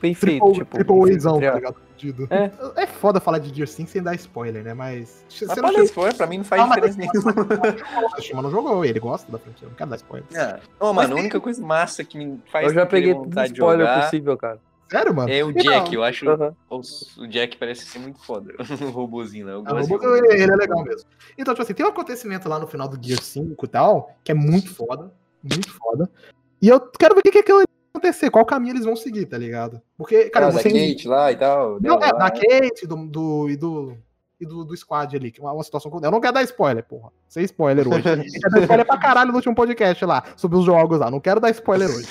bem 0.00 0.14
feito. 0.14 0.44
triple, 0.44 0.52
tipo, 0.58 0.76
triple 0.76 1.12
entre 1.14 1.20
tá 1.50 1.54
ligado? 1.54 1.76
Fudido. 1.98 2.28
É. 2.30 2.50
é 2.82 2.86
foda 2.86 3.18
falar 3.20 3.38
de 3.38 3.52
Gears 3.54 3.72
5 3.72 3.90
sem 3.90 4.02
dar 4.02 4.14
spoiler, 4.14 4.62
né? 4.62 4.72
Mas. 4.72 5.24
Você 5.28 5.46
Mas 5.46 5.56
não 5.74 5.82
spoiler, 5.82 6.16
pra 6.16 6.26
mim 6.26 6.38
não 6.38 6.44
faz 6.44 6.62
Ah, 6.62 6.68
diferença 6.68 6.98
nenhuma. 6.98 7.34
O 8.16 8.22
Shima 8.22 8.42
não 8.42 8.50
jogou, 8.50 8.84
ele 8.84 9.00
gosta 9.00 9.30
da 9.30 9.38
franquia, 9.38 9.66
eu 9.66 9.70
não 9.70 9.76
quero 9.76 9.90
dar 9.90 9.96
spoiler. 9.96 10.26
É. 10.34 10.60
Ô, 10.78 10.92
mano, 10.92 11.16
a 11.16 11.18
única 11.18 11.40
coisa 11.40 11.60
massa 11.64 12.04
que 12.04 12.16
me 12.16 12.40
faz 12.50 12.68
Eu 12.68 12.74
já 12.74 12.86
peguei 12.86 13.14
de 13.14 13.20
spoiler 13.46 13.86
jogar 13.86 14.02
possível, 14.04 14.36
cara. 14.36 14.60
Sério, 14.90 15.14
mano? 15.14 15.30
é 15.30 15.44
o 15.44 15.48
Não. 15.48 15.54
Jack. 15.54 15.94
Eu 15.94 16.02
acho 16.02 16.28
Aham. 16.30 16.56
o, 16.70 17.26
Jack 17.26 17.58
parece 17.58 17.84
ser 17.84 17.98
muito 17.98 18.18
foda. 18.24 18.54
O 18.80 18.90
robozinho, 18.90 19.44
né? 19.46 19.52
Eu 19.52 19.62
Ah, 19.66 19.72
gosto 19.74 19.86
de 19.88 19.92
robô, 19.92 20.16
ele, 20.16 20.42
ele 20.42 20.52
é 20.52 20.56
legal 20.56 20.82
mesmo. 20.82 21.06
Então, 21.36 21.52
tipo 21.52 21.62
assim, 21.62 21.74
tem 21.74 21.84
um 21.84 21.90
acontecimento 21.90 22.48
lá 22.48 22.58
no 22.58 22.66
final 22.66 22.88
do 22.88 22.98
Gear 23.02 23.20
5 23.20 23.66
e 23.66 23.68
tal, 23.68 24.16
que 24.24 24.32
é 24.32 24.34
muito 24.34 24.74
foda. 24.74 25.12
Muito 25.42 25.70
foda. 25.72 26.10
E 26.62 26.68
eu 26.68 26.80
quero 26.80 27.14
ver 27.14 27.20
o 27.20 27.22
que, 27.22 27.32
que 27.32 27.38
aquilo 27.38 27.67
acontecer, 27.98 28.30
qual 28.30 28.44
caminho 28.44 28.72
eles 28.72 28.84
vão 28.84 28.96
seguir, 28.96 29.26
tá 29.26 29.36
ligado? 29.36 29.80
Porque, 29.96 30.30
cara, 30.30 30.46
Ah, 30.46 30.50
da 30.50 30.58
você. 30.58 30.70
Kate 30.70 31.06
lá 31.06 31.30
e 31.30 31.36
tal. 31.36 31.78
Não, 31.80 31.96
é, 31.96 32.12
da 32.12 32.30
Kate 32.30 32.86
do, 32.86 32.96
do, 33.06 33.50
e 33.50 33.56
do. 33.56 33.96
E 34.40 34.46
do, 34.46 34.64
do 34.64 34.76
squad 34.76 35.16
ali, 35.16 35.32
que 35.32 35.40
é 35.40 35.42
uma, 35.42 35.52
uma 35.52 35.64
situação. 35.64 35.90
Eu 36.00 36.10
não 36.10 36.20
quero 36.20 36.34
dar 36.34 36.42
spoiler, 36.44 36.84
porra. 36.84 37.10
Sem 37.28 37.44
spoiler 37.44 37.88
hoje. 37.88 38.02
Quero 38.02 38.50
dar 38.52 38.60
spoiler 38.60 38.86
pra 38.86 38.96
caralho 38.96 39.30
no 39.30 39.36
último 39.36 39.54
podcast 39.54 40.04
lá, 40.04 40.22
sobre 40.36 40.56
os 40.58 40.64
jogos 40.64 41.00
lá. 41.00 41.10
Não 41.10 41.18
quero 41.18 41.40
dar 41.40 41.50
spoiler 41.50 41.90
hoje. 41.90 42.06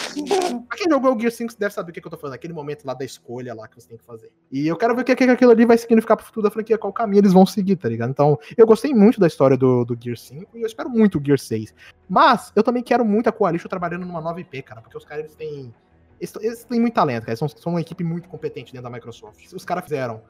Pra 0.67 0.77
quem 0.77 0.89
jogou 0.89 1.15
o 1.15 1.19
Gear 1.19 1.31
5 1.31 1.53
deve 1.57 1.73
saber 1.73 1.91
o 1.91 1.93
que, 1.93 2.01
que 2.01 2.07
eu 2.07 2.11
tô 2.11 2.17
falando. 2.17 2.35
Aquele 2.35 2.53
momento 2.53 2.85
lá 2.85 2.93
da 2.93 3.05
escolha 3.05 3.53
lá 3.53 3.67
que 3.67 3.79
você 3.79 3.87
tem 3.87 3.97
que 3.97 4.03
fazer. 4.03 4.29
E 4.51 4.67
eu 4.67 4.75
quero 4.75 4.93
ver 4.93 5.03
o 5.03 5.05
que, 5.05 5.15
que 5.15 5.23
aquilo 5.23 5.51
ali 5.51 5.65
vai 5.65 5.77
significar 5.77 6.17
pro 6.17 6.25
futuro 6.25 6.43
da 6.43 6.51
franquia, 6.51 6.77
qual 6.77 6.91
caminho 6.91 7.21
eles 7.21 7.31
vão 7.31 7.45
seguir, 7.45 7.77
tá 7.77 7.87
ligado? 7.87 8.09
Então, 8.09 8.37
eu 8.57 8.67
gostei 8.67 8.93
muito 8.93 9.19
da 9.19 9.27
história 9.27 9.55
do, 9.55 9.85
do 9.85 9.97
Gear 9.99 10.17
5 10.17 10.57
e 10.57 10.61
eu 10.61 10.67
espero 10.67 10.89
muito 10.89 11.19
o 11.19 11.25
Gear 11.25 11.39
6. 11.39 11.73
Mas, 12.09 12.51
eu 12.55 12.63
também 12.63 12.83
quero 12.83 13.05
muito 13.05 13.27
a 13.27 13.31
Coalition 13.31 13.69
trabalhando 13.69 14.05
numa 14.05 14.19
nova 14.19 14.41
IP, 14.41 14.61
cara, 14.63 14.81
porque 14.81 14.97
os 14.97 15.05
caras 15.05 15.23
eles 15.23 15.35
têm. 15.35 15.73
Eles, 16.19 16.33
eles 16.41 16.63
têm 16.65 16.79
muito 16.79 16.93
talento, 16.93 17.21
cara. 17.21 17.31
Eles 17.31 17.39
são, 17.39 17.47
são 17.47 17.71
uma 17.73 17.81
equipe 17.81 18.03
muito 18.03 18.27
competente 18.27 18.73
dentro 18.73 18.89
da 18.89 18.95
Microsoft. 18.95 19.53
Os 19.53 19.63
caras 19.63 19.83
fizeram. 19.83 20.21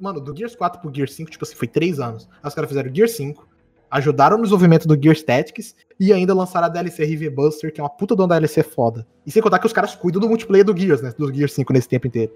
Mano, 0.00 0.20
do 0.20 0.36
Gears 0.36 0.56
4 0.56 0.80
pro 0.80 0.94
Gear 0.94 1.08
5, 1.08 1.30
tipo 1.30 1.44
assim, 1.44 1.54
foi 1.54 1.68
três 1.68 2.00
anos. 2.00 2.28
Aí 2.42 2.48
os 2.48 2.54
caras 2.54 2.68
fizeram 2.68 2.90
o 2.90 2.94
Gear 2.94 3.08
5, 3.08 3.46
ajudaram 3.90 4.36
no 4.38 4.44
desenvolvimento 4.44 4.88
do 4.88 5.00
Gear 5.00 5.16
Tactics 5.22 5.76
e 6.00 6.12
ainda 6.12 6.34
lançaram 6.34 6.66
a 6.66 6.70
DLC 6.70 7.04
River 7.04 7.34
Buster, 7.34 7.72
que 7.72 7.80
é 7.80 7.84
uma 7.84 7.90
puta 7.90 8.16
de 8.16 8.22
uma 8.22 8.28
DLC 8.28 8.62
foda. 8.62 9.06
E 9.26 9.30
sem 9.30 9.42
contar 9.42 9.58
que 9.58 9.66
os 9.66 9.72
caras 9.72 9.94
cuidam 9.94 10.20
do 10.20 10.28
multiplayer 10.28 10.64
do 10.64 10.76
Gears, 10.76 11.02
né? 11.02 11.12
Do 11.18 11.32
Gear 11.32 11.48
5 11.48 11.72
nesse 11.72 11.88
tempo 11.88 12.06
inteiro. 12.06 12.32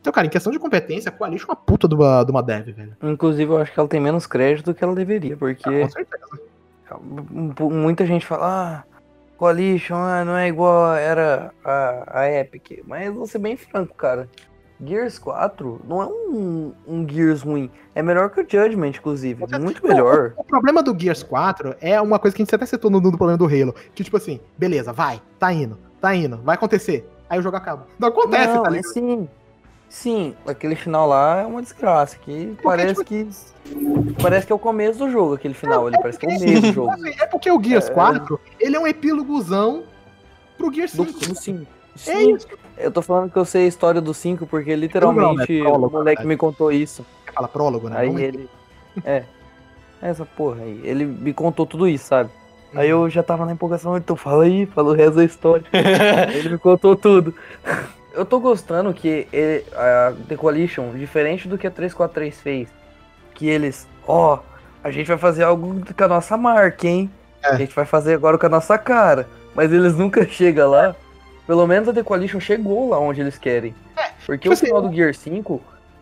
Então, 0.00 0.12
cara, 0.12 0.26
em 0.26 0.30
questão 0.30 0.52
de 0.52 0.58
competência, 0.58 1.08
a 1.08 1.12
Coalition 1.12 1.46
é 1.48 1.50
uma 1.50 1.56
puta 1.56 1.88
de 1.88 1.94
uma, 1.94 2.24
de 2.24 2.30
uma 2.30 2.42
dev, 2.42 2.68
velho. 2.68 2.96
Inclusive, 3.02 3.50
eu 3.50 3.58
acho 3.58 3.72
que 3.72 3.78
ela 3.78 3.88
tem 3.88 4.00
menos 4.00 4.26
crédito 4.26 4.66
do 4.66 4.74
que 4.74 4.82
ela 4.82 4.94
deveria, 4.94 5.36
porque 5.36 5.68
Ah, 5.68 5.80
com 5.82 5.90
certeza. 5.90 7.70
muita 7.70 8.06
gente 8.06 8.24
fala, 8.24 8.84
ah, 8.86 8.98
Coalition 9.36 9.96
ah, 9.96 10.24
não 10.24 10.36
é 10.36 10.48
igual 10.48 10.94
era 10.94 11.52
a, 11.64 12.20
a 12.20 12.32
Epic. 12.32 12.82
Mas 12.86 13.12
vou 13.12 13.26
ser 13.26 13.38
bem 13.38 13.56
franco, 13.56 13.94
cara. 13.94 14.28
Gears 14.84 15.18
4 15.18 15.80
não 15.88 16.02
é 16.02 16.06
um, 16.06 16.72
um 16.86 17.08
Gears 17.08 17.42
ruim. 17.42 17.70
É 17.94 18.02
melhor 18.02 18.30
que 18.30 18.40
o 18.40 18.46
Judgment, 18.48 18.90
inclusive. 18.90 19.44
Muito 19.60 19.86
melhor. 19.86 20.32
O 20.36 20.44
problema 20.44 20.82
do 20.82 20.96
Gears 20.98 21.22
4 21.22 21.74
é 21.80 22.00
uma 22.00 22.18
coisa 22.18 22.36
que 22.36 22.42
a 22.42 22.44
gente 22.44 22.54
até 22.54 22.64
citou 22.66 22.90
no, 22.90 23.00
no 23.00 23.16
problema 23.16 23.36
do 23.36 23.46
Halo. 23.46 23.74
Que, 23.94 24.04
tipo 24.04 24.16
assim, 24.16 24.38
beleza, 24.56 24.92
vai, 24.92 25.20
tá 25.38 25.52
indo, 25.52 25.78
tá 26.00 26.14
indo, 26.14 26.36
vai 26.38 26.54
acontecer. 26.54 27.08
Aí 27.28 27.38
o 27.38 27.42
jogo 27.42 27.56
acaba. 27.56 27.86
Não 27.98 28.08
acontece, 28.08 28.54
não, 28.54 28.62
tá 28.62 28.70
é 28.70 28.72
ligado? 28.74 28.92
sim. 28.92 29.28
Sim, 29.88 30.36
aquele 30.46 30.76
final 30.76 31.08
lá 31.08 31.40
é 31.40 31.46
uma 31.46 31.62
desgraça. 31.62 32.16
Que 32.18 32.54
parece 32.62 33.02
tipo- 33.02 33.04
que. 33.04 33.28
Parece 34.22 34.46
que 34.46 34.52
é 34.52 34.54
o 34.54 34.58
começo 34.58 34.98
do 34.98 35.10
jogo, 35.10 35.34
aquele 35.34 35.54
final 35.54 35.86
ali. 35.86 35.96
Parece 35.98 36.18
que 36.18 36.26
é 36.26 36.28
o 36.36 36.40
meio 36.40 36.60
do 36.60 36.72
jogo. 36.72 36.90
Assim, 36.90 37.14
É 37.20 37.26
porque 37.26 37.50
o 37.50 37.62
Gears 37.62 37.88
4, 37.88 38.38
ele 38.60 38.76
é 38.76 38.80
um 38.80 38.86
epílogozão 38.86 39.84
pro 40.58 40.72
Gears 40.72 40.94
Do, 40.94 41.04
5. 41.06 41.18
do 41.20 41.34
5. 41.34 41.62
É 41.62 41.66
Sim, 41.98 42.34
isso. 42.34 42.46
Eu 42.80 42.90
tô 42.90 43.02
falando 43.02 43.30
que 43.30 43.38
eu 43.38 43.44
sei 43.44 43.64
a 43.64 43.68
história 43.68 44.00
do 44.00 44.12
5 44.14 44.46
porque 44.46 44.74
literalmente 44.74 45.52
né? 45.52 45.64
Prólogo, 45.64 45.86
o 45.86 45.90
moleque 45.98 46.22
né? 46.22 46.28
me 46.28 46.36
contou 46.36 46.70
isso. 46.72 47.04
Fala 47.34 47.48
prólogo, 47.48 47.88
né? 47.88 47.96
Aí 47.98 48.06
Vamos- 48.08 48.22
ele. 48.22 48.48
É. 49.04 49.22
Essa 50.00 50.24
porra 50.24 50.62
aí. 50.62 50.80
Ele 50.84 51.04
me 51.04 51.32
contou 51.32 51.66
tudo 51.66 51.88
isso, 51.88 52.06
sabe? 52.06 52.30
Aí 52.74 52.88
eu 52.90 53.08
já 53.08 53.22
tava 53.22 53.46
na 53.46 53.52
empolgação, 53.52 53.96
então 53.96 54.14
fala 54.14 54.44
aí, 54.44 54.66
falou 54.66 54.92
o 54.92 54.96
resto 54.96 55.16
da 55.16 55.24
história. 55.24 55.64
ele 56.34 56.50
me 56.50 56.58
contou 56.58 56.94
tudo. 56.94 57.34
Eu 58.12 58.24
tô 58.24 58.38
gostando 58.40 58.92
que 58.92 59.26
ele- 59.32 59.64
a 59.74 60.12
The 60.28 60.36
Coalition, 60.36 60.90
diferente 60.92 61.48
do 61.48 61.56
que 61.56 61.66
a 61.66 61.70
343 61.70 62.40
fez, 62.40 62.68
que 63.34 63.48
eles, 63.48 63.88
ó, 64.06 64.40
a 64.84 64.90
gente 64.90 65.06
vai 65.06 65.16
fazer 65.18 65.44
algo 65.44 65.80
com 65.96 66.04
a 66.04 66.08
nossa 66.08 66.36
marca, 66.36 66.86
hein? 66.86 67.10
É. 67.42 67.48
A 67.50 67.54
gente 67.56 67.74
vai 67.74 67.84
fazer 67.86 68.14
agora 68.14 68.36
com 68.36 68.46
a 68.46 68.50
nossa 68.50 68.76
cara. 68.76 69.28
Mas 69.54 69.72
eles 69.72 69.96
nunca 69.96 70.24
chegam 70.28 70.70
lá. 70.70 70.94
Pelo 71.48 71.66
menos 71.66 71.88
a 71.88 71.94
The 71.94 72.02
Coalition 72.02 72.38
chegou 72.38 72.90
lá 72.90 73.00
onde 73.00 73.22
eles 73.22 73.38
querem. 73.38 73.74
Porque 74.26 74.42
tipo 74.42 74.50
o 74.50 74.52
assim, 74.52 74.66
final 74.66 74.82
do 74.82 74.94
Gear 74.94 75.14
5 75.14 75.60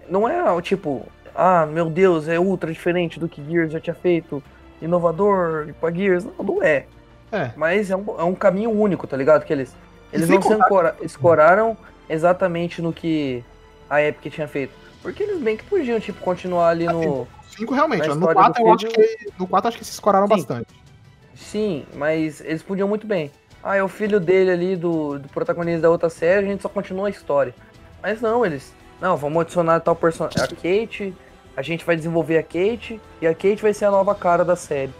não 0.08 0.28
é 0.28 0.50
o 0.52 0.60
tipo, 0.60 1.06
ah, 1.32 1.64
meu 1.64 1.88
Deus, 1.88 2.26
é 2.26 2.36
ultra 2.38 2.72
diferente 2.72 3.20
do 3.20 3.28
que 3.28 3.40
Gears 3.48 3.72
já 3.72 3.78
tinha 3.78 3.94
feito, 3.94 4.42
inovador 4.82 5.72
pra 5.80 5.92
Gears. 5.92 6.24
Não, 6.24 6.44
não 6.44 6.62
é. 6.62 6.86
É. 7.30 7.52
Mas 7.56 7.92
é 7.92 7.96
um, 7.96 8.04
é 8.18 8.24
um 8.24 8.34
caminho 8.34 8.70
único, 8.72 9.06
tá 9.06 9.16
ligado? 9.16 9.44
Que 9.44 9.52
eles, 9.52 9.72
eles 10.12 10.28
não 10.28 10.42
se 10.42 10.48
contar- 10.48 10.64
ancora- 10.66 10.96
escoraram 11.00 11.76
exatamente 12.08 12.82
no 12.82 12.92
que 12.92 13.44
a 13.88 14.02
Epic 14.02 14.32
tinha 14.32 14.48
feito. 14.48 14.72
Porque 15.00 15.22
eles 15.22 15.40
bem 15.40 15.56
que 15.56 15.64
podiam, 15.64 16.00
tipo, 16.00 16.20
continuar 16.20 16.70
ali 16.70 16.86
no. 16.86 17.28
5 17.56 17.72
realmente. 17.72 18.08
No 18.08 18.14
história 18.14 18.34
4 18.34 18.62
do 18.64 18.68
eu 18.68 18.74
acho 18.74 18.86
que. 18.88 19.28
No 19.38 19.46
4 19.46 19.68
acho 19.68 19.78
que 19.78 19.84
se 19.84 19.92
escoraram 19.92 20.26
Sim. 20.26 20.34
bastante. 20.34 20.74
Sim, 21.36 21.84
mas 21.94 22.40
eles 22.40 22.62
podiam 22.64 22.88
muito 22.88 23.06
bem. 23.06 23.30
Ah, 23.68 23.74
é 23.74 23.82
o 23.82 23.88
filho 23.88 24.20
dele 24.20 24.52
ali, 24.52 24.76
do, 24.76 25.18
do 25.18 25.28
protagonista 25.28 25.80
da 25.80 25.90
outra 25.90 26.08
série, 26.08 26.46
a 26.46 26.48
gente 26.48 26.62
só 26.62 26.68
continua 26.68 27.08
a 27.08 27.10
história. 27.10 27.52
Mas 28.00 28.20
não, 28.20 28.46
eles. 28.46 28.72
Não, 29.00 29.16
vamos 29.16 29.42
adicionar 29.42 29.80
tal 29.80 29.96
personagem. 29.96 30.40
A 30.40 30.46
Kate, 30.46 31.12
a 31.56 31.62
gente 31.62 31.84
vai 31.84 31.96
desenvolver 31.96 32.38
a 32.38 32.44
Kate, 32.44 33.00
e 33.20 33.26
a 33.26 33.34
Kate 33.34 33.60
vai 33.60 33.74
ser 33.74 33.86
a 33.86 33.90
nova 33.90 34.14
cara 34.14 34.44
da 34.44 34.54
série. 34.54 34.92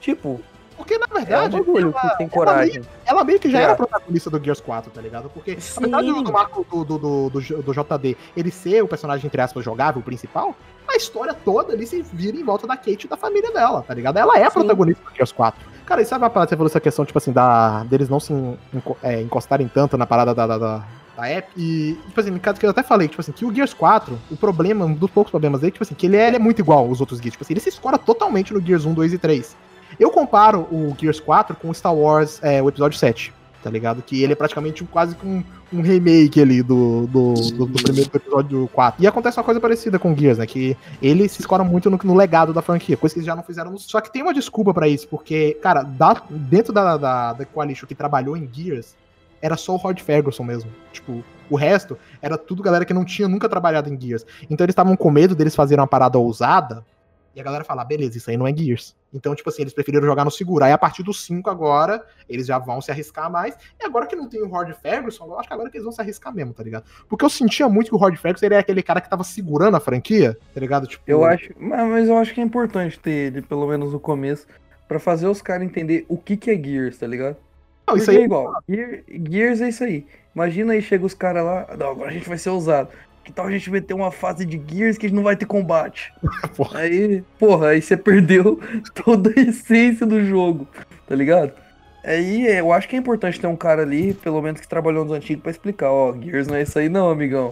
Tipo, 0.00 0.40
Porque, 0.78 0.96
na 0.96 1.04
é 1.04 1.12
um 1.12 1.14
verdade, 1.14 1.56
bagulho 1.58 1.94
ela, 1.94 2.10
que 2.10 2.16
tem 2.16 2.26
coragem. 2.26 2.82
ela 3.04 3.22
meio 3.22 3.38
que 3.38 3.50
já 3.50 3.60
É. 3.60 3.62
era 3.64 3.76
protagonista 3.76 4.30
do 4.30 4.42
Gears 4.42 4.62
4, 4.62 4.90
tá 4.90 5.00
ligado? 5.02 5.28
Porque, 5.28 5.60
Sim. 5.60 5.74
apesar 5.82 6.00
do, 6.00 6.22
do 6.22 6.32
Marco 6.32 6.64
do, 6.70 6.84
do, 6.86 6.98
do, 7.28 7.40
do, 7.60 7.72
JD 7.74 8.16
ele 8.34 8.50
ser 8.50 8.82
o 8.82 8.88
personagem, 8.88 9.26
entre 9.26 9.42
aspas, 9.42 9.62
jogável, 9.62 10.00
o 10.00 10.02
principal, 10.02 10.56
a 10.88 10.96
história 10.96 11.34
toda 11.34 11.74
ali 11.74 11.86
se 11.86 12.00
vira 12.00 12.34
em 12.38 12.42
volta 12.44 12.66
da 12.66 12.78
Kate 12.78 13.04
e 13.04 13.08
da 13.08 13.16
família 13.18 13.52
dela, 13.52 13.84
tá 13.86 13.92
ligado? 13.92 14.16
Ela 14.16 14.38
é 14.38 14.44
a 14.44 14.50
Sim. 14.50 14.60
protagonista 14.60 15.04
do 15.04 15.14
Gears 15.14 15.32
4. 15.32 15.75
Cara, 15.86 16.02
e 16.02 16.04
sabe 16.04 16.24
uma 16.24 16.30
parada 16.30 16.48
que 16.48 16.50
você 16.50 16.56
falou 16.56 16.66
essa 16.66 16.80
questão, 16.80 17.04
tipo 17.04 17.16
assim, 17.16 17.32
da, 17.32 17.84
deles 17.84 18.08
não 18.08 18.18
se 18.18 18.32
é, 19.04 19.22
encostarem 19.22 19.68
tanto 19.68 19.96
na 19.96 20.04
parada 20.04 20.34
da, 20.34 20.44
da, 20.44 20.58
da, 20.58 20.84
da 21.16 21.32
Epic? 21.32 21.52
E, 21.56 21.96
tipo 22.08 22.20
assim, 22.20 22.36
caso 22.38 22.58
que 22.58 22.66
eu 22.66 22.70
até 22.70 22.82
falei, 22.82 23.06
tipo 23.06 23.20
assim, 23.20 23.30
que 23.30 23.44
o 23.44 23.54
Gears 23.54 23.72
4, 23.72 24.18
o 24.28 24.36
problema, 24.36 24.84
um 24.84 24.92
dos 24.92 25.10
poucos 25.10 25.30
problemas 25.30 25.60
dele, 25.60 25.70
tipo 25.70 25.84
assim, 25.84 25.94
que 25.94 26.06
ele 26.06 26.16
é, 26.16 26.26
ele 26.26 26.36
é 26.36 26.40
muito 26.40 26.58
igual 26.58 26.80
aos 26.80 27.00
outros 27.00 27.20
Gears. 27.20 27.34
Tipo 27.34 27.44
assim, 27.44 27.52
ele 27.52 27.60
se 27.60 27.68
escora 27.68 27.96
totalmente 27.96 28.52
no 28.52 28.60
Gears 28.60 28.84
1, 28.84 28.94
2 28.94 29.12
e 29.12 29.18
3. 29.18 29.56
Eu 30.00 30.10
comparo 30.10 30.62
o 30.72 30.92
Gears 31.00 31.20
4 31.20 31.54
com 31.54 31.70
o 31.70 31.74
Star 31.74 31.94
Wars, 31.94 32.40
é, 32.42 32.60
o 32.60 32.68
episódio 32.68 32.98
7, 32.98 33.32
tá 33.66 33.70
ligado? 33.72 34.00
Que 34.00 34.22
ele 34.22 34.32
é 34.32 34.36
praticamente 34.36 34.84
um- 34.84 34.86
quase 34.86 35.16
que 35.16 35.26
um, 35.26 35.42
um 35.72 35.80
remake 35.80 36.40
ali 36.40 36.62
do, 36.62 37.08
do, 37.08 37.34
do- 37.34 37.66
do 37.66 37.82
primeiro 37.82 38.08
episódio 38.14 38.60
do 38.60 38.68
4. 38.68 39.02
E 39.02 39.08
acontece 39.08 39.36
uma 39.38 39.42
coisa 39.44 39.60
parecida 39.60 39.98
com 39.98 40.16
Gears, 40.16 40.38
né? 40.38 40.46
Que 40.46 40.76
ele 41.02 41.28
se 41.28 41.40
escora 41.40 41.64
muito 41.64 41.90
no, 41.90 41.98
no 42.04 42.14
legado 42.14 42.52
da 42.52 42.62
franquia, 42.62 42.96
coisa 42.96 43.12
que 43.12 43.18
eles 43.18 43.26
já 43.26 43.34
não 43.34 43.42
fizeram 43.42 43.72
no... 43.72 43.78
Só 43.80 44.00
que 44.00 44.12
tem 44.12 44.22
uma 44.22 44.32
desculpa 44.32 44.72
pra 44.72 44.86
isso, 44.86 45.08
porque, 45.08 45.54
cara, 45.60 45.82
da- 45.82 46.22
dentro 46.30 46.72
da, 46.72 46.96
da, 46.96 47.32
da 47.32 47.44
Coalition 47.44 47.88
que 47.88 47.94
trabalhou 47.96 48.36
em 48.36 48.48
Gears, 48.52 48.94
era 49.42 49.56
só 49.56 49.72
o 49.74 49.76
Rod 49.76 49.98
Ferguson 49.98 50.44
mesmo. 50.44 50.70
Tipo, 50.92 51.24
o 51.50 51.56
resto 51.56 51.98
era 52.22 52.38
tudo 52.38 52.62
galera 52.62 52.84
que 52.84 52.94
não 52.94 53.04
tinha 53.04 53.26
nunca 53.26 53.48
trabalhado 53.48 53.92
em 53.92 54.00
Gears. 54.00 54.24
Então 54.48 54.64
eles 54.64 54.72
estavam 54.72 54.96
com 54.96 55.10
medo 55.10 55.34
deles 55.34 55.56
fazerem 55.56 55.80
uma 55.80 55.88
parada 55.88 56.18
ousada 56.18 56.84
e 57.36 57.40
a 57.40 57.44
galera 57.44 57.62
falar, 57.64 57.84
beleza, 57.84 58.16
isso 58.16 58.30
aí 58.30 58.36
não 58.36 58.46
é 58.46 58.56
Gears. 58.56 58.96
Então, 59.12 59.34
tipo 59.34 59.48
assim, 59.50 59.60
eles 59.62 59.74
preferiram 59.74 60.06
jogar 60.06 60.24
no 60.24 60.30
seguro. 60.30 60.64
Aí 60.64 60.72
a 60.72 60.78
partir 60.78 61.02
do 61.02 61.12
5 61.12 61.48
agora, 61.50 62.02
eles 62.28 62.46
já 62.46 62.58
vão 62.58 62.80
se 62.80 62.90
arriscar 62.90 63.30
mais. 63.30 63.54
E 63.78 63.84
agora 63.84 64.06
que 64.06 64.16
não 64.16 64.26
tem 64.28 64.42
o 64.42 64.48
Rod 64.48 64.70
Ferguson, 64.72 65.26
eu 65.26 65.38
acho 65.38 65.46
que 65.46 65.52
agora 65.54 65.70
que 65.70 65.76
eles 65.76 65.84
vão 65.84 65.92
se 65.92 66.00
arriscar 66.00 66.34
mesmo, 66.34 66.54
tá 66.54 66.62
ligado? 66.62 66.84
Porque 67.08 67.24
eu 67.24 67.28
sentia 67.30 67.68
muito 67.68 67.88
que 67.90 67.94
o 67.94 67.98
Rod 67.98 68.16
Ferguson 68.16 68.46
ele 68.46 68.54
é 68.54 68.58
aquele 68.58 68.82
cara 68.82 69.00
que 69.02 69.10
tava 69.10 69.22
segurando 69.22 69.76
a 69.76 69.80
franquia, 69.80 70.36
tá 70.54 70.58
ligado? 70.60 70.86
Tipo, 70.86 71.04
Eu 71.06 71.24
acho, 71.24 71.50
mas 71.58 72.08
eu 72.08 72.16
acho 72.16 72.32
que 72.32 72.40
é 72.40 72.44
importante 72.44 72.98
ter 72.98 73.10
ele, 73.10 73.42
pelo 73.42 73.66
menos 73.68 73.92
no 73.92 74.00
começo, 74.00 74.46
pra 74.88 74.98
fazer 74.98 75.26
os 75.28 75.42
caras 75.42 75.62
entender 75.66 76.06
o 76.08 76.16
que 76.16 76.36
que 76.38 76.50
é 76.50 76.54
Gears, 76.56 76.96
tá 76.98 77.06
ligado? 77.06 77.36
Não, 77.86 77.96
isso 77.96 78.10
aí 78.10 78.16
é 78.16 78.22
igual. 78.24 78.52
Gear- 78.68 79.02
Gears 79.30 79.60
é 79.60 79.68
isso 79.68 79.84
aí. 79.84 80.06
Imagina 80.34 80.72
aí, 80.72 80.82
chega 80.82 81.06
os 81.06 81.14
caras 81.14 81.44
lá, 81.44 81.66
não, 81.78 81.90
agora 81.92 82.10
a 82.10 82.12
gente 82.12 82.28
vai 82.28 82.36
ser 82.36 82.50
ousado. 82.50 82.88
Que 83.26 83.32
tal 83.32 83.46
a 83.46 83.50
gente 83.50 83.68
meter 83.72 83.92
uma 83.92 84.12
fase 84.12 84.46
de 84.46 84.62
Gears 84.66 84.96
que 84.96 85.04
a 85.06 85.08
gente 85.08 85.16
não 85.16 85.24
vai 85.24 85.34
ter 85.36 85.46
combate? 85.46 86.12
Porra. 86.56 86.78
Aí, 86.78 87.24
porra, 87.40 87.68
aí 87.70 87.82
você 87.82 87.96
perdeu 87.96 88.60
toda 89.04 89.30
a 89.36 89.40
essência 89.40 90.06
do 90.06 90.24
jogo, 90.24 90.66
tá 91.08 91.14
ligado? 91.14 91.52
Aí 92.04 92.46
eu 92.46 92.72
acho 92.72 92.88
que 92.88 92.94
é 92.94 92.98
importante 93.00 93.40
ter 93.40 93.48
um 93.48 93.56
cara 93.56 93.82
ali, 93.82 94.14
pelo 94.14 94.40
menos 94.40 94.60
que 94.60 94.68
trabalhou 94.68 95.04
nos 95.04 95.12
antigos, 95.12 95.42
pra 95.42 95.50
explicar, 95.50 95.90
ó, 95.90 96.14
Gears 96.16 96.46
não 96.46 96.54
é 96.54 96.62
isso 96.62 96.78
aí 96.78 96.88
não, 96.88 97.10
amigão. 97.10 97.50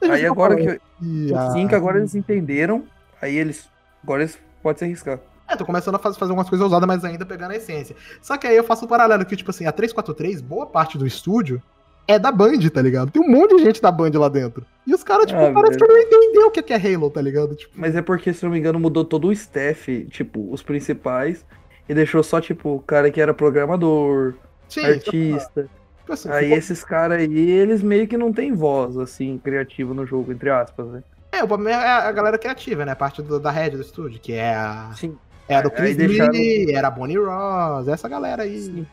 Aí 0.00 0.24
agora 0.24 0.56
que 0.56 0.80
que 0.98 1.32
o 1.34 1.52
5 1.52 1.74
agora 1.76 1.98
eles 1.98 2.14
entenderam, 2.14 2.84
aí 3.20 3.36
eles. 3.36 3.68
Agora 4.02 4.22
eles 4.22 4.38
podem 4.62 4.78
se 4.78 4.84
arriscar. 4.86 5.18
É, 5.46 5.54
tô 5.54 5.66
começando 5.66 5.96
a 5.96 5.98
faz- 5.98 6.16
fazer 6.16 6.30
algumas 6.32 6.48
coisas 6.48 6.64
ousadas, 6.64 6.86
mas 6.86 7.04
ainda 7.04 7.26
pegando 7.26 7.50
a 7.50 7.56
essência. 7.56 7.94
Só 8.22 8.38
que 8.38 8.46
aí 8.46 8.56
eu 8.56 8.64
faço 8.64 8.86
um 8.86 8.88
paralelo 8.88 9.22
que, 9.26 9.36
tipo 9.36 9.50
assim, 9.50 9.66
a 9.66 9.72
343, 9.72 10.40
boa 10.40 10.64
parte 10.64 10.96
do 10.96 11.06
estúdio 11.06 11.62
é 12.08 12.18
da 12.18 12.30
Band, 12.32 12.58
tá 12.72 12.82
ligado? 12.82 13.10
Tem 13.10 13.22
um 13.22 13.28
monte 13.28 13.56
de 13.56 13.62
gente 13.62 13.80
da 13.80 13.90
Band 13.90 14.10
lá 14.14 14.28
dentro. 14.28 14.64
E 14.86 14.94
os 14.94 15.02
caras, 15.04 15.26
tipo, 15.26 15.40
Ah, 15.40 15.52
parece 15.52 15.78
que 15.78 15.86
não 15.86 15.98
entendeu 15.98 16.46
o 16.46 16.50
que 16.50 16.62
que 16.62 16.72
é 16.72 16.76
Halo, 16.94 17.08
tá 17.10 17.20
ligado? 17.22 17.54
Tipo, 17.54 17.72
Mas 17.76 17.94
é 17.94 18.02
porque, 18.02 18.32
se 18.32 18.42
não 18.44 18.50
me 18.50 18.58
engano, 18.58 18.78
mudou 18.80 19.04
todo 19.04 19.28
o 19.28 19.32
staff, 19.32 20.06
tipo, 20.10 20.52
os 20.52 20.62
principais, 20.62 21.44
e 21.88 21.94
deixou 21.94 22.22
só, 22.22 22.40
tipo, 22.40 22.74
o 22.76 22.80
cara 22.80 23.10
que 23.10 23.20
era 23.20 23.32
programador, 23.32 24.34
sim, 24.68 24.84
artista. 24.84 25.68
tipo 25.98 26.12
assim, 26.12 26.28
Aí 26.30 26.44
ficou- 26.44 26.58
esses 26.58 26.84
caras 26.84 27.18
aí, 27.18 27.50
eles 27.50 27.82
meio 27.82 28.06
que 28.08 28.16
não 28.16 28.32
têm 28.32 28.52
voz, 28.52 28.96
assim, 28.98 29.38
criativa 29.42 29.94
no 29.94 30.04
jogo, 30.04 30.32
entre 30.32 30.50
aspas, 30.50 30.86
né? 30.88 31.02
É, 31.30 31.42
o 31.42 31.48
problema 31.48 31.80
é 31.82 31.88
a 31.88 32.12
galera 32.12 32.36
criativa, 32.36 32.84
né? 32.84 32.92
A 32.92 32.96
parte 32.96 33.22
do- 33.22 33.40
da 33.40 33.50
head 33.50 33.76
do 33.76 33.82
estúdio, 33.82 34.20
que 34.20 34.32
é 34.32 34.54
a. 34.54 34.90
Sim. 34.96 35.16
Era 35.48 35.66
o 35.66 35.70
Aí 35.70 35.76
Chris 35.76 35.96
deixaram- 35.96 36.32
Lee, 36.32 36.72
era 36.74 36.88
a 36.88 36.90
Bonnie 36.90 37.16
Ross, 37.18 37.88
essa 37.88 38.08
galera 38.08 38.42
aí. 38.42 38.58
Sim. 38.60 38.86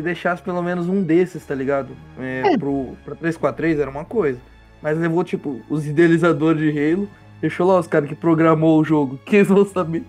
Se 0.00 0.04
deixasse 0.04 0.42
pelo 0.42 0.62
menos 0.62 0.88
um 0.88 1.02
desses, 1.02 1.44
tá 1.44 1.54
ligado? 1.54 1.90
É, 2.18 2.54
É. 2.54 2.58
Pro, 2.58 2.96
pra 3.04 3.14
343 3.14 3.78
era 3.78 3.90
uma 3.90 4.04
coisa. 4.04 4.38
Mas 4.80 4.96
levou, 4.98 5.22
tipo, 5.22 5.60
os 5.68 5.86
idealizadores 5.86 6.60
de 6.60 6.70
Halo, 6.70 7.06
deixou 7.38 7.66
lá 7.66 7.78
os 7.78 7.86
caras 7.86 8.08
que 8.08 8.14
programou 8.14 8.80
o 8.80 8.84
jogo, 8.84 9.18
que 9.26 9.36
eles 9.36 9.48
vão 9.48 9.64
saber 9.66 10.02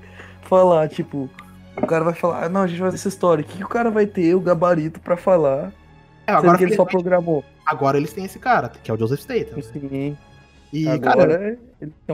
falar, 0.44 0.88
tipo. 0.88 1.30
O 1.76 1.86
cara 1.86 2.06
vai 2.06 2.14
falar, 2.14 2.46
ah, 2.46 2.50
não, 2.50 2.62
a 2.62 2.68
gente 2.68 2.80
vai 2.80 2.88
fazer 2.88 3.02
essa 3.02 3.10
história. 3.10 3.42
O 3.44 3.46
que, 3.46 3.58
que 3.58 3.64
o 3.64 3.68
cara 3.68 3.90
vai 3.92 4.06
ter 4.06 4.34
o 4.34 4.40
gabarito 4.40 5.00
pra 5.02 5.18
falar? 5.18 5.74
É, 6.26 6.32
agora, 6.32 6.58
que 6.58 6.64
ele 6.64 6.76
só 6.76 6.86
programou. 6.86 7.44
agora 7.66 7.98
eles 7.98 8.14
têm 8.14 8.24
esse 8.24 8.40
cara, 8.40 8.70
que 8.70 8.90
é 8.90 8.94
o 8.94 8.98
Joseph 8.98 9.20
Statham. 9.20 9.62
Sim. 9.62 10.18
E, 10.74 10.88
Agora 10.88 11.38
cara, 11.38 11.60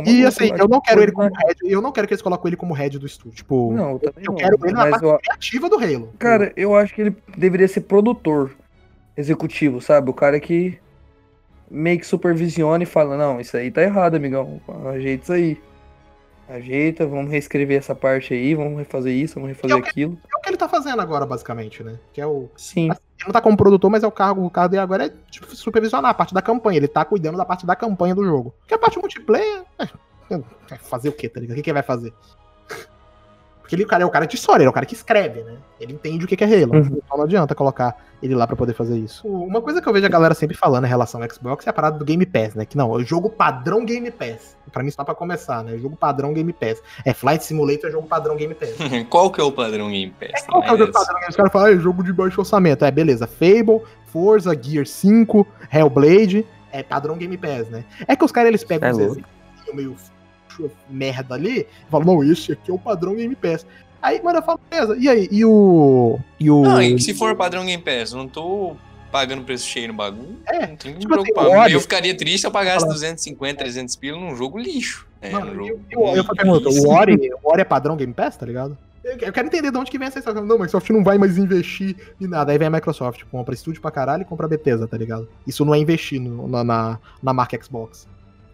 e 0.08 0.26
assim, 0.26 0.52
eu 0.58 0.68
não 0.68 0.82
quero 0.82 1.02
ele 1.04 1.12
como 1.12 1.30
head, 1.30 1.60
eu 1.64 1.82
não 1.82 1.92
quero 1.92 2.08
que 2.08 2.14
eles 2.14 2.22
coloquem 2.22 2.50
ele 2.50 2.56
como 2.56 2.74
head 2.74 2.98
do 2.98 3.06
estúdio. 3.06 3.36
Tipo, 3.38 3.72
Não, 3.74 3.92
eu 3.92 4.02
eu 4.18 4.24
não. 4.26 4.36
quero 4.36 4.58
ele 4.64 4.74
na 4.74 4.88
parte 4.88 5.04
eu- 5.06 5.20
criativa 5.20 5.70
do 5.70 5.76
Halo. 5.76 6.14
Cara, 6.18 6.52
eu 6.56 6.76
acho 6.76 6.94
que 6.96 7.02
ele 7.02 7.16
deveria 7.38 7.68
ser 7.68 7.82
produtor 7.82 8.56
executivo, 9.16 9.80
sabe? 9.82 10.10
O 10.10 10.14
cara 10.14 10.40
que 10.40 10.80
meio 11.70 12.00
que 12.00 12.08
supervisiona 12.08 12.82
e 12.84 12.88
fala, 12.88 13.18
não, 13.18 13.40
isso 13.42 13.56
aí 13.58 13.70
tá 13.70 13.82
errado, 13.84 14.16
amigão. 14.16 14.60
Ajeita 14.94 15.24
isso 15.24 15.34
aí. 15.34 15.58
Ajeita, 16.50 17.06
vamos 17.06 17.30
reescrever 17.30 17.78
essa 17.78 17.94
parte 17.94 18.34
aí, 18.34 18.56
vamos 18.56 18.78
refazer 18.78 19.14
isso, 19.14 19.36
vamos 19.36 19.50
refazer 19.50 19.82
que- 19.82 19.90
aquilo. 19.90 20.18
é 20.34 20.38
o 20.38 20.42
que 20.42 20.50
ele 20.50 20.58
tá 20.58 20.70
fazendo 20.70 21.02
agora, 21.02 21.26
basicamente, 21.26 21.84
né? 21.84 22.00
Que 22.14 22.22
é 22.22 22.26
o. 22.28 22.50
Sim. 22.56 22.86
Ele 22.90 23.26
não 23.26 23.34
tá 23.34 23.42
como 23.42 23.58
produtor, 23.58 23.90
mas 23.90 24.04
é 24.04 24.08
o 24.08 24.12
cargo, 24.12 24.46
o 24.46 24.50
cargo 24.50 24.70
dele 24.72 24.82
agora 24.82 25.08
é 25.08 25.14
tipo, 25.30 25.54
supervisionar 25.56 26.12
a 26.12 26.14
parte 26.14 26.34
da 26.34 26.42
campanha. 26.42 26.78
Ele 26.78 26.88
tá 26.88 27.04
cuidando 27.04 27.36
da 27.38 27.44
parte 27.46 27.66
da 27.66 27.76
campanha 27.76 28.16
do 28.16 28.24
jogo. 28.24 28.54
Que 28.68 28.74
a 28.74 28.78
parte 28.78 28.98
multiplayer. 29.00 29.64
É, 30.30 30.36
é 30.72 30.78
fazer 30.78 31.10
o 31.10 31.14
quê, 31.14 31.28
tá 31.30 31.40
ligado? 31.40 31.54
O 31.54 31.56
que, 31.58 31.64
que 31.64 31.70
ele 31.70 31.74
vai 31.76 31.84
fazer? 31.84 32.14
Porque 33.68 33.76
ele 33.76 33.84
o 33.84 33.88
cara, 33.88 34.02
é 34.02 34.06
o 34.06 34.10
cara 34.10 34.26
de 34.26 34.34
história, 34.34 34.64
ele 34.64 34.68
é 34.68 34.70
o 34.70 34.74
cara 34.74 34.86
que 34.86 34.94
escreve, 34.94 35.44
né? 35.44 35.58
Ele 35.78 35.92
entende 35.92 36.24
o 36.24 36.28
que, 36.28 36.42
é 36.42 36.48
Halo. 36.48 36.74
Uhum. 36.74 37.02
Então 37.04 37.18
não 37.18 37.26
adianta 37.26 37.54
colocar 37.54 37.98
ele 38.24 38.34
lá 38.34 38.48
pra 38.48 38.56
poder 38.56 38.74
fazer 38.74 38.98
isso. 38.98 39.28
Uma 39.28 39.62
coisa 39.62 39.82
que 39.82 39.90
eu 39.90 39.92
vejo 39.92 40.06
a 40.06 40.10
galera 40.10 40.34
sempre 40.34 40.56
falando 40.56 40.86
em 40.86 40.88
relação 40.88 41.22
ao 41.22 41.30
Xbox 41.30 41.68
é 41.68 41.70
a 41.70 41.74
parada 41.74 42.00
do 42.00 42.06
Game 42.06 42.26
Pass, 42.26 42.56
né? 42.56 42.66
Que 42.66 42.78
não, 42.78 42.94
é 42.94 42.96
o 42.96 43.04
jogo 43.04 43.30
padrão 43.30 43.84
Game 43.84 44.10
Pass. 44.10 44.56
Pra 44.72 44.82
mim, 44.82 44.90
só 44.90 45.04
pra 45.04 45.14
começar, 45.14 45.66
né? 45.66 45.78
Jogo 45.78 45.98
padrão 45.98 46.34
Game 46.34 46.54
Pass. 46.54 46.82
É 47.04 47.14
Flight 47.14 47.44
Simulator, 47.44 47.90
é 47.90 47.92
jogo 47.92 48.08
padrão 48.08 48.38
Game 48.38 48.56
Pass. 48.56 48.70
Qual 49.10 49.30
que 49.30 49.42
é 49.42 49.44
o 49.44 49.52
padrão 49.52 49.90
Game 49.90 50.14
Pass? 50.18 50.44
É 50.44 50.46
qual 50.46 50.62
que 50.62 50.70
é 50.70 50.74
o 50.74 50.78
jogo 50.78 50.94
padrão? 50.94 51.20
Os 51.28 51.36
caras 51.36 51.52
falam, 51.52 51.68
ah, 51.68 51.74
é 51.74 51.78
jogo 51.78 52.04
de 52.04 52.14
baixo 52.14 52.40
orçamento. 52.40 52.86
É, 52.86 52.92
beleza. 52.92 53.28
Fable, 53.28 53.82
Forza, 54.06 54.58
Gear 54.58 54.86
5, 54.86 55.46
Hellblade. 55.74 56.48
É 56.72 56.84
padrão 56.84 57.18
Game 57.18 57.38
Pass, 57.38 57.68
né? 57.68 57.84
É 58.08 58.16
que 58.16 58.24
os 58.24 58.32
caras 58.32 58.48
eles 58.48 58.64
pegam 58.64 58.88
É 58.88 58.94
louco. 58.94 59.12
exemplos 59.12 59.38
meio 59.74 59.96
f- 60.66 60.76
merda 60.90 61.36
ali 61.36 61.68
falam, 61.90 62.06
não, 62.08 62.24
esse 62.24 62.52
aqui 62.52 62.72
é 62.72 62.74
o 62.74 62.80
padrão 62.80 63.16
Game 63.16 63.36
Pass. 63.36 63.66
Aí, 64.02 64.22
mano, 64.22 64.40
eu 64.40 64.44
falo, 64.44 64.60
beleza. 64.70 64.96
E 65.00 65.08
aí? 65.10 65.28
E 65.32 65.44
o. 65.46 66.20
E 66.40 66.50
o. 66.52 66.62
Não, 66.62 66.82
e 66.82 67.00
se 67.02 67.14
for 67.14 67.36
padrão 67.36 67.66
Game 67.66 67.82
Pass, 67.82 68.12
eu 68.12 68.18
não 68.20 68.28
tô 68.28 68.76
pagando 69.12 69.44
preço 69.44 69.66
cheio 69.68 69.88
no 69.88 69.94
bagulho. 69.94 70.38
É, 70.46 70.68
não 70.68 70.76
tem 70.76 70.78
que 70.78 70.90
me 70.90 71.00
tipo 71.00 71.14
assim, 71.16 71.24
preocupar. 71.34 71.48
olha- 71.64 71.74
eu 71.74 71.80
ficaria 71.82 72.16
triste 72.16 72.42
se 72.42 72.48
eu 72.48 72.52
pagasse 72.52 72.82
Fala. 72.82 72.94
250, 72.94 73.58
300 73.60 73.96
pila 73.96 74.20
num 74.20 74.36
jogo 74.36 74.58
lixo. 74.60 75.08
É, 75.22 75.32
Mano, 75.32 75.56
jogo 75.56 75.82
o- 75.96 76.08
eu, 76.10 76.16
eu, 76.18 76.24
muito 76.24 76.36
pergunto, 76.36 76.70
o 76.70 76.90
Ori, 76.90 77.30
o 77.44 77.50
Ori 77.52 77.62
é 77.62 77.66
padrão 77.66 77.96
Game 77.98 78.14
Pass, 78.14 78.38
tá 78.38 78.46
ligado? 78.46 78.78
Eu 79.04 79.14
eu 79.20 79.32
quero 79.32 79.48
entender 79.48 79.72
de 79.72 79.78
onde 79.78 79.90
que 79.90 79.98
vem 79.98 80.08
essa 80.10 80.20
história. 80.20 80.42
Não, 80.42 80.56
Microsoft 80.56 80.90
não 80.90 81.02
vai 81.04 81.18
mais 81.18 81.38
investir 81.38 81.96
em 82.20 82.28
nada. 82.28 82.52
Aí 82.52 82.58
vem 82.58 82.68
a 82.68 82.72
Microsoft, 82.72 83.24
compra 83.32 83.54
estúdio 83.56 83.82
pra 83.82 83.90
caralho 83.90 84.22
e 84.24 84.26
compra 84.26 84.46
a 84.46 84.50
Bethesda, 84.50 84.86
tá 84.86 84.98
ligado? 84.98 85.28
Isso 85.48 85.64
não 85.66 85.74
é 85.74 85.80
investir 85.80 86.20
no- 86.22 86.48
na, 86.48 86.62
na, 86.64 87.00
na 87.24 87.34
marca 87.34 87.58
Xbox. 87.64 88.06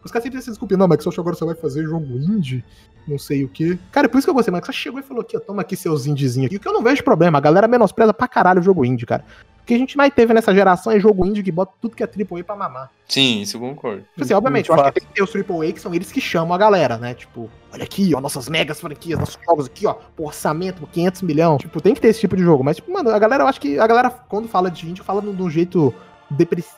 Os 0.04 0.12
caras 0.12 0.24
sempre 0.24 0.42
se 0.42 0.50
desculpem, 0.50 0.78
não, 0.78 0.88
Microsoft 0.88 1.18
agora 1.18 1.36
só 1.36 1.46
vai 1.46 1.56
fazer 1.56 1.84
jogo 1.84 2.18
indie, 2.18 2.64
não 3.08 3.18
sei 3.18 3.44
o 3.44 3.50
quê. 3.50 3.78
Cara, 3.92 4.08
é 4.08 4.10
por 4.10 4.18
isso 4.18 4.26
que 4.26 4.30
eu 4.30 4.34
gostei, 4.34 4.54
Microsoft 4.54 4.80
chegou 4.80 5.00
e 5.00 5.04
falou 5.04 5.22
aqui, 5.22 5.38
ó, 5.38 5.40
toma 5.40 5.62
aqui 5.62 5.76
seus 5.76 6.06
indiezinhos 6.06 6.48
aqui. 6.48 6.58
O 6.58 6.60
que 6.60 6.68
eu 6.68 6.74
não 6.74 6.84
vejo 6.84 7.04
problema, 7.04 7.38
a 7.38 7.42
galera 7.42 7.68
menospreza 7.68 8.14
pra 8.14 8.28
caralho 8.28 8.60
o 8.60 8.64
jogo 8.64 8.84
indie, 8.84 9.06
cara. 9.06 9.24
O 9.64 9.66
que 9.66 9.74
a 9.74 9.78
gente 9.78 9.96
mais 9.96 10.14
teve 10.14 10.34
nessa 10.34 10.54
geração 10.54 10.92
é 10.92 11.00
jogo 11.00 11.26
indie 11.26 11.42
que 11.42 11.50
bota 11.50 11.72
tudo 11.80 11.96
que 11.96 12.04
é 12.04 12.06
AAA 12.06 12.44
pra 12.44 12.54
mamar. 12.54 12.92
Sim, 13.08 13.44
isso 13.44 13.56
eu 13.56 13.62
concordo. 13.62 14.02
Tipo 14.02 14.24
assim, 14.24 14.34
obviamente, 14.34 14.70
eu 14.70 14.76
acho 14.76 14.84
que 14.92 15.00
tem 15.00 15.08
que 15.08 15.16
ter 15.16 15.24
os 15.24 15.34
AAA 15.34 15.72
que 15.72 15.80
são 15.80 15.96
eles 15.96 16.12
que 16.12 16.20
chamam 16.20 16.54
a 16.54 16.58
galera, 16.58 16.98
né? 16.98 17.14
Tipo, 17.14 17.50
olha 17.72 17.86
aqui, 17.86 18.14
ó, 18.14 18.20
nossas 18.20 18.50
megas 18.50 18.82
franquias, 18.82 19.18
nossos 19.18 19.40
jogos 19.46 19.68
aqui, 19.68 19.88
ó, 19.88 19.94
por 19.94 20.26
orçamento, 20.26 20.86
500 20.86 21.22
milhões. 21.22 21.62
Tipo, 21.62 21.80
tem 21.80 21.94
que 21.94 22.02
ter 22.02 22.10
esse 22.10 22.20
tipo 22.20 22.36
de 22.36 22.44
jogo. 22.44 22.62
Mas, 22.62 22.76
tipo, 22.76 22.92
mano, 22.92 23.10
a 23.10 23.18
galera, 23.18 23.44
eu 23.44 23.48
acho 23.48 23.62
que 23.62 23.80
a 23.80 23.88
galera, 23.88 24.10
quando 24.10 24.50
fala 24.50 24.70
de 24.70 24.90
indie, 24.90 25.02
fala 25.02 25.22
de 25.22 25.30
um 25.30 25.50
jeito, 25.50 25.96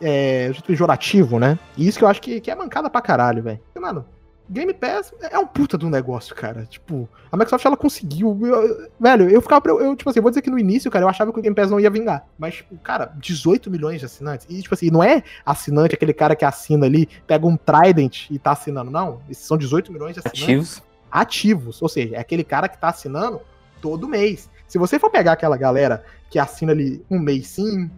é, 0.01 0.51
pejorativo, 0.65 1.39
né? 1.39 1.57
E 1.77 1.87
isso 1.87 1.97
que 1.97 2.03
eu 2.03 2.07
acho 2.07 2.21
que, 2.21 2.39
que 2.41 2.51
é 2.51 2.55
mancada 2.55 2.89
pra 2.89 3.01
caralho, 3.01 3.41
velho. 3.43 3.59
Mano, 3.79 4.05
Game 4.49 4.73
Pass 4.73 5.11
é 5.31 5.39
um 5.39 5.47
puta 5.47 5.77
de 5.77 5.85
um 5.85 5.89
negócio, 5.89 6.35
cara. 6.35 6.65
Tipo, 6.65 7.09
a 7.31 7.35
Microsoft, 7.37 7.65
ela 7.65 7.75
conseguiu. 7.77 8.37
eu- 8.45 8.89
velho, 8.99 9.29
eu 9.29 9.41
ficava. 9.41 9.67
Eu, 9.67 9.81
eu, 9.81 9.95
tipo 9.95 10.09
assim, 10.09 10.21
vou 10.21 10.29
dizer 10.29 10.41
que 10.41 10.49
no 10.51 10.59
início, 10.59 10.91
cara, 10.91 11.03
eu 11.05 11.09
achava 11.09 11.31
que 11.33 11.39
o 11.39 11.41
Game 11.41 11.55
Pass 11.55 11.71
não 11.71 11.79
ia 11.79 11.89
vingar. 11.89 12.27
Mas, 12.37 12.55
tipo, 12.55 12.77
cara, 12.77 13.11
18 13.17 13.71
milhões 13.71 13.99
de 13.99 14.05
assinantes. 14.05 14.45
E, 14.49 14.61
tipo 14.61 14.73
assim, 14.73 14.91
não 14.91 15.03
é 15.03 15.23
assinante, 15.45 15.95
aquele 15.95 16.13
cara 16.13 16.35
que 16.35 16.45
assina 16.45 16.85
ali, 16.85 17.07
pega 17.25 17.45
um 17.47 17.57
Trident 17.57 18.29
e 18.29 18.37
tá 18.37 18.51
assinando, 18.51 18.91
não. 18.91 19.19
Esses 19.29 19.45
são 19.45 19.57
18 19.57 19.91
milhões 19.91 20.13
de 20.13 20.19
assinantes 20.19 20.43
Ativos. 20.43 20.83
ativos. 21.11 21.81
Ou 21.81 21.89
seja, 21.89 22.15
é 22.15 22.19
aquele 22.19 22.43
cara 22.43 22.67
que 22.69 22.77
tá 22.77 22.89
assinando 22.89 23.41
todo 23.81 24.07
mês. 24.07 24.49
Se 24.67 24.77
você 24.77 24.99
for 24.99 25.09
pegar 25.09 25.31
aquela 25.33 25.57
galera 25.57 26.03
que 26.29 26.37
assina 26.39 26.71
ali 26.71 27.03
um 27.09 27.19
mês 27.19 27.47
sim, 27.47 27.89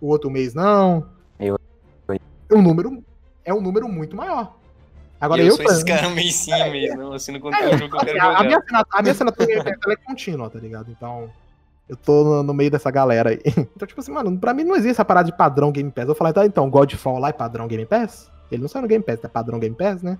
o 0.00 0.08
outro 0.08 0.30
mês 0.30 0.54
não. 0.54 1.06
Eu- 1.38 1.58
É 2.08 2.54
um 2.54 2.62
número, 2.62 3.02
é 3.44 3.54
um 3.54 3.60
número 3.60 3.88
muito 3.88 4.16
maior. 4.16 4.56
Agora 5.20 5.42
eu, 5.42 5.48
eu, 5.48 5.56
sou 5.56 5.64
esses 5.66 5.84
caras 5.84 6.10
meio 6.12 6.32
sim, 6.32 6.50
não, 6.96 7.40
quando 7.40 7.54
É, 7.54 7.70
é, 7.74 7.76
jogo 7.76 7.90
que 7.90 7.94
eu 7.94 8.00
assim, 8.00 8.06
quero 8.06 8.20
a, 8.20 8.24
a 8.24 8.30
jogar. 8.32 8.44
minha 8.44 8.58
assinatura, 8.58 8.98
a 8.98 9.02
minha 9.02 9.12
assinatura 9.12 9.52
ela 9.52 9.92
é 9.92 9.96
contínua, 9.96 10.50
tá 10.50 10.58
ligado? 10.58 10.90
Então, 10.90 11.30
eu 11.86 11.96
tô 11.96 12.24
no, 12.24 12.42
no 12.42 12.54
meio 12.54 12.70
dessa 12.70 12.90
galera 12.90 13.30
aí. 13.30 13.40
Então, 13.76 13.86
tipo 13.86 14.00
assim, 14.00 14.12
mano, 14.12 14.38
pra 14.38 14.54
mim 14.54 14.64
não 14.64 14.74
existe 14.74 14.92
essa 14.92 15.04
parada 15.04 15.30
de 15.30 15.36
padrão 15.36 15.70
Game 15.70 15.90
Pass. 15.90 16.08
Eu 16.08 16.14
falei, 16.14 16.32
tá, 16.32 16.46
então, 16.46 16.70
Godfall 16.70 17.18
lá 17.18 17.28
é 17.28 17.32
padrão 17.32 17.68
Game 17.68 17.84
Pass? 17.84 18.30
Ele 18.50 18.62
não 18.62 18.68
sai 18.68 18.80
no 18.80 18.88
Game 18.88 19.04
Pass, 19.04 19.22
é 19.22 19.28
padrão 19.28 19.58
Game 19.58 19.76
Pass, 19.76 20.02
né? 20.02 20.16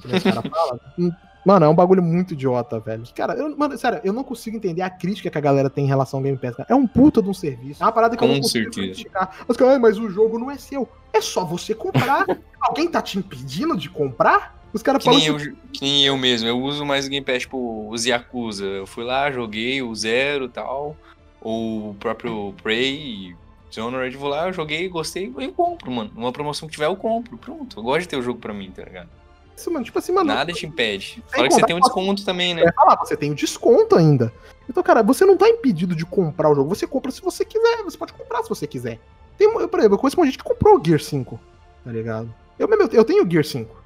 Que 0.00 0.08
nem 0.08 0.16
os 0.18 0.22
caras 0.22 0.42
falam. 0.50 0.80
Mano, 1.44 1.66
é 1.66 1.68
um 1.68 1.74
bagulho 1.74 2.02
muito 2.02 2.34
idiota, 2.34 2.78
velho. 2.78 3.02
Cara, 3.14 3.34
eu, 3.34 3.56
mano, 3.56 3.76
sério, 3.76 4.00
eu 4.04 4.12
não 4.12 4.22
consigo 4.22 4.56
entender 4.56 4.82
a 4.82 4.90
crítica 4.90 5.28
que 5.28 5.36
a 5.38 5.40
galera 5.40 5.68
tem 5.68 5.84
em 5.84 5.88
relação 5.88 6.18
ao 6.20 6.24
Game 6.24 6.38
Pass, 6.38 6.54
cara. 6.56 6.68
É 6.70 6.74
um 6.74 6.86
puta 6.86 7.20
de 7.20 7.28
um 7.28 7.34
serviço. 7.34 7.82
É 7.82 7.86
uma 7.86 7.92
parada 7.92 8.16
que 8.16 8.22
eu 8.22 8.28
Com 8.28 8.34
não 8.34 8.40
consigo 8.40 8.72
certeza. 8.72 8.94
criticar. 8.94 9.44
Mas, 9.48 9.56
cara, 9.56 9.72
"Ai, 9.72 9.78
mas 9.78 9.98
o 9.98 10.08
jogo 10.08 10.38
não 10.38 10.50
é 10.50 10.56
seu. 10.56 10.88
É 11.12 11.20
só 11.20 11.44
você 11.44 11.74
comprar. 11.74 12.24
Alguém 12.60 12.88
tá 12.88 13.02
te 13.02 13.18
impedindo 13.18 13.76
de 13.76 13.90
comprar? 13.90 14.60
Os 14.72 14.82
caras 14.82 15.04
falam 15.04 15.18
nem, 15.20 15.28
assim, 15.28 15.48
eu, 15.48 15.56
que 15.72 15.82
nem 15.82 16.04
eu 16.06 16.16
mesmo, 16.16 16.48
eu 16.48 16.58
uso 16.58 16.86
mais 16.86 17.06
o 17.06 17.10
Game 17.10 17.24
Pass, 17.26 17.40
tipo, 17.40 17.88
os 17.90 18.06
Yakuza. 18.06 18.64
Eu 18.64 18.86
fui 18.86 19.04
lá, 19.04 19.30
joguei 19.30 19.82
o 19.82 19.94
Zero 19.94 20.46
e 20.46 20.48
tal, 20.48 20.96
ou 21.42 21.90
o 21.90 21.94
próprio 21.94 22.54
Prey, 22.62 23.36
Dishonored, 23.68 24.16
vou 24.16 24.28
lá, 24.30 24.46
eu 24.46 24.52
joguei, 24.52 24.88
gostei, 24.88 25.30
eu 25.36 25.52
compro, 25.52 25.90
mano. 25.90 26.10
Uma 26.16 26.32
promoção 26.32 26.68
que 26.68 26.74
tiver, 26.74 26.86
eu 26.86 26.96
compro. 26.96 27.36
Pronto, 27.36 27.78
eu 27.78 27.82
gosto 27.82 28.02
de 28.02 28.08
ter 28.08 28.16
o 28.16 28.22
jogo 28.22 28.38
pra 28.38 28.54
mim, 28.54 28.70
tá 28.70 28.82
ligado? 28.84 29.08
Isso, 29.56 29.70
mano, 29.70 29.84
tipo 29.84 29.98
assim, 29.98 30.12
mano. 30.12 30.26
Nada 30.26 30.52
te 30.52 30.66
impede. 30.66 31.22
Fora 31.28 31.48
que 31.48 31.54
você 31.54 31.64
tem 31.64 31.76
um 31.76 31.80
desconto 31.80 32.24
também, 32.24 32.54
né? 32.54 32.72
falar, 32.72 32.96
você 32.96 33.16
tem 33.16 33.30
o 33.30 33.34
desconto 33.34 33.96
ainda. 33.96 34.32
Então, 34.68 34.82
cara, 34.82 35.02
você 35.02 35.24
não 35.24 35.36
tá 35.36 35.48
impedido 35.48 35.94
de 35.94 36.06
comprar 36.06 36.50
o 36.50 36.54
jogo. 36.54 36.74
Você 36.74 36.86
compra 36.86 37.10
se 37.10 37.20
você 37.20 37.44
quiser. 37.44 37.82
Você 37.84 37.98
pode 37.98 38.12
comprar 38.12 38.42
se 38.42 38.48
você 38.48 38.66
quiser. 38.66 38.98
Tem, 39.36 39.48
eu, 39.48 39.68
por 39.68 39.78
exemplo, 39.78 39.96
eu 39.96 39.98
conheço 39.98 40.18
uma 40.18 40.26
gente 40.26 40.38
que 40.38 40.44
comprou 40.44 40.78
o 40.78 40.84
Gear 40.84 41.00
5, 41.00 41.38
tá 41.84 41.90
ligado? 41.90 42.32
Eu 42.58 42.68
mesmo, 42.68 42.88
eu 42.92 43.04
tenho 43.04 43.24
o 43.24 43.30
Gear 43.30 43.44
5. 43.44 43.81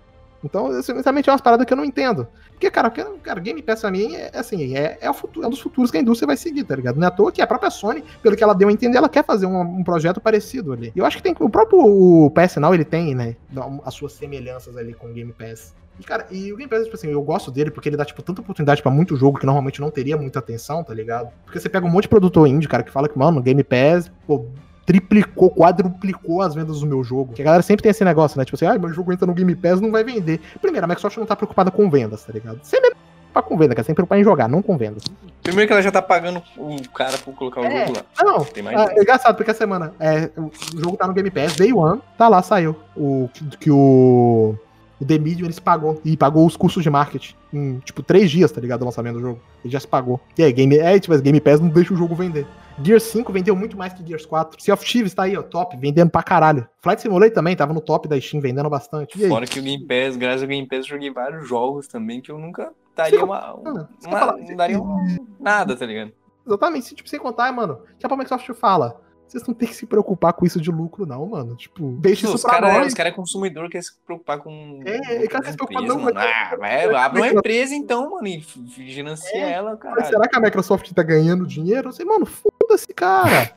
Então, 0.47 0.73
sinceramente, 0.82 1.28
é 1.28 1.32
umas 1.32 1.40
paradas 1.40 1.66
que 1.66 1.73
eu 1.73 1.77
não 1.77 1.85
entendo. 1.85 2.27
Porque, 2.52 2.70
cara, 2.70 2.90
cara 2.90 3.40
Game 3.40 3.60
Pass 3.62 3.81
pra 3.81 3.90
mim 3.90 4.14
é 4.14 4.31
assim, 4.35 4.74
é, 4.77 4.97
é, 5.01 5.10
o 5.10 5.14
futuro, 5.14 5.44
é 5.44 5.48
um 5.48 5.51
dos 5.51 5.60
futuros 5.60 5.90
que 5.90 5.98
a 5.98 6.01
indústria 6.01 6.27
vai 6.27 6.36
seguir, 6.36 6.64
tá 6.64 6.74
ligado? 6.74 6.97
Não 6.97 7.05
é 7.05 7.09
à 7.09 7.10
toa 7.10 7.31
que 7.31 7.43
a 7.43 7.47
própria 7.47 7.70
Sony, 7.70 8.02
pelo 8.23 8.35
que 8.35 8.43
ela 8.43 8.55
deu 8.55 8.68
a 8.68 8.73
entender, 8.73 8.97
ela 8.97 9.09
quer 9.09 9.24
fazer 9.24 9.44
um, 9.44 9.60
um 9.60 9.85
projeto 9.85 10.20
parecido 10.20 10.73
ali. 10.73 10.93
E 10.97 10.98
eu 10.98 11.05
acho 11.05 11.18
que 11.18 11.23
tem. 11.23 11.35
O 11.39 11.51
próprio 11.51 11.81
o 11.81 12.31
PS 12.31 12.56
Now, 12.56 12.73
ele 12.73 12.85
tem, 12.85 13.14
né? 13.14 13.36
As 13.85 13.94
suas 13.94 14.12
semelhanças 14.12 14.77
ali 14.77 14.94
com 14.94 15.09
o 15.09 15.12
Game 15.12 15.32
Pass. 15.32 15.74
E, 15.98 16.05
cara, 16.05 16.27
e 16.31 16.52
o 16.52 16.56
Game 16.56 16.68
Pass, 16.68 16.85
tipo 16.85 16.97
assim, 16.97 17.10
eu 17.10 17.23
gosto 17.23 17.51
dele 17.51 17.70
porque 17.70 17.89
ele 17.89 17.97
dá, 17.97 18.05
tipo, 18.05 18.23
tanta 18.23 18.40
oportunidade 18.40 18.82
pra 18.82 18.90
muito 18.90 19.16
jogo 19.16 19.39
que 19.39 19.47
normalmente 19.47 19.81
não 19.81 19.90
teria 19.90 20.16
muita 20.16 20.39
atenção, 20.39 20.85
tá 20.85 20.93
ligado? 20.93 21.31
Porque 21.44 21.59
você 21.59 21.68
pega 21.68 21.86
um 21.86 21.90
monte 21.90 22.02
de 22.02 22.09
produtor 22.09 22.47
indie, 22.47 22.68
cara, 22.68 22.82
que 22.82 22.90
fala 22.90 23.09
que, 23.09 23.18
mano, 23.18 23.43
Game 23.43 23.62
Pass, 23.64 24.10
pô, 24.27 24.47
triplicou, 24.86 25.50
quadruplicou 25.50 26.40
as 26.40 26.54
vendas 26.54 26.80
do 26.80 26.86
meu 26.86 27.02
jogo. 27.02 27.32
Que 27.34 27.42
a 27.42 27.44
galera 27.44 27.62
sempre 27.62 27.82
tem 27.82 27.90
esse 27.90 28.04
negócio, 28.04 28.38
né? 28.38 28.44
Tipo 28.44 28.54
assim, 28.56 28.66
ah, 28.66 28.78
meu 28.78 28.92
jogo 28.92 29.12
entra 29.12 29.26
no 29.26 29.34
Game 29.34 29.54
Pass, 29.56 29.80
não 29.80 29.90
vai 29.90 30.04
vender. 30.04 30.40
Primeiro, 30.62 30.84
a 30.84 30.88
Microsoft 30.88 31.16
não 31.18 31.26
tá 31.26 31.34
preocupada 31.36 31.70
com 31.70 31.90
vendas, 31.90 32.22
tá 32.24 32.32
ligado? 32.32 32.60
Você 32.62 32.80
mesmo 32.80 32.96
tá 33.34 33.42
com 33.42 33.56
venda, 33.58 33.74
cara, 33.74 33.82
sempre 33.84 33.96
preocupar 33.96 34.18
em 34.18 34.24
jogar, 34.24 34.48
não 34.48 34.62
com 34.62 34.78
vendas. 34.78 35.02
Primeiro 35.42 35.66
que 35.68 35.72
ela 35.74 35.82
já 35.82 35.90
tá 35.92 36.00
pagando 36.00 36.42
o 36.56 36.88
cara 36.90 37.18
por 37.18 37.34
colocar 37.34 37.60
o 37.60 37.64
É. 37.66 37.86
jogo 37.86 37.98
lá. 37.98 38.24
Não, 38.24 38.44
Tem 38.44 38.62
mais 38.62 38.78
ah, 38.78 38.92
é 38.96 39.02
engraçado, 39.02 39.36
porque 39.36 39.50
a 39.50 39.54
semana, 39.54 39.92
é, 40.00 40.30
o 40.38 40.50
jogo 40.80 40.96
tá 40.96 41.06
no 41.06 41.12
Game 41.12 41.30
Pass, 41.30 41.54
Day 41.56 41.72
One, 41.72 42.00
tá 42.16 42.28
lá, 42.28 42.40
saiu. 42.42 42.74
O 42.96 43.28
que, 43.34 43.44
que 43.58 43.70
o, 43.70 44.54
o 45.01 45.05
The 45.05 45.18
Medium, 45.18 45.47
eles 45.47 45.59
pagou, 45.59 46.01
e 46.05 46.16
pagou 46.16 46.47
os 46.47 46.56
custos 46.56 46.82
de 46.82 46.89
marketing 46.90 47.35
em, 47.52 47.78
tipo, 47.81 48.02
três 48.02 48.31
dias, 48.31 48.51
tá 48.51 48.60
ligado, 48.60 48.81
do 48.81 48.85
lançamento 48.86 49.14
do 49.16 49.20
jogo. 49.20 49.40
Ele 49.64 49.73
já 49.73 49.81
se 49.81 49.86
pagou. 49.86 50.20
E 50.39 50.43
aí, 50.43 50.52
Game, 50.52 50.77
é, 50.78 50.98
tipo, 50.98 51.16
Game 51.20 51.40
Pass 51.40 51.60
não 51.60 51.68
deixa 51.68 51.93
o 51.93 51.97
jogo 51.97 52.14
vender. 52.14 52.47
Gears 52.82 53.05
5 53.05 53.32
vendeu 53.32 53.56
muito 53.56 53.77
mais 53.77 53.93
que 53.94 54.06
Gears 54.06 54.27
4. 54.27 54.62
Sea 54.62 54.74
of 54.74 54.85
Thieves 54.85 55.14
tá 55.14 55.23
aí, 55.24 55.36
ó, 55.36 55.43
top, 55.43 55.77
vendendo 55.78 56.10
pra 56.10 56.23
caralho. 56.23 56.66
Flight 56.82 57.01
Simulator 57.01 57.35
também, 57.35 57.56
tava 57.56 57.73
no 57.73 57.81
top 57.81 58.06
da 58.09 58.20
Steam, 58.20 58.40
vendendo 58.40 58.68
bastante. 58.68 59.28
Fora 59.28 59.47
que 59.47 59.59
o 59.59 59.62
Game 59.62 59.86
Pass, 59.86 60.16
graças 60.16 60.43
ao 60.43 60.48
Game 60.48 60.66
Pass, 60.68 60.81
eu 60.81 60.85
joguei 60.97 61.10
vários 61.10 61.48
jogos 61.48 61.89
também 61.89 62.20
que 62.20 62.31
eu 62.31 62.39
nunca 62.39 62.73
daria 62.94 63.24
uma. 63.24 63.36
Ah, 63.39 63.55
uma- 63.55 63.89
vai 64.02 64.20
falar- 64.20 64.36
não 64.36 64.56
daria 64.56 64.81
uma- 64.81 65.05
nada, 65.40 65.74
tá 65.77 65.86
ligado? 65.86 66.12
Exatamente, 66.47 66.94
tipo, 66.94 67.09
sem 67.09 67.18
contar, 67.18 67.51
mano, 67.52 67.81
que 67.98 68.06
a 68.06 68.09
Microsoft 68.10 68.48
fala, 68.55 69.01
vocês 69.27 69.47
não 69.47 69.55
tem 69.55 69.69
que 69.69 69.74
se 69.74 69.86
preocupar 69.86 70.32
com 70.32 70.47
isso 70.47 70.61
de 70.61 70.70
lucro, 70.70 71.05
não, 71.05 71.27
mano. 71.27 71.57
Tipo, 71.57 71.97
deixa 72.01 72.28
Os 72.28 72.35
isso 72.35 72.47
pra 72.47 72.61
caras 72.61 72.74
nós. 72.74 72.86
os 72.89 72.94
cara 72.94 73.09
é 73.09 73.12
consumidor, 73.12 73.69
quer 73.69 73.82
se 73.82 73.93
preocupar 74.05 74.39
com. 74.39 74.81
É, 74.85 75.24
e 75.24 75.28
cara 75.28 75.51
se 75.51 75.57
preocupar, 75.57 75.82
empresa, 75.82 75.98
não, 75.98 76.05
mano. 76.05 76.19
Ah, 76.19 76.57
vai, 76.59 76.94
abre 76.94 77.20
uma 77.20 77.28
empresa 77.28 77.74
então, 77.74 78.11
mano, 78.11 78.27
e 78.28 78.40
financia 78.40 79.36
É, 79.36 79.53
ela, 79.53 79.77
caralho. 79.77 80.07
será 80.07 80.28
que 80.28 80.36
a 80.36 80.40
Microsoft 80.40 80.93
tá 80.93 81.03
ganhando 81.03 81.47
dinheiro? 81.47 81.89
Eu 81.89 81.93
sei, 81.93 82.05
mano, 82.07 82.24
foda-se, 82.27 82.89
cara. 82.94 83.57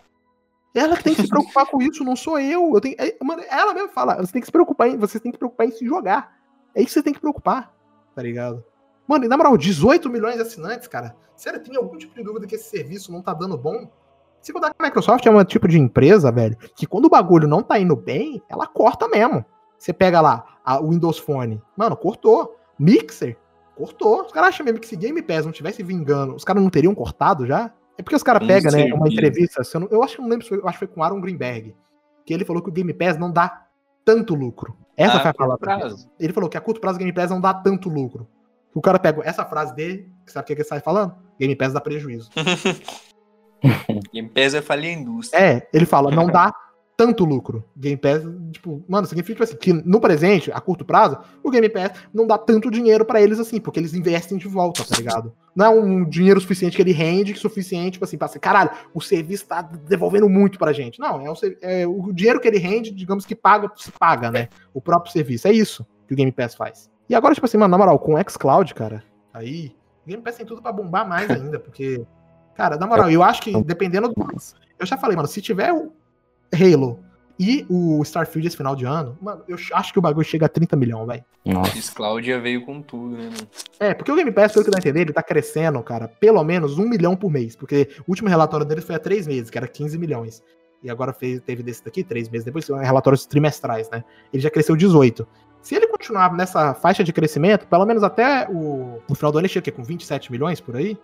Ela 0.74 0.96
que 0.98 1.04
tem 1.04 1.16
que 1.16 1.24
se 1.24 1.28
preocupar 1.28 1.66
com 1.66 1.82
isso, 1.82 2.04
não 2.04 2.16
sou 2.16 2.40
eu. 2.40 2.72
eu 2.74 2.82
tenho, 2.82 2.96
é, 3.00 3.16
mano, 3.24 3.44
ela 3.50 3.74
mesmo 3.74 3.90
fala, 3.90 4.16
você 4.16 4.32
tem 4.32 4.42
que 4.42 4.46
se 4.46 4.52
preocupar 4.52 4.88
em, 4.88 4.98
você 4.98 5.20
tem 5.20 5.32
que 5.32 5.36
se 5.36 5.40
preocupar 5.40 5.68
em 5.68 5.72
se 5.72 5.86
jogar. 5.86 6.38
É 6.76 6.80
isso 6.82 6.88
que 6.88 6.94
você 6.94 7.04
tem 7.04 7.14
que 7.14 7.20
preocupar, 7.20 7.74
tá 8.16 8.22
ligado? 8.22 8.64
Mano, 9.08 9.26
e 9.26 9.28
na 9.28 9.36
moral, 9.36 9.58
18 9.58 10.08
milhões 10.10 10.36
de 10.36 10.42
assinantes, 10.44 10.88
cara. 10.88 11.16
Sério, 11.36 11.60
tem 11.60 11.76
algum 11.76 11.98
tipo 11.98 12.14
de 12.14 12.24
dúvida 12.24 12.46
que 12.46 12.56
esse 12.56 12.70
serviço 12.70 13.12
não 13.12 13.22
tá 13.24 13.34
dando 13.34 13.58
bom? 13.58 13.90
Se 14.42 14.54
contar 14.54 14.70
que 14.74 14.76
a 14.80 14.86
Microsoft 14.86 15.26
é 15.26 15.32
um 15.32 15.44
tipo 15.44 15.68
de 15.68 15.78
empresa, 15.78 16.32
velho, 16.32 16.58
que 16.76 16.86
quando 16.88 17.06
o 17.06 17.10
bagulho 17.10 17.48
não 17.48 17.62
tá 17.62 17.78
indo 17.80 17.96
bem, 17.96 18.42
ela 18.50 18.66
corta 18.68 19.08
mesmo. 19.08 19.44
Você 19.78 19.92
pega 19.94 20.22
lá 20.22 20.46
a- 20.64 20.80
o 20.80 20.90
Windows 20.90 21.18
Phone, 21.20 21.62
mano, 21.76 21.96
cortou. 21.98 22.56
Mixer, 22.78 23.38
cortou. 23.76 24.24
Os 24.26 24.32
caras 24.32 24.50
acham 24.50 24.66
mesmo 24.66 24.80
que 24.80 24.88
se 24.88 24.96
Game 24.96 25.22
Pass 25.22 25.46
não 25.46 25.52
tivesse 25.52 25.84
vingando, 25.84 26.34
os 26.36 26.44
caras 26.44 26.62
não 26.64 26.70
teriam 26.70 26.96
cortado 26.96 27.46
já? 27.46 27.72
É 27.98 28.02
porque 28.02 28.16
os 28.16 28.24
caras 28.24 28.48
pegam, 28.48 28.72
né, 28.72 28.84
uma 28.94 29.08
entrevista, 29.14 29.62
eu, 29.74 29.80
não- 29.82 29.88
eu 29.92 30.04
acho 30.04 30.16
que 30.16 30.22
não 30.22 30.30
lembro, 30.30 30.48
eu 30.50 30.68
acho 30.68 30.80
que 30.80 30.86
foi 30.86 30.88
com 30.96 31.04
Aaron 31.04 31.20
Greenberg, 31.20 31.76
que 32.26 32.34
ele 32.34 32.46
falou 32.46 32.62
que 32.64 32.70
o 32.70 32.72
Game 32.72 32.94
Pass 32.94 33.18
não 33.18 33.30
dá 33.32 33.66
tanto 34.06 34.34
lucro. 34.36 34.78
Essa 34.96 35.18
Ah, 35.18 35.20
foi 35.22 35.32
a 35.32 35.34
palavra. 35.34 35.66
Ele 36.20 36.32
falou 36.34 36.50
que 36.50 36.58
a 36.58 36.62
curto 36.62 36.80
prazo 36.80 36.96
o 36.96 37.00
Game 37.00 37.12
Pass 37.14 37.30
não 37.30 37.42
dá 37.42 37.54
tanto 37.54 37.90
lucro. 37.90 38.28
O 38.74 38.82
cara 38.82 39.00
pega 39.00 39.22
essa 39.26 39.44
frase 39.46 39.76
dele, 39.76 40.10
que 40.26 40.32
sabe 40.32 40.44
o 40.44 40.48
que 40.48 40.56
que 40.56 40.62
ele 40.62 40.68
sai 40.68 40.80
falando? 40.80 41.16
Game 41.40 41.56
Pass 41.56 41.74
dá 41.74 41.82
prejuízo. 41.82 42.30
Game 44.14 44.30
Pass 44.30 44.54
vai 44.54 44.62
falir 44.62 44.90
a 44.90 45.00
indústria. 45.00 45.40
É, 45.40 45.68
ele 45.74 45.86
fala, 45.86 46.12
não 46.12 46.28
dá 46.32 46.54
tanto 47.00 47.24
lucro. 47.24 47.64
Game 47.78 47.96
Pass, 47.96 48.22
tipo, 48.52 48.84
mano, 48.86 49.08
significa 49.08 49.34
tipo 49.34 49.44
assim, 49.44 49.56
que 49.56 49.72
no 49.88 50.02
presente, 50.02 50.52
a 50.52 50.60
curto 50.60 50.84
prazo, 50.84 51.18
o 51.42 51.50
Game 51.50 51.70
Pass 51.70 51.94
não 52.14 52.28
dá 52.28 52.38
tanto 52.38 52.70
dinheiro 52.70 53.06
pra 53.06 53.22
eles 53.22 53.40
assim, 53.40 53.62
porque 53.62 53.80
eles 53.80 53.94
investem 53.94 54.38
de 54.38 54.50
volta, 54.50 54.84
tá 54.84 54.98
ligado? 54.98 55.34
Não 55.56 55.66
é 55.66 55.70
um 55.70 56.04
dinheiro 56.04 56.42
suficiente 56.42 56.76
que 56.76 56.82
ele 56.82 56.92
rende, 56.92 57.34
suficiente, 57.36 57.94
tipo 57.94 58.04
assim, 58.04 58.18
pra 58.18 58.28
ser, 58.28 58.40
caralho, 58.40 58.72
o 58.94 59.00
serviço 59.00 59.48
tá 59.48 59.62
devolvendo 59.62 60.28
muito 60.28 60.60
pra 60.60 60.74
gente. 60.74 61.00
Não, 61.00 61.26
é, 61.26 61.32
um 61.32 61.34
é 61.62 61.88
o 61.88 62.12
dinheiro 62.12 62.40
que 62.40 62.50
ele 62.50 62.58
rende, 62.58 62.92
digamos 62.92 63.26
que 63.26 63.34
paga, 63.34 63.72
se 63.78 63.92
paga, 63.94 64.30
né? 64.30 64.50
O 64.74 64.82
próprio 64.82 65.14
serviço. 65.14 65.48
É 65.48 65.54
isso 65.54 65.88
que 66.06 66.14
o 66.14 66.18
Game 66.18 66.34
Pass 66.34 66.54
faz. 66.54 66.92
E 67.10 67.16
agora, 67.16 67.34
tipo 67.34 67.46
assim, 67.46 67.58
mano, 67.58 67.72
na 67.72 67.78
moral, 67.78 67.98
com 67.98 68.16
o 68.16 68.30
xCloud, 68.30 68.74
cara, 68.76 69.02
aí, 69.34 69.74
o 70.06 70.10
Game 70.10 70.22
Pass 70.22 70.36
tem 70.36 70.46
tudo 70.46 70.62
pra 70.62 70.74
bombar 70.74 71.08
mais 71.08 71.30
ainda, 71.30 71.58
porque, 71.58 72.06
cara, 72.60 72.76
na 72.76 72.86
moral, 72.86 73.10
eu 73.10 73.24
acho 73.24 73.42
que 73.42 73.64
dependendo 73.64 74.10
do. 74.10 74.16
Eu 74.78 74.86
já 74.86 74.98
falei, 74.98 75.16
mano, 75.16 75.30
se 75.30 75.42
tiver 75.42 75.72
o 75.72 75.94
Halo 76.54 77.00
e 77.40 77.66
o 77.70 78.02
Starfield 78.04 78.46
esse 78.46 78.58
final 78.58 78.76
de 78.76 78.84
ano, 78.84 79.18
mano, 79.22 79.44
eu 79.48 79.58
acho 79.74 79.94
que 79.94 80.00
o 80.00 80.02
bagulho 80.02 80.26
chega 80.26 80.46
a 80.46 80.50
30 80.50 80.76
milhões, 80.76 81.08
velho. 81.08 81.24
Nossa. 81.46 81.78
Esse 81.78 81.90
Cloud 81.94 82.28
já 82.28 82.38
veio 82.38 82.66
com 82.66 82.82
tudo, 82.82 83.16
né, 83.16 83.24
mano? 83.24 83.48
É, 83.80 83.94
porque 83.94 84.12
o 84.12 84.16
Game 84.16 84.30
Pass, 84.30 84.52
pelo 84.52 84.66
que 84.66 84.72
eu 84.72 84.78
entender, 84.78 85.02
ele 85.02 85.14
tá 85.14 85.24
crescendo, 85.24 85.82
cara, 85.82 86.10
pelo 86.10 86.44
menos 86.44 86.78
um 86.78 86.88
milhão 86.88 87.16
por 87.16 87.32
mês. 87.32 87.56
Porque 87.56 87.88
o 88.06 88.12
último 88.12 88.28
relatório 88.28 88.66
dele 88.66 88.82
foi 88.82 88.96
há 88.96 89.00
três 89.00 89.26
meses, 89.26 89.50
que 89.50 89.58
era 89.58 89.68
15 89.68 89.98
milhões. 89.98 90.44
E 90.84 90.90
agora 90.90 91.14
fez, 91.14 91.40
teve 91.40 91.64
desse 91.64 91.84
daqui, 91.86 92.04
três 92.04 92.28
meses 92.28 92.44
depois, 92.44 92.66
são 92.66 92.78
relatórios 92.78 93.26
trimestrais, 93.26 93.90
né? 93.90 94.04
Ele 94.34 94.44
já 94.44 94.50
cresceu 94.50 94.76
18. 94.76 95.26
Se 95.62 95.76
ele 95.76 95.88
continuar 95.88 96.34
nessa 96.34 96.74
faixa 96.74 97.06
de 97.06 97.14
crescimento, 97.14 97.68
pelo 97.68 97.86
menos 97.86 98.04
até 98.04 98.50
o, 98.50 99.02
no 99.08 99.16
final 99.16 99.32
do 99.32 99.38
ano 99.38 99.46
ele 99.46 99.54
chega 99.54 99.64
aqui, 99.64 99.72
com 99.72 99.84
27 99.84 100.30
milhões 100.30 100.60
por 100.60 100.76
aí? 100.76 100.98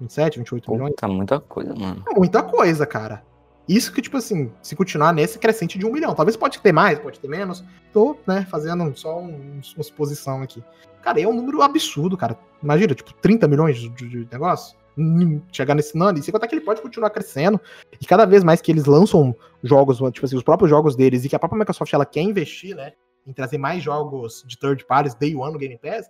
27, 0.00 0.38
28 0.38 0.70
milhões? 0.72 0.90
Puta, 0.90 1.08
muita 1.08 1.40
coisa, 1.40 1.74
mano. 1.74 2.04
É 2.08 2.14
muita 2.14 2.42
coisa, 2.42 2.86
cara. 2.86 3.22
Isso 3.68 3.92
que, 3.92 4.00
tipo 4.00 4.16
assim, 4.16 4.50
se 4.62 4.74
continuar 4.74 5.12
nesse 5.12 5.38
crescente 5.38 5.78
de 5.78 5.84
um 5.84 5.92
milhão. 5.92 6.14
Talvez 6.14 6.36
pode 6.36 6.58
ter 6.58 6.72
mais, 6.72 6.98
pode 6.98 7.20
ter 7.20 7.28
menos. 7.28 7.62
Tô, 7.92 8.16
né, 8.26 8.46
fazendo 8.50 8.96
só 8.96 9.18
um- 9.18 9.60
uma 9.76 9.82
suposição 9.84 10.40
aqui. 10.42 10.64
Cara, 11.02 11.20
é 11.20 11.26
um 11.28 11.34
número 11.34 11.60
absurdo, 11.60 12.16
cara. 12.16 12.38
Imagina, 12.62 12.94
tipo, 12.94 13.12
30 13.14 13.46
milhões 13.46 13.76
de, 13.78 13.88
de- 13.90 14.28
negócio. 14.32 14.76
Hum, 14.96 15.40
Chegar 15.52 15.74
nesse 15.74 15.96
ano. 16.00 16.18
E 16.18 16.22
sem 16.22 16.32
contar 16.32 16.46
que 16.48 16.54
ele 16.54 16.64
pode 16.64 16.80
continuar 16.80 17.10
crescendo. 17.10 17.60
E 18.00 18.06
cada 18.06 18.24
vez 18.24 18.42
mais 18.42 18.60
que 18.62 18.72
eles 18.72 18.86
lançam 18.86 19.36
jogos, 19.62 19.98
tipo 20.12 20.24
assim, 20.26 20.36
os 20.36 20.42
próprios 20.42 20.70
jogos 20.70 20.96
deles, 20.96 21.24
e 21.24 21.28
que 21.28 21.36
a 21.36 21.38
própria 21.38 21.58
Microsoft 21.58 21.92
ela 21.92 22.06
quer 22.06 22.22
investir, 22.22 22.74
né? 22.74 22.92
Em 23.26 23.32
trazer 23.34 23.58
mais 23.58 23.82
jogos 23.82 24.42
de 24.46 24.58
third 24.58 24.84
parties, 24.86 25.14
day 25.14 25.36
one 25.36 25.52
no 25.52 25.58
Game 25.58 25.78
Pass, 25.78 26.08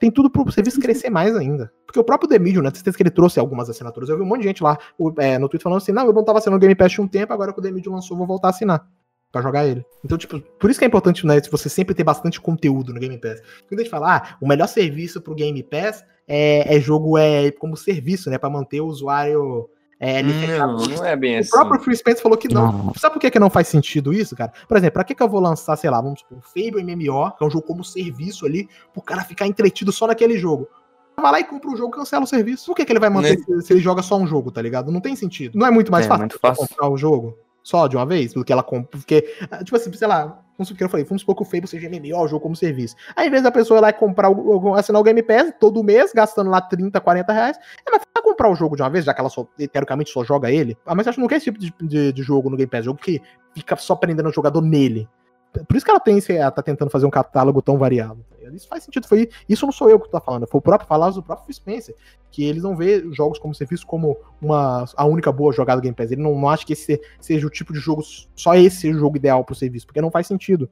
tem 0.00 0.10
tudo 0.10 0.30
pro 0.30 0.50
serviço 0.50 0.80
crescer 0.80 1.10
mais 1.10 1.36
ainda. 1.36 1.70
Porque 1.86 2.00
o 2.00 2.02
próprio 2.02 2.28
The 2.28 2.38
Medium, 2.38 2.62
né? 2.62 2.70
Certeza 2.72 2.96
que 2.96 3.02
ele 3.02 3.10
trouxe 3.10 3.38
algumas 3.38 3.68
assinaturas. 3.68 4.08
Eu 4.08 4.16
vi 4.16 4.22
um 4.22 4.26
monte 4.26 4.40
de 4.40 4.48
gente 4.48 4.62
lá 4.62 4.78
é, 5.18 5.38
no 5.38 5.46
Twitter 5.46 5.62
falando 5.62 5.76
assim: 5.76 5.92
não, 5.92 6.06
eu 6.06 6.12
não 6.12 6.24
tava 6.24 6.38
assinando 6.38 6.56
o 6.56 6.60
Game 6.60 6.74
Pass 6.74 6.98
um 6.98 7.06
tempo, 7.06 7.32
agora 7.34 7.52
que 7.52 7.58
o 7.60 7.62
The 7.62 7.70
Medium 7.70 7.92
lançou, 7.92 8.16
vou 8.16 8.26
voltar 8.26 8.48
a 8.48 8.50
assinar. 8.50 8.88
Pra 9.30 9.42
jogar 9.42 9.64
ele. 9.64 9.84
Então, 10.04 10.18
tipo, 10.18 10.40
por 10.40 10.70
isso 10.70 10.80
que 10.80 10.84
é 10.84 10.88
importante, 10.88 11.24
né? 11.24 11.40
Você 11.52 11.68
sempre 11.68 11.94
ter 11.94 12.02
bastante 12.02 12.40
conteúdo 12.40 12.92
no 12.92 12.98
Game 12.98 13.16
Pass. 13.16 13.40
Quando 13.68 13.78
a 13.78 13.82
gente 13.84 13.90
fala, 13.90 14.16
ah, 14.16 14.36
o 14.40 14.48
melhor 14.48 14.66
serviço 14.66 15.20
pro 15.20 15.36
Game 15.36 15.62
Pass 15.62 16.04
é, 16.26 16.76
é 16.76 16.80
jogo 16.80 17.16
é 17.16 17.52
como 17.52 17.76
serviço, 17.76 18.28
né? 18.28 18.38
Pra 18.38 18.50
manter 18.50 18.80
o 18.80 18.86
usuário 18.86 19.70
é. 20.00 20.22
Não, 20.22 20.76
não 20.78 21.04
é 21.04 21.14
bem 21.14 21.36
O 21.36 21.40
assim. 21.40 21.50
próprio 21.50 21.80
Phil 21.82 21.94
Spencer 21.94 22.22
falou 22.22 22.36
que 22.38 22.48
não. 22.52 22.72
Não. 22.72 22.94
Sabe 22.94 23.12
por 23.14 23.20
que, 23.20 23.30
que 23.30 23.38
não 23.38 23.50
faz 23.50 23.68
sentido 23.68 24.12
isso, 24.12 24.34
cara? 24.34 24.50
Por 24.66 24.76
exemplo, 24.76 24.94
pra 24.94 25.04
que, 25.04 25.14
que 25.14 25.22
eu 25.22 25.28
vou 25.28 25.40
lançar, 25.40 25.76
sei 25.76 25.90
lá, 25.90 26.00
vamos 26.00 26.20
supor, 26.20 26.38
um 26.38 26.40
Fable 26.40 26.82
MMO, 26.82 27.30
que 27.36 27.44
é 27.44 27.46
um 27.46 27.50
jogo 27.50 27.66
como 27.66 27.84
serviço 27.84 28.46
ali, 28.46 28.68
pro 28.92 29.02
cara 29.02 29.22
ficar 29.22 29.46
entretido 29.46 29.92
só 29.92 30.06
naquele 30.06 30.38
jogo? 30.38 30.66
Vai 31.20 31.32
lá 31.32 31.40
e 31.40 31.44
compra 31.44 31.70
o 31.70 31.76
jogo 31.76 31.94
e 31.94 31.98
cancela 31.98 32.24
o 32.24 32.26
serviço. 32.26 32.64
Por 32.66 32.74
que, 32.74 32.84
que 32.84 32.92
ele 32.92 32.98
vai 32.98 33.10
manter 33.10 33.38
Né? 33.38 33.44
se, 33.60 33.66
se 33.66 33.72
ele 33.74 33.80
joga 33.80 34.00
só 34.00 34.16
um 34.16 34.26
jogo, 34.26 34.50
tá 34.50 34.62
ligado? 34.62 34.90
Não 34.90 35.02
tem 35.02 35.14
sentido. 35.14 35.58
Não 35.58 35.66
é 35.66 35.70
muito 35.70 35.92
mais 35.92 36.06
É, 36.06 36.08
fácil 36.08 36.20
muito 36.22 36.38
fácil. 36.40 36.66
comprar 36.66 36.88
o 36.88 36.96
jogo? 36.96 37.36
Só 37.70 37.86
de 37.86 37.96
uma 37.96 38.04
vez? 38.04 38.32
Pelo 38.32 38.44
que 38.44 38.52
ela 38.52 38.64
compra. 38.64 38.98
Porque, 38.98 39.32
ah, 39.48 39.62
tipo 39.62 39.76
assim, 39.76 39.92
sei 39.92 40.08
lá, 40.08 40.42
vamos 40.58 40.66
supor 40.66 40.76
que 40.76 40.84
eu 40.84 40.88
falei, 40.88 41.06
vamos 41.06 41.22
supor 41.22 41.36
que 41.36 41.42
o 41.42 41.44
Fable 41.44 41.68
seja 41.68 41.88
MMO, 41.88 42.26
jogo 42.26 42.40
como 42.40 42.56
serviço. 42.56 42.96
Aí, 43.14 43.26
ao 43.26 43.28
invés 43.28 43.44
da 43.44 43.52
pessoa 43.52 43.88
e 43.88 43.92
comprar, 43.92 44.28
assinar 44.76 45.00
o 45.00 45.04
Game 45.04 45.22
Pass 45.22 45.52
todo 45.60 45.84
mês, 45.84 46.12
gastando 46.12 46.50
lá 46.50 46.60
30, 46.60 47.00
40 47.00 47.32
reais, 47.32 47.56
ela 47.86 47.98
vai 47.98 48.22
comprar 48.24 48.50
o 48.50 48.56
jogo 48.56 48.74
de 48.74 48.82
uma 48.82 48.90
vez, 48.90 49.04
já 49.04 49.14
que 49.14 49.20
ela 49.20 49.30
só, 49.30 49.46
teoricamente 49.72 50.10
só 50.10 50.24
joga 50.24 50.50
ele. 50.50 50.76
Ah, 50.84 50.96
mas 50.96 51.06
acho 51.06 51.14
que 51.14 51.20
não 51.20 51.28
quer 51.28 51.36
esse 51.36 51.44
tipo 51.44 51.60
de, 51.60 51.72
de, 51.80 52.12
de 52.12 52.22
jogo 52.24 52.50
no 52.50 52.56
Game 52.56 52.68
Pass, 52.68 52.86
jogo 52.86 52.98
que 52.98 53.22
fica 53.54 53.76
só 53.76 53.94
prendendo 53.94 54.28
o 54.28 54.32
jogador 54.32 54.60
nele. 54.60 55.08
Por 55.52 55.76
isso 55.76 55.84
que 55.84 55.90
ela 55.90 56.00
tem 56.00 56.20
tá 56.20 56.62
tentando 56.62 56.90
fazer 56.90 57.06
um 57.06 57.10
catálogo 57.10 57.60
tão 57.60 57.76
variado. 57.76 58.24
Isso 58.54 58.68
faz 58.68 58.84
sentido. 58.84 59.06
Foi, 59.06 59.28
isso 59.48 59.64
não 59.66 59.72
sou 59.72 59.90
eu 59.90 59.98
que 59.98 60.10
tô 60.10 60.20
falando, 60.20 60.46
foi 60.46 60.58
o 60.58 60.62
próprio 60.62 60.88
falar 60.88 61.10
do 61.10 61.22
próprio 61.22 61.52
Spencer, 61.52 61.94
que 62.30 62.44
eles 62.44 62.62
não 62.62 62.76
vê 62.76 63.04
jogos 63.12 63.38
como 63.38 63.54
serviço 63.54 63.86
como 63.86 64.16
uma, 64.40 64.84
a 64.96 65.04
única 65.04 65.30
boa 65.30 65.52
jogada 65.52 65.80
do 65.80 65.84
Game 65.84 65.94
Pass. 65.94 66.10
Ele 66.10 66.22
não, 66.22 66.34
não 66.34 66.48
acha 66.48 66.64
que 66.64 66.72
esse 66.72 67.00
seja 67.20 67.46
o 67.46 67.50
tipo 67.50 67.72
de 67.72 67.78
jogo, 67.78 68.02
só 68.34 68.54
esse 68.54 68.76
seja 68.76 68.96
o 68.96 69.00
jogo 69.00 69.16
ideal 69.16 69.44
pro 69.44 69.54
serviço, 69.54 69.86
porque 69.86 70.00
não 70.00 70.10
faz 70.10 70.26
sentido 70.26 70.68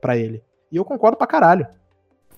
para 0.00 0.16
ele. 0.16 0.42
E 0.70 0.76
eu 0.76 0.84
concordo 0.84 1.16
pra 1.16 1.26
caralho. 1.26 1.66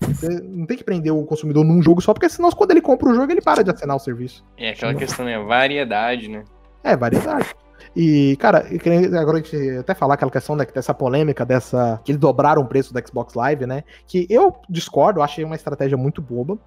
Você 0.01 0.27
não 0.41 0.65
tem 0.65 0.75
que 0.75 0.83
prender 0.83 1.13
o 1.13 1.23
consumidor 1.23 1.63
num 1.63 1.81
jogo 1.81 2.01
só, 2.01 2.13
porque 2.13 2.27
senão 2.27 2.51
quando 2.51 2.71
ele 2.71 2.81
compra 2.81 3.09
o 3.09 3.13
jogo, 3.13 3.31
ele 3.31 3.41
para 3.41 3.63
de 3.63 3.71
assinar 3.71 3.95
o 3.95 3.99
serviço. 3.99 4.43
É 4.57 4.71
aquela 4.71 4.93
questão, 4.93 5.25
né? 5.25 5.39
Variedade, 5.39 6.27
né? 6.27 6.43
É, 6.83 6.97
variedade. 6.97 7.55
E, 7.95 8.35
cara, 8.37 8.65
eu 8.71 8.79
queria 8.79 9.19
agora 9.19 9.37
a 9.37 9.41
gente 9.41 9.77
até 9.77 9.93
falar 9.93 10.15
aquela 10.15 10.31
questão 10.31 10.55
né, 10.55 10.65
dessa 10.65 10.93
polêmica, 10.93 11.45
dessa. 11.45 11.99
que 12.03 12.11
eles 12.11 12.19
dobraram 12.19 12.61
o 12.61 12.65
preço 12.65 12.93
do 12.93 13.07
Xbox 13.07 13.33
Live, 13.33 13.65
né? 13.65 13.83
Que 14.07 14.25
eu 14.29 14.55
discordo, 14.69 15.19
eu 15.19 15.23
achei 15.23 15.43
uma 15.43 15.55
estratégia 15.55 15.97
muito 15.97 16.21
boba, 16.21 16.57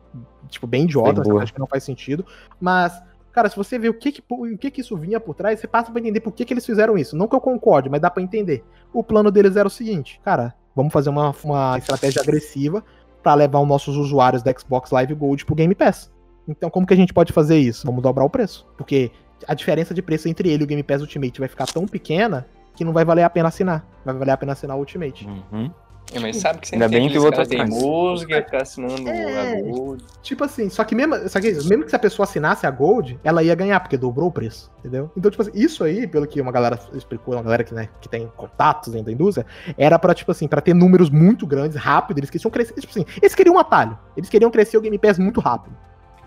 tipo, 0.48 0.66
bem 0.66 0.84
idiota, 0.84 1.20
uma 1.20 1.22
estratégia 1.22 1.54
que 1.54 1.60
não 1.60 1.66
faz 1.66 1.84
sentido. 1.84 2.24
Mas, 2.60 3.00
cara, 3.32 3.48
se 3.48 3.56
você 3.56 3.78
vê 3.78 3.88
o 3.88 3.94
que 3.94 4.12
que, 4.12 4.22
o 4.28 4.58
que 4.58 4.70
que 4.70 4.80
isso 4.80 4.96
vinha 4.96 5.20
por 5.20 5.34
trás, 5.34 5.60
você 5.60 5.66
passa 5.66 5.90
pra 5.90 6.00
entender 6.00 6.20
por 6.20 6.32
que 6.32 6.44
que 6.44 6.52
eles 6.52 6.66
fizeram 6.66 6.96
isso. 6.96 7.16
Não 7.16 7.26
que 7.28 7.34
eu 7.34 7.40
concorde, 7.40 7.88
mas 7.88 8.00
dá 8.00 8.10
pra 8.10 8.22
entender. 8.22 8.64
O 8.92 9.02
plano 9.02 9.30
deles 9.30 9.56
era 9.56 9.66
o 9.66 9.70
seguinte, 9.70 10.20
cara, 10.24 10.54
vamos 10.74 10.92
fazer 10.92 11.10
uma, 11.10 11.34
uma 11.44 11.78
estratégia 11.78 12.22
agressiva 12.22 12.84
para 13.22 13.34
levar 13.34 13.60
os 13.60 13.68
nossos 13.68 13.96
usuários 13.96 14.42
da 14.42 14.52
Xbox 14.56 14.90
Live 14.90 15.14
Gold 15.14 15.44
pro 15.44 15.54
Game 15.54 15.74
Pass. 15.74 16.12
Então, 16.48 16.70
como 16.70 16.86
que 16.86 16.94
a 16.94 16.96
gente 16.96 17.12
pode 17.12 17.32
fazer 17.32 17.58
isso? 17.58 17.86
Vamos 17.86 18.02
dobrar 18.02 18.24
o 18.24 18.30
preço. 18.30 18.66
Porque 18.76 19.10
a 19.46 19.54
diferença 19.54 19.92
de 19.92 20.02
preço 20.02 20.28
entre 20.28 20.48
ele 20.48 20.62
e 20.62 20.64
o 20.64 20.66
Game 20.66 20.82
Pass 20.82 21.00
Ultimate 21.00 21.38
vai 21.38 21.48
ficar 21.48 21.66
tão 21.66 21.86
pequena 21.86 22.46
que 22.74 22.84
não 22.84 22.92
vai 22.92 23.04
valer 23.04 23.22
a 23.22 23.30
pena 23.30 23.48
assinar. 23.48 23.84
Vai 24.04 24.14
valer 24.14 24.32
a 24.32 24.36
pena 24.36 24.52
assinar 24.52 24.76
o 24.76 24.80
Ultimate. 24.80 25.26
Uhum. 25.26 25.70
É, 26.12 26.20
mas 26.20 26.36
sabe 26.36 26.60
que 26.60 26.68
sempre 26.68 26.84
Ainda 26.84 26.98
bem 26.98 27.08
que 27.08 27.18
o 27.18 27.24
outro 27.24 27.44
tem 27.46 27.66
música 27.66 28.42
ficar 28.42 28.62
assinando 28.62 29.08
é, 29.08 29.58
a 29.58 29.62
Gold. 29.62 30.04
Tipo 30.22 30.44
assim, 30.44 30.68
só 30.68 30.84
que 30.84 30.94
mesmo, 30.94 31.28
só 31.28 31.40
que 31.40 31.52
mesmo 31.52 31.84
que 31.84 31.90
se 31.90 31.96
a 31.96 31.98
pessoa 31.98 32.24
assinasse 32.24 32.64
a 32.64 32.70
Gold, 32.70 33.18
ela 33.24 33.42
ia 33.42 33.54
ganhar, 33.54 33.80
porque 33.80 33.96
dobrou 33.96 34.28
o 34.28 34.32
preço, 34.32 34.70
entendeu? 34.78 35.10
Então, 35.16 35.30
tipo 35.30 35.42
assim, 35.42 35.50
isso 35.54 35.82
aí, 35.82 36.06
pelo 36.06 36.26
que 36.26 36.40
uma 36.40 36.52
galera 36.52 36.78
explicou, 36.94 37.34
uma 37.34 37.42
galera 37.42 37.64
que, 37.64 37.74
né, 37.74 37.88
que 38.00 38.08
tem 38.08 38.30
contatos 38.36 38.92
dentro 38.92 39.06
da 39.06 39.12
indústria, 39.12 39.44
era 39.76 39.98
pra, 39.98 40.14
tipo 40.14 40.30
assim, 40.30 40.46
pra 40.46 40.60
ter 40.60 40.74
números 40.74 41.10
muito 41.10 41.44
grandes, 41.44 41.76
rápido, 41.76 42.18
eles 42.18 42.30
queriam 42.30 42.50
crescer, 42.50 42.74
tipo 42.74 42.90
assim, 42.90 43.04
eles 43.20 43.34
queriam 43.34 43.56
um 43.56 43.58
atalho, 43.58 43.98
eles 44.16 44.30
queriam 44.30 44.50
crescer 44.50 44.78
o 44.78 44.80
Game 44.80 44.98
Pass 44.98 45.18
muito 45.18 45.40
rápido. 45.40 45.76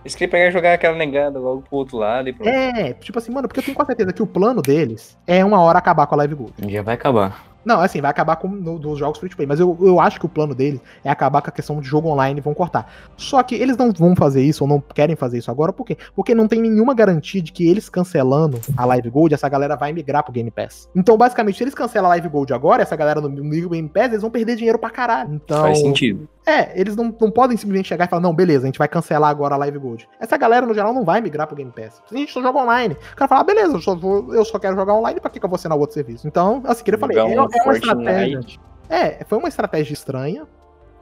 Eles 0.04 0.16
queriam 0.16 0.32
pegar 0.32 0.48
e 0.48 0.52
jogar 0.52 0.74
aquela 0.74 0.96
negada 0.96 1.40
logo 1.40 1.62
pro 1.62 1.78
outro 1.78 1.98
lado 1.98 2.30
e 2.30 2.34
pronto. 2.34 2.50
É, 2.50 2.94
tipo 2.94 3.20
assim, 3.20 3.32
mano, 3.32 3.48
porque 3.48 3.60
eu 3.60 3.64
tenho 3.64 3.76
quase 3.76 3.88
certeza 3.88 4.14
que 4.14 4.24
o 4.24 4.28
plano 4.28 4.62
deles 4.62 5.18
é 5.28 5.44
uma 5.44 5.60
hora 5.62 5.78
acabar 5.78 6.08
com 6.08 6.16
a 6.16 6.20
Live 6.20 6.36
Gold. 6.36 6.54
Um 6.64 6.68
dia 6.68 6.82
vai 6.82 6.96
acabar. 6.96 7.50
Não, 7.64 7.82
assim, 7.82 8.00
vai 8.00 8.10
acabar 8.10 8.38
com 8.38 8.48
no, 8.48 8.80
dos 8.80 8.98
jogos 8.98 9.20
free 9.20 9.30
to 9.30 9.36
play, 9.36 9.46
mas 9.46 9.60
eu, 9.60 9.78
eu 9.82 10.00
acho 10.00 10.20
que 10.20 10.26
o 10.26 10.30
plano 10.30 10.56
dele 10.56 10.82
é 11.04 11.10
acabar 11.10 11.42
com 11.42 11.50
a 11.50 11.52
questão 11.52 11.80
de 11.80 11.88
jogo 11.88 12.08
online 12.10 12.40
e 12.40 12.42
vão 12.42 12.54
cortar. 12.54 12.92
Só 13.18 13.44
que 13.44 13.56
eles 13.56 13.76
não 13.76 13.92
vão 13.92 14.16
fazer 14.16 14.42
isso 14.42 14.64
ou 14.64 14.68
não 14.68 14.80
querem 14.80 15.16
fazer 15.16 15.38
isso 15.38 15.52
agora, 15.52 15.74
por 15.74 15.86
quê? 15.86 15.98
Porque 16.16 16.34
não 16.34 16.48
tem 16.48 16.62
nenhuma 16.62 16.94
garantia 16.94 17.42
de 17.42 17.52
que 17.52 17.68
eles 17.68 17.90
cancelando 17.90 18.60
a 18.78 18.86
Live 18.86 19.10
Gold, 19.10 19.34
essa 19.34 19.50
galera 19.50 19.76
vai 19.76 19.92
migrar 19.92 20.24
pro 20.24 20.32
Game 20.32 20.50
Pass. 20.50 20.90
Então, 20.96 21.18
basicamente, 21.18 21.58
se 21.58 21.64
eles 21.64 21.76
cancelam 21.76 22.08
a 22.08 22.16
Live 22.16 22.30
Gold 22.30 22.54
agora, 22.54 22.82
essa 22.82 22.96
galera 22.96 23.20
no, 23.20 23.28
no 23.30 23.70
Game 23.70 23.90
Pass, 23.90 24.08
eles 24.08 24.22
vão 24.22 24.32
perder 24.32 24.56
dinheiro 24.56 24.80
pra 24.80 24.90
caralho. 24.90 25.34
Então, 25.34 25.64
Faz 25.64 25.80
sentido. 25.80 26.28
É, 26.50 26.72
eles 26.74 26.96
não, 26.96 27.16
não 27.22 27.30
podem 27.30 27.56
simplesmente 27.56 27.90
chegar 27.90 28.06
e 28.06 28.08
falar, 28.08 28.24
não, 28.24 28.34
beleza, 28.34 28.64
a 28.64 28.66
gente 28.66 28.80
vai 28.80 28.88
cancelar 28.88 29.30
agora 29.30 29.54
a 29.54 29.58
Live 29.60 29.78
Gold. 29.78 30.10
Essa 30.20 30.36
galera, 30.36 30.66
no 30.66 30.74
geral, 30.74 30.92
não 30.92 31.06
vai 31.06 31.22
migrar 31.22 31.46
pro 31.46 31.56
Game 31.56 31.72
Pass. 31.72 32.02
A 32.12 32.18
gente 32.18 32.32
só 32.32 32.42
joga 32.42 32.58
online. 32.58 32.98
O 33.14 33.16
cara 33.16 33.30
fala, 33.30 33.42
ah, 33.42 33.44
beleza, 33.44 33.76
eu 33.76 33.82
só, 33.82 33.96
vou, 33.96 34.34
eu 34.34 34.44
só 34.44 34.58
quero 34.58 34.76
jogar 34.76 34.96
online, 34.96 35.20
pra 35.20 35.30
que, 35.30 35.40
que 35.40 35.46
eu 35.46 35.50
vou 35.50 35.58
assinar 35.58 35.78
outro 35.78 35.94
serviço? 35.94 36.28
Então, 36.28 36.64
assim, 36.66 36.84
que 36.84 36.90
eu 36.92 36.98
falei, 36.98 37.20
é, 37.20 37.22
é, 37.22 37.40
uma 37.40 37.74
estratégia. 37.74 38.60
É, 38.90 39.24
foi 39.26 39.38
uma 39.38 39.48
estratégia 39.48 39.94
estranha, 39.94 40.48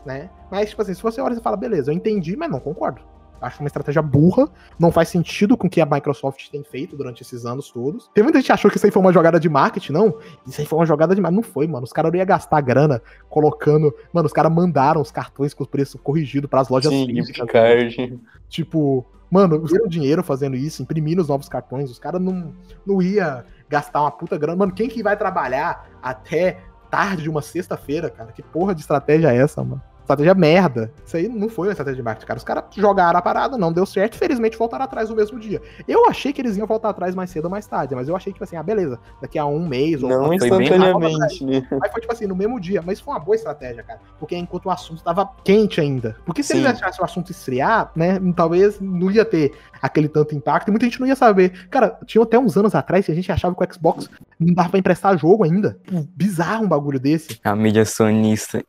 né? 0.06 0.30
Mas, 0.52 0.72
tipo 0.72 0.82
assim, 0.82 0.94
se 0.94 1.02
você 1.02 1.22
olha 1.22 1.34
e 1.34 1.41
fala, 1.41 1.56
beleza, 1.56 1.91
eu 1.91 1.95
entendi, 1.95 2.36
mas 2.36 2.52
não 2.52 2.60
concordo. 2.60 3.02
Acho 3.42 3.60
uma 3.62 3.68
estratégia 3.68 4.02
burra, 4.02 4.50
não 4.80 4.92
faz 4.92 5.10
sentido 5.10 5.56
com 5.56 5.68
o 5.68 5.70
que 5.70 5.80
a 5.80 5.86
Microsoft 5.86 6.50
tem 6.50 6.64
feito 6.64 6.96
durante 6.96 7.22
esses 7.22 7.46
anos 7.46 7.70
todos. 7.70 8.10
Tem 8.14 8.24
muita 8.24 8.40
gente 8.40 8.48
que 8.48 8.52
achou 8.52 8.72
que 8.72 8.78
isso 8.78 8.86
aí 8.86 8.92
foi 8.92 9.02
uma 9.02 9.14
jogada 9.14 9.40
de 9.40 9.48
marketing, 9.48 9.92
não. 9.92 10.18
Isso 10.46 10.60
aí 10.60 10.68
foi 10.68 10.80
uma 10.80 10.86
jogada 10.86 11.14
de 11.14 11.22
marketing. 11.22 11.36
Não 11.36 11.44
foi, 11.44 11.68
mano. 11.68 11.84
Os 11.84 11.94
caras 11.94 12.12
não 12.12 12.18
iam 12.18 12.26
gastar 12.26 12.62
grana 12.62 13.02
colocando. 13.30 13.94
Mano, 14.12 14.26
os 14.26 14.34
caras 14.34 14.52
mandaram 14.52 15.02
os 15.02 15.12
cartões 15.12 15.54
com 15.54 15.64
o 15.64 15.68
preço 15.68 15.98
corrigido 16.00 16.48
para 16.48 16.62
as 16.62 16.70
lojas 16.70 16.92
Sim, 16.92 17.06
físicas. 17.06 17.48
Card. 17.48 18.20
Tipo, 18.50 19.06
mano, 19.30 19.64
viram 19.66 19.88
dinheiro 19.88 20.24
fazendo 20.24 20.56
isso, 20.56 20.82
imprimindo 20.82 21.22
os 21.22 21.28
novos 21.28 21.48
cartões. 21.48 21.92
Os 21.92 22.00
caras 22.00 22.22
não, 22.22 22.54
não 22.86 23.02
ia 23.02 23.46
gastar 23.70 24.02
uma 24.02 24.12
puta 24.12 24.38
grana. 24.38 24.58
Mano, 24.58 24.74
quem 24.74 24.88
que 24.88 25.04
vai 25.04 25.16
trabalhar 25.16 25.90
até 26.02 26.60
tarde 26.90 27.24
de 27.24 27.30
uma 27.30 27.42
sexta-feira, 27.42 28.10
cara? 28.10 28.32
Que 28.32 28.42
porra 28.42 28.74
de 28.74 28.82
estratégia 28.82 29.34
é 29.34 29.38
essa, 29.38 29.64
mano? 29.64 29.82
Estratégia 30.08 30.34
merda. 30.34 30.90
Isso 31.06 31.18
aí 31.18 31.28
não 31.28 31.50
foi 31.50 31.68
uma 31.68 31.74
estratégia 31.74 31.98
de 31.98 32.02
marketing, 32.02 32.28
cara. 32.28 32.38
Os 32.38 32.44
caras 32.46 32.64
jogaram 32.78 33.20
a 33.20 33.22
parada, 33.22 33.58
não 33.58 33.74
deu 33.74 33.86
certo, 33.86 34.18
felizmente 34.18 34.58
voltaram 34.58 34.86
atrás 34.86 35.10
no 35.10 35.16
mesmo 35.18 35.38
dia. 35.38 35.62
Eu 35.86 36.08
achei 36.08 36.32
que 36.32 36.40
eles 36.40 36.56
iam 36.56 36.66
voltar 36.66 36.90
atrás 36.90 37.14
mais 37.14 37.30
cedo 37.30 37.46
ou 37.46 37.52
mais 37.52 37.68
tarde, 37.68 37.94
mas 37.94 38.08
eu 38.08 38.16
achei 38.16 38.32
que, 38.32 38.36
tipo 38.36 38.46
assim, 38.46 38.56
ah, 38.56 38.64
beleza, 38.64 38.98
daqui 39.22 39.38
a 39.38 39.46
um 39.46 39.68
mês 39.68 40.02
ou 40.02 40.10
Não 40.10 40.34
instantaneamente, 40.34 41.44
né? 41.44 41.68
Aí 41.84 41.92
foi, 41.92 42.00
tipo 42.00 42.14
assim, 42.14 42.26
no 42.26 42.38
mesmo 42.38 42.58
dia. 42.58 42.82
Mas 42.82 43.02
foi 43.02 43.14
uma 43.14 43.20
boa 43.20 43.36
estratégia, 43.36 43.84
cara. 43.84 44.00
Porque 44.18 44.38
enquanto 44.38 44.68
o 44.68 44.72
assunto 44.72 45.00
estava 45.00 45.30
quente 45.44 45.82
ainda. 45.82 46.16
Porque 46.26 46.42
se 46.42 46.54
Sim. 46.54 46.60
eles 46.60 46.82
achassem 46.82 47.02
o 47.02 47.04
assunto 47.04 47.30
esfriar, 47.30 47.92
né, 47.94 48.18
talvez 48.34 48.80
não 48.80 49.12
ia 49.12 49.26
ter 49.26 49.52
aquele 49.82 50.08
tanto 50.08 50.34
impacto 50.34 50.70
e 50.70 50.72
muita 50.72 50.86
gente 50.86 51.02
não 51.02 51.08
ia 51.08 51.18
saber. 51.18 51.68
Cara, 51.70 52.00
tinha 52.06 52.24
até 52.24 52.40
uns 52.40 52.56
anos 52.56 52.74
atrás 52.74 53.06
que 53.06 53.12
a 53.12 53.16
gente 53.16 53.30
achava 53.30 53.54
que 53.54 53.62
o 53.62 53.74
Xbox 53.74 54.10
não 54.40 54.54
dava 54.54 54.70
pra 54.70 54.80
emprestar 54.80 55.18
jogo 55.18 55.44
ainda. 55.44 55.78
Bizarro 56.16 56.64
um 56.64 56.68
bagulho 56.68 56.98
desse. 56.98 57.42
A 57.44 57.54
mídia 57.54 57.84
sonista 57.84 58.64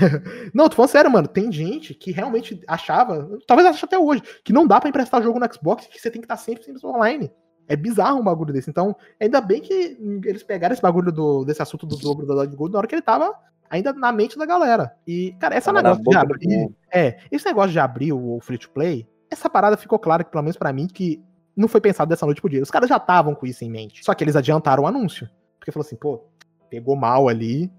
não, 0.54 0.68
tô 0.68 0.76
falando 0.76 0.90
sério, 0.90 1.10
mano. 1.10 1.28
Tem 1.28 1.50
gente 1.50 1.94
que 1.94 2.10
realmente 2.10 2.60
achava, 2.66 3.28
talvez 3.46 3.68
ache 3.68 3.84
até 3.84 3.98
hoje, 3.98 4.22
que 4.44 4.52
não 4.52 4.66
dá 4.66 4.80
para 4.80 4.88
emprestar 4.88 5.22
jogo 5.22 5.38
no 5.38 5.52
Xbox, 5.52 5.86
que 5.86 6.00
você 6.00 6.10
tem 6.10 6.20
que 6.20 6.26
estar 6.26 6.36
sempre, 6.36 6.64
sempre 6.64 6.84
online. 6.86 7.30
É 7.68 7.74
bizarro 7.74 8.20
um 8.20 8.24
bagulho 8.24 8.52
desse. 8.52 8.70
Então, 8.70 8.94
ainda 9.20 9.40
bem 9.40 9.60
que 9.60 9.98
eles 10.24 10.42
pegaram 10.42 10.72
esse 10.72 10.82
bagulho 10.82 11.10
do, 11.10 11.44
desse 11.44 11.62
assunto 11.62 11.86
do 11.86 11.96
dobro 11.96 12.26
da 12.26 12.34
Live 12.34 12.54
Gold 12.54 12.72
na 12.72 12.78
hora 12.78 12.86
que 12.86 12.94
ele 12.94 13.02
tava 13.02 13.34
ainda 13.68 13.92
na 13.92 14.12
mente 14.12 14.38
da 14.38 14.46
galera. 14.46 14.92
E, 15.06 15.34
cara, 15.40 15.54
essa 15.54 15.72
negócio 15.72 16.02
de 16.02 16.16
abrir. 16.16 16.70
É, 16.92 17.18
esse 17.30 17.44
negócio 17.44 17.72
de 17.72 17.80
abrir 17.80 18.12
o 18.12 18.38
free 18.40 18.58
to 18.58 18.70
play, 18.70 19.06
essa 19.30 19.50
parada 19.50 19.76
ficou 19.76 19.98
clara, 19.98 20.22
que, 20.22 20.30
pelo 20.30 20.44
menos 20.44 20.56
para 20.56 20.72
mim, 20.72 20.86
que 20.86 21.22
não 21.56 21.68
foi 21.68 21.80
pensado 21.80 22.08
dessa 22.08 22.26
noite 22.26 22.40
pro 22.40 22.50
dia. 22.50 22.62
Os 22.62 22.70
caras 22.70 22.88
já 22.88 22.96
estavam 22.96 23.34
com 23.34 23.46
isso 23.46 23.64
em 23.64 23.70
mente. 23.70 24.04
Só 24.04 24.14
que 24.14 24.22
eles 24.22 24.36
adiantaram 24.36 24.84
o 24.84 24.86
anúncio. 24.86 25.28
Porque 25.58 25.72
falou 25.72 25.84
assim, 25.84 25.96
pô, 25.96 26.24
pegou 26.70 26.94
mal 26.94 27.28
ali 27.28 27.70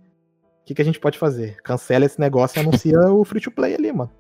que, 0.68 0.76
que 0.76 0.82
a 0.82 0.86
gente 0.86 1.00
pode 1.00 1.18
fazer? 1.18 1.62
Cancela 1.64 2.06
esse 2.06 2.20
negócio 2.20 2.60
e 2.60 2.62
anuncia 2.62 3.00
o 3.10 3.24
free 3.24 3.40
to 3.40 3.50
play 3.50 3.74
ali, 3.74 3.92
mano. 3.92 4.12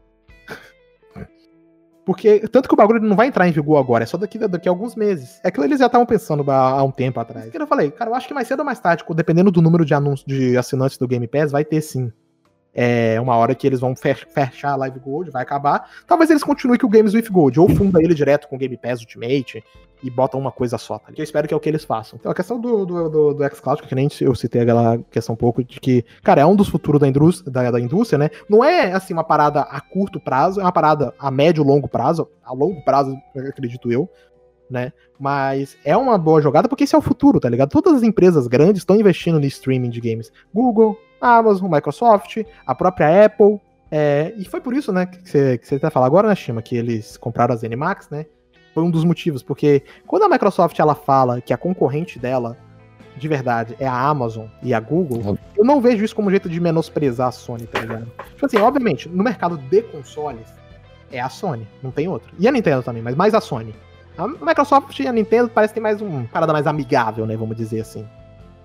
Porque, 2.05 2.39
tanto 2.47 2.69
que 2.69 2.73
o 2.73 2.77
bagulho 2.77 3.01
não 3.01 3.17
vai 3.17 3.27
entrar 3.27 3.49
em 3.49 3.51
vigor 3.51 3.77
agora, 3.77 4.05
é 4.05 4.07
só 4.07 4.17
daqui, 4.17 4.39
daqui 4.39 4.69
a 4.69 4.71
alguns 4.71 4.95
meses. 4.95 5.41
É 5.43 5.51
que 5.51 5.59
eles 5.59 5.77
já 5.77 5.87
estavam 5.87 6.05
pensando 6.05 6.49
há, 6.49 6.81
um 6.81 6.89
tempo 6.89 7.19
atrás. 7.19 7.49
Que 7.49 7.61
eu 7.61 7.67
falei, 7.67 7.91
cara, 7.91 8.09
eu 8.09 8.15
acho 8.15 8.29
que 8.29 8.33
mais 8.33 8.47
cedo 8.47 8.59
ou 8.59 8.65
mais 8.65 8.79
tarde, 8.79 9.03
dependendo 9.13 9.51
do 9.51 9.61
número 9.61 9.83
de 9.83 9.93
anúncios 9.93 10.25
de 10.25 10.57
assinantes 10.57 10.97
do 10.97 11.05
Game 11.05 11.27
Pass, 11.27 11.51
vai 11.51 11.65
ter 11.65 11.81
sim. 11.81 12.09
É 12.79 13.19
uma 13.19 13.35
hora 13.35 13.55
que 13.55 13.65
eles 13.65 13.79
vão 13.79 13.95
fechar 13.95 14.73
a 14.73 14.75
Live 14.75 14.99
Gold, 14.99 15.31
vai 15.31 15.41
acabar. 15.41 15.89
Talvez 16.05 16.29
eles 16.29 16.43
continuem 16.43 16.79
com 16.79 16.85
o 16.85 16.89
Games 16.89 17.15
with 17.15 17.27
Gold, 17.31 17.59
ou 17.59 17.67
funda 17.67 17.99
ele 17.99 18.13
direto 18.13 18.47
com 18.47 18.55
o 18.55 18.59
Game 18.59 18.77
Pass 18.77 18.99
Ultimate, 18.99 19.63
e 20.03 20.11
botam 20.11 20.39
uma 20.39 20.51
coisa 20.51 20.77
só, 20.77 20.99
tá? 20.99 21.11
Que 21.11 21.19
eu 21.19 21.23
espero 21.23 21.47
que 21.47 21.53
é 21.55 21.57
o 21.57 21.59
que 21.59 21.67
eles 21.67 21.83
façam. 21.83 22.19
Então, 22.19 22.31
a 22.31 22.35
questão 22.35 22.59
do, 22.59 22.85
do, 22.85 23.09
do, 23.09 23.33
do 23.33 23.55
xCloud, 23.55 23.81
que 23.81 23.95
nem 23.95 24.07
eu 24.21 24.35
citei 24.35 24.61
aquela 24.61 24.99
questão 25.09 25.33
um 25.33 25.37
pouco 25.37 25.63
de 25.63 25.79
que, 25.79 26.05
cara, 26.23 26.41
é 26.41 26.45
um 26.45 26.55
dos 26.55 26.69
futuros 26.69 27.01
da 27.01 27.07
indústria, 27.07 27.51
da, 27.51 27.71
da 27.71 27.79
indústria, 27.79 28.19
né? 28.19 28.29
Não 28.47 28.63
é, 28.63 28.91
assim, 28.91 29.11
uma 29.11 29.23
parada 29.23 29.61
a 29.61 29.81
curto 29.81 30.19
prazo, 30.19 30.59
é 30.59 30.63
uma 30.63 30.71
parada 30.71 31.13
a 31.17 31.31
médio 31.31 31.63
e 31.63 31.67
longo 31.67 31.87
prazo, 31.87 32.29
a 32.43 32.53
longo 32.53 32.83
prazo, 32.83 33.17
acredito 33.35 33.91
eu, 33.91 34.07
né? 34.69 34.91
Mas 35.19 35.77
é 35.84 35.95
uma 35.95 36.18
boa 36.18 36.41
jogada 36.41 36.68
porque 36.68 36.84
esse 36.84 36.95
é 36.95 36.98
o 36.98 37.02
futuro, 37.02 37.39
tá 37.39 37.49
ligado? 37.49 37.69
Todas 37.69 37.94
as 37.95 38.03
empresas 38.03 38.48
grandes 38.48 38.81
estão 38.81 38.95
investindo 38.95 39.39
no 39.39 39.45
streaming 39.45 39.89
de 39.89 40.02
games. 40.02 40.31
Google, 40.53 40.98
Amazon, 41.19 41.72
Microsoft, 41.72 42.44
a 42.65 42.76
própria 42.76 43.26
Apple. 43.26 43.60
É, 43.89 44.34
e 44.38 44.45
foi 44.45 44.60
por 44.60 44.73
isso, 44.73 44.91
né, 44.91 45.06
que 45.06 45.30
você, 45.30 45.57
que 45.57 45.68
você 45.68 45.76
até 45.76 45.89
fala 45.89 46.06
agora, 46.06 46.27
né, 46.27 46.35
Shima, 46.35 46.61
que 46.61 46.76
eles 46.76 47.15
compraram 47.15 47.53
a 47.53 47.57
ZeniMax, 47.57 48.10
né? 48.10 48.26
foi 48.77 48.84
um 48.84 48.91
dos 48.91 49.03
motivos, 49.03 49.41
porque 49.41 49.81
quando 50.06 50.22
a 50.22 50.30
Microsoft 50.30 50.77
ela 50.77 50.94
fala 50.94 51.41
que 51.41 51.52
a 51.52 51.57
concorrente 51.57 52.19
dela 52.19 52.56
de 53.15 53.27
verdade 53.27 53.76
é 53.80 53.88
a 53.88 53.99
Amazon 53.99 54.45
e 54.61 54.72
a 54.72 54.80
Google, 54.80 55.35
eu 55.57 55.65
não 55.65 55.81
vejo 55.81 56.06
isso 56.06 56.15
como 56.15 56.27
um 56.27 56.30
jeito 56.30 56.48
de 56.48 56.60
menosprezar 56.60 57.30
a 57.30 57.31
Sony, 57.31 57.65
tá 57.65 57.80
ligado? 57.80 58.06
Tipo 58.30 58.45
assim, 58.45 58.57
obviamente, 58.57 59.10
no 59.10 59.23
mercado 59.23 59.57
de 59.57 59.81
consoles 59.81 60.45
é 61.11 61.19
a 61.19 61.27
Sony, 61.27 61.68
não 61.81 61.89
tem 61.89 62.07
outro. 62.07 62.31
E 62.38 62.48
a 62.48 62.52
Nintendo 62.52 62.84
também, 62.84 63.02
mas 63.02 63.15
mais 63.15 63.34
a 63.34 63.41
Sony. 63.41 63.73
A 64.18 64.27
Microsoft 64.27 64.99
e 64.99 65.07
a 65.07 65.11
Nintendo 65.11 65.49
parece 65.49 65.73
ter 65.73 65.80
mais 65.80 66.02
uma 66.02 66.23
parada 66.31 66.52
mais 66.53 66.65
amigável, 66.68 67.26
né, 67.26 67.35
vamos 67.38 67.56
dizer 67.56 67.81
assim. 67.81 68.06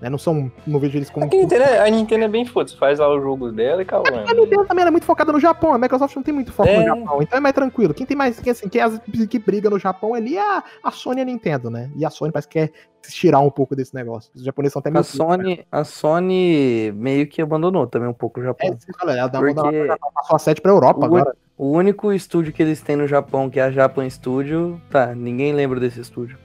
Né? 0.01 0.09
Não 0.09 0.17
são. 0.17 0.51
Não 0.67 0.79
vejo 0.81 0.97
eles 0.97 1.09
como. 1.09 1.25
A 1.25 1.29
Nintendo, 1.29 1.63
é- 1.63 1.87
a 1.87 1.89
Nintendo 1.89 2.25
é 2.25 2.27
bem 2.27 2.43
foda, 2.45 2.69
faz 2.77 2.99
lá 2.99 3.07
o 3.07 3.21
jogo 3.21 3.53
dela 3.53 3.81
e 3.81 3.85
calma. 3.85 4.09
A 4.27 4.33
Nintendo 4.33 4.65
também 4.65 4.83
é 4.85 4.91
muito 4.91 5.05
focada 5.05 5.31
no 5.31 5.39
Japão, 5.39 5.73
a 5.73 5.77
Microsoft 5.77 6.13
não 6.17 6.23
tem 6.23 6.33
muito 6.33 6.51
foco 6.51 6.67
É. 6.67 6.79
no 6.79 6.83
Japão, 6.83 7.21
então 7.21 7.37
é 7.37 7.39
mais 7.39 7.55
tranquilo. 7.55 7.93
Quem 7.93 8.05
tem 8.05 8.17
mais, 8.17 8.37
quem, 8.37 8.51
assim, 8.51 8.67
quem, 8.67 8.81
as- 8.81 8.99
que 9.29 9.39
briga 9.39 9.69
no 9.69 9.79
Japão 9.79 10.13
ali 10.13 10.35
é 10.35 10.41
a, 10.57 10.61
a 10.83 10.91
Sony 10.91 11.19
e 11.19 11.21
a 11.21 11.25
Nintendo, 11.25 11.69
né? 11.69 11.89
E 11.95 12.03
a 12.03 12.09
Sony 12.09 12.33
parece 12.33 12.49
que 12.49 12.59
quer 12.59 12.71
se 13.01 13.13
tirar 13.13 13.39
um 13.39 13.49
pouco 13.49 13.77
desse 13.77 13.95
negócio. 13.95 14.29
Os 14.35 14.43
japoneses 14.43 14.73
são 14.73 14.81
até 14.81 14.89
A 14.89 14.91
meio. 14.91 15.03
Sony, 15.05 15.65
a 15.71 15.83
Sony 15.85 16.91
meio 16.97 17.25
que 17.27 17.41
abandonou 17.41 17.87
também 17.87 18.09
um 18.09 18.13
pouco 18.13 18.41
o 18.41 18.43
É, 18.43 18.47
Japão. 18.47 18.75
que 18.75 18.91
eu 18.91 18.95
falei, 18.99 19.17
ela 19.17 19.27
dá 19.29 19.39
uma 19.39 19.53
Porque- 19.53 19.75
ela 19.77 19.97
passou 20.13 20.35
a 20.35 20.39
7 20.39 20.59
pra 20.59 20.71
Europa 20.71 20.99
O 20.99 21.05
agora. 21.05 21.33
O 21.57 21.69
único 21.71 22.11
estúdio 22.11 22.51
que 22.51 22.63
eles 22.63 22.81
têm 22.81 22.95
no 22.95 23.07
Japão, 23.07 23.49
que 23.49 23.59
é 23.59 23.63
a 23.63 23.71
Japan 23.71 24.09
Studio, 24.09 24.81
tá, 24.89 25.13
ninguém 25.13 25.53
lembra 25.53 25.79
desse 25.79 26.01
estúdio. 26.01 26.37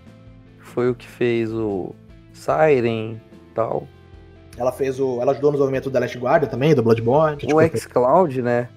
Foi 0.60 0.90
o 0.90 0.94
que 0.94 1.06
fez 1.06 1.52
o 1.52 1.94
Siren 2.32 3.14
e 3.32 3.54
tal. 3.54 3.88
Ela 4.56 4.72
fez 4.72 5.00
o. 5.00 5.20
Ela 5.20 5.32
ajudou 5.32 5.50
no 5.50 5.56
desenvolvimento 5.56 5.84
do 5.84 5.92
The 5.92 6.00
Last 6.00 6.18
Guardian 6.18 6.48
também, 6.48 6.74
do 6.74 6.82
Bloodborne. 6.82 7.36
que, 7.38 7.46
O 7.46 7.62
tipo, 7.62 7.78
xCloud, 7.78 8.42
né? 8.42 8.68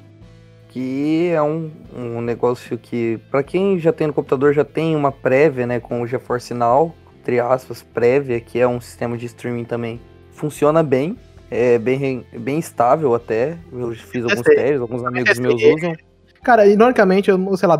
Que 0.70 1.30
é 1.34 1.42
um, 1.42 1.70
um 1.94 2.22
negócio 2.22 2.78
que, 2.78 3.20
pra 3.30 3.44
quem 3.44 3.78
já 3.78 3.92
tem 3.92 4.08
no 4.08 4.14
computador, 4.14 4.54
já 4.54 4.64
tem 4.64 4.96
uma 4.96 5.12
prévia, 5.12 5.68
né? 5.68 5.80
Com 5.80 6.02
o 6.02 6.08
GeForce 6.08 6.54
Now, 6.54 6.96
entre 7.20 7.40
aspas, 7.40 7.82
prévia, 7.82 8.40
que 8.40 8.58
é 8.60 8.68
um 8.68 8.80
sistema 8.80 9.18
de 9.18 9.26
streaming 9.26 9.66
também. 9.66 10.00
Funciona 10.32 10.82
bem, 10.82 11.18
é 11.50 11.78
bem, 11.78 12.26
bem 12.40 12.58
estável 12.58 13.14
até. 13.14 13.58
Eu 13.74 13.94
fiz 13.96 14.24
alguns 14.24 14.42
testes, 14.44 14.80
alguns 14.80 15.04
amigos 15.04 15.38
meus 15.40 15.56
testei. 15.56 15.76
usam. 15.76 16.11
Cara, 16.44 16.66
ironicamente, 16.66 17.30
eu 17.30 17.56
sei 17.58 17.68
lá, 17.68 17.76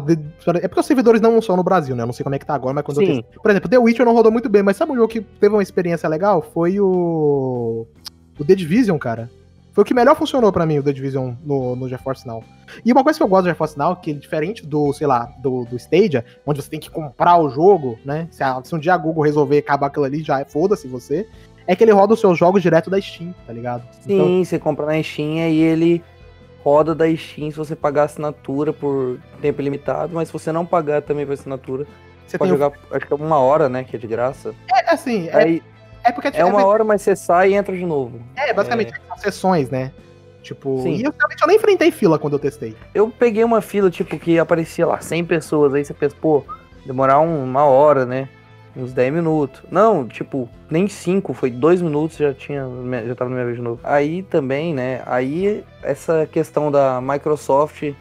é 0.62 0.68
porque 0.68 0.80
os 0.80 0.86
servidores 0.86 1.20
não 1.20 1.42
são 1.42 1.58
no 1.58 1.64
Brasil, 1.64 1.96
né? 1.96 2.04
Eu 2.04 2.08
não 2.08 2.14
sei 2.14 2.24
como 2.24 2.36
é 2.36 2.40
que 2.40 2.46
tá 2.46 2.54
agora, 2.54 2.74
mas 2.74 2.84
quando 2.86 3.02
eu 3.02 3.08
Sim. 3.08 3.22
testei. 3.22 3.40
Por 3.42 3.50
exemplo, 3.50 3.70
The 3.70 3.78
Witcher 3.80 4.06
não 4.06 4.14
rodou 4.14 4.32
muito 4.32 4.48
bem, 4.50 4.62
mas 4.62 4.78
sabe 4.78 4.92
um 4.92 4.96
jogo 4.96 5.08
que 5.08 5.22
teve 5.22 5.56
uma 5.56 5.64
experiência 5.64 6.08
legal? 6.08 6.42
Foi 6.54 6.80
o. 6.80 7.88
O 8.40 8.46
The 8.46 8.56
Division, 8.56 8.98
cara. 8.98 9.30
Foi 9.74 9.84
o 9.84 9.86
que 9.86 9.94
melhor 9.94 10.16
funcionou 10.18 10.52
pra 10.52 10.66
mim, 10.66 10.80
o 10.80 10.84
The 10.84 10.92
Division 10.92 11.34
no, 11.46 11.76
no 11.78 11.88
GeForce 11.88 12.28
Now. 12.28 12.44
E 12.84 12.92
uma 12.92 13.04
coisa 13.04 13.18
que 13.18 13.24
eu 13.24 13.28
gosto 13.28 13.44
do 13.44 13.50
GeForce 13.50 13.78
Now, 13.80 13.96
que 13.96 14.12
é 14.12 14.14
diferente 14.14 14.66
do, 14.66 14.92
sei 14.94 15.08
lá, 15.08 15.32
do, 15.42 15.64
do 15.66 15.78
Stadia, 15.78 16.26
onde 16.46 16.62
você 16.62 16.70
tem 16.70 16.80
que 16.80 16.90
comprar 16.92 17.38
o 17.38 17.50
jogo, 17.50 17.98
né? 18.04 18.28
Se, 18.32 18.44
a- 18.44 18.62
se 18.64 18.76
um 18.76 18.80
dia 18.80 18.94
a 18.94 18.98
Google 18.98 19.24
resolver 19.24 19.58
acabar 19.60 19.88
aquilo 19.88 20.04
ali, 20.06 20.22
já 20.24 20.40
é 20.42 20.46
foda-se 20.46 20.88
você. 20.88 21.26
É 21.66 21.76
que 21.76 21.84
ele 21.84 21.92
roda 21.94 22.14
os 22.14 22.20
seus 22.20 22.38
jogos 22.38 22.62
direto 22.62 22.90
da 22.90 23.00
Steam, 23.00 23.34
tá 23.48 23.54
ligado? 23.54 23.84
Então, 24.06 24.28
Sim, 24.28 24.44
você 24.44 24.60
compra 24.60 24.86
na 24.86 25.02
Steam 25.02 25.38
e 25.38 25.62
ele 25.62 26.04
roda 26.64 26.94
da 26.94 27.06
Steam 27.16 27.50
se 27.52 27.58
você 27.58 27.76
pagar 27.76 28.04
assinatura 28.04 28.72
por 28.72 29.20
tempo 29.42 29.62
limitado, 29.62 30.14
mas 30.14 30.28
se 30.28 30.34
você 30.34 30.52
não 30.52 30.66
pagar 30.66 31.02
também 31.02 31.26
por 31.26 31.34
assinatura, 31.34 31.86
você 32.28 32.38
pode 32.38 32.52
jogar, 32.52 32.72
acho 32.92 33.06
que 33.08 33.14
é 33.14 33.16
uma 33.16 33.40
hora, 33.40 33.68
né, 33.68 33.84
que 33.84 33.96
é 33.96 34.00
de 34.00 34.08
graça. 34.08 34.54
É 34.74 34.94
assim, 34.94 35.28
é, 35.30 35.36
Aí 35.36 35.64
é 36.04 36.12
porque 36.12 36.30
é 36.34 36.46
uma 36.46 36.66
hora, 36.66 36.84
mas 36.84 37.02
você 37.02 37.16
sai 37.16 37.52
e 37.52 37.54
entra 37.56 37.76
de 37.76 37.86
novo. 37.86 38.20
É, 38.36 38.54
basicamente, 38.54 38.94
são 39.08 39.18
sessões, 39.18 39.70
né? 39.70 39.92
Tipo, 40.42 40.82
Sim. 40.82 40.96
e 40.96 41.04
eu, 41.04 41.14
realmente, 41.18 41.42
eu 41.42 41.48
nem 41.48 41.58
enfrentei 41.58 41.92
fila 41.92 42.18
quando 42.18 42.34
eu 42.34 42.40
testei. 42.40 42.76
Eu 42.96 43.10
peguei 43.10 43.44
uma 43.44 43.62
fila, 43.62 43.92
tipo, 43.92 44.18
que 44.18 44.40
aparecia 44.40 44.88
lá 44.88 45.00
100 45.00 45.24
pessoas, 45.26 45.74
aí 45.74 45.86
você 45.86 45.94
pensa, 45.94 46.16
pô, 46.20 46.44
demorar 46.86 47.20
um- 47.20 47.44
uma 47.44 47.64
hora, 47.66 48.06
né? 48.06 48.28
Uns 48.76 48.94
10 48.94 49.14
minutos. 49.14 49.62
Não, 49.70 50.08
tipo, 50.08 50.50
nem 50.70 50.88
5, 50.88 51.34
foi 51.34 51.52
2 51.52 51.82
minutos 51.82 52.18
já 52.18 52.34
tinha, 52.34 52.66
já 53.06 53.16
tava 53.16 53.30
na 53.30 53.36
minha 53.36 53.46
vez 53.46 53.58
de 53.58 53.64
novo. 53.64 53.80
Aí 53.84 54.24
também, 54.24 54.74
né? 54.74 55.02
Aí 55.06 55.64
essa 55.84 56.26
questão 56.26 56.72
da 56.72 57.02
Microsoft 57.02 57.92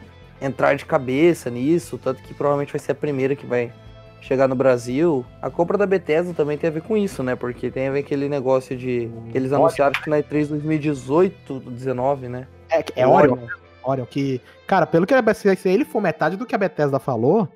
entrar 0.41 0.75
de 0.75 0.85
cabeça 0.85 1.51
nisso, 1.51 1.99
tanto 1.99 2.23
que 2.23 2.33
provavelmente 2.33 2.73
vai 2.73 2.81
ser 2.81 2.93
a 2.93 2.95
primeira 2.95 3.37
que 3.37 3.47
vai 3.47 3.73
chegar 4.21 4.49
no 4.49 4.55
Brasil. 4.55 5.25
A 5.41 5.51
compra 5.51 5.77
da 5.77 5.87
Bethesda 5.87 6.33
também 6.33 6.57
tem 6.57 6.69
a 6.69 6.73
ver 6.73 6.83
com 6.83 6.97
isso, 6.97 7.23
né? 7.23 7.35
Porque 7.35 7.71
tem 7.71 7.89
a 7.89 7.93
ver 7.93 8.01
aquele 8.01 8.29
negócio 8.29 8.77
de. 8.77 9.11
que 9.31 9.37
Eles 9.37 9.53
anunciaram 9.53 9.93
que 10.01 10.09
na 10.09 10.19
E3 10.19 10.49
2018, 10.49 11.61
19, 11.61 12.29
né? 12.29 12.47
É, 12.71 12.85
é 12.97 13.07
Orion, 13.07 13.39
Orion, 13.83 14.07
que, 14.07 14.41
cara, 14.67 14.87
pelo 14.87 15.07
que 15.07 15.15
a 15.15 15.21
Bethesda, 15.21 15.57
se 15.57 15.69
ele 15.69 15.85
for 15.85 16.01
metade 16.01 16.37
do 16.37 16.47
que 16.47 16.55
a 16.55 16.59
Bethesda 16.59 16.99
falou, 16.99 17.49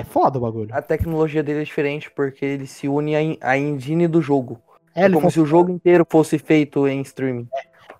é 0.00 0.04
foda 0.04 0.38
o 0.38 0.40
bagulho. 0.42 0.68
A 0.72 0.80
tecnologia 0.80 1.42
dele 1.42 1.60
é 1.60 1.64
diferente 1.64 2.10
porque 2.10 2.44
ele 2.44 2.66
se 2.66 2.88
une 2.88 3.14
à, 3.16 3.22
en- 3.22 3.36
à 3.40 3.58
engine 3.58 4.06
do 4.06 4.22
jogo. 4.22 4.60
É, 4.94 5.04
É, 5.06 5.10
como 5.10 5.30
se 5.30 5.40
o 5.40 5.46
jogo 5.46 5.70
inteiro 5.70 6.06
fosse 6.08 6.38
feito 6.38 6.86
em 6.88 7.00
streaming. 7.02 7.48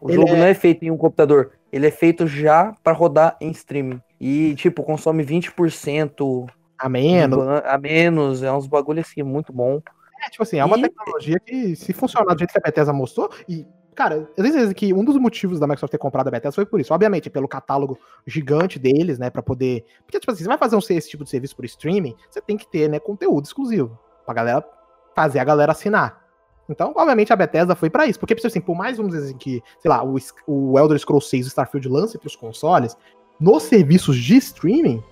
O 0.01 0.09
Ele 0.09 0.17
jogo 0.17 0.29
é- 0.35 0.37
não 0.39 0.47
é 0.47 0.55
feito 0.55 0.85
em 0.85 0.91
um 0.91 0.97
computador, 0.97 1.53
ele 1.73 1.87
é 1.87 1.91
feito 1.91 2.27
já 2.27 2.73
pra 2.83 2.93
rodar 2.93 3.37
em 3.41 3.51
streaming. 3.51 4.01
E, 4.21 4.55
tipo, 4.57 4.83
consome 4.83 5.23
20% 5.25 6.47
a 6.79 6.89
menos. 6.89 7.39
a 7.65 7.79
menos, 7.79 8.43
é 8.43 8.53
uns 8.53 8.67
bagulho 8.67 9.01
assim, 9.01 9.23
muito 9.23 9.53
bom. 9.53 9.81
É, 10.25 10.31
tipo 10.31 10.43
assim, 10.43 10.59
é 10.59 10.65
uma 10.65 10.79
E- 10.79 10.83
tecnologia 10.83 11.39
que, 11.41 11.77
se 11.77 11.93
funcionar 11.93 12.35
do 12.35 12.39
jeito 12.39 12.53
que 12.53 12.59
a 12.59 12.63
Bethesda 12.65 12.93
mostrou, 12.93 13.31
e, 13.49 13.65
cara, 13.99 14.15
eu 14.15 14.45
tenho 14.45 14.53
certeza 14.53 14.73
que 14.73 14.95
um 14.95 15.05
dos 15.05 15.17
motivos 15.17 15.59
da 15.59 15.67
Microsoft 15.67 15.91
ter 15.91 15.99
comprado 15.99 16.29
a 16.29 16.31
Bethesda 16.31 16.55
foi 16.55 16.65
por 16.65 16.81
isso. 16.81 16.95
Obviamente, 16.95 17.29
pelo 17.29 17.49
catálogo 17.49 17.99
gigante 18.25 18.79
deles, 18.79 19.19
né, 19.19 19.29
pra 19.29 19.43
poder... 19.43 19.85
Porque, 20.07 20.21
tipo 20.21 20.31
assim, 20.31 20.45
você 20.45 20.49
vai 20.49 20.57
fazer 20.57 20.77
um, 20.77 20.79
esse 20.79 21.11
tipo 21.11 21.25
de 21.25 21.31
serviço 21.31 21.57
por 21.57 21.65
streaming, 21.65 22.15
você 22.31 22.41
tem 22.41 22.57
que 22.57 22.71
ter, 22.71 22.89
né, 22.89 23.01
conteúdo 23.01 23.45
exclusivo, 23.45 23.99
pra 24.25 24.33
galera 24.33 24.65
fazer 25.17 25.41
a 25.41 25.45
galera 25.45 25.73
assinar. 25.73 26.25
Então, 26.69 26.93
obviamente, 26.95 27.33
a 27.33 27.37
Bethesda 27.37 27.75
foi 27.75 27.91
pra 27.91 28.07
isso. 28.07 28.21
Porque, 28.21 28.37
tipo 28.37 28.47
assim, 28.47 28.61
por 28.61 28.77
mais, 28.77 28.99
vamos 28.99 29.13
dizer 29.13 29.27
assim, 29.27 29.37
que, 29.37 29.61
sei 29.81 29.89
lá, 29.89 30.05
o, 30.05 30.17
o 30.47 30.79
Elder 30.79 30.97
Scrolls 30.97 31.29
6 31.29 31.47
e 31.47 31.49
o 31.49 31.51
Starfield 31.51 31.89
lance 31.89 32.17
pros 32.19 32.37
consoles, 32.37 32.97
nos 33.41 33.65
serviços 33.65 34.17
de 34.17 34.37
streaming, 34.37 35.03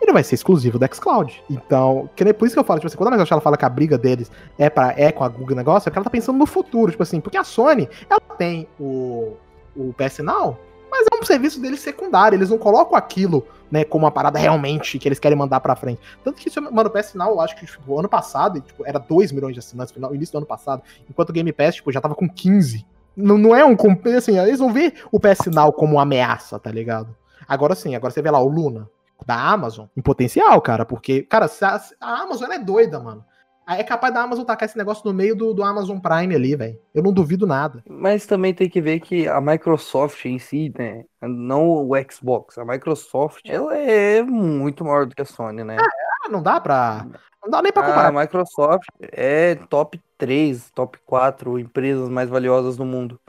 ele 0.00 0.12
vai 0.12 0.22
ser 0.22 0.34
exclusivo 0.34 0.78
do 0.78 0.94
xCloud. 0.94 1.42
Então, 1.48 2.08
que 2.16 2.24
nem 2.24 2.32
por 2.32 2.46
isso 2.46 2.54
que 2.54 2.60
eu 2.60 2.64
falo, 2.64 2.80
tipo 2.80 2.86
assim, 2.86 2.96
quando 2.96 3.08
a 3.08 3.10
Microsoft 3.12 3.42
fala 3.42 3.56
que 3.56 3.64
a 3.64 3.68
briga 3.68 3.98
deles 3.98 4.30
é, 4.58 4.70
pra, 4.70 4.94
é 4.96 5.12
com 5.12 5.22
a 5.22 5.28
Google 5.28 5.56
negócio, 5.56 5.88
é 5.88 5.90
porque 5.90 5.98
ela 5.98 6.04
tá 6.04 6.10
pensando 6.10 6.38
no 6.38 6.46
futuro, 6.46 6.90
tipo 6.90 7.02
assim, 7.02 7.20
porque 7.20 7.36
a 7.36 7.44
Sony, 7.44 7.88
ela 8.08 8.20
tem 8.38 8.66
o, 8.78 9.34
o 9.76 9.94
PS 9.94 10.18
Now, 10.20 10.58
mas 10.90 11.06
é 11.12 11.16
um 11.16 11.24
serviço 11.24 11.60
deles 11.60 11.80
secundário, 11.80 12.36
eles 12.36 12.50
não 12.50 12.58
colocam 12.58 12.96
aquilo, 12.96 13.46
né, 13.70 13.84
como 13.84 14.04
uma 14.04 14.10
parada 14.10 14.38
realmente 14.38 14.98
que 14.98 15.06
eles 15.06 15.18
querem 15.18 15.38
mandar 15.38 15.60
pra 15.60 15.76
frente. 15.76 16.00
Tanto 16.24 16.40
que, 16.40 16.60
mano, 16.60 16.88
o 16.88 16.90
PS 16.90 17.14
Now, 17.14 17.30
eu 17.30 17.40
acho 17.40 17.56
que, 17.56 17.66
tipo, 17.66 17.98
ano 17.98 18.08
passado, 18.08 18.60
tipo, 18.60 18.84
era 18.84 18.98
2 18.98 19.30
milhões 19.32 19.54
de 19.54 19.60
assinantes, 19.60 19.94
no 19.96 20.14
início 20.14 20.32
do 20.32 20.38
ano 20.38 20.46
passado, 20.46 20.82
enquanto 21.08 21.30
o 21.30 21.32
Game 21.32 21.52
Pass, 21.52 21.76
tipo, 21.76 21.92
já 21.92 22.00
tava 22.00 22.14
com 22.14 22.28
15. 22.28 22.84
Não, 23.16 23.36
não 23.36 23.54
é 23.54 23.64
um, 23.64 23.76
assim, 24.16 24.38
eles 24.38 24.58
vão 24.58 24.72
ver 24.72 24.94
o 25.12 25.20
PS 25.20 25.46
Now 25.46 25.72
como 25.72 25.94
uma 25.94 26.02
ameaça, 26.02 26.58
tá 26.58 26.70
ligado? 26.70 27.14
Agora 27.46 27.74
sim, 27.74 27.94
agora 27.94 28.12
você 28.12 28.22
vê 28.22 28.30
lá 28.30 28.40
o 28.40 28.48
Luna, 28.48 28.88
da 29.26 29.36
Amazon, 29.36 29.86
em 29.96 30.02
potencial, 30.02 30.60
cara, 30.60 30.84
porque, 30.84 31.22
cara, 31.22 31.46
a, 31.46 31.80
a 32.00 32.22
Amazon 32.22 32.50
é 32.50 32.58
doida, 32.58 32.98
mano. 33.00 33.24
É 33.68 33.84
capaz 33.84 34.12
da 34.12 34.22
Amazon 34.22 34.44
tacar 34.44 34.68
esse 34.68 34.76
negócio 34.76 35.06
no 35.06 35.14
meio 35.14 35.36
do, 35.36 35.54
do 35.54 35.62
Amazon 35.62 35.98
Prime 35.98 36.34
ali, 36.34 36.56
velho. 36.56 36.76
Eu 36.92 37.04
não 37.04 37.12
duvido 37.12 37.46
nada. 37.46 37.84
Mas 37.88 38.26
também 38.26 38.52
tem 38.52 38.68
que 38.68 38.80
ver 38.80 38.98
que 38.98 39.28
a 39.28 39.40
Microsoft 39.40 40.24
em 40.24 40.40
si, 40.40 40.74
né? 40.76 41.04
Não 41.22 41.88
o 41.88 41.92
Xbox, 42.10 42.58
a 42.58 42.64
Microsoft, 42.64 43.42
ela 43.48 43.76
é 43.76 44.22
muito 44.22 44.84
maior 44.84 45.06
do 45.06 45.14
que 45.14 45.22
a 45.22 45.24
Sony, 45.24 45.62
né? 45.62 45.76
Ah, 45.78 46.28
não 46.28 46.42
dá 46.42 46.60
pra. 46.60 47.06
Não 47.42 47.48
dá 47.48 47.62
nem 47.62 47.72
pra 47.72 47.82
A 47.82 47.86
comparar. 47.86 48.12
Microsoft 48.12 48.88
é 49.00 49.54
top 49.54 50.00
3, 50.18 50.70
top 50.74 50.98
4 51.06 51.58
empresas 51.58 52.08
mais 52.08 52.28
valiosas 52.28 52.76
do 52.76 52.84
mundo. 52.84 53.20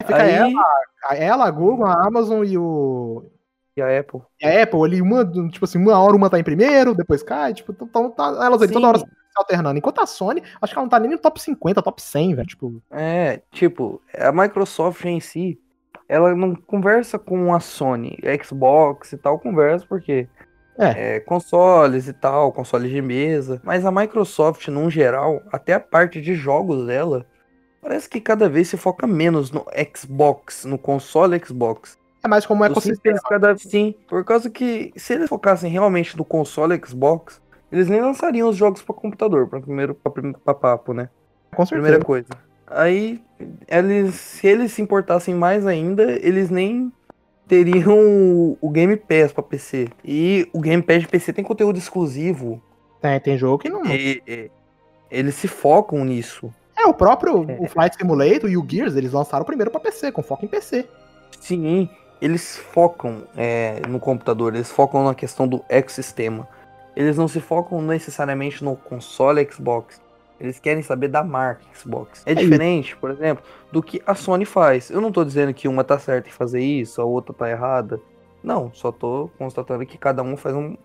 Fica 0.00 0.22
Aí, 0.22 0.32
ela, 0.32 1.16
ela, 1.16 1.46
a 1.46 1.50
Google, 1.50 1.86
a 1.86 2.06
Amazon 2.06 2.44
e 2.44 2.56
o. 2.56 3.24
e 3.78 3.82
a 3.82 4.00
Apple. 4.00 4.20
E 4.40 4.46
a 4.46 4.62
Apple 4.62 4.82
ali, 4.84 5.00
uma, 5.02 5.24
tipo 5.50 5.64
assim, 5.64 5.78
uma 5.78 5.98
hora 5.98 6.14
uma 6.16 6.28
tá 6.30 6.38
em 6.38 6.44
primeiro, 6.44 6.94
depois 6.94 7.22
cai, 7.22 7.54
tipo, 7.54 7.72
tão, 7.72 7.86
tão- 7.88 8.10
tá, 8.10 8.26
elas 8.44 8.60
ali 8.62 8.72
toda 8.72 8.80
Sim. 8.84 8.86
hora 8.86 8.98
se 8.98 9.06
alternando. 9.36 9.78
Enquanto 9.78 10.00
a 10.00 10.06
Sony, 10.06 10.42
acho 10.60 10.72
que 10.72 10.78
ela 10.78 10.84
não 10.84 10.90
tá 10.90 10.98
nem 10.98 11.10
no 11.10 11.18
top 11.18 11.40
50, 11.40 11.82
top 11.82 12.02
100, 12.02 12.34
velho. 12.34 12.46
Tipo, 12.48 12.82
É, 12.90 13.40
tipo, 13.52 14.00
a 14.18 14.32
Microsoft 14.32 15.04
em 15.04 15.20
si, 15.20 15.58
ela 16.08 16.34
não 16.34 16.54
conversa 16.54 17.18
com 17.18 17.54
a 17.54 17.60
Sony, 17.60 18.18
Xbox 18.44 19.12
e 19.12 19.16
tal, 19.18 19.38
conversa 19.38 19.84
porque 19.88 20.26
É. 20.78 21.16
é, 21.16 21.20
consoles 21.20 22.08
e 22.08 22.12
tal, 22.12 22.52
consoles 22.52 22.90
de 22.90 23.00
mesa. 23.02 23.60
Mas 23.64 23.84
a 23.84 23.90
Microsoft, 23.92 24.66
num 24.68 24.90
geral, 24.90 25.40
até 25.52 25.74
a 25.74 25.80
parte 25.80 26.20
de 26.20 26.34
jogos 26.34 26.86
dela, 26.86 27.26
parece 27.82 28.08
que 28.08 28.20
cada 28.20 28.48
vez 28.48 28.68
se 28.68 28.76
foca 28.76 29.06
menos 29.06 29.50
no 29.50 29.64
Xbox, 29.96 30.64
no 30.64 30.78
console 30.78 31.38
Xbox. 31.44 31.96
É 32.28 32.30
mais 32.30 32.46
como 32.46 32.62
um 32.62 32.66
Os 32.66 32.70
ecossistema. 32.70 33.18
cada 33.28 33.56
sim, 33.56 33.94
por 34.06 34.24
causa 34.24 34.48
que 34.50 34.92
se 34.96 35.14
eles 35.14 35.28
focassem 35.28 35.70
realmente 35.70 36.16
no 36.16 36.24
console 36.24 36.80
Xbox, 36.84 37.40
eles 37.72 37.88
nem 37.88 38.00
lançariam 38.00 38.48
os 38.48 38.56
jogos 38.56 38.82
para 38.82 38.94
computador, 38.94 39.48
para 39.48 39.60
primeiro 39.60 39.94
para 39.94 40.54
papo, 40.54 40.92
né? 40.92 41.08
Com 41.54 41.64
certeza. 41.64 41.82
Primeira 41.82 42.04
coisa. 42.04 42.28
Aí, 42.66 43.20
eles, 43.66 44.14
se 44.14 44.46
eles 44.46 44.72
se 44.72 44.82
importassem 44.82 45.34
mais 45.34 45.66
ainda, 45.66 46.02
eles 46.20 46.50
nem 46.50 46.92
teriam 47.46 48.56
o, 48.60 48.70
Game 48.70 48.94
Pass 48.96 49.32
pra 49.32 49.42
PC. 49.42 49.88
E 50.04 50.46
o 50.52 50.60
Game 50.60 50.82
Pass 50.82 51.00
de 51.00 51.08
PC 51.08 51.32
tem 51.32 51.42
conteúdo 51.42 51.78
exclusivo. 51.78 52.62
Tem, 53.00 53.18
tem 53.20 53.38
jogo 53.38 53.58
que 53.58 53.70
não. 53.70 53.84
E, 53.86 54.22
e- 54.26 54.50
eles 55.10 55.34
se 55.34 55.48
focam 55.48 56.04
nisso. 56.04 56.52
É, 56.76 56.86
o 56.86 56.92
próprio 56.92 57.50
É. 57.50 57.56
o 57.58 57.66
Flight 57.66 57.96
Simulator 57.96 58.50
e 58.50 58.56
o 58.58 58.66
Gears, 58.68 58.94
eles 58.94 59.12
lançaram 59.12 59.44
primeiro 59.44 59.70
pra 59.70 59.80
PC, 59.80 60.12
com 60.12 60.22
foco 60.22 60.44
em 60.44 60.48
PC. 60.48 60.86
Sim, 61.40 61.88
eles 62.20 62.56
focam 62.56 63.22
é, 63.36 63.80
no 63.88 63.98
computador, 64.00 64.54
eles 64.54 64.70
focam 64.70 65.04
na 65.04 65.14
questão 65.14 65.46
do 65.46 65.64
ecossistema. 65.68 66.48
Eles 66.96 67.16
não 67.16 67.28
se 67.28 67.40
focam 67.40 67.80
necessariamente 67.80 68.64
no 68.64 68.74
console 68.76 69.46
Xbox. 69.50 70.00
Eles 70.40 70.58
querem 70.58 70.82
saber 70.82 71.08
da 71.08 71.22
marca 71.24 71.62
Xbox. 71.74 72.22
É 72.26 72.34
diferente, 72.34 72.96
por 72.96 73.10
exemplo, 73.10 73.42
do 73.72 73.82
que 73.82 74.00
a 74.06 74.14
Sony 74.14 74.44
faz. 74.44 74.90
Eu 74.90 75.00
não 75.00 75.10
tô 75.12 75.24
dizendo 75.24 75.52
que 75.54 75.66
uma 75.68 75.82
tá 75.84 75.98
certa 75.98 76.28
em 76.28 76.32
fazer 76.32 76.60
isso, 76.60 77.00
a 77.00 77.04
outra 77.04 77.32
tá 77.34 77.50
errada. 77.50 78.00
Não, 78.42 78.70
só 78.72 78.92
tô 78.92 79.28
constatando 79.36 79.84
que 79.84 79.98
cada 79.98 80.22
um 80.22 80.36
faz 80.36 80.54
um. 80.54 80.76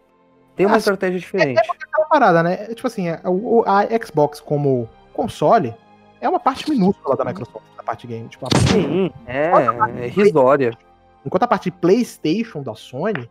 Tem 0.56 0.66
uma 0.66 0.76
Ah, 0.76 0.78
estratégia 0.78 1.20
diferente. 1.20 1.60
aquela 1.60 2.06
parada, 2.08 2.44
né? 2.44 2.66
É, 2.70 2.74
Tipo 2.76 2.88
assim, 2.88 3.08
é, 3.10 3.20
o- 3.26 3.64
a 3.66 3.84
Xbox 4.04 4.40
como 4.40 4.88
console 5.14 5.74
é 6.22 6.28
uma 6.30 6.40
parte 6.40 6.70
minúscula 6.70 7.16
da 7.16 7.24
Microsoft, 7.26 7.66
da 7.78 7.84
parte 7.84 8.06
game. 8.08 8.28
Tipo, 8.28 8.46
a- 8.48 8.60
Sim, 8.72 9.12
é, 9.28 9.52
é 10.06 10.08
risória. 10.08 10.72
Enquanto 11.26 11.44
a 11.44 11.48
parte 11.48 11.66
de 11.66 11.72
PlayStation 11.72 12.62
da 12.62 12.76
Sony 12.76 13.30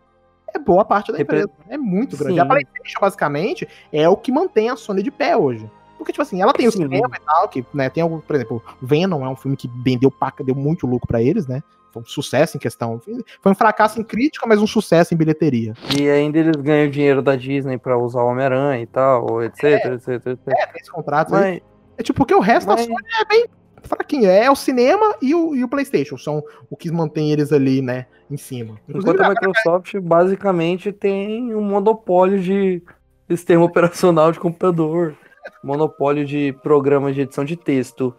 é 0.54 0.58
boa 0.58 0.84
parte 0.84 1.10
da 1.12 1.20
empresa. 1.20 1.48
É 1.68 1.78
muito 1.78 2.16
grande. 2.16 2.34
Sim. 2.34 2.40
A 2.40 2.46
PlayStation, 2.46 3.00
basicamente, 3.00 3.66
é 3.92 4.08
o 4.08 4.16
que 4.16 4.30
mantém 4.30 4.68
a 4.68 4.76
Sony 4.76 5.02
de 5.02 5.10
pé 5.10 5.36
hoje. 5.36 5.68
Porque, 5.96 6.12
tipo 6.12 6.22
assim, 6.22 6.42
ela 6.42 6.52
tem 6.52 6.66
o 6.66 6.72
cinema 6.72 7.16
e 7.16 7.20
tal, 7.24 7.48
que, 7.48 7.64
né, 7.72 7.88
tem 7.88 8.02
algum, 8.02 8.18
por 8.18 8.34
exemplo, 8.34 8.62
Venom 8.82 9.24
é 9.24 9.28
um 9.28 9.36
filme 9.36 9.56
que 9.56 9.70
vendeu 9.84 10.10
paca, 10.10 10.42
deu 10.42 10.54
muito 10.54 10.84
lucro 10.86 11.06
pra 11.06 11.22
eles, 11.22 11.46
né? 11.46 11.62
Foi 11.92 12.02
um 12.02 12.06
sucesso 12.06 12.56
em 12.56 12.60
questão. 12.60 13.00
Foi 13.40 13.52
um 13.52 13.54
fracasso 13.54 14.00
em 14.00 14.02
crítica, 14.02 14.46
mas 14.46 14.60
um 14.60 14.66
sucesso 14.66 15.14
em 15.14 15.16
bilheteria. 15.16 15.74
E 15.96 16.08
ainda 16.10 16.38
eles 16.38 16.56
ganham 16.56 16.90
dinheiro 16.90 17.22
da 17.22 17.36
Disney 17.36 17.78
pra 17.78 17.96
usar 17.96 18.22
o 18.22 18.26
Homem-Aranha 18.26 18.82
e 18.82 18.86
tal, 18.86 19.42
etc, 19.44 19.62
etc, 19.92 20.08
etc. 20.26 20.38
É, 20.48 20.66
tem 20.66 20.80
esse 20.80 20.90
contrato 20.90 21.34
aí. 21.34 21.60
Mas, 21.60 21.62
É 21.98 22.02
tipo, 22.02 22.16
porque 22.16 22.34
o 22.34 22.40
resto 22.40 22.66
da 22.66 22.74
mas- 22.74 22.84
Sony 22.86 22.96
é 23.20 23.24
bem 23.26 23.44
fraquinho. 23.88 24.28
É 24.30 24.50
o 24.50 24.56
cinema 24.56 25.16
e 25.20 25.34
o, 25.34 25.54
e 25.54 25.64
o 25.64 25.68
PlayStation. 25.68 26.16
São 26.16 26.42
o 26.70 26.76
que 26.76 26.90
mantém 26.90 27.30
eles 27.32 27.52
ali, 27.52 27.82
né, 27.82 28.06
em 28.30 28.36
cima. 28.36 28.78
enquanto 28.88 29.20
a 29.22 29.28
Microsoft 29.28 29.96
basicamente 30.00 30.92
tem 30.92 31.54
um 31.54 31.62
monopólio 31.62 32.40
de 32.40 32.82
sistema 33.28 33.64
operacional 33.66 34.32
de 34.32 34.40
computador, 34.40 35.16
monopólio 35.62 36.24
de 36.24 36.52
programas 36.62 37.14
de 37.14 37.22
edição 37.22 37.44
de 37.44 37.56
texto, 37.56 38.14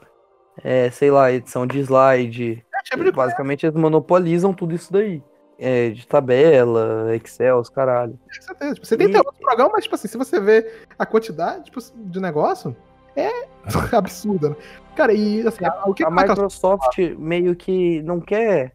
é, 0.63 0.89
sei 0.91 1.09
lá, 1.09 1.31
edição 1.31 1.65
de 1.65 1.79
slide. 1.79 2.63
é 2.73 2.83
tipo 2.83 3.11
Basicamente 3.11 3.65
eles 3.65 3.75
monopolizam 3.75 4.53
tudo 4.53 4.75
isso 4.75 4.91
daí. 4.91 5.21
É, 5.59 5.91
de 5.91 6.05
tabela, 6.07 7.15
Excel, 7.15 7.59
os 7.59 7.69
caralho. 7.69 8.19
Com 8.35 8.41
certeza. 8.41 8.73
Tipo, 8.73 8.87
você 8.87 8.97
tem 8.97 9.07
E- 9.07 9.09
até 9.11 9.19
outros 9.19 9.37
programas, 9.39 9.71
mas, 9.73 9.83
tipo 9.83 9.95
assim, 9.95 10.07
se 10.07 10.17
você 10.17 10.39
vê 10.39 10.69
a 10.97 11.05
quantidade 11.05 11.65
tipo, 11.65 11.79
de 11.95 12.19
negócio, 12.19 12.75
é 13.15 13.31
absurda, 13.95 14.49
né? 14.49 14.55
Cara, 14.95 15.13
e 15.13 15.45
assim, 15.47 15.65
a- 15.65 15.83
o 15.85 15.93
que 15.93 16.03
a 16.03 16.09
Microsoft 16.11 16.97
meio 17.17 17.55
que 17.55 18.01
não 18.03 18.19
quer, 18.19 18.73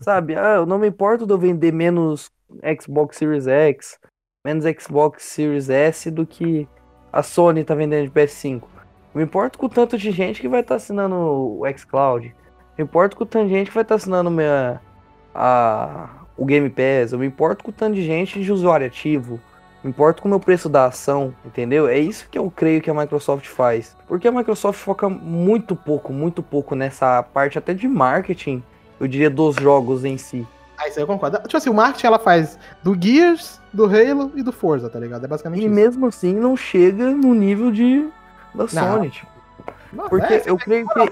sabe? 0.00 0.34
Ah, 0.34 0.56
eu 0.56 0.66
não 0.66 0.78
me 0.78 0.88
importo 0.88 1.26
de 1.26 1.32
eu 1.32 1.38
vender 1.38 1.72
menos 1.72 2.30
Xbox 2.80 3.16
Series 3.16 3.46
X, 3.46 3.98
menos 4.44 4.64
Xbox 4.80 5.22
Series 5.24 5.70
S 5.70 6.10
do 6.10 6.26
que 6.26 6.66
a 7.12 7.22
Sony 7.22 7.62
tá 7.64 7.74
vendendo 7.74 8.06
de 8.06 8.10
PS5. 8.12 8.62
Eu 8.62 9.18
me 9.18 9.22
importo 9.24 9.58
com 9.58 9.66
o 9.66 9.68
tanto 9.68 9.98
de 9.98 10.10
gente 10.10 10.40
que 10.40 10.48
vai 10.48 10.60
estar 10.60 10.76
assinando 10.76 11.14
o 11.16 11.62
xCloud. 11.76 12.26
Eu 12.26 12.34
me 12.78 12.84
importo 12.84 13.16
com 13.16 13.24
o 13.24 13.26
tanto 13.26 13.46
de 13.48 13.52
gente 13.54 13.68
que 13.68 13.74
vai 13.74 13.82
estar 13.82 13.96
assinando 13.96 14.30
minha, 14.30 14.80
a, 15.34 16.08
o 16.36 16.44
Game 16.44 16.70
Pass. 16.70 17.12
Eu 17.12 17.18
me 17.18 17.26
importo 17.26 17.64
com 17.64 17.70
o 17.70 17.74
tanto 17.74 17.94
de 17.94 18.02
gente 18.02 18.40
de 18.42 18.52
usuário 18.52 18.86
ativo. 18.86 19.40
Me 19.82 19.90
importo 19.90 20.20
com 20.20 20.28
o 20.28 20.30
meu 20.30 20.40
preço 20.40 20.68
da 20.68 20.86
ação, 20.86 21.34
entendeu? 21.44 21.88
É 21.88 21.98
isso 21.98 22.28
que 22.30 22.38
eu 22.38 22.50
creio 22.54 22.82
que 22.82 22.90
a 22.90 22.94
Microsoft 22.94 23.46
faz. 23.46 23.96
Porque 24.06 24.28
a 24.28 24.32
Microsoft 24.32 24.78
foca 24.78 25.08
muito 25.08 25.74
pouco, 25.74 26.12
muito 26.12 26.42
pouco 26.42 26.74
nessa 26.74 27.22
parte 27.22 27.56
até 27.58 27.72
de 27.72 27.88
marketing, 27.88 28.62
eu 29.00 29.08
diria, 29.08 29.30
dos 29.30 29.56
jogos 29.56 30.04
em 30.04 30.18
si. 30.18 30.46
Ah, 30.76 30.88
isso 30.88 30.98
aí 30.98 31.02
eu 31.02 31.06
concordo. 31.06 31.38
Tipo 31.42 31.56
assim, 31.56 31.70
o 31.70 31.74
marketing 31.74 32.06
ela 32.06 32.18
faz 32.18 32.58
do 32.82 32.94
Gears, 33.00 33.60
do 33.72 33.84
Halo 33.84 34.32
e 34.34 34.42
do 34.42 34.52
Forza, 34.52 34.88
tá 34.90 34.98
ligado? 34.98 35.24
É 35.24 35.28
basicamente 35.28 35.62
E 35.62 35.66
isso. 35.66 35.74
mesmo 35.74 36.06
assim 36.06 36.34
não 36.34 36.56
chega 36.56 37.10
no 37.10 37.34
nível 37.34 37.70
de 37.70 38.08
da 38.54 38.66
Sony, 38.68 39.10
tipo. 39.10 39.30
Não, 39.92 40.08
Porque 40.08 40.34
é, 40.34 40.42
eu 40.46 40.56
creio 40.56 40.86
que 40.88 40.98
a 40.98 41.02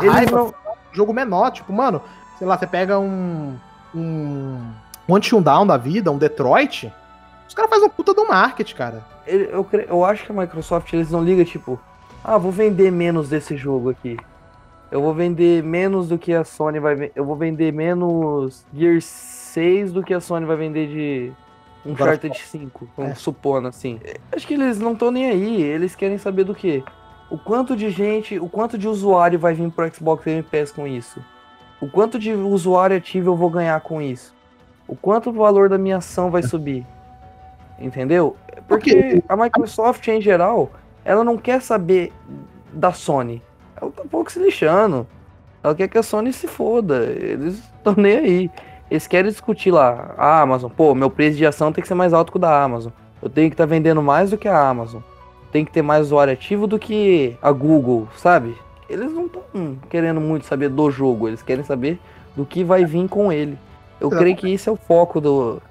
eles 0.00 0.12
raiva, 0.12 0.36
não. 0.36 0.46
um 0.48 0.52
jogo 0.92 1.12
menor, 1.12 1.50
tipo, 1.50 1.72
mano, 1.72 2.02
sei 2.38 2.46
lá, 2.46 2.56
você 2.56 2.66
pega 2.66 2.98
um. 2.98 3.56
um. 3.94 4.58
um 5.08 5.42
Down 5.42 5.66
da 5.66 5.76
vida, 5.76 6.10
um 6.10 6.18
Detroit, 6.18 6.92
os 7.52 7.54
caras 7.54 7.68
fazem 7.70 7.86
um 7.86 7.90
puta 7.90 8.14
do 8.14 8.26
marketing, 8.26 8.74
cara. 8.74 9.04
Eu, 9.26 9.62
cre- 9.62 9.86
eu 9.86 10.02
acho 10.06 10.24
que 10.24 10.32
a 10.32 10.34
Microsoft 10.34 10.90
eles 10.94 11.10
não 11.10 11.22
ligam, 11.22 11.44
tipo, 11.44 11.78
ah, 12.24 12.38
vou 12.38 12.50
vender 12.50 12.90
menos 12.90 13.28
desse 13.28 13.56
jogo 13.58 13.90
aqui. 13.90 14.16
Eu 14.90 15.02
vou 15.02 15.12
vender 15.12 15.62
menos 15.62 16.08
do 16.08 16.16
que 16.18 16.32
a 16.32 16.44
Sony 16.44 16.78
vai 16.80 16.94
vender. 16.94 17.12
Eu 17.14 17.26
vou 17.26 17.36
vender 17.36 17.70
menos 17.72 18.64
Gear 18.74 19.00
6 19.02 19.92
do 19.92 20.02
que 20.02 20.14
a 20.14 20.20
Sony 20.20 20.46
vai 20.46 20.56
vender 20.56 20.86
de 20.88 21.32
Uncharted 21.84 22.38
5, 22.38 22.88
vamos 22.96 23.12
É. 23.12 23.14
supondo 23.16 23.68
assim. 23.68 24.00
Acho 24.34 24.46
que 24.46 24.54
eles 24.54 24.78
não 24.78 24.92
estão 24.94 25.10
nem 25.10 25.26
aí, 25.30 25.60
eles 25.62 25.94
querem 25.94 26.16
saber 26.16 26.44
do 26.44 26.54
quê? 26.54 26.82
O 27.30 27.36
quanto 27.36 27.76
de 27.76 27.90
gente, 27.90 28.38
o 28.38 28.48
quanto 28.48 28.78
de 28.78 28.88
usuário 28.88 29.38
vai 29.38 29.52
vir 29.52 29.70
pro 29.70 29.94
Xbox 29.94 30.24
Game 30.24 30.42
Pass 30.42 30.72
com 30.72 30.86
isso? 30.86 31.20
O 31.82 31.88
quanto 31.88 32.18
de 32.18 32.32
usuário 32.32 32.96
ativo 32.96 33.30
eu 33.30 33.36
vou 33.36 33.50
ganhar 33.50 33.78
com 33.82 34.00
isso? 34.00 34.34
O 34.88 34.96
quanto 34.96 35.28
o 35.30 35.32
valor 35.34 35.68
da 35.68 35.76
minha 35.78 35.98
ação 35.98 36.30
vai 36.30 36.42
subir? 36.42 36.86
Entendeu? 37.78 38.36
Porque 38.68 39.22
a 39.28 39.36
Microsoft, 39.36 40.06
em 40.08 40.20
geral, 40.20 40.70
ela 41.04 41.24
não 41.24 41.36
quer 41.36 41.60
saber 41.60 42.12
da 42.72 42.92
Sony. 42.92 43.42
Ela 43.80 43.90
tá 43.90 44.02
um 44.02 44.08
pouco 44.08 44.30
se 44.30 44.38
lixando. 44.38 45.06
Ela 45.62 45.74
quer 45.74 45.88
que 45.88 45.98
a 45.98 46.02
Sony 46.02 46.32
se 46.32 46.46
foda. 46.46 47.04
Eles 47.04 47.58
estão 47.76 47.94
nem 47.96 48.16
aí. 48.16 48.50
Eles 48.90 49.06
querem 49.06 49.30
discutir 49.30 49.70
lá. 49.70 50.14
A 50.16 50.40
Amazon, 50.40 50.70
pô, 50.70 50.94
meu 50.94 51.10
preço 51.10 51.36
de 51.36 51.46
ação 51.46 51.72
tem 51.72 51.82
que 51.82 51.88
ser 51.88 51.94
mais 51.94 52.12
alto 52.12 52.30
que 52.30 52.38
o 52.38 52.40
da 52.40 52.62
Amazon. 52.62 52.92
Eu 53.20 53.30
tenho 53.30 53.48
que 53.48 53.54
estar 53.54 53.66
vendendo 53.66 54.02
mais 54.02 54.30
do 54.30 54.38
que 54.38 54.48
a 54.48 54.68
Amazon. 54.68 55.00
Tem 55.50 55.64
que 55.64 55.72
ter 55.72 55.82
mais 55.82 56.06
usuário 56.06 56.32
ativo 56.32 56.66
do 56.66 56.78
que 56.78 57.36
a 57.42 57.52
Google, 57.52 58.08
sabe? 58.16 58.56
Eles 58.88 59.12
não 59.12 59.26
estão 59.26 59.42
querendo 59.88 60.20
muito 60.20 60.46
saber 60.46 60.68
do 60.68 60.90
jogo. 60.90 61.28
Eles 61.28 61.42
querem 61.42 61.64
saber 61.64 61.98
do 62.36 62.44
que 62.44 62.64
vai 62.64 62.84
vir 62.84 63.08
com 63.08 63.32
ele. 63.32 63.58
Eu 64.00 64.10
creio 64.10 64.34
que 64.34 64.48
isso 64.48 64.68
é 64.68 64.72
o 64.72 64.76
foco 64.76 65.20
do, 65.20 65.62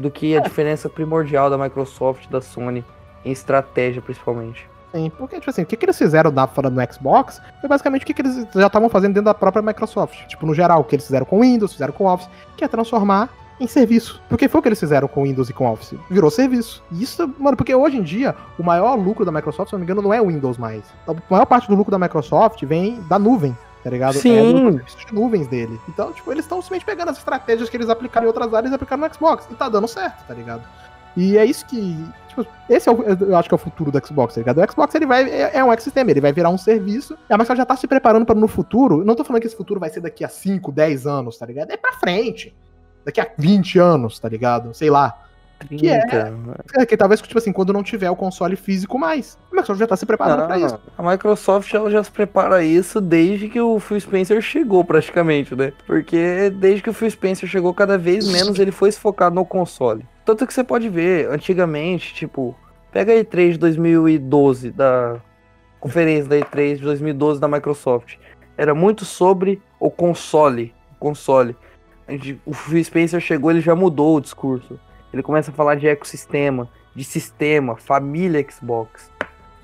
do 0.00 0.10
que 0.10 0.36
a 0.36 0.40
diferença 0.40 0.88
primordial 0.88 1.50
da 1.50 1.58
Microsoft 1.58 2.24
e 2.24 2.30
da 2.30 2.40
Sony 2.40 2.84
em 3.24 3.30
estratégia, 3.30 4.00
principalmente. 4.00 4.68
Sim, 4.92 5.10
porque, 5.16 5.38
tipo 5.38 5.50
assim, 5.50 5.62
o 5.62 5.66
que, 5.66 5.76
que 5.76 5.84
eles 5.84 5.96
fizeram 5.96 6.32
da 6.32 6.46
fora 6.46 6.68
do 6.68 6.92
Xbox 6.92 7.40
foi 7.60 7.68
basicamente 7.68 8.02
o 8.02 8.06
que, 8.06 8.14
que 8.14 8.22
eles 8.22 8.46
já 8.52 8.66
estavam 8.66 8.88
fazendo 8.88 9.14
dentro 9.14 9.26
da 9.26 9.34
própria 9.34 9.62
Microsoft. 9.62 10.26
Tipo, 10.26 10.46
no 10.46 10.54
geral, 10.54 10.80
o 10.80 10.84
que 10.84 10.96
eles 10.96 11.06
fizeram 11.06 11.24
com 11.24 11.40
Windows, 11.40 11.72
fizeram 11.72 11.92
com 11.92 12.06
Office, 12.06 12.28
que 12.56 12.64
é 12.64 12.68
transformar 12.68 13.30
em 13.60 13.68
serviço. 13.68 14.20
Porque 14.28 14.48
foi 14.48 14.58
o 14.58 14.62
que 14.62 14.68
eles 14.68 14.80
fizeram 14.80 15.06
com 15.06 15.22
Windows 15.22 15.48
e 15.48 15.52
com 15.52 15.70
Office. 15.70 15.94
Virou 16.10 16.30
serviço. 16.30 16.82
E 16.90 17.02
isso, 17.02 17.32
mano, 17.38 17.56
porque 17.56 17.74
hoje 17.74 17.98
em 17.98 18.02
dia, 18.02 18.34
o 18.58 18.64
maior 18.64 18.96
lucro 18.96 19.24
da 19.24 19.30
Microsoft, 19.30 19.68
se 19.68 19.74
eu 19.74 19.78
não 19.78 19.84
me 19.84 19.92
engano, 19.92 20.02
não 20.02 20.12
é 20.12 20.20
o 20.20 20.26
Windows 20.26 20.58
mais. 20.58 20.82
A 21.06 21.14
maior 21.30 21.46
parte 21.46 21.68
do 21.68 21.76
lucro 21.76 21.90
da 21.90 21.98
Microsoft 21.98 22.64
vem 22.64 23.00
da 23.02 23.18
nuvem. 23.18 23.56
Tá 23.82 23.90
ligado? 23.90 24.14
Sim. 24.14 24.36
É 24.36 24.52
dos 24.52 24.74
serviços 24.74 25.06
de 25.06 25.14
nuvens 25.14 25.46
dele. 25.48 25.80
Então, 25.88 26.12
tipo, 26.12 26.30
eles 26.30 26.44
estão 26.44 26.60
simplesmente 26.60 26.84
pegando 26.84 27.10
as 27.10 27.18
estratégias 27.18 27.68
que 27.68 27.76
eles 27.76 27.88
aplicaram 27.88 28.26
em 28.26 28.28
outras 28.28 28.52
áreas 28.52 28.72
e 28.72 28.74
aplicaram 28.74 29.06
no 29.06 29.14
Xbox. 29.14 29.46
E 29.50 29.54
tá 29.54 29.68
dando 29.68 29.88
certo, 29.88 30.26
tá 30.26 30.34
ligado? 30.34 30.62
E 31.16 31.36
é 31.36 31.44
isso 31.44 31.66
que. 31.66 31.96
Tipo, 32.28 32.46
esse 32.68 32.88
é 32.88 32.92
o, 32.92 33.02
eu 33.02 33.36
acho 33.36 33.48
que 33.48 33.54
é 33.54 33.56
o 33.56 33.58
futuro 33.58 33.90
do 33.90 34.06
Xbox, 34.06 34.34
tá 34.34 34.40
ligado? 34.40 34.58
O 34.58 34.70
Xbox 34.70 34.94
ele 34.94 35.06
vai, 35.06 35.28
é, 35.28 35.56
é 35.56 35.64
um 35.64 35.72
ecossistema, 35.72 36.10
ele 36.10 36.20
vai 36.20 36.32
virar 36.32 36.50
um 36.50 36.58
serviço. 36.58 37.14
A 37.28 37.34
Microsoft 37.34 37.58
já 37.58 37.66
tá 37.66 37.76
se 37.76 37.86
preparando 37.88 38.24
para 38.24 38.38
no 38.38 38.46
futuro. 38.46 39.04
Não 39.04 39.14
tô 39.14 39.24
falando 39.24 39.40
que 39.40 39.48
esse 39.48 39.56
futuro 39.56 39.80
vai 39.80 39.90
ser 39.90 40.00
daqui 40.00 40.24
a 40.24 40.28
5, 40.28 40.70
10 40.70 41.06
anos, 41.06 41.38
tá 41.38 41.46
ligado? 41.46 41.70
É 41.70 41.76
pra 41.76 41.92
frente. 41.94 42.54
Daqui 43.04 43.20
a 43.20 43.28
20 43.36 43.78
anos, 43.78 44.18
tá 44.18 44.28
ligado? 44.28 44.74
Sei 44.74 44.90
lá. 44.90 45.26
30. 45.66 46.34
É, 46.78 46.86
que 46.86 46.96
talvez, 46.96 47.20
tipo 47.20 47.38
assim, 47.38 47.52
quando 47.52 47.72
não 47.72 47.82
tiver 47.82 48.10
o 48.10 48.16
console 48.16 48.56
físico 48.56 48.98
mais. 48.98 49.38
A 49.50 49.54
Microsoft 49.54 49.80
já 49.80 49.86
tá 49.86 49.96
se 49.96 50.06
preparando 50.06 50.46
pra 50.46 50.58
isso. 50.58 50.80
A 50.96 51.02
Microsoft 51.02 51.72
ela 51.72 51.90
já 51.90 52.02
se 52.02 52.10
prepara 52.10 52.64
isso 52.64 53.00
desde 53.00 53.48
que 53.48 53.60
o 53.60 53.78
Phil 53.78 54.00
Spencer 54.00 54.40
chegou, 54.40 54.84
praticamente, 54.84 55.54
né? 55.54 55.72
Porque 55.86 56.50
desde 56.50 56.82
que 56.82 56.90
o 56.90 56.94
Phil 56.94 57.10
Spencer 57.10 57.48
chegou, 57.48 57.72
cada 57.74 57.96
vez 57.96 58.26
menos 58.26 58.58
ele 58.58 58.72
foi 58.72 58.90
se 58.90 58.98
focar 58.98 59.30
no 59.30 59.44
console. 59.44 60.04
Tanto 60.24 60.46
que 60.46 60.54
você 60.54 60.64
pode 60.64 60.88
ver, 60.88 61.28
antigamente, 61.30 62.14
tipo, 62.14 62.56
pega 62.92 63.12
a 63.12 63.16
E3 63.16 63.52
de 63.52 63.58
2012, 63.58 64.70
da 64.70 65.20
conferência 65.78 66.28
da 66.28 66.36
E3 66.36 66.76
de 66.76 66.82
2012 66.82 67.40
da 67.40 67.48
Microsoft. 67.48 68.16
Era 68.56 68.74
muito 68.74 69.04
sobre 69.04 69.60
o 69.78 69.90
console. 69.90 70.74
O 70.92 70.94
console. 70.96 71.56
O 72.44 72.52
Phil 72.52 72.84
Spencer 72.84 73.20
chegou, 73.20 73.50
ele 73.50 73.60
já 73.60 73.74
mudou 73.74 74.16
o 74.16 74.20
discurso. 74.20 74.78
Ele 75.12 75.22
começa 75.22 75.50
a 75.50 75.54
falar 75.54 75.74
de 75.76 75.88
ecossistema, 75.88 76.68
de 76.94 77.04
sistema, 77.04 77.76
família 77.76 78.44
Xbox. 78.50 79.10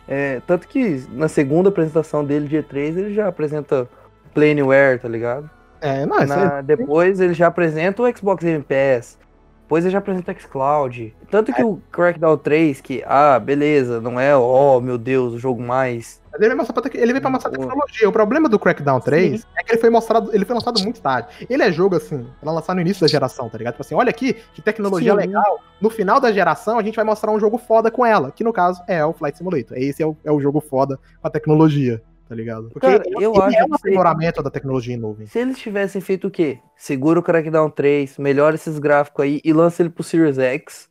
É, 0.08 0.40
tanto 0.46 0.68
que 0.68 1.04
na 1.12 1.28
segunda 1.28 1.68
apresentação 1.68 2.24
dele 2.24 2.46
de 2.46 2.56
E3 2.56 2.96
ele 2.96 3.14
já 3.14 3.26
apresenta 3.28 3.88
Planeware, 4.32 5.00
tá 5.00 5.08
ligado? 5.08 5.50
É, 5.80 6.06
não, 6.06 6.24
Na- 6.24 6.60
depois 6.62 7.20
ele 7.20 7.34
já 7.34 7.48
apresenta 7.48 8.02
o 8.02 8.16
Xbox 8.16 8.44
Game 8.44 8.62
Pass. 8.64 9.18
Depois 9.66 9.84
ele 9.84 9.90
já 9.90 9.98
apresenta 9.98 10.32
xCloud. 10.32 11.12
Tanto 11.28 11.52
que 11.52 11.60
o 11.60 11.82
Crackdown 11.90 12.38
3, 12.38 12.80
que, 12.80 13.02
ah, 13.04 13.36
beleza, 13.36 14.00
não 14.00 14.18
é, 14.18 14.36
oh 14.36 14.80
meu 14.80 14.96
Deus, 14.96 15.34
o 15.34 15.38
jogo 15.40 15.60
mais. 15.60 16.22
Ele 16.38 16.54
veio, 16.54 16.64
pra 16.64 16.82
ele 16.94 17.12
veio 17.12 17.20
pra 17.20 17.30
mostrar 17.30 17.50
tecnologia. 17.50 18.08
O 18.08 18.12
problema 18.12 18.48
do 18.48 18.60
Crackdown 18.60 19.00
3 19.00 19.44
é 19.56 19.64
que 19.64 19.72
ele 19.72 19.80
foi 19.80 19.90
mostrado, 19.90 20.30
ele 20.32 20.44
foi 20.44 20.54
lançado 20.54 20.80
muito 20.84 21.00
tarde. 21.00 21.46
Ele 21.50 21.64
é 21.64 21.72
jogo 21.72 21.96
assim, 21.96 22.28
pra 22.40 22.52
lançar 22.52 22.76
no 22.76 22.80
início 22.80 23.00
da 23.00 23.08
geração, 23.08 23.48
tá 23.48 23.58
ligado? 23.58 23.74
Tipo 23.74 23.82
assim, 23.82 23.96
olha 23.96 24.10
aqui, 24.10 24.34
que 24.54 24.62
tecnologia 24.62 25.10
Sim. 25.10 25.18
legal. 25.18 25.58
No 25.80 25.90
final 25.90 26.20
da 26.20 26.30
geração, 26.30 26.78
a 26.78 26.82
gente 26.84 26.94
vai 26.94 27.04
mostrar 27.04 27.32
um 27.32 27.40
jogo 27.40 27.58
foda 27.58 27.90
com 27.90 28.06
ela, 28.06 28.30
que 28.30 28.44
no 28.44 28.52
caso 28.52 28.80
é 28.86 29.04
o 29.04 29.12
Flight 29.12 29.36
Simulator. 29.36 29.76
Esse 29.76 30.00
é 30.00 30.06
o, 30.06 30.16
é 30.24 30.30
o 30.30 30.40
jogo 30.40 30.60
foda 30.60 30.96
com 31.20 31.26
a 31.26 31.30
tecnologia, 31.30 32.00
tá 32.28 32.34
ligado? 32.34 32.70
Porque 32.70 32.86
Cara, 32.86 33.02
eu 33.06 33.32
ele 33.32 33.42
acho 33.42 33.56
é 33.56 33.64
um 33.64 33.74
aprimoramento 33.74 34.42
da 34.42 34.50
tecnologia 34.50 34.94
em 34.94 34.98
nuvem. 34.98 35.26
Se 35.26 35.38
eles 35.38 35.58
tivessem 35.58 36.00
feito 36.00 36.26
o 36.26 36.30
quê? 36.30 36.58
Segura 36.76 37.20
o 37.20 37.22
Crackdown 37.22 37.70
3, 37.70 38.18
melhora 38.18 38.54
esses 38.54 38.78
gráficos 38.78 39.24
aí 39.24 39.40
e 39.44 39.52
lança 39.52 39.82
ele 39.82 39.90
pro 39.90 40.02
Series 40.02 40.38
X, 40.38 40.88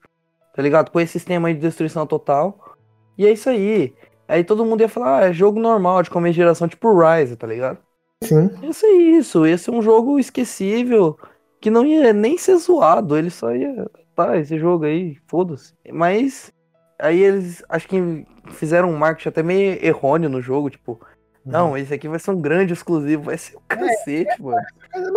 tá 0.55 0.61
ligado? 0.61 0.91
Com 0.91 0.99
esse 0.99 1.13
sistema 1.13 1.47
aí 1.47 1.53
de 1.53 1.59
destruição 1.59 2.07
total. 2.07 2.75
E 3.17 3.25
é 3.25 3.31
isso 3.31 3.49
aí. 3.49 3.93
Aí 4.27 4.43
todo 4.43 4.65
mundo 4.65 4.81
ia 4.81 4.89
falar, 4.89 5.19
ah, 5.19 5.25
é 5.25 5.33
jogo 5.33 5.59
normal 5.59 6.01
de 6.01 6.09
começo 6.09 6.33
de 6.33 6.37
geração, 6.37 6.67
tipo 6.67 6.97
Rise, 6.97 7.35
tá 7.35 7.45
ligado? 7.45 7.77
Sim. 8.23 8.49
Isso 8.63 8.85
é 8.85 8.91
isso, 8.93 9.45
esse 9.45 9.69
é 9.69 9.73
um 9.73 9.81
jogo 9.81 10.17
esquecível, 10.17 11.17
que 11.61 11.69
não 11.69 11.85
ia 11.85 12.11
nem 12.11 12.37
ser 12.37 12.55
zoado, 12.57 13.17
ele 13.17 13.29
só 13.29 13.53
ia, 13.53 13.85
tá, 14.15 14.37
esse 14.37 14.57
jogo 14.57 14.85
aí, 14.85 15.17
foda-se. 15.27 15.73
Mas 15.91 16.51
aí 16.97 17.21
eles, 17.21 17.63
acho 17.69 17.87
que 17.87 18.25
fizeram 18.51 18.89
um 18.89 18.97
marketing 18.97 19.29
até 19.29 19.43
meio 19.43 19.85
errôneo 19.85 20.29
no 20.29 20.41
jogo, 20.41 20.69
tipo, 20.69 20.99
não, 21.45 21.77
esse 21.77 21.93
aqui 21.93 22.07
vai 22.07 22.17
ser 22.17 22.31
um 22.31 22.41
grande 22.41 22.73
exclusivo, 22.73 23.23
vai 23.23 23.37
ser 23.37 23.55
o 23.55 23.61
cacete, 23.67 24.41
mano. 24.41 24.65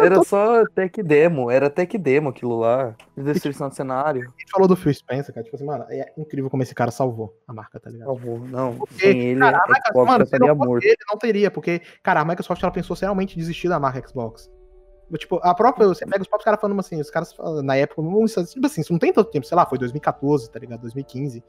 Era 0.01 0.23
só 0.23 0.65
tech 0.67 1.03
demo, 1.03 1.51
era 1.51 1.71
tech 1.71 1.97
demo 1.97 2.29
aquilo 2.29 2.59
lá, 2.59 2.95
de 3.17 3.23
destruição 3.23 3.69
de 3.69 3.77
cenário. 3.77 4.23
A 4.23 4.41
gente 4.41 4.51
falou 4.51 4.69
do 4.69 4.77
Phil 4.77 4.93
Spencer, 4.93 5.35
cara. 5.35 5.43
Tipo 5.43 5.57
assim, 5.57 5.65
mano, 5.65 5.87
é 5.89 6.13
incrível 6.19 6.51
como 6.51 6.63
esse 6.63 6.75
cara 6.75 6.91
salvou 6.91 7.35
a 7.47 7.53
marca, 7.55 7.81
tá 7.81 7.89
ligado? 7.89 8.09
Favor, 8.09 8.41
não, 8.49 8.77
Porque, 8.77 9.01
sem 9.01 9.21
ele, 9.21 9.41
cara, 9.41 9.59
a 9.59 9.69
Microsoft, 9.69 10.07
mano, 10.11 10.25
estaria 10.25 10.55
morto. 10.55 10.85
ele, 10.85 10.97
não 11.11 11.19
teria, 11.19 11.51
porque, 11.51 11.81
cara, 12.03 12.21
a 12.21 12.25
Microsoft 12.25 12.63
ela 12.63 12.73
pensou 12.73 12.95
seriamente 12.95 13.35
em 13.35 13.39
desistir 13.39 13.69
da 13.69 13.81
marca 13.81 14.07
Xbox. 14.07 14.51
Tipo, 15.17 15.41
a 15.43 15.55
própria, 15.55 15.87
você 15.87 16.05
pega 16.05 16.21
os 16.21 16.29
próprios 16.29 16.45
caras 16.45 16.61
falando 16.61 16.79
assim, 16.79 17.01
os 17.01 17.11
caras 17.11 17.35
na 17.65 17.77
época, 17.77 18.03
dizer, 18.03 18.45
tipo 18.47 18.67
assim, 18.67 18.83
isso 18.83 18.93
não 18.93 18.99
tem 18.99 19.11
tanto 19.11 19.31
tempo, 19.31 19.47
sei 19.47 19.57
lá, 19.57 19.65
foi 19.65 19.79
2014, 19.79 20.51
tá 20.51 20.59
ligado? 20.59 20.83
2015. 20.83 21.43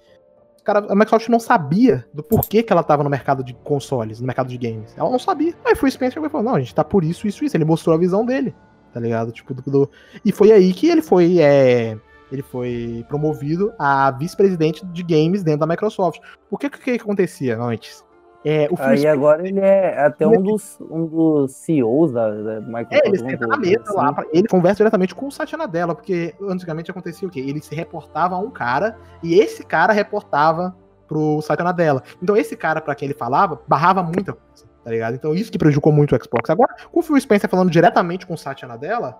Cara, 0.71 0.85
a 0.87 0.93
Microsoft 0.93 1.29
não 1.29 1.39
sabia 1.39 2.05
do 2.13 2.21
porquê 2.21 2.61
que 2.61 2.71
ela 2.71 2.83
tava 2.83 3.03
no 3.03 3.09
mercado 3.09 3.43
de 3.43 3.55
consoles, 3.55 4.21
no 4.21 4.27
mercado 4.27 4.49
de 4.49 4.55
games. 4.57 4.93
Ela 4.95 5.09
não 5.09 5.17
sabia. 5.17 5.55
Aí 5.65 5.73
foi 5.75 5.89
o 5.89 5.91
Spencer 5.91 6.23
e 6.23 6.29
falou, 6.29 6.45
não, 6.45 6.53
a 6.55 6.59
gente 6.59 6.75
tá 6.75 6.83
por 6.83 7.03
isso, 7.03 7.25
isso, 7.27 7.43
isso. 7.43 7.57
Ele 7.57 7.65
mostrou 7.65 7.95
a 7.95 7.97
visão 7.99 8.23
dele, 8.23 8.53
tá 8.93 8.99
ligado? 8.99 9.31
Tipo, 9.31 9.51
do, 9.55 9.63
do- 9.63 9.89
E 10.23 10.31
foi 10.31 10.51
aí 10.51 10.71
que 10.71 10.87
ele 10.87 11.01
foi, 11.01 11.39
é, 11.39 11.97
ele 12.31 12.43
foi 12.43 13.03
promovido 13.07 13.73
a 13.79 14.11
vice-presidente 14.11 14.85
de 14.85 15.01
games 15.01 15.41
dentro 15.41 15.61
da 15.61 15.65
Microsoft. 15.65 16.19
O 16.51 16.55
que 16.57 16.69
que, 16.69 16.77
que 16.77 16.91
acontecia 17.01 17.59
antes? 17.59 18.05
É, 18.45 18.67
o 18.71 18.77
Phil 18.77 18.85
Aí 18.85 19.05
agora 19.05 19.45
ele 19.45 19.59
é 19.59 19.99
até 20.05 20.25
um 20.25 20.41
dos, 20.41 20.77
um 20.79 21.05
dos 21.05 21.51
CEOs 21.51 22.13
da, 22.13 22.29
da 22.29 22.61
Microsoft. 22.61 22.93
É, 22.93 23.07
ele 23.07 23.17
senta 23.17 23.45
na 23.47 23.57
mesa 23.57 23.81
assim. 23.85 23.95
lá, 23.95 24.15
ele 24.31 24.47
conversa 24.47 24.77
diretamente 24.77 25.13
com 25.13 25.27
o 25.27 25.31
Satya 25.31 25.57
Nadella, 25.57 25.93
porque 25.93 26.33
antigamente 26.41 26.89
acontecia 26.89 27.27
o 27.27 27.31
quê? 27.31 27.41
Ele 27.41 27.61
se 27.61 27.75
reportava 27.75 28.35
a 28.35 28.39
um 28.39 28.49
cara, 28.49 28.97
e 29.21 29.37
esse 29.37 29.63
cara 29.65 29.91
reportava 29.91 30.73
pro 31.05 31.41
Satya 31.41 31.65
Nadella. 31.65 32.01
Então 32.23 32.37
esse 32.37 32.55
cara, 32.55 32.79
pra 32.79 32.95
quem 32.95 33.07
ele 33.07 33.17
falava, 33.17 33.59
barrava 33.67 34.01
muita 34.01 34.31
coisa, 34.31 34.65
tá 34.85 34.89
ligado? 34.91 35.15
Então 35.15 35.33
isso 35.35 35.51
que 35.51 35.57
prejudicou 35.57 35.91
muito 35.91 36.15
o 36.15 36.23
Xbox. 36.23 36.49
Agora, 36.49 36.73
com 36.91 37.01
o 37.01 37.03
Phil 37.03 37.19
Spencer 37.19 37.49
falando 37.49 37.69
diretamente 37.69 38.25
com 38.25 38.35
o 38.35 38.37
Satya 38.37 38.69
Nadella, 38.69 39.17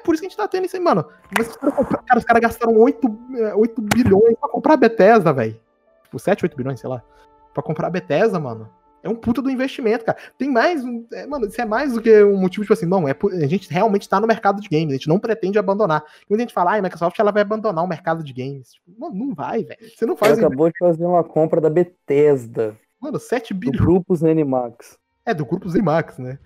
é 0.00 0.02
por 0.02 0.14
isso 0.14 0.22
que 0.22 0.26
a 0.26 0.30
gente 0.30 0.36
tá 0.36 0.48
tendo 0.48 0.64
isso 0.64 0.74
aí, 0.76 0.82
mano. 0.82 1.04
Mas 1.36 1.48
os 1.48 1.56
caras 1.56 1.76
compra- 1.76 2.02
cara, 2.04 2.18
os 2.18 2.24
caras 2.24 2.42
gastaram 2.42 2.76
8, 2.76 3.18
eh, 3.36 3.54
8 3.54 3.80
bilhões 3.82 4.34
pra 4.40 4.48
comprar 4.48 4.74
a 4.74 4.76
Bethesda, 4.76 5.32
velho. 5.32 5.56
Tipo, 6.02 6.18
7, 6.18 6.44
8 6.44 6.56
bilhões, 6.56 6.80
sei 6.80 6.88
lá. 6.90 7.02
Pra 7.52 7.62
comprar 7.62 7.88
a 7.88 7.90
Bethesda, 7.90 8.38
mano. 8.38 8.68
É 9.02 9.08
um 9.08 9.14
puta 9.14 9.40
do 9.40 9.50
investimento, 9.50 10.04
cara. 10.04 10.18
Tem 10.36 10.50
mais. 10.50 10.82
é, 11.12 11.26
mano, 11.26 11.46
isso 11.46 11.60
é 11.60 11.64
mais 11.64 11.92
do 11.92 12.02
que 12.02 12.22
um 12.24 12.36
motivo, 12.36 12.64
tipo 12.64 12.72
assim, 12.72 12.86
não, 12.86 13.08
é, 13.08 13.14
a 13.42 13.46
gente 13.46 13.70
realmente 13.72 14.08
tá 14.08 14.20
no 14.20 14.26
mercado 14.26 14.60
de 14.60 14.68
games, 14.68 14.90
a 14.90 14.96
gente 14.96 15.08
não 15.08 15.20
pretende 15.20 15.58
abandonar. 15.58 16.02
Muita 16.28 16.42
gente 16.42 16.52
fala, 16.52 16.72
ah, 16.72 16.78
a 16.78 16.82
Microsoft 16.82 17.18
ela 17.18 17.30
vai 17.30 17.42
abandonar 17.42 17.84
o 17.84 17.88
mercado 17.88 18.24
de 18.24 18.32
games. 18.32 18.72
Tipo, 18.72 19.00
mano, 19.00 19.14
não 19.14 19.34
vai, 19.34 19.62
velho. 19.62 19.78
Você 19.96 20.04
não 20.04 20.16
faz. 20.16 20.36
acabou 20.36 20.68
de 20.68 20.78
fazer 20.78 21.04
uma 21.04 21.22
compra 21.22 21.60
da 21.60 21.70
Bethesda, 21.70 22.76
Mano, 23.00 23.18
7 23.18 23.54
do 23.54 23.60
bilhões. 23.60 23.80
grupo 23.80 24.14
Zenimax. 24.16 24.98
É, 25.24 25.32
do 25.32 25.44
grupo 25.46 25.68
Zemax, 25.68 26.18
né? 26.18 26.38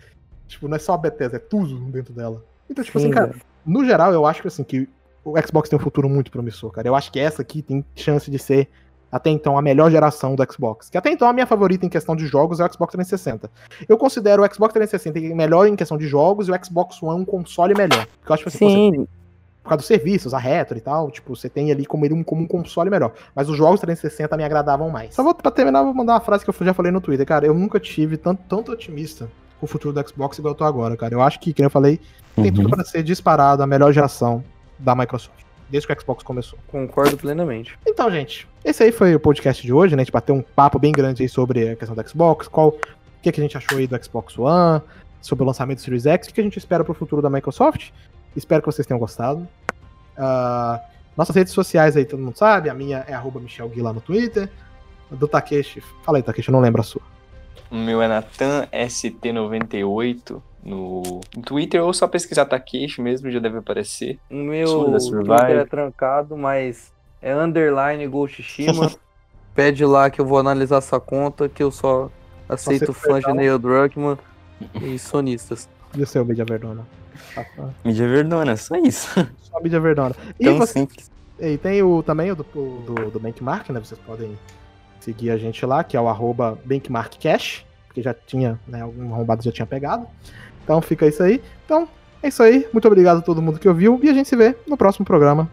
Tipo, 0.46 0.68
não 0.68 0.76
é 0.76 0.78
só 0.78 0.92
a 0.92 0.98
Bethesda, 0.98 1.36
é 1.36 1.40
tudo 1.40 1.78
dentro 1.90 2.12
dela. 2.12 2.44
Então, 2.68 2.84
tipo 2.84 2.98
Sim, 2.98 3.06
assim, 3.06 3.14
cara, 3.14 3.28
velho. 3.28 3.40
no 3.64 3.84
geral, 3.84 4.12
eu 4.12 4.26
acho 4.26 4.42
que 4.42 4.48
assim, 4.48 4.62
que 4.64 4.88
o 5.24 5.40
Xbox 5.40 5.68
tem 5.68 5.78
um 5.78 5.82
futuro 5.82 6.08
muito 6.08 6.30
promissor, 6.30 6.70
cara. 6.70 6.88
Eu 6.88 6.94
acho 6.94 7.10
que 7.10 7.18
essa 7.18 7.40
aqui 7.40 7.62
tem 7.62 7.84
chance 7.94 8.30
de 8.30 8.38
ser, 8.38 8.68
até 9.12 9.28
então, 9.28 9.58
a 9.58 9.62
melhor 9.62 9.90
geração 9.90 10.34
do 10.34 10.42
Xbox. 10.50 10.88
Que 10.88 10.96
até 10.96 11.10
então 11.12 11.28
a 11.28 11.32
minha 11.34 11.46
favorita 11.46 11.84
em 11.84 11.88
questão 11.90 12.16
de 12.16 12.26
jogos 12.26 12.58
é 12.60 12.64
o 12.64 12.72
Xbox 12.72 12.92
360. 12.92 13.50
Eu 13.86 13.98
considero 13.98 14.42
o 14.42 14.46
Xbox 14.54 14.72
360 14.72 15.34
melhor 15.34 15.66
em 15.66 15.76
questão 15.76 15.98
de 15.98 16.08
jogos 16.08 16.48
e 16.48 16.50
o 16.50 16.64
Xbox 16.64 17.02
One 17.02 17.20
um 17.20 17.24
console 17.24 17.74
melhor. 17.74 18.06
Porque 18.18 18.32
eu 18.32 18.34
acho 18.34 18.42
que 18.44 18.48
assim, 18.48 18.90
você, 18.90 18.96
Sim, 18.96 19.08
por 19.62 19.68
causa 19.68 19.76
dos 19.76 19.86
serviços, 19.86 20.32
a 20.32 20.38
retro 20.38 20.78
e 20.78 20.80
tal, 20.80 21.10
tipo, 21.10 21.36
você 21.36 21.48
tem 21.48 21.70
ali 21.70 21.84
como 21.84 22.04
ele 22.06 22.14
um, 22.14 22.24
como 22.24 22.42
um 22.42 22.46
console 22.46 22.88
melhor. 22.88 23.12
Mas 23.34 23.48
os 23.50 23.56
jogos 23.56 23.80
360 23.80 24.34
me 24.36 24.44
agradavam 24.44 24.88
mais. 24.88 25.14
Só 25.14 25.22
vou, 25.22 25.34
pra 25.34 25.50
terminar, 25.50 25.82
vou 25.82 25.92
mandar 25.94 26.14
uma 26.14 26.20
frase 26.20 26.42
que 26.44 26.50
eu 26.50 26.54
já 26.66 26.72
falei 26.72 26.90
no 26.90 27.00
Twitter, 27.00 27.26
cara. 27.26 27.46
Eu 27.46 27.54
nunca 27.54 27.78
tive 27.78 28.16
tanto, 28.16 28.42
tanto 28.48 28.72
otimista 28.72 29.28
com 29.60 29.66
o 29.66 29.68
futuro 29.68 29.94
do 29.94 30.08
Xbox 30.08 30.38
igual 30.38 30.52
eu 30.52 30.58
tô 30.58 30.64
agora, 30.64 30.96
cara. 30.96 31.14
Eu 31.14 31.20
acho 31.22 31.38
que, 31.38 31.52
como 31.52 31.66
eu 31.66 31.70
falei, 31.70 32.00
tem 32.34 32.46
Uhum. 32.46 32.52
tudo 32.54 32.70
pra 32.70 32.82
ser 32.84 33.02
disparado 33.02 33.62
a 33.62 33.66
melhor 33.66 33.92
geração 33.92 34.42
da 34.78 34.96
Microsoft. 34.96 35.42
Desde 35.72 35.86
que 35.86 35.94
o 35.94 36.00
Xbox 36.00 36.22
começou. 36.22 36.58
concordo 36.68 37.16
plenamente. 37.16 37.78
Então, 37.86 38.10
gente, 38.10 38.46
esse 38.62 38.82
aí 38.82 38.92
foi 38.92 39.14
o 39.14 39.20
podcast 39.20 39.62
de 39.62 39.72
hoje, 39.72 39.96
né? 39.96 40.02
A 40.02 40.04
gente 40.04 40.12
bateu 40.12 40.34
um 40.34 40.42
papo 40.42 40.78
bem 40.78 40.92
grande 40.92 41.22
aí 41.22 41.28
sobre 41.30 41.70
a 41.70 41.76
questão 41.76 41.96
do 41.96 42.08
Xbox, 42.08 42.46
qual 42.46 42.68
o 42.68 42.78
que, 43.22 43.32
que 43.32 43.40
a 43.40 43.42
gente 43.42 43.56
achou 43.56 43.78
aí 43.78 43.86
do 43.86 44.04
Xbox 44.04 44.38
One, 44.38 44.82
sobre 45.22 45.44
o 45.44 45.46
lançamento 45.46 45.78
do 45.78 45.80
Series 45.80 46.04
X, 46.04 46.28
o 46.28 46.34
que 46.34 46.42
a 46.42 46.44
gente 46.44 46.58
espera 46.58 46.84
pro 46.84 46.92
futuro 46.92 47.22
da 47.22 47.30
Microsoft. 47.30 47.90
Espero 48.36 48.60
que 48.60 48.66
vocês 48.66 48.86
tenham 48.86 48.98
gostado. 48.98 49.48
Ah, 50.14 50.78
nossas 51.16 51.34
redes 51.34 51.54
sociais 51.54 51.96
aí, 51.96 52.04
todo 52.04 52.20
mundo 52.20 52.36
sabe. 52.36 52.68
A 52.68 52.74
minha 52.74 53.06
é 53.08 53.14
arroba 53.14 53.40
Michel 53.40 53.70
Gui 53.70 53.80
lá 53.80 53.94
no 53.94 54.00
Twitter. 54.02 54.50
A 55.10 55.14
do 55.14 55.26
Takeshi. 55.26 55.82
Fala 56.04 56.18
aí, 56.18 56.22
Takeshi, 56.22 56.50
eu 56.50 56.52
não 56.52 56.60
lembro 56.60 56.82
a 56.82 56.84
sua. 56.84 57.00
O 57.70 57.76
meu 57.76 58.02
é 58.02 58.08
Natan 58.08 58.66
ST98 58.70 60.42
no 60.62 61.20
Twitter 61.44 61.82
ou 61.82 61.92
só 61.92 62.06
pesquisar 62.06 62.44
Takeshi 62.44 63.00
mesmo, 63.00 63.30
já 63.30 63.40
deve 63.40 63.58
aparecer. 63.58 64.18
O 64.30 64.34
meu 64.34 64.92
Twitter 64.98 65.58
é 65.58 65.64
trancado, 65.64 66.36
mas 66.36 66.92
é 67.20 67.34
underline 67.34 68.06
Ghost 68.06 68.42
Shima. 68.42 68.90
Pede 69.54 69.84
lá 69.84 70.08
que 70.08 70.20
eu 70.20 70.24
vou 70.24 70.38
analisar 70.38 70.80
sua 70.80 71.00
conta, 71.00 71.48
que 71.48 71.62
eu 71.62 71.70
só 71.70 72.10
aceito 72.48 72.90
Aceito 72.90 72.92
fãs 72.94 73.24
de. 73.24 73.32
Neil 73.32 73.58
Druckmann 73.58 74.18
e 74.80 74.98
sonistas. 74.98 75.68
E 75.94 76.02
o 76.02 76.06
seu, 76.06 76.24
Mídia 76.24 76.46
Verdona? 76.46 76.86
Ah, 77.36 77.44
tá. 77.44 77.68
Mídia 77.84 78.08
Verdona, 78.08 78.56
só 78.56 78.76
isso. 78.76 79.10
Só 79.42 79.60
Mídia 79.60 79.78
Verdona. 79.78 80.16
E 80.40 80.44
Tão 80.46 80.56
você, 80.56 80.72
simples. 80.72 81.10
E 81.38 81.58
tem 81.58 81.82
o, 81.82 82.02
também 82.02 82.30
o 82.30 82.34
do, 82.34 82.44
do, 82.44 83.10
do 83.10 83.20
Benchmark, 83.20 83.68
né? 83.68 83.78
Vocês 83.78 84.00
podem 84.00 84.38
seguir 85.00 85.30
a 85.32 85.36
gente 85.36 85.66
lá, 85.66 85.84
que 85.84 85.98
é 85.98 86.00
o 86.00 86.08
arroba 86.08 86.58
BenchmarkCash, 86.64 87.66
porque 87.86 88.00
já 88.00 88.14
tinha, 88.14 88.58
né? 88.66 88.80
Algum 88.80 89.12
arrombado 89.12 89.42
já 89.42 89.52
tinha 89.52 89.66
pegado. 89.66 90.06
Então 90.72 90.80
fica 90.80 91.06
isso 91.06 91.22
aí. 91.22 91.42
Então, 91.66 91.86
é 92.22 92.28
isso 92.28 92.42
aí. 92.42 92.66
Muito 92.72 92.86
obrigado 92.88 93.18
a 93.18 93.20
todo 93.20 93.42
mundo 93.42 93.58
que 93.58 93.68
ouviu 93.68 94.00
e 94.02 94.08
a 94.08 94.14
gente 94.14 94.28
se 94.28 94.34
vê 94.34 94.56
no 94.66 94.74
próximo 94.74 95.04
programa. 95.04 95.50